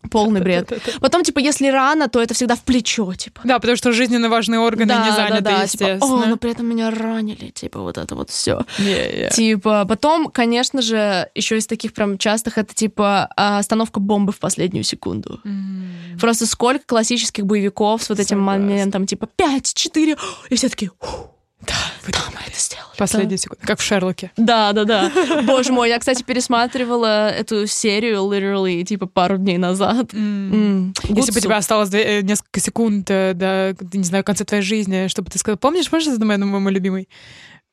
полный 0.09 0.41
бред. 0.41 0.71
Потом, 0.99 1.23
типа, 1.23 1.39
если 1.39 1.67
рано, 1.67 2.07
то 2.07 2.21
это 2.21 2.33
всегда 2.33 2.55
в 2.55 2.61
плечо, 2.61 3.13
типа. 3.13 3.41
Да, 3.43 3.59
потому 3.59 3.77
что 3.77 3.91
жизненно 3.91 4.29
важные 4.29 4.59
органы 4.59 4.93
не 4.93 5.11
заняты, 5.11 5.49
типа, 5.49 5.61
естественно. 5.63 6.23
о, 6.23 6.25
но 6.25 6.37
при 6.37 6.51
этом 6.51 6.67
меня 6.67 6.91
ранили, 6.91 7.49
типа, 7.49 7.79
вот 7.81 7.97
это 7.97 8.15
вот 8.15 8.29
все. 8.29 8.65
Не-не. 8.79 9.29
Типа, 9.29 9.85
потом, 9.87 10.29
конечно 10.29 10.81
же, 10.81 11.29
еще 11.35 11.57
из 11.57 11.67
таких 11.67 11.93
прям 11.93 12.17
частых, 12.17 12.57
это 12.57 12.73
типа 12.73 13.25
остановка 13.35 13.99
бомбы 13.99 14.31
в 14.31 14.39
последнюю 14.39 14.83
секунду. 14.83 15.39
М. 15.43 15.89
Просто 16.19 16.45
сколько 16.45 16.85
классических 16.85 17.45
боевиков 17.45 18.03
с 18.03 18.09
вот 18.09 18.19
этим 18.19 18.39
Согласна. 18.39 18.61
моментом, 18.61 19.05
типа 19.05 19.27
5, 19.27 19.73
4, 19.73 20.17
и 20.49 20.55
все 20.55 20.69
такие, 20.69 20.91
«Ух, 21.01 21.29
Да, 21.61 21.73
да, 22.07 22.19
мы 22.33 22.39
это 22.47 22.59
сделали. 22.59 22.85
Последняя 22.97 23.37
секунда. 23.37 23.65
Как 23.65 23.79
в 23.79 23.83
Шерлоке. 23.83 24.31
Да, 24.37 24.71
да, 24.73 24.83
да. 24.85 25.11
Боже 25.43 25.71
мой, 25.73 25.89
я, 25.89 25.99
кстати, 25.99 26.23
пересматривала 26.23 27.29
эту 27.29 27.65
серию 27.67 28.19
literally, 28.31 28.83
типа, 28.83 29.05
пару 29.07 29.37
дней 29.37 29.57
назад. 29.57 30.13
Если 30.13 31.31
бы 31.31 31.37
у 31.37 31.41
тебя 31.41 31.57
осталось 31.57 31.89
две- 31.89 32.19
э, 32.19 32.21
несколько 32.21 32.59
секунд 32.59 33.09
э, 33.09 33.33
до, 33.33 33.75
не 33.97 34.03
знаю, 34.03 34.23
конца 34.23 34.45
твоей 34.45 34.63
жизни, 34.63 35.07
чтобы 35.07 35.29
ты 35.31 35.39
сказал, 35.39 35.57
помнишь, 35.57 35.91
можешь 35.91 36.09
задать 36.09 36.39
мой, 36.39 36.59
мой 36.59 36.71
любимый? 36.71 37.09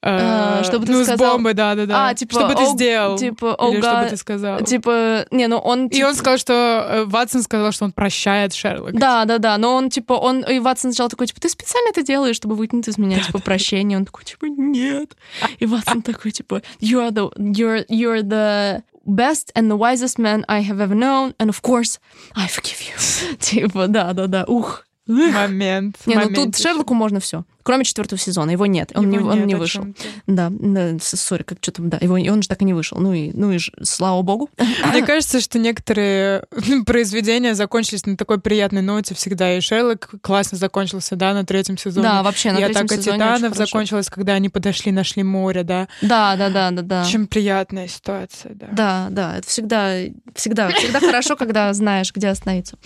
А, 0.04 0.64
что 0.64 0.80
бы 0.80 0.86
ты 0.86 0.92
ну, 0.92 1.04
сказал? 1.04 1.16
с 1.16 1.32
бомбой, 1.32 1.54
да-да-да. 1.54 2.08
А, 2.08 2.14
типа, 2.14 2.32
что 2.32 2.48
бы 2.48 2.54
ты 2.54 2.64
«О, 2.64 2.66
сделал? 2.72 3.16
типа, 3.16 3.54
«О, 3.54 3.70
Или 3.70 3.80
God». 3.80 4.04
бы 4.04 4.10
ты 4.10 4.16
сказал? 4.16 4.60
Типа, 4.60 5.26
не, 5.30 5.46
ну 5.46 5.58
он... 5.58 5.86
И 5.86 5.94
типа- 5.94 6.06
он 6.08 6.14
сказал, 6.16 6.38
что... 6.38 6.52
э, 6.88 7.04
Ватсон 7.04 7.42
сказал, 7.42 7.70
что 7.70 7.84
он 7.84 7.92
прощает 7.92 8.52
Шерлока. 8.52 8.92
Да, 8.92 9.24
да, 9.24 9.38
да, 9.38 9.56
но 9.58 9.76
он, 9.76 9.90
типа, 9.90 10.14
он, 10.14 10.40
и 10.40 10.58
Ватсон 10.58 10.92
сначала 10.92 11.08
такой, 11.08 11.28
типа, 11.28 11.40
ты 11.40 11.48
специально 11.48 11.90
это 11.90 12.02
делаешь, 12.02 12.34
чтобы 12.34 12.56
вытянуть 12.56 12.88
из 12.88 12.98
меня, 12.98 13.20
типа, 13.20 13.38
прощение. 13.38 13.96
Он 13.96 14.04
такой, 14.04 14.24
типа, 14.24 14.46
нет. 14.46 15.16
И 15.60 15.66
Ватсон 15.66 16.02
такой, 16.02 16.32
типа, 16.32 16.62
you 16.80 16.98
are 16.98 17.12
the, 17.12 17.32
you're, 17.36 17.86
you're 17.88 18.22
the 18.22 18.82
best 19.06 19.52
and 19.54 19.70
the 19.70 19.76
wisest 19.76 20.18
man 20.18 20.44
I 20.48 20.62
have 20.62 20.80
ever 20.80 20.94
known, 20.94 21.34
and 21.38 21.48
of 21.48 21.62
course, 21.62 21.98
I 22.34 22.46
forgive 22.48 22.80
you. 22.80 23.36
Типа, 23.38 23.86
да, 23.88 24.12
да, 24.12 24.26
да, 24.26 24.44
ух. 24.46 24.84
Момент. 25.06 25.96
Не, 26.06 26.14
ну 26.14 26.22
тут 26.22 26.30
моментище. 26.36 26.62
Шерлоку 26.62 26.94
можно 26.94 27.18
все. 27.18 27.44
Кроме 27.62 27.84
четвертого 27.84 28.18
сезона. 28.18 28.50
Его 28.50 28.66
нет. 28.66 28.92
Он, 28.94 29.08
не, 29.08 29.16
Его 29.18 29.30
он 29.30 29.38
нет, 29.38 29.46
не 29.46 29.54
вышел. 29.54 29.86
Да, 30.26 30.48
да, 30.50 30.96
сори, 31.00 31.42
как 31.42 31.58
что 31.60 31.72
там, 31.72 31.88
да. 31.88 31.98
Его, 32.00 32.16
и 32.16 32.28
он 32.28 32.42
же 32.42 32.48
так 32.48 32.62
и 32.62 32.64
не 32.64 32.74
вышел. 32.74 32.98
Ну 32.98 33.12
и, 33.12 33.30
ну 33.34 33.52
и 33.52 33.58
ж- 33.58 33.70
слава 33.82 34.22
богу. 34.22 34.50
Мне 34.90 35.04
кажется, 35.04 35.40
что 35.40 35.58
некоторые 35.58 36.44
произведения 36.86 37.54
закончились 37.54 38.06
на 38.06 38.16
такой 38.16 38.40
приятной 38.40 38.82
ноте 38.82 39.14
всегда. 39.14 39.56
И 39.56 39.60
Шерлок 39.60 40.10
классно 40.20 40.58
закончился, 40.58 41.16
да, 41.16 41.32
на 41.34 41.44
третьем 41.44 41.76
сезоне. 41.78 42.04
Да, 42.06 42.22
вообще, 42.22 42.52
на 42.52 42.58
и 42.58 42.64
третьем 42.64 42.84
«Атака 42.86 42.96
сезоне 42.96 43.18
титанов» 43.18 43.56
закончилась, 43.56 44.08
когда 44.08 44.34
они 44.34 44.48
подошли, 44.48 44.92
нашли 44.92 45.22
море, 45.22 45.62
да. 45.62 45.88
Да, 46.00 46.36
да, 46.36 46.48
да, 46.50 46.70
да, 46.70 46.82
да. 46.82 47.02
Очень 47.02 47.26
приятная 47.26 47.88
ситуация, 47.88 48.54
да. 48.54 48.66
Да, 48.72 49.06
да, 49.10 49.38
это 49.38 49.48
всегда, 49.48 49.96
всегда, 50.34 50.70
всегда 50.70 51.00
хорошо, 51.00 51.36
когда 51.36 51.72
знаешь, 51.72 52.12
где 52.14 52.28
остановиться. 52.28 52.76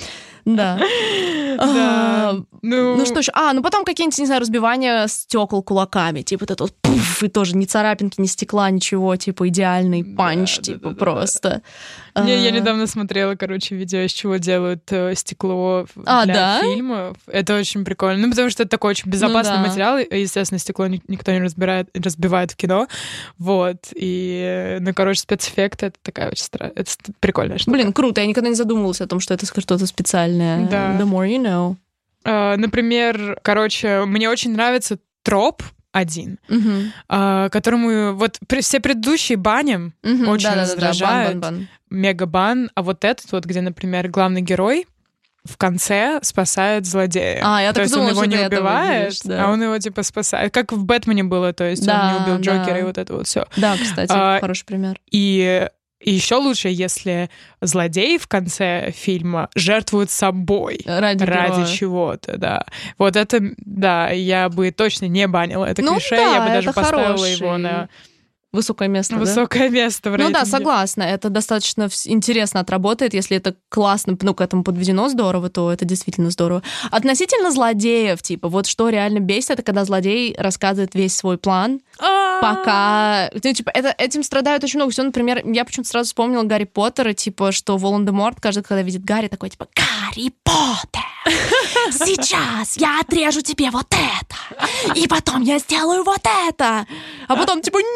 Да. 0.45 0.79
А, 1.59 2.35
Ну, 2.63 2.97
Ну 2.97 3.05
что 3.07 3.19
еще? 3.21 3.33
А, 3.35 3.53
ну 3.53 3.63
потом 3.63 3.85
какие-нибудь, 3.85 4.19
не 4.19 4.27
знаю, 4.27 4.41
разбивания 4.67 5.07
стекол 5.07 5.63
кулаками. 5.63 6.23
Типа 6.23 6.43
вот 6.43 6.51
это 6.51 6.65
вот 6.65 6.75
пуф, 6.83 7.23
и 7.23 7.29
тоже 7.29 7.57
ни 7.57 7.65
царапинки, 7.65 8.21
ни 8.21 8.27
стекла, 8.27 8.71
ничего. 8.71 9.17
Типа 9.17 9.49
идеальный 9.49 10.03
Да, 10.03 10.17
панч, 10.17 10.57
да, 10.57 10.63
типа 10.63 10.81
да, 10.81 10.91
да, 10.91 10.97
просто. 10.97 11.63
Не, 12.17 12.43
я 12.43 12.49
А, 12.49 12.51
недавно 12.51 12.87
смотрела, 12.87 13.35
короче, 13.35 13.77
видео, 13.77 14.01
из 14.01 14.11
чего 14.13 14.37
делают 14.37 14.91
э, 14.91 15.15
стекло 15.15 15.87
А, 16.07 16.25
для 16.25 16.35
да? 16.35 16.61
фильмов. 16.63 17.17
Это 17.27 17.57
очень 17.57 17.85
прикольно. 17.85 18.23
Ну, 18.23 18.31
потому 18.31 18.49
что 18.51 18.63
это 18.63 18.71
такой 18.71 18.93
очень 18.93 19.11
безопасный 19.11 19.57
да. 19.57 19.63
материал. 19.69 19.99
И, 19.99 20.21
естественно, 20.21 20.59
стекло 20.59 20.87
ни- 20.87 21.03
никто 21.09 21.31
не 21.33 21.43
разбирает, 21.43 21.89
разбивает 21.95 22.53
в 22.53 22.57
кино. 22.57 22.89
Вот. 23.39 23.89
И, 23.95 24.79
ну, 24.81 24.95
короче, 24.95 25.21
спецэффекты— 25.21 25.87
это 25.87 25.97
такая 26.03 26.31
очень 26.31 26.45
стра... 26.45 26.73
Это 26.75 26.91
прикольная 27.21 27.59
штука. 27.59 27.77
Блин, 27.77 27.93
круто. 27.93 28.23
Я 28.23 28.27
никогда 28.27 28.49
не 28.49 28.57
задумывалась 28.57 29.03
о 29.03 29.07
том, 29.07 29.21
что 29.21 29.35
это 29.35 29.47
что-то 29.47 29.87
специальное. 29.87 30.67
Да. 30.69 30.97
The 30.99 31.05
more 31.05 31.29
you 31.29 31.43
know. 31.43 31.77
Э, 32.27 32.57
Например, 32.57 33.39
короче, 33.43 34.05
мне 34.05 34.29
очень 34.29 34.53
нравится 34.53 34.99
троп 35.23 35.63
один, 35.93 36.39
э, 37.09 37.49
которому 37.51 38.15
вот 38.15 38.39
все 38.61 38.81
предыдущие 38.81 39.39
баним, 39.39 39.95
Мгм, 40.03 40.29
Очень 40.29 40.49
да-да-да-да, 40.49 40.63
раздражает. 40.63 41.39
бан-бан-бан. 41.39 41.69
мегабан, 41.91 42.71
а 42.75 42.83
вот 42.83 43.05
этот 43.05 43.31
вот, 43.33 43.45
где, 43.47 43.61
например, 43.63 44.09
главный 44.09 44.43
герой 44.43 44.87
в 45.45 45.57
конце 45.57 46.19
спасает 46.23 46.85
злодея. 46.87 47.41
А, 47.45 47.63
я 47.63 47.69
то 47.69 47.75
так 47.77 47.83
есть 47.85 47.95
думала, 47.95 48.09
он 48.09 48.15
его 48.15 48.25
не 48.25 48.47
убивает, 48.47 49.05
выделишь, 49.15 49.21
да. 49.39 49.45
а 49.47 49.51
он 49.53 49.63
его 49.63 49.79
типа 49.79 50.03
спасает. 50.03 50.53
Как 50.53 50.73
в 50.73 50.85
Бэтмене 50.85 51.23
было, 51.23 51.53
то 51.53 51.63
есть 51.65 51.83
он 51.83 51.87
Да, 51.87 52.13
не 52.13 52.21
убил 52.25 52.41
Джокера 52.41 52.65
да. 52.75 52.79
и 52.81 52.83
вот 52.83 52.99
это 52.99 53.15
вот 53.15 53.27
все. 53.29 53.47
Да, 53.57 53.77
кстати, 53.81 54.11
А, 54.13 54.41
хороший 54.41 54.67
пример. 54.67 54.99
И, 55.13 55.69
и 55.99 56.13
еще 56.13 56.37
лучше, 56.37 56.69
если 56.69 57.31
злодей 57.61 58.19
в 58.19 58.27
конце 58.29 58.93
фильма 58.95 59.49
жертвует 59.55 60.11
собой. 60.11 60.81
Ради, 60.85 61.25
Ради 61.25 61.73
чего-то, 61.73 62.37
да. 62.37 62.67
Вот 62.99 63.17
это, 63.17 63.41
да, 63.59 64.11
я 64.11 64.49
бы 64.51 64.71
точно 64.73 65.07
не 65.07 65.27
банила 65.27 65.65
это 65.65 65.83
Ну 65.83 65.95
клише, 65.95 66.17
да, 66.17 66.35
я 66.35 66.41
бы 66.43 66.49
даже 66.49 66.73
поставила 66.73 67.25
его 67.25 67.49
хороший 67.49 67.59
на 67.59 67.89
Высокое 68.53 68.89
место, 68.89 69.15
да? 69.15 69.21
высокое 69.21 69.69
место 69.69 70.11
в 70.11 70.13
Ну 70.13 70.19
да, 70.19 70.41
рейтинге. 70.41 70.47
согласна. 70.51 71.03
Это 71.03 71.29
достаточно 71.29 71.89
интересно 72.05 72.61
отработает. 72.61 73.13
Если 73.13 73.37
это 73.37 73.55
классно, 73.69 74.17
ну, 74.23 74.35
к 74.35 74.41
этому 74.41 74.63
подведено 74.65 75.09
здорово, 75.09 75.51
то 75.51 75.71
это 75.73 75.85
действительно 75.85 76.31
здорово. 76.31 76.63
Относительно 76.91 77.51
злодеев, 77.51 78.23
типа, 78.23 78.49
вот 78.49 78.67
что 78.67 78.89
реально 78.89 79.19
бесит, 79.21 79.51
это 79.51 79.63
когда 79.63 79.85
злодей 79.85 80.35
рассказывает 80.39 80.95
весь 80.95 81.15
свой 81.17 81.37
план, 81.39 81.81
А, 81.99 82.41
пока... 82.41 83.31
Ну, 83.43 83.53
типа, 83.53 83.71
это, 83.75 83.95
этим 83.99 84.23
страдают 84.23 84.65
очень 84.65 84.79
много. 84.79 84.93
Все, 84.93 85.03
например, 85.03 85.43
я 85.45 85.65
почему-то 85.65 85.91
сразу 85.91 86.07
вспомнила 86.07 86.43
Гарри 86.45 86.65
Поттера, 86.65 87.13
типа, 87.13 87.53
что 87.53 87.77
Волан-де-Морт, 87.77 88.41
каждый, 88.41 88.63
когда 88.63 88.83
видит 88.83 89.05
Гарри, 89.05 89.29
такой, 89.29 89.51
типа, 89.51 89.67
Гарри 89.75 90.33
Поттер, 90.45 91.03
сейчас 91.93 92.77
я 92.77 93.01
отрежу 93.01 93.41
тебе 93.43 93.71
вот 93.71 93.87
это, 93.93 94.95
и 94.99 95.07
потом 95.09 95.43
я 95.43 95.59
сделаю 95.59 96.05
вот 96.05 96.21
это. 96.49 96.87
А 97.29 97.37
потом, 97.37 97.61
типа, 97.63 97.79
нет, 97.79 97.87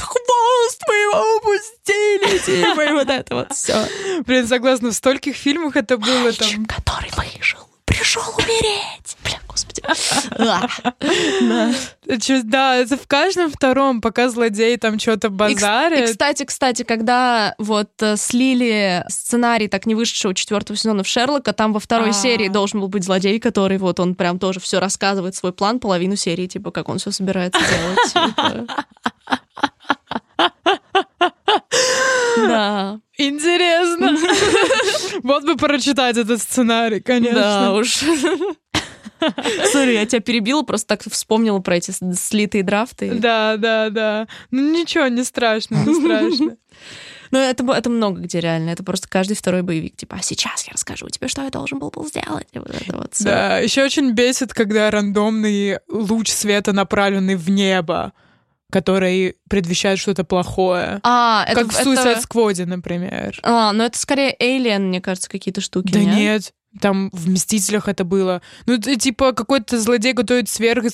хвост 0.00 0.82
мы 0.88 0.94
его 0.94 1.36
упустили, 1.36 2.38
типа, 2.38 2.80
и 2.82 2.92
вот 2.92 3.08
это 3.08 3.34
вот 3.34 3.52
все. 3.52 3.86
Блин, 4.26 4.46
согласна, 4.46 4.90
в 4.90 4.94
стольких 4.94 5.36
фильмах 5.36 5.76
это 5.76 5.96
было 5.98 6.32
там. 6.32 6.66
который 6.66 7.10
выжил, 7.16 7.68
пришел 7.84 8.22
умереть. 8.38 9.16
Бля, 9.24 9.38
господи. 9.48 9.82
Да. 10.38 10.68
Это 12.78 12.96
в 12.96 13.06
каждом 13.06 13.50
втором, 13.50 14.00
пока 14.00 14.28
злодей 14.28 14.76
там 14.76 14.98
что-то 14.98 15.30
базарит. 15.30 16.08
и, 16.08 16.12
кстати, 16.12 16.44
кстати, 16.44 16.82
когда 16.82 17.54
вот 17.58 17.90
э, 18.00 18.16
слили 18.16 19.04
сценарий 19.08 19.68
так 19.68 19.86
не 19.86 19.94
вышедшего 19.94 20.34
четвертого 20.34 20.76
сезона 20.76 21.02
в 21.02 21.08
Шерлока, 21.08 21.52
там 21.52 21.72
во 21.72 21.80
второй 21.80 22.10
А. 22.10 22.12
серии 22.12 22.48
должен 22.48 22.80
был 22.80 22.88
быть 22.88 23.04
злодей, 23.04 23.38
который 23.40 23.78
вот 23.78 24.00
он 24.00 24.14
прям 24.14 24.38
тоже 24.38 24.60
все 24.60 24.80
рассказывает 24.80 25.34
свой 25.34 25.52
план, 25.52 25.80
половину 25.80 26.16
серии, 26.16 26.46
типа, 26.46 26.70
как 26.70 26.88
он 26.88 26.98
все 26.98 27.10
собирается 27.10 27.60
делать. 27.60 28.12
типа. 28.36 28.66
Да, 32.36 32.98
Интересно. 33.28 34.16
Вот 35.22 35.44
бы 35.44 35.56
прочитать 35.56 36.16
этот 36.16 36.40
сценарий, 36.40 36.96
да 36.96 37.02
конечно. 37.02 37.74
уж. 37.74 38.02
Сори, 39.72 39.92
я 39.92 40.06
тебя 40.06 40.20
перебила, 40.20 40.62
просто 40.62 40.88
так 40.88 41.02
вспомнила 41.12 41.60
про 41.60 41.76
эти 41.76 41.92
слитые 42.14 42.64
драфты. 42.64 43.12
Да, 43.14 43.56
да, 43.56 43.90
да. 43.90 44.26
Ну 44.50 44.72
ничего, 44.72 45.06
не 45.06 45.22
страшно, 45.24 45.76
не 45.76 45.94
страшно. 45.94 46.56
Ну, 47.30 47.38
это, 47.38 47.64
это 47.72 47.88
много 47.88 48.20
где 48.20 48.40
реально. 48.40 48.68
Это 48.68 48.84
просто 48.84 49.08
каждый 49.08 49.34
второй 49.34 49.62
боевик. 49.62 49.96
Типа, 49.96 50.16
а 50.20 50.22
сейчас 50.22 50.66
я 50.66 50.74
расскажу 50.74 51.08
тебе, 51.08 51.28
что 51.28 51.42
я 51.42 51.48
должен 51.48 51.78
был, 51.78 51.88
был 51.88 52.06
сделать. 52.06 52.46
И 52.52 52.58
вот 52.58 52.68
это 52.68 52.94
вот. 52.94 53.14
Да, 53.20 53.58
еще 53.58 53.82
очень 53.82 54.10
бесит, 54.10 54.52
когда 54.52 54.90
рандомный 54.90 55.78
луч 55.88 56.28
света 56.28 56.74
направленный 56.74 57.36
в 57.36 57.48
небо, 57.48 58.12
который 58.72 59.36
предвещает 59.50 59.98
что-то 59.98 60.24
плохое. 60.24 60.98
А, 61.02 61.44
это... 61.46 61.60
Как 61.60 61.72
в 61.72 61.78
это- 61.78 61.90
Suicide 61.90 62.22
Squad, 62.26 62.64
например. 62.64 63.38
А, 63.42 63.72
ну 63.72 63.84
это 63.84 63.98
скорее 63.98 64.34
Alien, 64.40 64.78
мне 64.88 65.00
кажется, 65.02 65.28
какие-то 65.28 65.60
штуки, 65.60 65.92
Да 65.92 66.00
нет? 66.00 66.16
нет, 66.16 66.54
там 66.80 67.10
в 67.12 67.28
«Мстителях» 67.30 67.88
это 67.88 68.04
было. 68.04 68.40
Ну, 68.66 68.74
это 68.74 68.96
типа 68.96 69.32
какой-то 69.32 69.78
злодей 69.78 70.12
готовит 70.12 70.48
сверх 70.48 70.84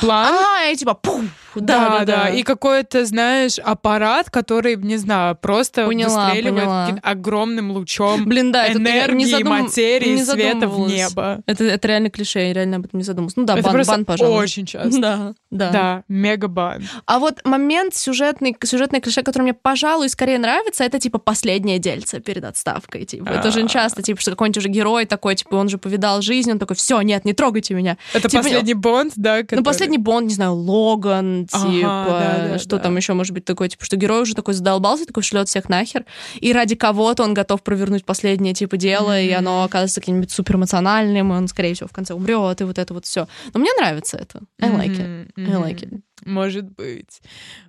план. 0.00 0.34
А, 0.34 0.66
и 0.70 0.76
типа, 0.76 0.94
пуф, 0.94 1.24
да, 1.54 2.00
да, 2.00 2.04
да. 2.04 2.28
И 2.30 2.42
какой-то, 2.42 3.04
знаешь, 3.06 3.58
аппарат, 3.58 4.28
который, 4.30 4.76
не 4.76 4.96
знаю, 4.96 5.36
просто 5.36 5.86
Поняла, 5.86 6.26
выстреливает 6.26 6.64
поняла. 6.64 6.98
огромным 7.02 7.70
лучом 7.70 8.24
Блин, 8.24 8.50
да, 8.52 8.66
это 8.66 8.78
я 8.82 9.06
не 9.06 9.24
энергии, 9.24 9.32
задум- 9.34 9.62
материи, 9.62 10.14
не 10.16 10.24
света 10.24 10.56
в 10.56 10.60
задумывалась. 10.72 10.92
небо. 10.92 11.40
Это, 11.46 11.64
это 11.64 11.88
реально 11.88 12.10
клише, 12.10 12.40
я 12.40 12.52
реально 12.52 12.76
об 12.78 12.86
этом 12.86 12.98
не 12.98 13.04
задумалась. 13.04 13.36
Ну 13.36 13.44
да, 13.44 13.54
это 13.54 13.62
бан, 13.64 13.72
просто 13.72 13.92
бан, 13.92 14.04
пожалуй. 14.04 14.42
очень 14.42 14.66
часто. 14.66 14.94
Да, 15.04 15.34
да. 15.50 15.70
Да, 15.70 16.02
мега-бан. 16.08 16.82
А 17.06 17.18
вот 17.20 17.40
момент 17.44 17.94
сюжетный, 17.94 18.56
сюжетный 18.64 19.00
клише, 19.00 19.22
который 19.22 19.42
мне, 19.44 19.54
пожалуй, 19.54 20.08
скорее 20.08 20.38
нравится, 20.38 20.82
это 20.82 20.98
типа 20.98 21.18
последнее 21.18 21.78
дельце 21.78 22.18
перед 22.20 22.44
отставкой. 22.44 23.04
Типа. 23.04 23.28
Это 23.28 23.52
же 23.52 23.62
А. 23.64 23.68
часто, 23.68 24.02
типа, 24.02 24.20
что 24.20 24.32
какой-нибудь 24.32 24.58
уже 24.58 24.68
герой 24.68 25.03
такой, 25.06 25.34
типа, 25.36 25.54
он 25.56 25.68
же 25.68 25.78
повидал 25.78 26.22
жизнь, 26.22 26.50
он 26.50 26.58
такой, 26.58 26.76
все, 26.76 27.00
нет, 27.02 27.24
не 27.24 27.32
трогайте 27.32 27.74
меня. 27.74 27.96
Это 28.12 28.28
Типа, 28.28 28.42
последний 28.42 28.74
Бонд, 28.74 29.12
да? 29.16 29.36
Ну, 29.38 29.42
который- 29.42 29.64
последний 29.64 29.98
Бонд, 29.98 30.28
не 30.28 30.34
знаю, 30.34 30.54
Логан, 30.54 31.46
Ага, 31.52 31.70
типа, 31.70 32.06
да, 32.08 32.48
да, 32.48 32.58
что 32.58 32.76
да. 32.76 32.82
там 32.84 32.96
еще 32.96 33.12
может 33.14 33.32
быть 33.34 33.44
такое, 33.44 33.68
типа, 33.68 33.84
что 33.84 33.96
герой 33.96 34.22
уже 34.22 34.34
такой 34.34 34.54
задолбался, 34.54 35.06
такой 35.06 35.22
шлет 35.22 35.48
всех 35.48 35.68
нахер, 35.68 36.04
и 36.40 36.52
ради 36.52 36.74
кого-то 36.74 37.22
он 37.24 37.34
готов 37.34 37.62
провернуть 37.62 38.04
последнее, 38.04 38.54
типа, 38.54 38.76
дело, 38.76 39.20
и 39.20 39.28
Мгм. 39.30 39.38
оно 39.38 39.64
оказывается 39.64 40.00
каким-нибудь 40.00 40.30
супер 40.30 40.56
эмоциональным, 40.56 41.32
и 41.32 41.36
он, 41.36 41.48
скорее 41.48 41.74
всего, 41.74 41.88
в 41.88 41.92
конце 41.92 42.14
умрет, 42.14 42.60
и 42.60 42.64
вот 42.64 42.78
это 42.78 42.94
вот 42.94 43.04
все. 43.06 43.28
Но 43.52 43.60
мне 43.60 43.70
нравится 43.78 44.16
это. 44.16 44.40
I 44.60 44.70
like 44.70 44.96
it. 44.96 45.30
I 45.36 45.54
like 45.60 45.80
it. 45.80 46.00
Может 46.24 46.70
быть. 46.70 47.20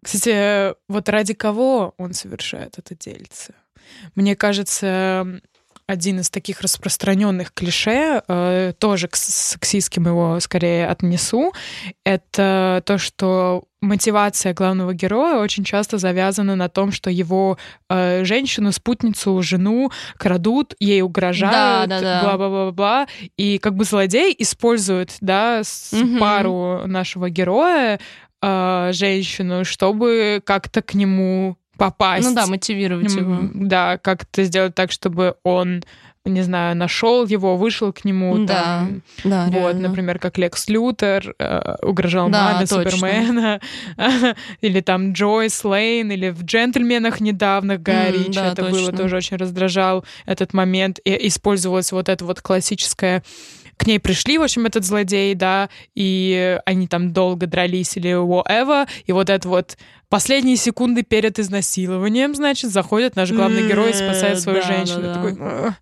Кстати, 0.01 0.73
вот 0.87 1.09
ради 1.09 1.33
кого 1.33 1.93
он 1.97 2.13
совершает 2.13 2.77
это 2.77 2.95
дельце? 2.95 3.53
Мне 4.15 4.35
кажется, 4.35 5.41
один 5.87 6.19
из 6.19 6.29
таких 6.29 6.61
распространенных 6.61 7.53
клише, 7.53 8.21
э, 8.27 8.73
тоже 8.79 9.07
к 9.07 9.15
сексистским 9.15 10.07
его 10.07 10.39
скорее 10.39 10.87
отнесу, 10.87 11.53
это 12.03 12.81
то, 12.85 12.97
что 12.97 13.63
мотивация 13.81 14.53
главного 14.55 14.93
героя 14.95 15.37
очень 15.39 15.63
часто 15.63 15.99
завязана 15.99 16.55
на 16.55 16.69
том, 16.69 16.91
что 16.91 17.11
его 17.11 17.59
э, 17.89 18.23
женщину, 18.23 18.71
спутницу, 18.71 19.39
жену 19.43 19.91
крадут, 20.17 20.73
ей 20.79 21.03
угрожают, 21.03 21.87
Да, 21.89 21.99
да, 21.99 22.01
да. 22.01 22.21
бла-бла-бла-бла. 22.23 23.07
И 23.37 23.59
как 23.59 23.75
бы 23.75 23.83
злодей 23.83 24.35
использует, 24.39 25.15
да, 25.21 25.61
Мгм. 25.91 26.19
пару 26.19 26.87
нашего 26.87 27.29
героя 27.29 27.99
э, 28.41 28.89
женщину, 28.93 29.65
чтобы 29.65 30.41
как-то 30.43 30.81
к 30.81 30.93
нему 30.95 31.57
попасть. 31.77 32.27
Ну 32.27 32.33
да, 32.35 32.45
мотивировать 32.47 33.13
его. 33.13 33.49
Да, 33.53 33.97
как-то 33.97 34.43
сделать 34.43 34.75
так, 34.75 34.91
чтобы 34.91 35.35
он, 35.43 35.83
не 36.25 36.41
знаю, 36.41 36.75
нашел 36.75 37.25
его, 37.25 37.55
вышел 37.57 37.93
к 37.93 38.03
нему. 38.05 38.45
Да, 38.45 38.53
там, 38.63 39.01
Да, 39.23 39.45
вот, 39.45 39.53
реально. 39.53 39.89
например, 39.89 40.19
как 40.19 40.37
Лекс 40.37 40.67
Лютер 40.69 41.35
э, 41.37 41.75
угрожал 41.83 42.29
Да, 42.29 42.53
маме 42.53 42.65
точно. 42.65 42.89
Супермена, 42.91 43.59
или 44.61 44.81
там 44.81 45.13
Джойс 45.13 45.63
Лейн, 45.63 46.11
или 46.11 46.29
в 46.29 46.43
«Джентльменах» 46.43 47.19
недавно 47.19 47.77
Гай 47.77 48.09
М, 48.09 48.13
Ричи, 48.13 48.39
да, 48.39 48.51
это 48.53 48.63
было 48.63 48.85
точно. 48.87 48.97
тоже 48.97 49.17
очень 49.17 49.37
раздражал 49.37 50.03
этот 50.25 50.53
момент, 50.53 50.99
и 51.05 51.27
использовалось 51.27 51.91
вот 51.91 52.09
это 52.09 52.25
вот 52.25 52.41
классическое 52.41 53.23
к 53.77 53.85
ней 53.87 53.99
пришли, 53.99 54.37
в 54.37 54.41
общем, 54.41 54.65
этот 54.65 54.85
злодей, 54.85 55.35
да, 55.35 55.67
и 55.95 56.57
они 56.65 56.87
там 56.87 57.11
долго 57.11 57.45
дрались 57.45 57.97
или 57.97 58.11
whatever, 58.11 58.87
и 59.05 59.11
вот 59.11 59.29
это 59.29 59.49
вот 59.49 59.77
последние 60.09 60.55
секунды 60.57 61.03
перед 61.03 61.39
изнасилованием, 61.39 62.35
значит, 62.35 62.71
заходит 62.71 63.15
наш 63.15 63.31
главный 63.31 63.67
герой 63.67 63.91
и 63.91 63.93
спасает 63.93 64.39
свою 64.39 64.61
Да, 64.61 64.67
женщину. 64.67 65.01
да, 65.01 65.07
да. 65.07 65.13
Такой, 65.15 65.31
«Uh, 65.33 65.73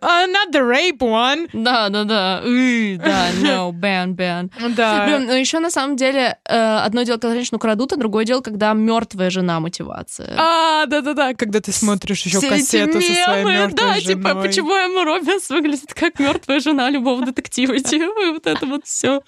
uh, 0.00 0.26
not 0.26 0.52
the 0.52 0.60
rape 0.60 0.98
one. 0.98 1.48
Да, 1.52 1.88
да, 1.88 2.04
да. 2.04 2.40
Ы, 2.44 2.98
Да, 3.02 3.28
no, 3.42 3.70
ban, 3.80 4.14
ban. 4.14 4.50
Да. 4.74 5.04
Блин, 5.06 5.26
но 5.26 5.34
еще 5.34 5.58
на 5.60 5.70
самом 5.70 5.96
деле 5.96 6.38
э, 6.44 6.76
одно 6.78 7.02
дело, 7.02 7.18
когда 7.18 7.34
женщину 7.34 7.58
крадут, 7.58 7.92
а 7.92 7.96
другое 7.96 8.24
дело, 8.24 8.40
когда 8.40 8.72
мертвая 8.72 9.30
жена 9.30 9.60
мотивация. 9.60 10.34
А, 10.38 10.86
да-да-да, 10.86 11.34
когда 11.34 11.60
ты 11.60 11.72
смотришь 11.72 12.22
еще 12.22 12.38
Все 12.38 12.48
кассету 12.48 13.00
со 13.00 13.12
своей 13.12 13.44
мертвой 13.44 13.74
да, 13.94 14.00
типа, 14.00 14.28
женой. 14.30 14.46
почему 14.46 14.74
Эмма 14.74 15.04
Робинс 15.04 15.48
выглядит 15.50 15.94
как 15.94 16.18
мертвая 16.18 16.60
жена 16.60 16.90
любого 16.90 17.24
детектива, 17.24 17.78
типа, 17.78 18.26
и 18.26 18.30
вот 18.30 18.46
это 18.46 18.66
вот 18.66 18.86
все. 18.86 19.22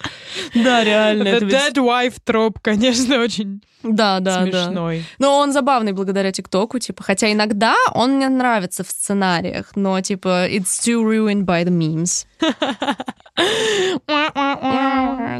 Да, 0.53 0.83
реально. 0.83 1.27
The 1.29 1.39
Dead 1.49 1.73
Wife 1.75 2.15
троп, 2.23 2.59
конечно, 2.61 3.19
очень 3.19 3.61
Да, 3.83 4.19
да, 4.19 4.45
да. 4.45 4.65
смешной. 4.65 5.05
Но 5.19 5.37
он 5.37 5.53
забавный 5.53 5.93
благодаря 5.93 6.31
ТикТоку, 6.31 6.79
типа, 6.79 7.03
хотя 7.03 7.31
иногда 7.31 7.75
он 7.93 8.17
мне 8.17 8.27
нравится 8.27 8.83
в 8.83 8.89
сценариях, 8.89 9.75
но, 9.75 9.99
типа, 10.01 10.47
it's 10.49 10.79
too 10.81 11.01
ruined 11.03 11.45
by 11.45 11.63
the 11.63 11.69
memes. 11.69 12.25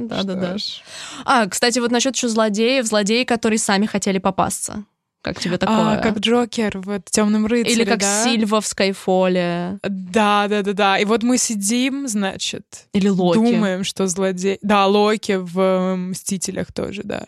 Да-да-да. 0.08 0.58
Что 0.58 0.58
ж. 0.58 0.82
А, 1.26 1.48
кстати, 1.48 1.80
вот 1.80 1.92
насчет 1.92 2.16
еще 2.16 2.30
злодеев, 2.30 2.86
злодеи, 2.86 3.24
которые 3.24 3.60
сами 3.60 3.86
хотели 3.86 4.20
попасться. 4.20 4.86
Как 5.22 5.38
тебе 5.38 5.58
такое? 5.58 5.76
А, 5.76 5.98
как 5.98 6.20
Джокер 6.20 6.78
в 6.80 7.02
Темном 7.12 7.46
рыцаре, 7.46 7.74
Или 7.74 7.84
как 7.84 8.00
да? 8.00 8.24
Сильва 8.24 8.62
в 8.62 8.66
Скайфоле. 8.68 9.80
Да, 9.84 10.48
да, 10.48 10.62
да, 10.62 10.74
да. 10.74 10.98
И 10.98 11.04
вот 11.06 11.24
мы 11.24 11.38
сидим, 11.38 12.08
значит, 12.08 12.64
Или 12.94 13.10
Локи. 13.10 13.36
думаем, 13.38 13.84
что 13.84 14.08
злодей. 14.08 14.60
Да, 14.62 14.86
Локи 14.88 15.34
в 15.34 15.60
э, 15.60 15.96
Мстителях 15.96 16.72
тоже, 16.72 17.02
да. 17.04 17.26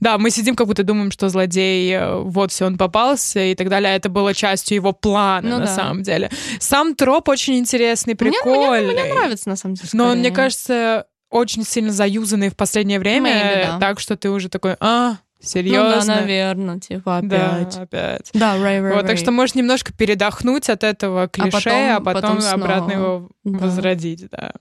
Да, 0.00 0.16
мы 0.16 0.30
сидим, 0.30 0.56
как 0.56 0.66
будто 0.66 0.84
думаем, 0.84 1.10
что 1.10 1.28
злодей, 1.28 1.92
э, 1.92 2.16
вот 2.20 2.50
все, 2.50 2.64
он 2.66 2.78
попался 2.78 3.40
и 3.40 3.54
так 3.54 3.68
далее. 3.68 3.94
Это 3.94 4.08
было 4.08 4.32
частью 4.32 4.76
его 4.76 4.92
плана, 4.92 5.48
Ну 5.50 5.58
на 5.58 5.66
да. 5.66 5.74
самом 5.74 6.02
деле. 6.02 6.30
Сам 6.60 6.94
троп 6.94 7.28
очень 7.28 7.58
интересный, 7.58 8.16
Мне- 8.18 8.30
мне- 8.30 8.38
прикольный. 8.40 8.94
Мне 8.94 9.12
нравится, 9.14 9.50
на 9.50 9.56
самом 9.56 9.74
деле. 9.74 9.88
Но 9.92 10.04
он, 10.06 10.18
мне 10.18 10.28
скорее. 10.30 10.34
кажется, 10.36 11.06
очень 11.30 11.64
сильно 11.64 11.92
заюзанный 11.92 12.48
в 12.48 12.56
последнее 12.56 12.98
время, 12.98 13.30
Maybe, 13.30 13.66
да. 13.72 13.78
так 13.80 14.00
что 14.00 14.16
ты 14.16 14.30
уже 14.30 14.48
такой, 14.48 14.76
а, 14.80 15.16
Ну 15.44 15.50
серьезно? 15.50 16.14
да, 16.14 16.20
наверное, 16.20 16.80
типа, 16.80 17.20
Да, 17.22 17.56
опять. 17.56 17.76
опять. 17.76 18.30
Да, 18.34 18.56
right, 18.56 18.80
right, 18.80 18.94
Вот, 18.94 19.06
так 19.06 19.16
right. 19.16 19.20
что 19.20 19.30
можешь 19.32 19.54
немножко 19.54 19.92
передохнуть 19.92 20.68
от 20.70 20.82
этого 20.84 21.28
клише, 21.28 21.50
потом- 21.52 21.72
а 21.72 22.00
потом, 22.00 22.22
потом 22.22 22.40
снова. 22.40 22.54
обратно 22.64 22.92
его 22.92 23.28
Да. 23.44 23.58
возродить, 23.58 24.28
да. 24.30 24.52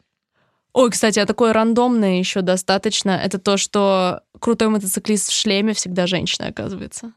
Ой, 0.73 0.89
кстати, 0.89 1.19
а 1.19 1.26
такое 1.26 1.53
рандомное 1.53 2.18
еще 2.18 2.41
достаточно. 2.41 3.11
Это 3.11 3.38
то, 3.38 3.57
что 3.57 4.22
крутой 4.39 4.69
мотоциклист 4.69 5.30
в 5.30 5.34
шлеме 5.34 5.73
всегда 5.73 6.07
женщина, 6.07 6.47
оказывается. 6.47 7.14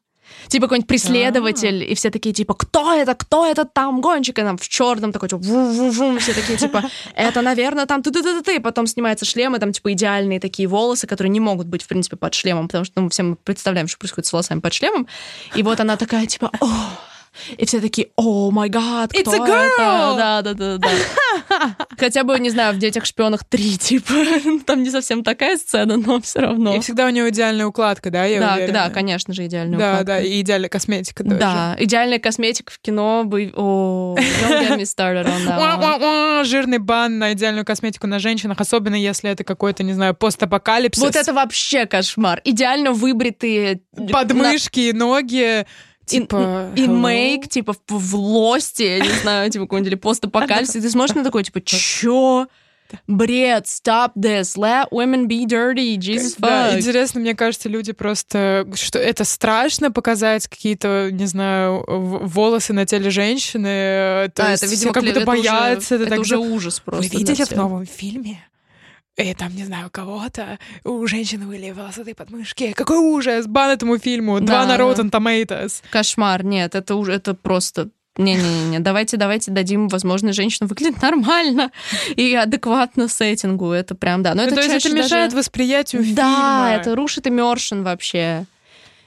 Типа 0.49 0.67
какой-нибудь 0.67 0.89
преследователь, 0.89 1.83
и 1.83 1.95
все 1.95 2.11
такие, 2.11 2.35
типа, 2.35 2.55
кто 2.55 2.93
это, 2.93 3.15
кто 3.15 3.47
это 3.47 3.65
там, 3.65 4.01
гонщик, 4.01 4.39
и 4.39 4.43
там 4.43 4.57
в 4.57 4.69
черном 4.69 5.13
такой, 5.13 5.29
типа, 5.29 5.41
ву-ву-ву, 5.41 6.19
все 6.19 6.35
такие, 6.35 6.59
типа, 6.59 6.85
это, 7.15 7.43
наверное, 7.43 7.87
там 7.87 8.03
ты 8.03 8.11
ты 8.11 8.23
ты 8.23 8.43
ты 8.43 8.61
Потом 8.61 8.87
снимается 8.87 9.25
шлем, 9.25 9.55
и 9.55 9.59
там, 9.59 9.73
типа, 9.73 9.93
идеальные 9.93 10.41
такие 10.41 10.69
волосы, 10.69 11.07
которые 11.07 11.31
не 11.31 11.41
могут 11.41 11.67
быть, 11.67 11.83
в 11.83 11.89
принципе, 11.89 12.17
под 12.17 12.35
шлемом, 12.35 12.69
потому 12.69 12.85
что, 12.85 13.01
ну, 13.01 13.09
все 13.09 13.23
мы 13.23 13.37
представляем, 13.37 13.89
что 13.89 13.99
происходит 13.99 14.27
с 14.27 14.33
волосами 14.33 14.61
под 14.61 14.73
шлемом. 14.73 15.07
И 15.55 15.63
вот 15.63 15.81
она 15.81 15.97
такая, 15.97 16.27
типа, 16.27 16.51
о, 16.61 16.67
и 17.57 17.67
все 17.67 17.81
такие, 17.81 18.09
о 18.17 18.51
май 18.51 18.69
гад, 18.69 19.13
кто 19.13 19.21
It's 19.21 19.35
a 19.35 19.39
girl! 19.39 19.67
это? 19.67 19.77
Да, 20.17 20.43
да, 20.43 20.55
да, 20.55 20.77
да. 20.79 20.89
Хотя 21.99 22.25
бы, 22.25 22.39
не 22.39 22.51
знаю, 22.51 22.75
в 22.75 22.79
«Детях-шпионах 22.79 23.43
3», 23.51 23.77
типа, 23.79 24.15
там 24.67 24.83
не 24.83 24.91
совсем 24.91 25.23
такая 25.23 25.57
сцена, 25.57 25.97
но 25.97 26.21
все 26.21 26.41
равно. 26.41 26.75
И 26.75 26.81
всегда 26.81 27.07
у 27.07 27.11
него 27.11 27.29
идеальная 27.31 27.67
укладка, 27.67 28.11
да, 28.11 28.25
я 28.25 28.41
Да, 28.41 28.55
уверена? 28.55 28.73
да, 28.73 28.91
конечно 28.91 29.33
же, 29.35 29.47
идеальная 29.47 29.79
Да, 29.79 29.85
укладка. 29.93 30.05
да, 30.07 30.21
и 30.21 30.41
идеальная 30.41 30.69
косметика 30.69 31.25
тоже. 31.25 31.37
Да, 31.37 31.77
идеальная 31.79 32.19
косметика 32.19 32.73
в 32.73 32.79
кино 32.79 33.25
бы... 33.25 33.53
О, 33.55 34.17
don't 34.19 34.69
get 34.69 34.77
me 34.79 34.83
started 34.83 35.27
on 35.27 35.47
that 35.47 35.59
one. 36.01 36.45
Жирный 36.45 36.79
бан 36.79 37.19
на 37.19 37.33
идеальную 37.33 37.65
косметику 37.65 38.07
на 38.07 38.19
женщинах, 38.19 38.61
особенно 38.61 38.95
если 38.95 39.31
это 39.31 39.45
какой-то, 39.45 39.83
не 39.83 39.93
знаю, 39.93 40.15
постапокалипсис. 40.15 41.03
Вот 41.03 41.17
это 41.17 41.33
вообще 41.33 41.87
кошмар. 41.87 42.41
Идеально 42.45 42.93
выбритые... 42.93 43.81
Подмышки, 44.13 44.93
ноги, 44.93 45.67
типа... 46.07 46.71
И 46.77 46.87
мейк, 46.87 47.49
типа, 47.49 47.75
в, 47.75 47.79
в 47.89 48.15
лосте, 48.17 48.99
я 48.99 49.05
не 49.05 49.11
знаю, 49.23 49.51
типа, 49.51 49.65
какой-нибудь 49.67 49.89
или 49.93 49.99
постапокалипсис. 49.99 50.83
Ты 50.83 50.89
смотришь 50.91 51.15
на 51.15 51.25
такой, 51.25 51.45
типа, 51.45 51.61
чё? 51.61 52.47
Бред, 53.09 53.65
stop 53.67 54.13
this, 54.17 54.57
let 54.57 54.91
women 54.93 55.27
be 55.27 55.45
dirty, 55.45 55.97
Jesus 55.97 56.37
Да, 56.39 56.71
fuck. 56.71 56.79
интересно, 56.79 57.21
мне 57.21 57.35
кажется, 57.35 57.69
люди 57.69 57.93
просто... 57.93 58.65
Что 58.77 59.01
это 59.01 59.25
страшно 59.25 59.91
показать 59.91 60.47
какие-то, 60.47 61.09
не 61.11 61.27
знаю, 61.27 61.85
волосы 61.89 62.73
на 62.73 62.87
теле 62.87 63.11
женщины. 63.11 64.31
То 64.35 64.43
Да, 64.45 64.51
есть 64.53 64.63
это, 64.63 64.71
видимо, 64.73 64.93
все 64.93 65.01
как 65.01 65.03
будто 65.03 65.17
уже- 65.19 65.27
боятся. 65.27 65.95
это 65.97 66.05
это 66.05 66.11
так 66.13 66.21
уже 66.21 66.39
ужас 66.39 66.81
Вы 66.87 66.93
просто. 66.93 67.11
для 67.11 67.19
видели 67.19 67.45
в 67.45 67.51
новом 67.57 67.87
фильме? 67.87 68.47
И 69.17 69.33
там, 69.35 69.55
не 69.57 69.65
знаю, 69.65 69.89
кого-то, 69.91 70.59
у 70.85 71.07
женщины 71.07 71.47
были 71.47 71.71
волосатые 71.71 72.15
подмышки. 72.15 72.73
Какой 72.73 72.99
ужас! 72.99 73.47
Бан 73.47 73.71
этому 73.71 73.99
фильму. 73.99 74.41
Два 74.41 74.65
Да, 74.65 74.67
на 74.67 74.77
да. 74.77 74.83
Rotten 74.85 75.11
Tomatoes. 75.11 75.83
Кошмар, 75.91 76.45
нет, 76.45 76.75
это 76.75 76.95
уже, 76.97 77.13
это 77.13 77.35
просто... 77.35 77.89
Не-не-не, 78.19 78.79
давайте, 78.79 79.19
давайте 79.19 79.51
дадим 79.51 79.89
возможность 79.89 80.37
женщину 80.37 80.69
выглядеть 80.69 81.03
нормально 81.03 81.71
и 82.17 82.35
адекватно 82.35 83.09
сеттингу. 83.09 83.73
Это 83.73 83.95
прям, 83.95 84.23
да. 84.23 84.35
Но 84.35 84.41
Ну, 84.43 84.47
это 84.49 84.57
то 84.57 84.63
есть 84.63 84.87
это 84.87 84.95
мешает 84.95 85.31
даже- 85.31 85.37
восприятию 85.37 86.03
фильма. 86.03 86.17
Да, 86.17 86.75
это 86.81 86.95
рушит 86.95 87.27
immersion 87.27 87.83
вообще. 87.83 88.47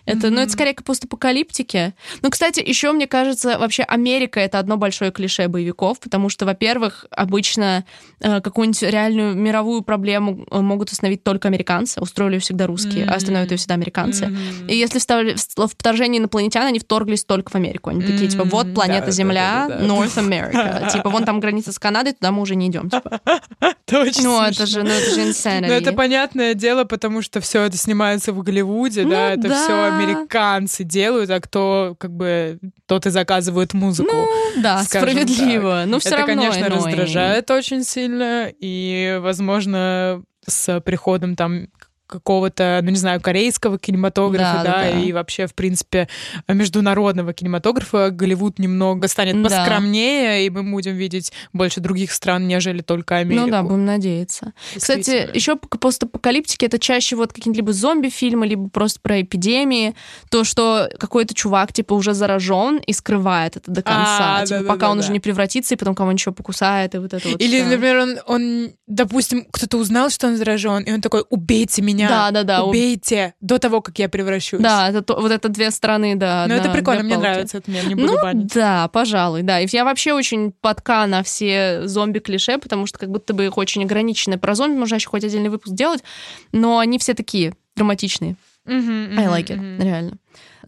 Это, 0.09 0.29
ну, 0.29 0.41
это 0.41 0.51
скорее 0.51 0.73
к 0.73 0.83
постапокалиптике. 0.83 1.93
Ну, 2.21 2.29
кстати, 2.29 2.59
еще, 2.59 2.91
мне 2.91 3.07
кажется, 3.07 3.57
вообще 3.59 3.83
Америка— 3.83 4.39
это 4.41 4.59
одно 4.59 4.77
большое 4.77 5.11
клише 5.11 5.47
боевиков, 5.47 5.99
потому 5.99 6.29
что, 6.29 6.45
во-первых, 6.45 7.05
обычно 7.11 7.85
э, 8.19 8.41
какую-нибудь 8.41 8.81
реальную 8.83 9.35
мировую 9.35 9.81
проблему 9.81 10.45
э, 10.49 10.59
могут 10.59 10.91
остановить 10.91 11.23
только 11.23 11.47
американцы. 11.47 12.01
Устроили 12.01 12.39
всегда 12.39 12.67
русские, 12.67 13.05
а 13.05 13.15
остановят 13.15 13.51
ее 13.51 13.57
всегда 13.57 13.75
американцы. 13.75 14.27
Мгм. 14.27 14.67
И 14.67 14.75
если 14.75 14.99
вставили 14.99 15.35
в 15.35 15.67
вторжение 15.67 16.19
инопланетян, 16.19 16.65
они 16.65 16.79
вторглись 16.79 17.23
только 17.23 17.51
в 17.51 17.55
Америку. 17.55 17.89
Они 17.89 18.01
такие, 18.01 18.27
типа, 18.27 18.43
вот 18.43 18.73
планета 18.73 19.07
да, 19.07 19.11
Земля, 19.11 19.65
да, 19.67 19.75
да, 19.75 19.81
да. 19.81 19.85
North 19.85 20.17
America. 20.17 20.91
Типа, 20.91 21.09
вон 21.09 21.25
там 21.25 21.39
граница 21.39 21.71
с 21.71 21.79
Канадой, 21.79 22.13
туда 22.13 22.31
мы 22.31 22.41
уже 22.41 22.55
не 22.55 22.67
идем. 22.67 22.89
Типа. 22.89 23.21
Точно. 23.85 24.23
Ну, 24.23 24.41
это 24.41 24.65
же, 24.65 24.83
ну, 24.83 24.89
это 24.89 25.09
же 25.11 25.21
insanity. 25.21 25.67
Ну, 25.67 25.73
это 25.73 25.93
понятное 25.93 26.53
дело, 26.53 26.83
потому 26.83 27.21
что 27.21 27.41
все 27.41 27.63
это 27.63 27.77
снимается 27.77 28.33
в 28.33 28.43
Голливуде, 28.43 29.03
Ну, 29.03 29.11
да, 29.11 29.33
это 29.33 29.53
все 29.53 29.91
американцы 30.03 30.83
делают, 30.83 31.29
а 31.29 31.39
кто, 31.39 31.95
как 31.99 32.11
бы, 32.11 32.59
тот 32.85 33.05
и 33.05 33.09
заказывает 33.09 33.73
музыку. 33.73 34.15
Да, 34.57 34.83
скажем 34.83 35.09
справедливо. 35.09 35.83
Но 35.85 35.99
все 35.99 36.09
это, 36.09 36.17
равно 36.19 36.33
конечно, 36.33 36.65
annoying. 36.65 36.75
раздражает 36.75 37.51
очень 37.51 37.83
сильно, 37.83 38.51
и, 38.59 39.19
возможно, 39.21 40.23
с 40.45 40.79
приходом 40.81 41.35
там 41.35 41.67
какого-то, 42.09 42.79
ну 42.83 42.89
не 42.89 42.97
знаю, 42.97 43.21
корейского 43.21 43.77
Да, 43.77 43.79
кинематографа, 43.79 44.57
да, 44.57 44.63
да, 44.63 44.81
да. 44.81 44.89
и 44.89 45.11
вообще, 45.11 45.45
в 45.47 45.53
принципе, 45.53 46.07
международного 46.47 47.33
кинематографа 47.33 48.09
Голливуд 48.09 48.59
немного 48.59 49.07
станет 49.07 49.41
Да. 49.41 49.49
поскромнее, 49.49 50.45
и 50.45 50.49
мы 50.49 50.63
будем 50.63 50.95
видеть 50.95 51.31
больше 51.53 51.79
других 51.79 52.11
стран, 52.11 52.47
нежели 52.47 52.81
только 52.81 53.17
Америку. 53.17 53.45
Ну 53.45 53.51
да, 53.51 53.63
будем 53.63 53.85
надеяться. 53.85 54.53
Кстати, 54.75 55.29
еще 55.33 55.55
к 55.57 55.79
постапокалиптике 55.79 56.65
это 56.65 56.79
чаще 56.79 57.15
вот 57.15 57.31
какие-нибудь 57.33 57.57
либо 57.57 57.73
зомби-фильмы, 57.73 58.47
либо 58.47 58.69
просто 58.69 58.99
про 59.01 59.21
эпидемии. 59.21 59.95
То, 60.31 60.43
что 60.43 60.89
какой-то 60.99 61.33
чувак, 61.33 61.73
типа, 61.73 61.93
уже 61.93 62.13
заражен 62.13 62.77
и 62.77 62.93
скрывает 62.93 63.57
это 63.57 63.69
до 63.71 63.81
конца. 63.83 64.37
А, 64.39 64.45
типа, 64.45 64.49
да-да-да-да. 64.49 64.73
пока 64.73 64.91
он 64.91 64.99
уже 64.99 65.11
не 65.11 65.19
превратится, 65.19 65.75
и 65.75 65.77
потом 65.77 65.93
кого-нибудь 65.95 66.19
еще 66.21 66.31
покусает, 66.31 66.95
и 66.95 66.97
вот 66.97 67.13
это 67.13 67.27
вот 67.29 67.41
Или, 67.41 67.61
например, 67.61 67.97
он, 67.97 68.17
он, 68.25 68.71
допустим, 68.87 69.45
кто-то 69.51 69.77
узнал, 69.77 70.09
что 70.09 70.27
он 70.27 70.37
заражен, 70.37 70.83
и 70.83 70.91
он 70.91 71.01
такой, 71.01 71.23
убейте 71.29 71.81
меня, 71.81 71.98
Да-да-да, 72.07 72.63
уб- 72.63 72.69
убейте 72.69 73.33
до 73.41 73.59
того, 73.59 73.81
как 73.81 73.99
я 73.99 74.07
превращусь. 74.09 74.61
Да, 74.61 74.89
это 74.89 75.01
то- 75.01 75.19
вот 75.19 75.31
это 75.31 75.49
две 75.49 75.71
стороны, 75.71 76.15
да. 76.15 76.45
Но 76.47 76.53
это 76.55 76.63
одна- 76.63 76.73
прикольно, 76.73 77.01
две 77.03 77.07
мне 77.09 77.17
нравится 77.17 77.57
этот 77.57 77.67
мем, 77.67 77.87
не 77.89 77.95
буду 77.95 78.07
Ну, 78.13 78.21
банить. 78.21 78.53
да, 78.53 78.87
пожалуй, 78.87 79.41
да. 79.41 79.59
И 79.59 79.67
я 79.71 79.83
вообще 79.83 80.13
очень 80.13 80.51
подка 80.51 81.05
на 81.07 81.23
все 81.23 81.81
зомби-клише, 81.87 82.57
потому 82.59 82.85
что 82.85 82.97
как 82.99 83.09
будто 83.09 83.33
бы 83.33 83.45
их 83.45 83.57
очень 83.57 83.83
ограничены. 83.83 84.37
Про 84.37 84.55
зомби 84.55 84.77
можно 84.77 84.95
еще 84.95 85.09
хоть 85.09 85.23
отдельный 85.23 85.49
выпуск 85.49 85.73
делать, 85.75 86.03
но 86.51 86.79
они 86.79 86.97
все 86.99 87.13
такие 87.13 87.53
драматичные. 87.75 88.35
Мгм, 88.65 89.17
I 89.17 89.25
мгм, 89.25 89.33
like 89.33 89.47
it, 89.47 89.55
мгм. 89.55 89.81
реально. 89.83 90.11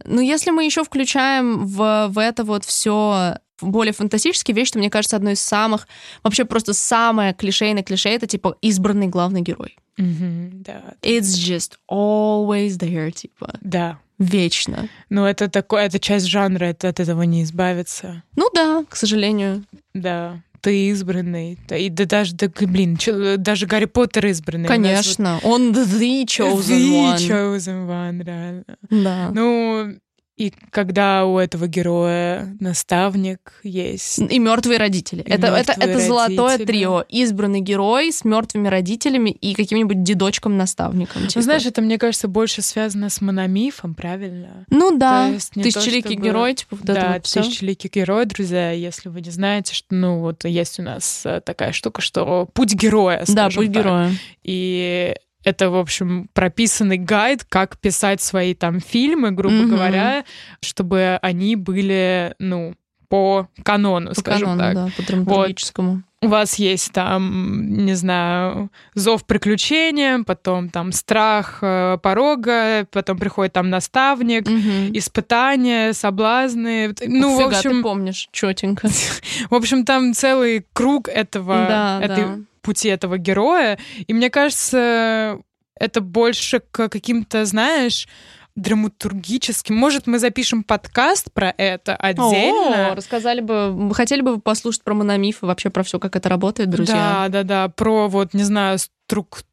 Ну, 0.04 0.20
если 0.20 0.50
мы 0.50 0.64
еще 0.64 0.82
включаем 0.82 1.64
в, 1.66 2.08
в 2.08 2.18
это 2.18 2.42
вот 2.42 2.64
все 2.64 3.36
более 3.70 3.92
фантастические 3.92 4.54
вещи, 4.54 4.72
то 4.72 4.78
мне 4.78 4.90
кажется, 4.90 5.16
одной 5.16 5.34
из 5.34 5.40
самых, 5.40 5.86
вообще 6.22 6.44
просто 6.44 6.72
самое 6.74 7.32
клишейное 7.34 7.82
клише 7.82 8.08
это 8.10 8.26
типа 8.26 8.56
избранный 8.62 9.06
главный 9.08 9.40
герой. 9.42 9.76
Мгм, 9.98 10.62
Да, 10.62 10.82
It's 11.02 11.36
just 11.36 11.72
always 11.90 12.78
there, 12.78 13.10
типа, 13.10 13.54
да. 13.60 13.98
вечно. 14.18 14.88
Ну, 15.10 15.24
это 15.26 15.48
такое, 15.50 15.84
это 15.86 15.98
часть 15.98 16.26
жанра, 16.26 16.64
это 16.66 16.88
от 16.88 16.98
этого 17.00 17.22
не 17.22 17.42
избавиться. 17.42 18.22
Ну 18.36 18.48
да, 18.54 18.84
к 18.88 18.96
сожалению. 18.96 19.64
Да, 19.94 20.40
ты 20.62 20.88
избранный. 20.90 21.58
Да, 21.68 21.76
и 21.76 21.88
да 21.90 22.04
даже, 22.06 22.34
да, 22.36 22.48
блин, 22.66 22.96
даже 23.38 23.66
Гарри 23.66 23.86
Поттер 23.86 24.26
избранный. 24.28 24.68
Конечно. 24.68 25.40
Он 25.42 25.72
the 25.72 25.84
вот 25.84 26.28
chosen 26.28 26.78
the 26.78 27.14
one. 27.14 27.16
chosen 27.18 27.86
one, 27.88 28.24
реально. 28.24 28.64
Да. 28.88 29.30
Ну, 29.34 29.96
и 30.42 30.52
когда 30.70 31.24
у 31.24 31.38
этого 31.38 31.68
героя 31.68 32.56
наставник 32.58 33.52
есть. 33.62 34.18
И 34.18 34.38
мертвые 34.40 34.78
родители. 34.78 35.22
И 35.22 35.30
это, 35.30 35.46
это, 35.46 35.72
мёртвые 35.74 35.90
это 35.90 36.00
золотое 36.00 36.52
родители. 36.58 36.66
трио. 36.66 37.04
Избранный 37.08 37.60
герой 37.60 38.10
с 38.12 38.24
мертвыми 38.24 38.66
родителями 38.66 39.30
и 39.30 39.54
каким-нибудь 39.54 40.02
дедочком-наставником. 40.02 41.22
Ну, 41.22 41.28
типа. 41.28 41.42
знаешь, 41.42 41.64
это, 41.64 41.80
мне 41.80 41.96
кажется, 41.96 42.26
больше 42.26 42.60
связано 42.60 43.08
с 43.08 43.20
мономифом, 43.20 43.94
правильно? 43.94 44.64
ну 44.68 44.98
да, 44.98 45.28
не 45.30 45.38
то, 45.38 45.62
тысячеликий 45.62 46.12
чтобы- 46.14 46.26
герой, 46.26 46.54
типа 46.54 46.76
вот 46.76 46.88
это 46.90 46.94
да, 47.00 47.12
вот 47.14 47.26
всё. 47.26 47.42
тысячеликий 47.42 47.90
герой, 47.94 48.26
друзья. 48.26 48.72
Если 48.72 49.08
вы 49.10 49.20
не 49.20 49.30
знаете, 49.30 49.74
что, 49.74 49.94
ну, 49.94 50.18
вот 50.18 50.44
есть 50.44 50.80
у 50.80 50.82
нас 50.82 51.22
э, 51.24 51.40
такая 51.40 51.70
штука, 51.72 52.00
что 52.02 52.48
путь 52.52 52.74
героя, 52.74 53.24
Да, 53.28 53.48
путь 53.48 53.72
так. 53.72 53.76
героя. 53.84 54.10
И 54.42 55.14
это, 55.44 55.70
в 55.70 55.76
общем, 55.76 56.28
прописанный 56.32 56.98
гайд, 56.98 57.44
как 57.44 57.78
писать 57.78 58.20
свои 58.20 58.54
там 58.54 58.80
фильмы, 58.80 59.30
грубо 59.32 59.54
Мгм. 59.56 59.70
говоря, 59.70 60.24
чтобы 60.60 61.18
они 61.22 61.56
были, 61.56 62.34
ну, 62.38 62.74
по 63.08 63.48
канону, 63.62 64.08
По 64.14 64.20
скажем 64.20 64.48
канону, 64.58 64.60
так. 64.62 64.74
да, 64.74 64.90
по 64.96 65.02
драматургическому. 65.02 66.02
У 66.22 66.28
вас 66.28 66.54
есть 66.54 66.92
там, 66.92 67.84
не 67.84 67.94
знаю, 67.94 68.70
зов 68.94 69.26
приключения, 69.26 70.22
потом 70.24 70.70
там 70.70 70.92
страх 70.92 71.58
э, 71.62 71.98
порога, 72.00 72.86
потом 72.92 73.18
приходит 73.18 73.52
там 73.52 73.70
наставник, 73.70 74.48
Мгм. 74.48 74.96
испытания, 74.96 75.92
соблазны. 75.92 76.94
Ну, 77.04 77.36
Фига, 77.38 77.50
в 77.50 77.56
общем, 77.56 77.70
ты 77.72 77.82
помнишь, 77.82 78.28
четенько. 78.32 78.88
в 79.50 79.54
общем, 79.54 79.84
там 79.84 80.14
целый 80.14 80.64
круг 80.72 81.08
этого, 81.08 81.66
Да, 81.68 82.00
этой 82.00 82.24
да. 82.24 82.38
Пути 82.62 82.88
этого 82.88 83.18
героя. 83.18 83.78
И 84.06 84.14
мне 84.14 84.30
кажется, 84.30 85.38
это 85.78 86.00
больше 86.00 86.60
к 86.70 86.88
каким-то, 86.88 87.44
знаешь, 87.44 88.08
драматургическим. 88.54 89.74
Может, 89.74 90.06
мы 90.06 90.18
запишем 90.18 90.62
подкаст 90.62 91.32
про 91.32 91.54
это 91.56 91.96
отдельно? 91.96 92.92
О, 92.92 92.94
рассказали 92.94 93.40
бы, 93.40 93.92
хотели 93.94 94.20
бы 94.20 94.40
послушать 94.40 94.82
про 94.82 94.94
мономиф 94.94 95.42
и 95.42 95.46
вообще 95.46 95.70
про 95.70 95.82
все, 95.82 95.98
как 95.98 96.16
это 96.16 96.28
работает, 96.28 96.70
друзья? 96.70 96.94
Да, 96.94 97.28
да, 97.28 97.42
да. 97.42 97.68
Про 97.68 98.08
вот, 98.08 98.34
не 98.34 98.44
знаю, 98.44 98.78
структуру 98.78 99.51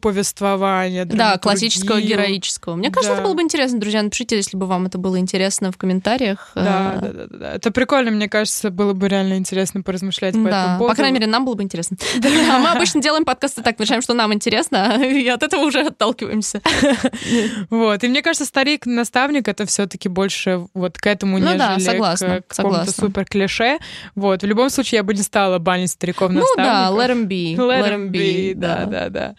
повествования. 0.00 1.04
Да, 1.04 1.38
классического, 1.38 2.00
героического. 2.00 2.76
Мне 2.76 2.90
кажется, 2.90 3.10
Да. 3.10 3.14
это 3.14 3.24
было 3.24 3.34
бы 3.34 3.42
интересно, 3.42 3.80
друзья. 3.80 4.02
Напишите, 4.02 4.36
если 4.36 4.56
бы 4.56 4.66
вам 4.66 4.86
это 4.86 4.98
было 4.98 5.18
интересно 5.18 5.72
в 5.72 5.76
комментариях. 5.76 6.50
Да, 6.54 6.94
Э, 6.96 7.00
да, 7.00 7.08
да, 7.12 7.26
да, 7.26 7.38
да. 7.38 7.52
Это 7.54 7.70
прикольно, 7.70 8.10
мне 8.10 8.28
кажется, 8.28 8.70
было 8.70 8.92
бы 8.92 9.08
реально 9.08 9.34
интересно 9.34 9.82
поразмышлять 9.82 10.34
по 10.34 10.40
Да, 10.42 10.62
этому 10.62 10.78
поводу. 10.78 10.92
по 10.92 10.96
крайней 10.96 11.14
мере, 11.18 11.26
нам 11.26 11.44
было 11.44 11.54
бы 11.54 11.62
интересно. 11.62 11.96
А 12.56 12.58
мы 12.58 12.68
обычно 12.70 13.00
делаем 13.02 13.24
подкасты 13.24 13.62
так, 13.62 13.80
решаем, 13.80 14.02
что 14.02 14.14
нам 14.14 14.32
интересно, 14.32 15.02
и 15.02 15.26
от 15.28 15.42
этого 15.42 15.62
уже 15.62 15.80
отталкиваемся. 15.80 16.60
Вот. 17.70 18.04
И 18.04 18.08
мне 18.08 18.22
кажется, 18.22 18.44
старик-наставник 18.44 19.48
это 19.48 19.66
все-таки 19.66 20.08
больше 20.08 20.66
вот 20.74 20.98
к 20.98 21.06
этому, 21.06 21.38
Ну 21.38 21.56
да, 21.56 21.74
нежели 21.76 21.92
согласна, 21.92 22.42
к 22.42 22.48
какому-то 22.54 22.90
супер 22.92 23.24
клише. 23.24 23.78
Вот. 24.14 24.42
В 24.42 24.46
любом 24.46 24.70
случае, 24.70 24.98
я 24.98 25.02
бы 25.02 25.14
не 25.14 25.22
стала 25.22 25.58
банить 25.58 25.90
стариков 25.90 26.30
Ну 26.30 26.44
да, 26.56 26.88
let 26.90 27.10
him 27.10 27.26
be. 27.26 27.56
Let 27.56 27.90
him 27.92 28.10
be, 28.10 28.54
да, 28.54 28.84
да, 28.86 29.08
да. 29.08 29.34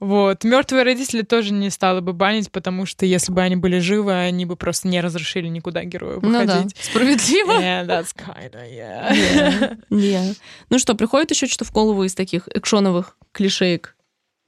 Вот. 0.00 0.44
Мертвые 0.44 0.82
родители 0.84 1.22
тоже 1.22 1.52
не 1.52 1.70
стала 1.70 2.00
бы 2.00 2.12
банить, 2.12 2.50
потому 2.50 2.86
что 2.86 3.06
если 3.06 3.32
бы 3.32 3.40
они 3.42 3.56
были 3.56 3.78
живы, 3.78 4.12
они 4.12 4.46
бы 4.46 4.56
просто 4.56 4.88
не 4.88 5.00
разрешили 5.00 5.48
никуда 5.48 5.84
герою 5.84 6.20
Ну 6.22 6.32
да, 6.32 6.40
выходить. 6.44 6.76
справедливо. 6.80 7.52
Yeah, 7.60 7.86
that's 7.86 8.14
kinda, 8.16 8.64
yeah. 8.70 9.12
Yeah, 9.12 9.78
yeah. 9.90 10.36
Ну 10.70 10.78
что, 10.78 10.94
приходит 10.94 11.30
еще 11.30 11.46
что-то 11.46 11.64
в 11.64 11.72
голову 11.72 12.04
из 12.04 12.14
таких 12.14 12.48
экшоновых 12.48 13.16
клишеек? 13.32 13.96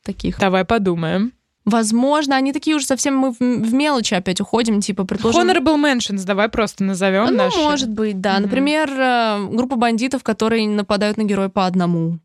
Таких. 0.05 0.39
Давай 0.39 0.65
подумаем. 0.65 1.33
Возможно, 1.65 2.37
они 2.37 2.53
такие 2.53 2.77
уже 2.77 2.85
совсем 2.85 3.17
мы 3.17 3.31
в, 3.33 3.39
в 3.41 3.73
мелочи 3.73 4.13
опять 4.13 4.39
уходим, 4.39 4.83
типа, 4.83 5.05
предположим... 5.07 5.49
Honorable 5.49 5.77
mentions, 5.83 6.23
давай 6.27 6.51
просто 6.51 6.85
назовем 6.85 7.25
Ну, 7.29 7.37
наши. 7.37 7.57
может 7.57 7.89
быть, 7.89 8.21
да. 8.21 8.35
Мгм. 8.35 8.43
Например, 8.43 8.91
э, 8.91 9.47
группа 9.51 9.77
бандитов, 9.77 10.23
которые 10.23 10.69
нападают 10.69 11.17
на 11.17 11.23
героя 11.25 11.49
по 11.49 11.65
одному. 11.65 12.19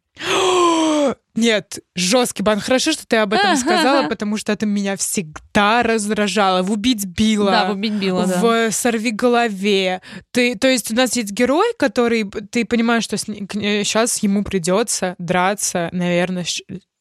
Нет, 1.40 1.80
жесткий 1.96 2.44
бан. 2.44 2.60
Хорошо, 2.60 2.92
что 2.92 3.08
ты 3.08 3.18
об 3.18 3.34
этом 3.34 3.56
сказала, 3.58 4.08
потому 4.08 4.38
что 4.38 4.52
это 4.52 4.66
меня 4.66 4.98
всегда 4.98 5.84
раздражало. 5.84 6.64
В 6.64 6.72
убить 6.72 7.06
Билла. 7.06 7.52
Да, 7.52 7.66
в 7.70 7.72
убить 7.72 7.94
Билла, 7.94 8.28
да. 8.28 8.40
в 8.40 8.72
сорви 8.72 9.12
голове. 9.12 10.02
Ты, 10.32 10.56
то 10.56 10.68
есть 10.68 10.92
у 10.92 10.96
нас 10.96 11.16
есть 11.16 11.32
герой, 11.32 11.74
который 11.78 12.30
ты 12.52 12.66
понимаешь, 12.66 13.04
что 13.04 13.18
сейчас 13.18 14.18
ему 14.24 14.44
придется 14.44 15.16
драться, 15.18 15.90
наверное, 15.92 16.46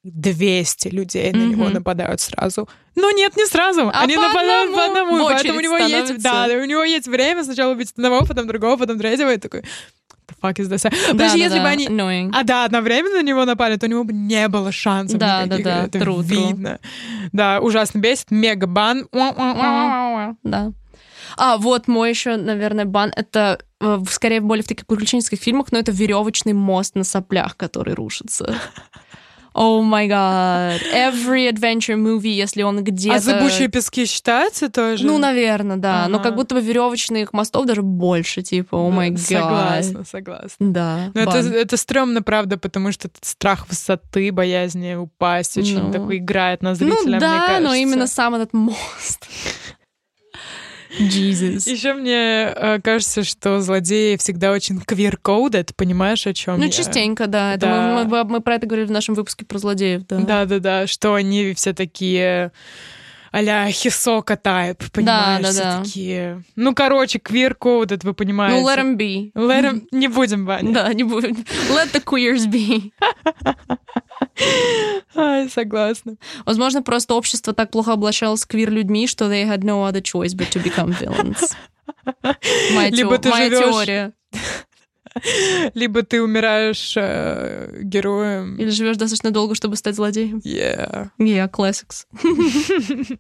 200 0.04 0.88
людей 0.88 1.32
на 1.32 1.44
него 1.44 1.68
нападают 1.68 2.20
сразу. 2.20 2.68
Но 2.94 3.10
нет, 3.10 3.36
не 3.36 3.46
сразу. 3.46 3.88
А 3.88 4.02
Они 4.02 4.16
по 4.16 4.22
нападают 4.22 4.74
по 4.74 4.84
одному 4.84 5.14
одному. 5.14 5.24
в 5.24 5.32
Поэтому 5.32 5.58
у 5.58 5.60
него 5.60 5.76
есть, 5.76 6.22
да, 6.22 6.46
у 6.46 6.64
него 6.64 6.84
есть 6.84 7.06
время 7.06 7.44
сначала 7.44 7.72
убить 7.72 7.92
одного, 7.92 8.24
потом 8.24 8.46
другого, 8.46 8.76
потом 8.76 8.98
третьего. 8.98 9.32
И 9.32 9.38
такой, 9.38 9.64
the 10.28 10.34
fuck 10.40 10.58
is 10.58 10.68
this? 10.68 10.82
Да, 10.82 10.90
Подожди, 11.12 11.38
да, 11.38 11.44
если 11.44 11.56
да, 11.58 11.62
бы 11.62 11.68
они 11.68 11.86
annoying. 11.88 12.30
а 12.32 12.44
да, 12.44 12.64
одновременно 12.64 13.16
на 13.16 13.22
него 13.22 13.44
напали, 13.44 13.76
то 13.76 13.86
у 13.86 13.88
него 13.88 14.04
бы 14.04 14.12
не 14.12 14.46
было 14.48 14.70
шансов 14.72 15.18
Да, 15.18 15.44
никаких. 15.44 15.64
да, 15.64 15.80
да, 15.80 15.86
Это 15.86 15.98
true, 15.98 16.18
true. 16.18 16.22
видно. 16.22 16.78
Да, 17.32 17.60
ужасно 17.60 17.98
бесит. 17.98 18.30
Мега 18.30 18.66
бан. 18.66 19.06
Да. 19.12 20.72
А, 21.36 21.56
вот 21.58 21.88
мой 21.88 22.10
еще, 22.10 22.36
наверное, 22.36 22.84
бан. 22.84 23.12
Это 23.14 23.58
э, 23.80 23.98
скорее 24.10 24.40
более 24.40 24.64
в 24.64 24.68
таких 24.68 24.86
приключенческих 24.86 25.38
фильмах, 25.38 25.70
но 25.70 25.78
это 25.78 25.92
веревочный 25.92 26.52
мост 26.52 26.94
на 26.94 27.04
соплях, 27.04 27.56
который 27.56 27.94
рушится. 27.94 28.54
О 29.60 29.82
май 29.82 30.06
гад. 30.06 30.80
Every 30.94 31.50
adventure 31.52 31.96
movie, 31.96 32.28
если 32.28 32.62
он 32.62 32.84
где-то... 32.84 33.16
А 33.16 33.18
зыбучие 33.18 33.66
пески 33.66 34.06
считаются 34.06 34.68
тоже? 34.68 35.04
Ну, 35.04 35.18
наверное, 35.18 35.76
да. 35.76 36.06
Но 36.08 36.18
Ага. 36.18 36.24
как 36.28 36.36
будто 36.36 36.54
бы 36.54 36.60
веревочных 36.60 37.32
мостов 37.32 37.66
даже 37.66 37.82
больше, 37.82 38.42
типа, 38.42 38.76
о 38.76 38.88
май 38.90 39.10
гад. 39.10 39.18
Согласна, 39.20 40.04
согласна. 40.04 40.56
Да. 40.72 41.10
Но 41.12 41.22
это, 41.22 41.38
это 41.38 41.76
стрёмно, 41.76 42.22
правда, 42.22 42.56
потому 42.56 42.92
что 42.92 43.08
этот 43.08 43.24
страх 43.24 43.68
высоты, 43.68 44.30
боязнь 44.30 44.94
упасть 44.94 45.58
очень 45.58 45.82
Ну. 45.82 45.92
такой 45.92 46.18
играет 46.18 46.62
на 46.62 46.76
зрителя, 46.76 47.14
Ну 47.14 47.18
да, 47.18 47.58
но 47.60 47.74
именно 47.74 48.06
сам 48.06 48.36
этот 48.36 48.52
мост. 48.52 49.26
Jesus. 50.98 51.68
Еще 51.70 51.94
мне 51.94 52.52
э, 52.54 52.80
кажется, 52.82 53.22
что 53.24 53.60
злодеи 53.60 54.16
всегда 54.16 54.52
очень 54.52 54.80
квир-кодед, 54.80 55.74
понимаешь, 55.76 56.26
о 56.26 56.34
чем 56.34 56.58
Ну, 56.58 56.64
я? 56.64 56.70
частенько, 56.70 57.26
да. 57.26 57.54
Это 57.54 57.66
Да. 57.66 58.04
Мы, 58.04 58.04
мы- 58.04 58.24
мы 58.24 58.40
про 58.40 58.54
это 58.54 58.66
говорили 58.66 58.86
в 58.88 58.92
нашем 58.92 59.14
выпуске 59.14 59.44
про 59.44 59.58
злодеев, 59.58 60.06
да. 60.06 60.18
Да-да-да, 60.18 60.86
что 60.86 61.14
они 61.14 61.52
все 61.54 61.72
такие 61.74 62.52
а-ля 63.32 63.70
Хисока 63.70 64.36
тайп, 64.36 64.84
понимаешь, 64.92 65.42
да, 65.42 65.50
все 65.50 65.62
да. 65.62 65.82
такие... 65.82 66.42
Ну, 66.56 66.74
короче, 66.74 67.18
queer-coded, 67.18 68.00
вы 68.04 68.14
понимаете. 68.14 68.60
Ну, 68.60 68.68
let 68.68 68.78
them 68.78 68.96
be. 68.96 69.32
Let 69.34 69.64
'em- 69.64 69.82
Не 69.90 70.08
будем, 70.08 70.46
Ваня. 70.46 70.72
Да, 70.72 70.92
не 70.94 71.04
будет. 71.04 71.32
Let 71.70 71.92
the 71.92 72.02
queers 72.02 72.46
be. 72.50 72.90
Ай, 75.14 75.48
согласна. 75.48 76.16
Возможно, 76.46 76.82
просто 76.82 77.14
общество 77.14 77.52
так 77.52 77.70
плохо 77.70 77.92
облачалось 77.92 78.44
квир-людьми, 78.44 79.06
что 79.06 79.26
they 79.26 79.44
had 79.48 79.60
no 79.64 79.88
other 79.90 80.02
choice 80.02 80.34
but 80.36 80.50
to 80.52 80.62
become 80.62 80.94
villains. 80.98 81.52
Моя, 82.74 82.90
Либо 82.90 83.16
тео- 83.16 83.18
ты 83.18 83.28
моя 83.30 83.48
живёшь- 83.48 83.70
теория. 83.72 84.12
Либо 85.74 86.02
ты 86.02 86.22
умираешь 86.22 86.94
э, 86.96 87.80
героем. 87.82 88.56
Или 88.56 88.70
живешь 88.70 88.96
достаточно 88.96 89.30
долго, 89.30 89.54
чтобы 89.54 89.76
стать 89.76 89.94
злодеем. 89.96 90.38
Yeah. 90.38 91.10
Yeah, 91.18 91.50
classics. 91.50 92.06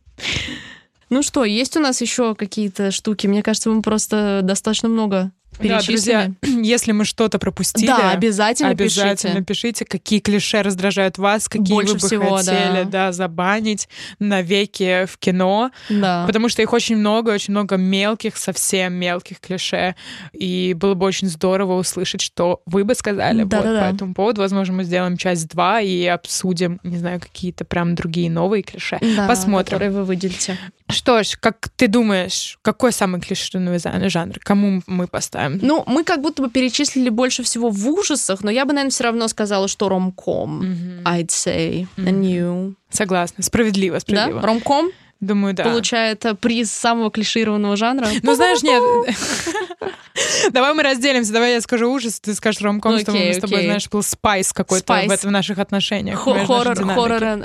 Ну 1.10 1.22
что, 1.22 1.44
есть 1.44 1.74
у 1.74 1.80
нас 1.80 2.02
еще 2.02 2.34
какие-то 2.34 2.90
штуки? 2.90 3.26
Мне 3.26 3.42
кажется, 3.42 3.70
мы 3.70 3.80
просто 3.80 4.40
достаточно 4.42 4.90
много 4.90 5.32
Да, 5.60 5.80
друзья, 5.82 6.30
если 6.42 6.92
мы 6.92 7.04
что-то 7.04 7.38
пропустили, 7.40 7.86
Да, 7.88 8.12
обязательно, 8.12 8.70
обязательно 8.70 9.42
пишите. 9.42 9.44
пишите, 9.44 9.84
какие 9.84 10.20
клише 10.20 10.62
раздражают 10.62 11.18
вас, 11.18 11.48
какие 11.48 11.74
Больше 11.74 11.94
вы 11.94 11.98
бы 11.98 12.06
всего, 12.06 12.36
хотели 12.36 12.84
да. 12.84 12.84
да, 12.84 13.12
забанить 13.12 13.88
навеки 14.20 15.06
в 15.06 15.18
кино. 15.18 15.70
Да. 15.88 16.24
Потому 16.26 16.48
что 16.48 16.62
их 16.62 16.72
очень 16.72 16.96
много, 16.96 17.30
очень 17.30 17.52
много 17.52 17.76
мелких, 17.76 18.36
совсем 18.36 18.92
мелких 18.94 19.40
клише. 19.40 19.96
И 20.32 20.74
было 20.78 20.94
бы 20.94 21.06
очень 21.06 21.28
здорово 21.28 21.74
услышать, 21.78 22.20
что 22.20 22.60
вы 22.66 22.84
бы 22.84 22.94
сказали 22.94 23.42
вот 23.42 23.48
Да-да-да. 23.50 23.80
по 23.90 23.94
этому 23.94 24.14
поводу. 24.14 24.40
Возможно, 24.42 24.74
мы 24.74 24.84
сделаем 24.84 25.16
часть 25.16 25.48
2 25.48 25.80
и 25.80 26.04
обсудим, 26.06 26.78
не 26.84 26.98
знаю, 26.98 27.20
какие-то 27.20 27.64
прям 27.64 27.94
другие 27.96 28.30
новые 28.30 28.62
клише. 28.62 28.98
Да, 29.16 29.26
Посмотрим. 29.26 29.64
которые 29.64 29.90
вы 29.90 30.04
выделите. 30.04 30.56
Что 30.90 31.22
ж, 31.22 31.36
как 31.38 31.68
ты 31.76 31.86
думаешь, 31.86 32.58
какой 32.62 32.92
самый 32.92 33.20
клишированный 33.20 34.08
жанр? 34.08 34.38
Кому 34.40 34.82
мы 34.86 35.06
поставим? 35.06 35.58
Ну, 35.62 35.84
мы 35.86 36.02
как 36.02 36.22
будто 36.22 36.42
бы 36.42 36.50
перечислили 36.50 37.10
больше 37.10 37.42
всего 37.42 37.68
в 37.70 37.88
ужасах, 37.88 38.42
но 38.42 38.50
я 38.50 38.64
бы, 38.64 38.72
наверное, 38.72 38.90
все 38.90 39.04
равно 39.04 39.28
сказала, 39.28 39.68
что 39.68 39.88
ромком. 39.88 40.58
Мгм. 40.58 41.04
I'd 41.06 41.28
say. 41.28 41.86
Мгм. 41.96 42.08
And 42.08 42.22
you. 42.24 42.74
Согласна. 42.90 43.42
Справедливо, 43.44 43.96
Да? 43.96 44.00
справедливо. 44.00 44.40
Ромком 44.42 44.90
Думаю, 45.20 45.52
да. 45.54 45.64
получает 45.64 46.24
э, 46.24 46.34
приз 46.34 46.70
самого 46.70 47.10
клишированного 47.10 47.76
жанра. 47.76 48.08
Ну, 48.22 48.34
знаешь, 48.34 48.62
нет. 48.62 48.82
Давай 50.52 50.74
мы 50.74 50.82
разделимся. 50.82 51.32
Давай 51.32 51.54
я 51.54 51.60
скажу 51.60 51.90
ужас, 51.90 52.20
ты 52.20 52.34
скажешь 52.34 52.60
ромком, 52.60 52.92
Ну, 52.92 52.98
чтобы 52.98 53.18
мы 53.18 53.34
с 53.34 53.38
тобой, 53.38 53.64
знаешь, 53.64 53.88
был 53.88 54.02
spice 54.02 54.52
какой-то 54.52 55.04
в, 55.06 55.24
в 55.24 55.30
наших 55.30 55.58
отношениях. 55.58 56.18
Хоррор, 56.20 56.76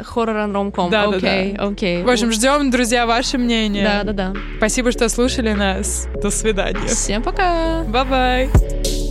хоррор, 0.03 0.51
ромком. 0.51 0.89
Да, 0.89 1.07
да, 1.07 1.17
Окей, 1.17 1.51
да. 1.53 1.67
окей. 1.67 2.03
В 2.03 2.09
общем, 2.09 2.31
ждем, 2.31 2.71
друзья, 2.71 3.05
ваше 3.05 3.37
мнение. 3.37 3.83
Да, 3.83 4.03
да, 4.03 4.13
да. 4.13 4.33
Спасибо, 4.57 4.91
что 4.91 5.09
слушали 5.09 5.53
нас. 5.53 6.07
До 6.21 6.29
свидания. 6.29 6.87
Всем 6.87 7.21
пока. 7.21 7.83
Bye-bye. 7.83 9.02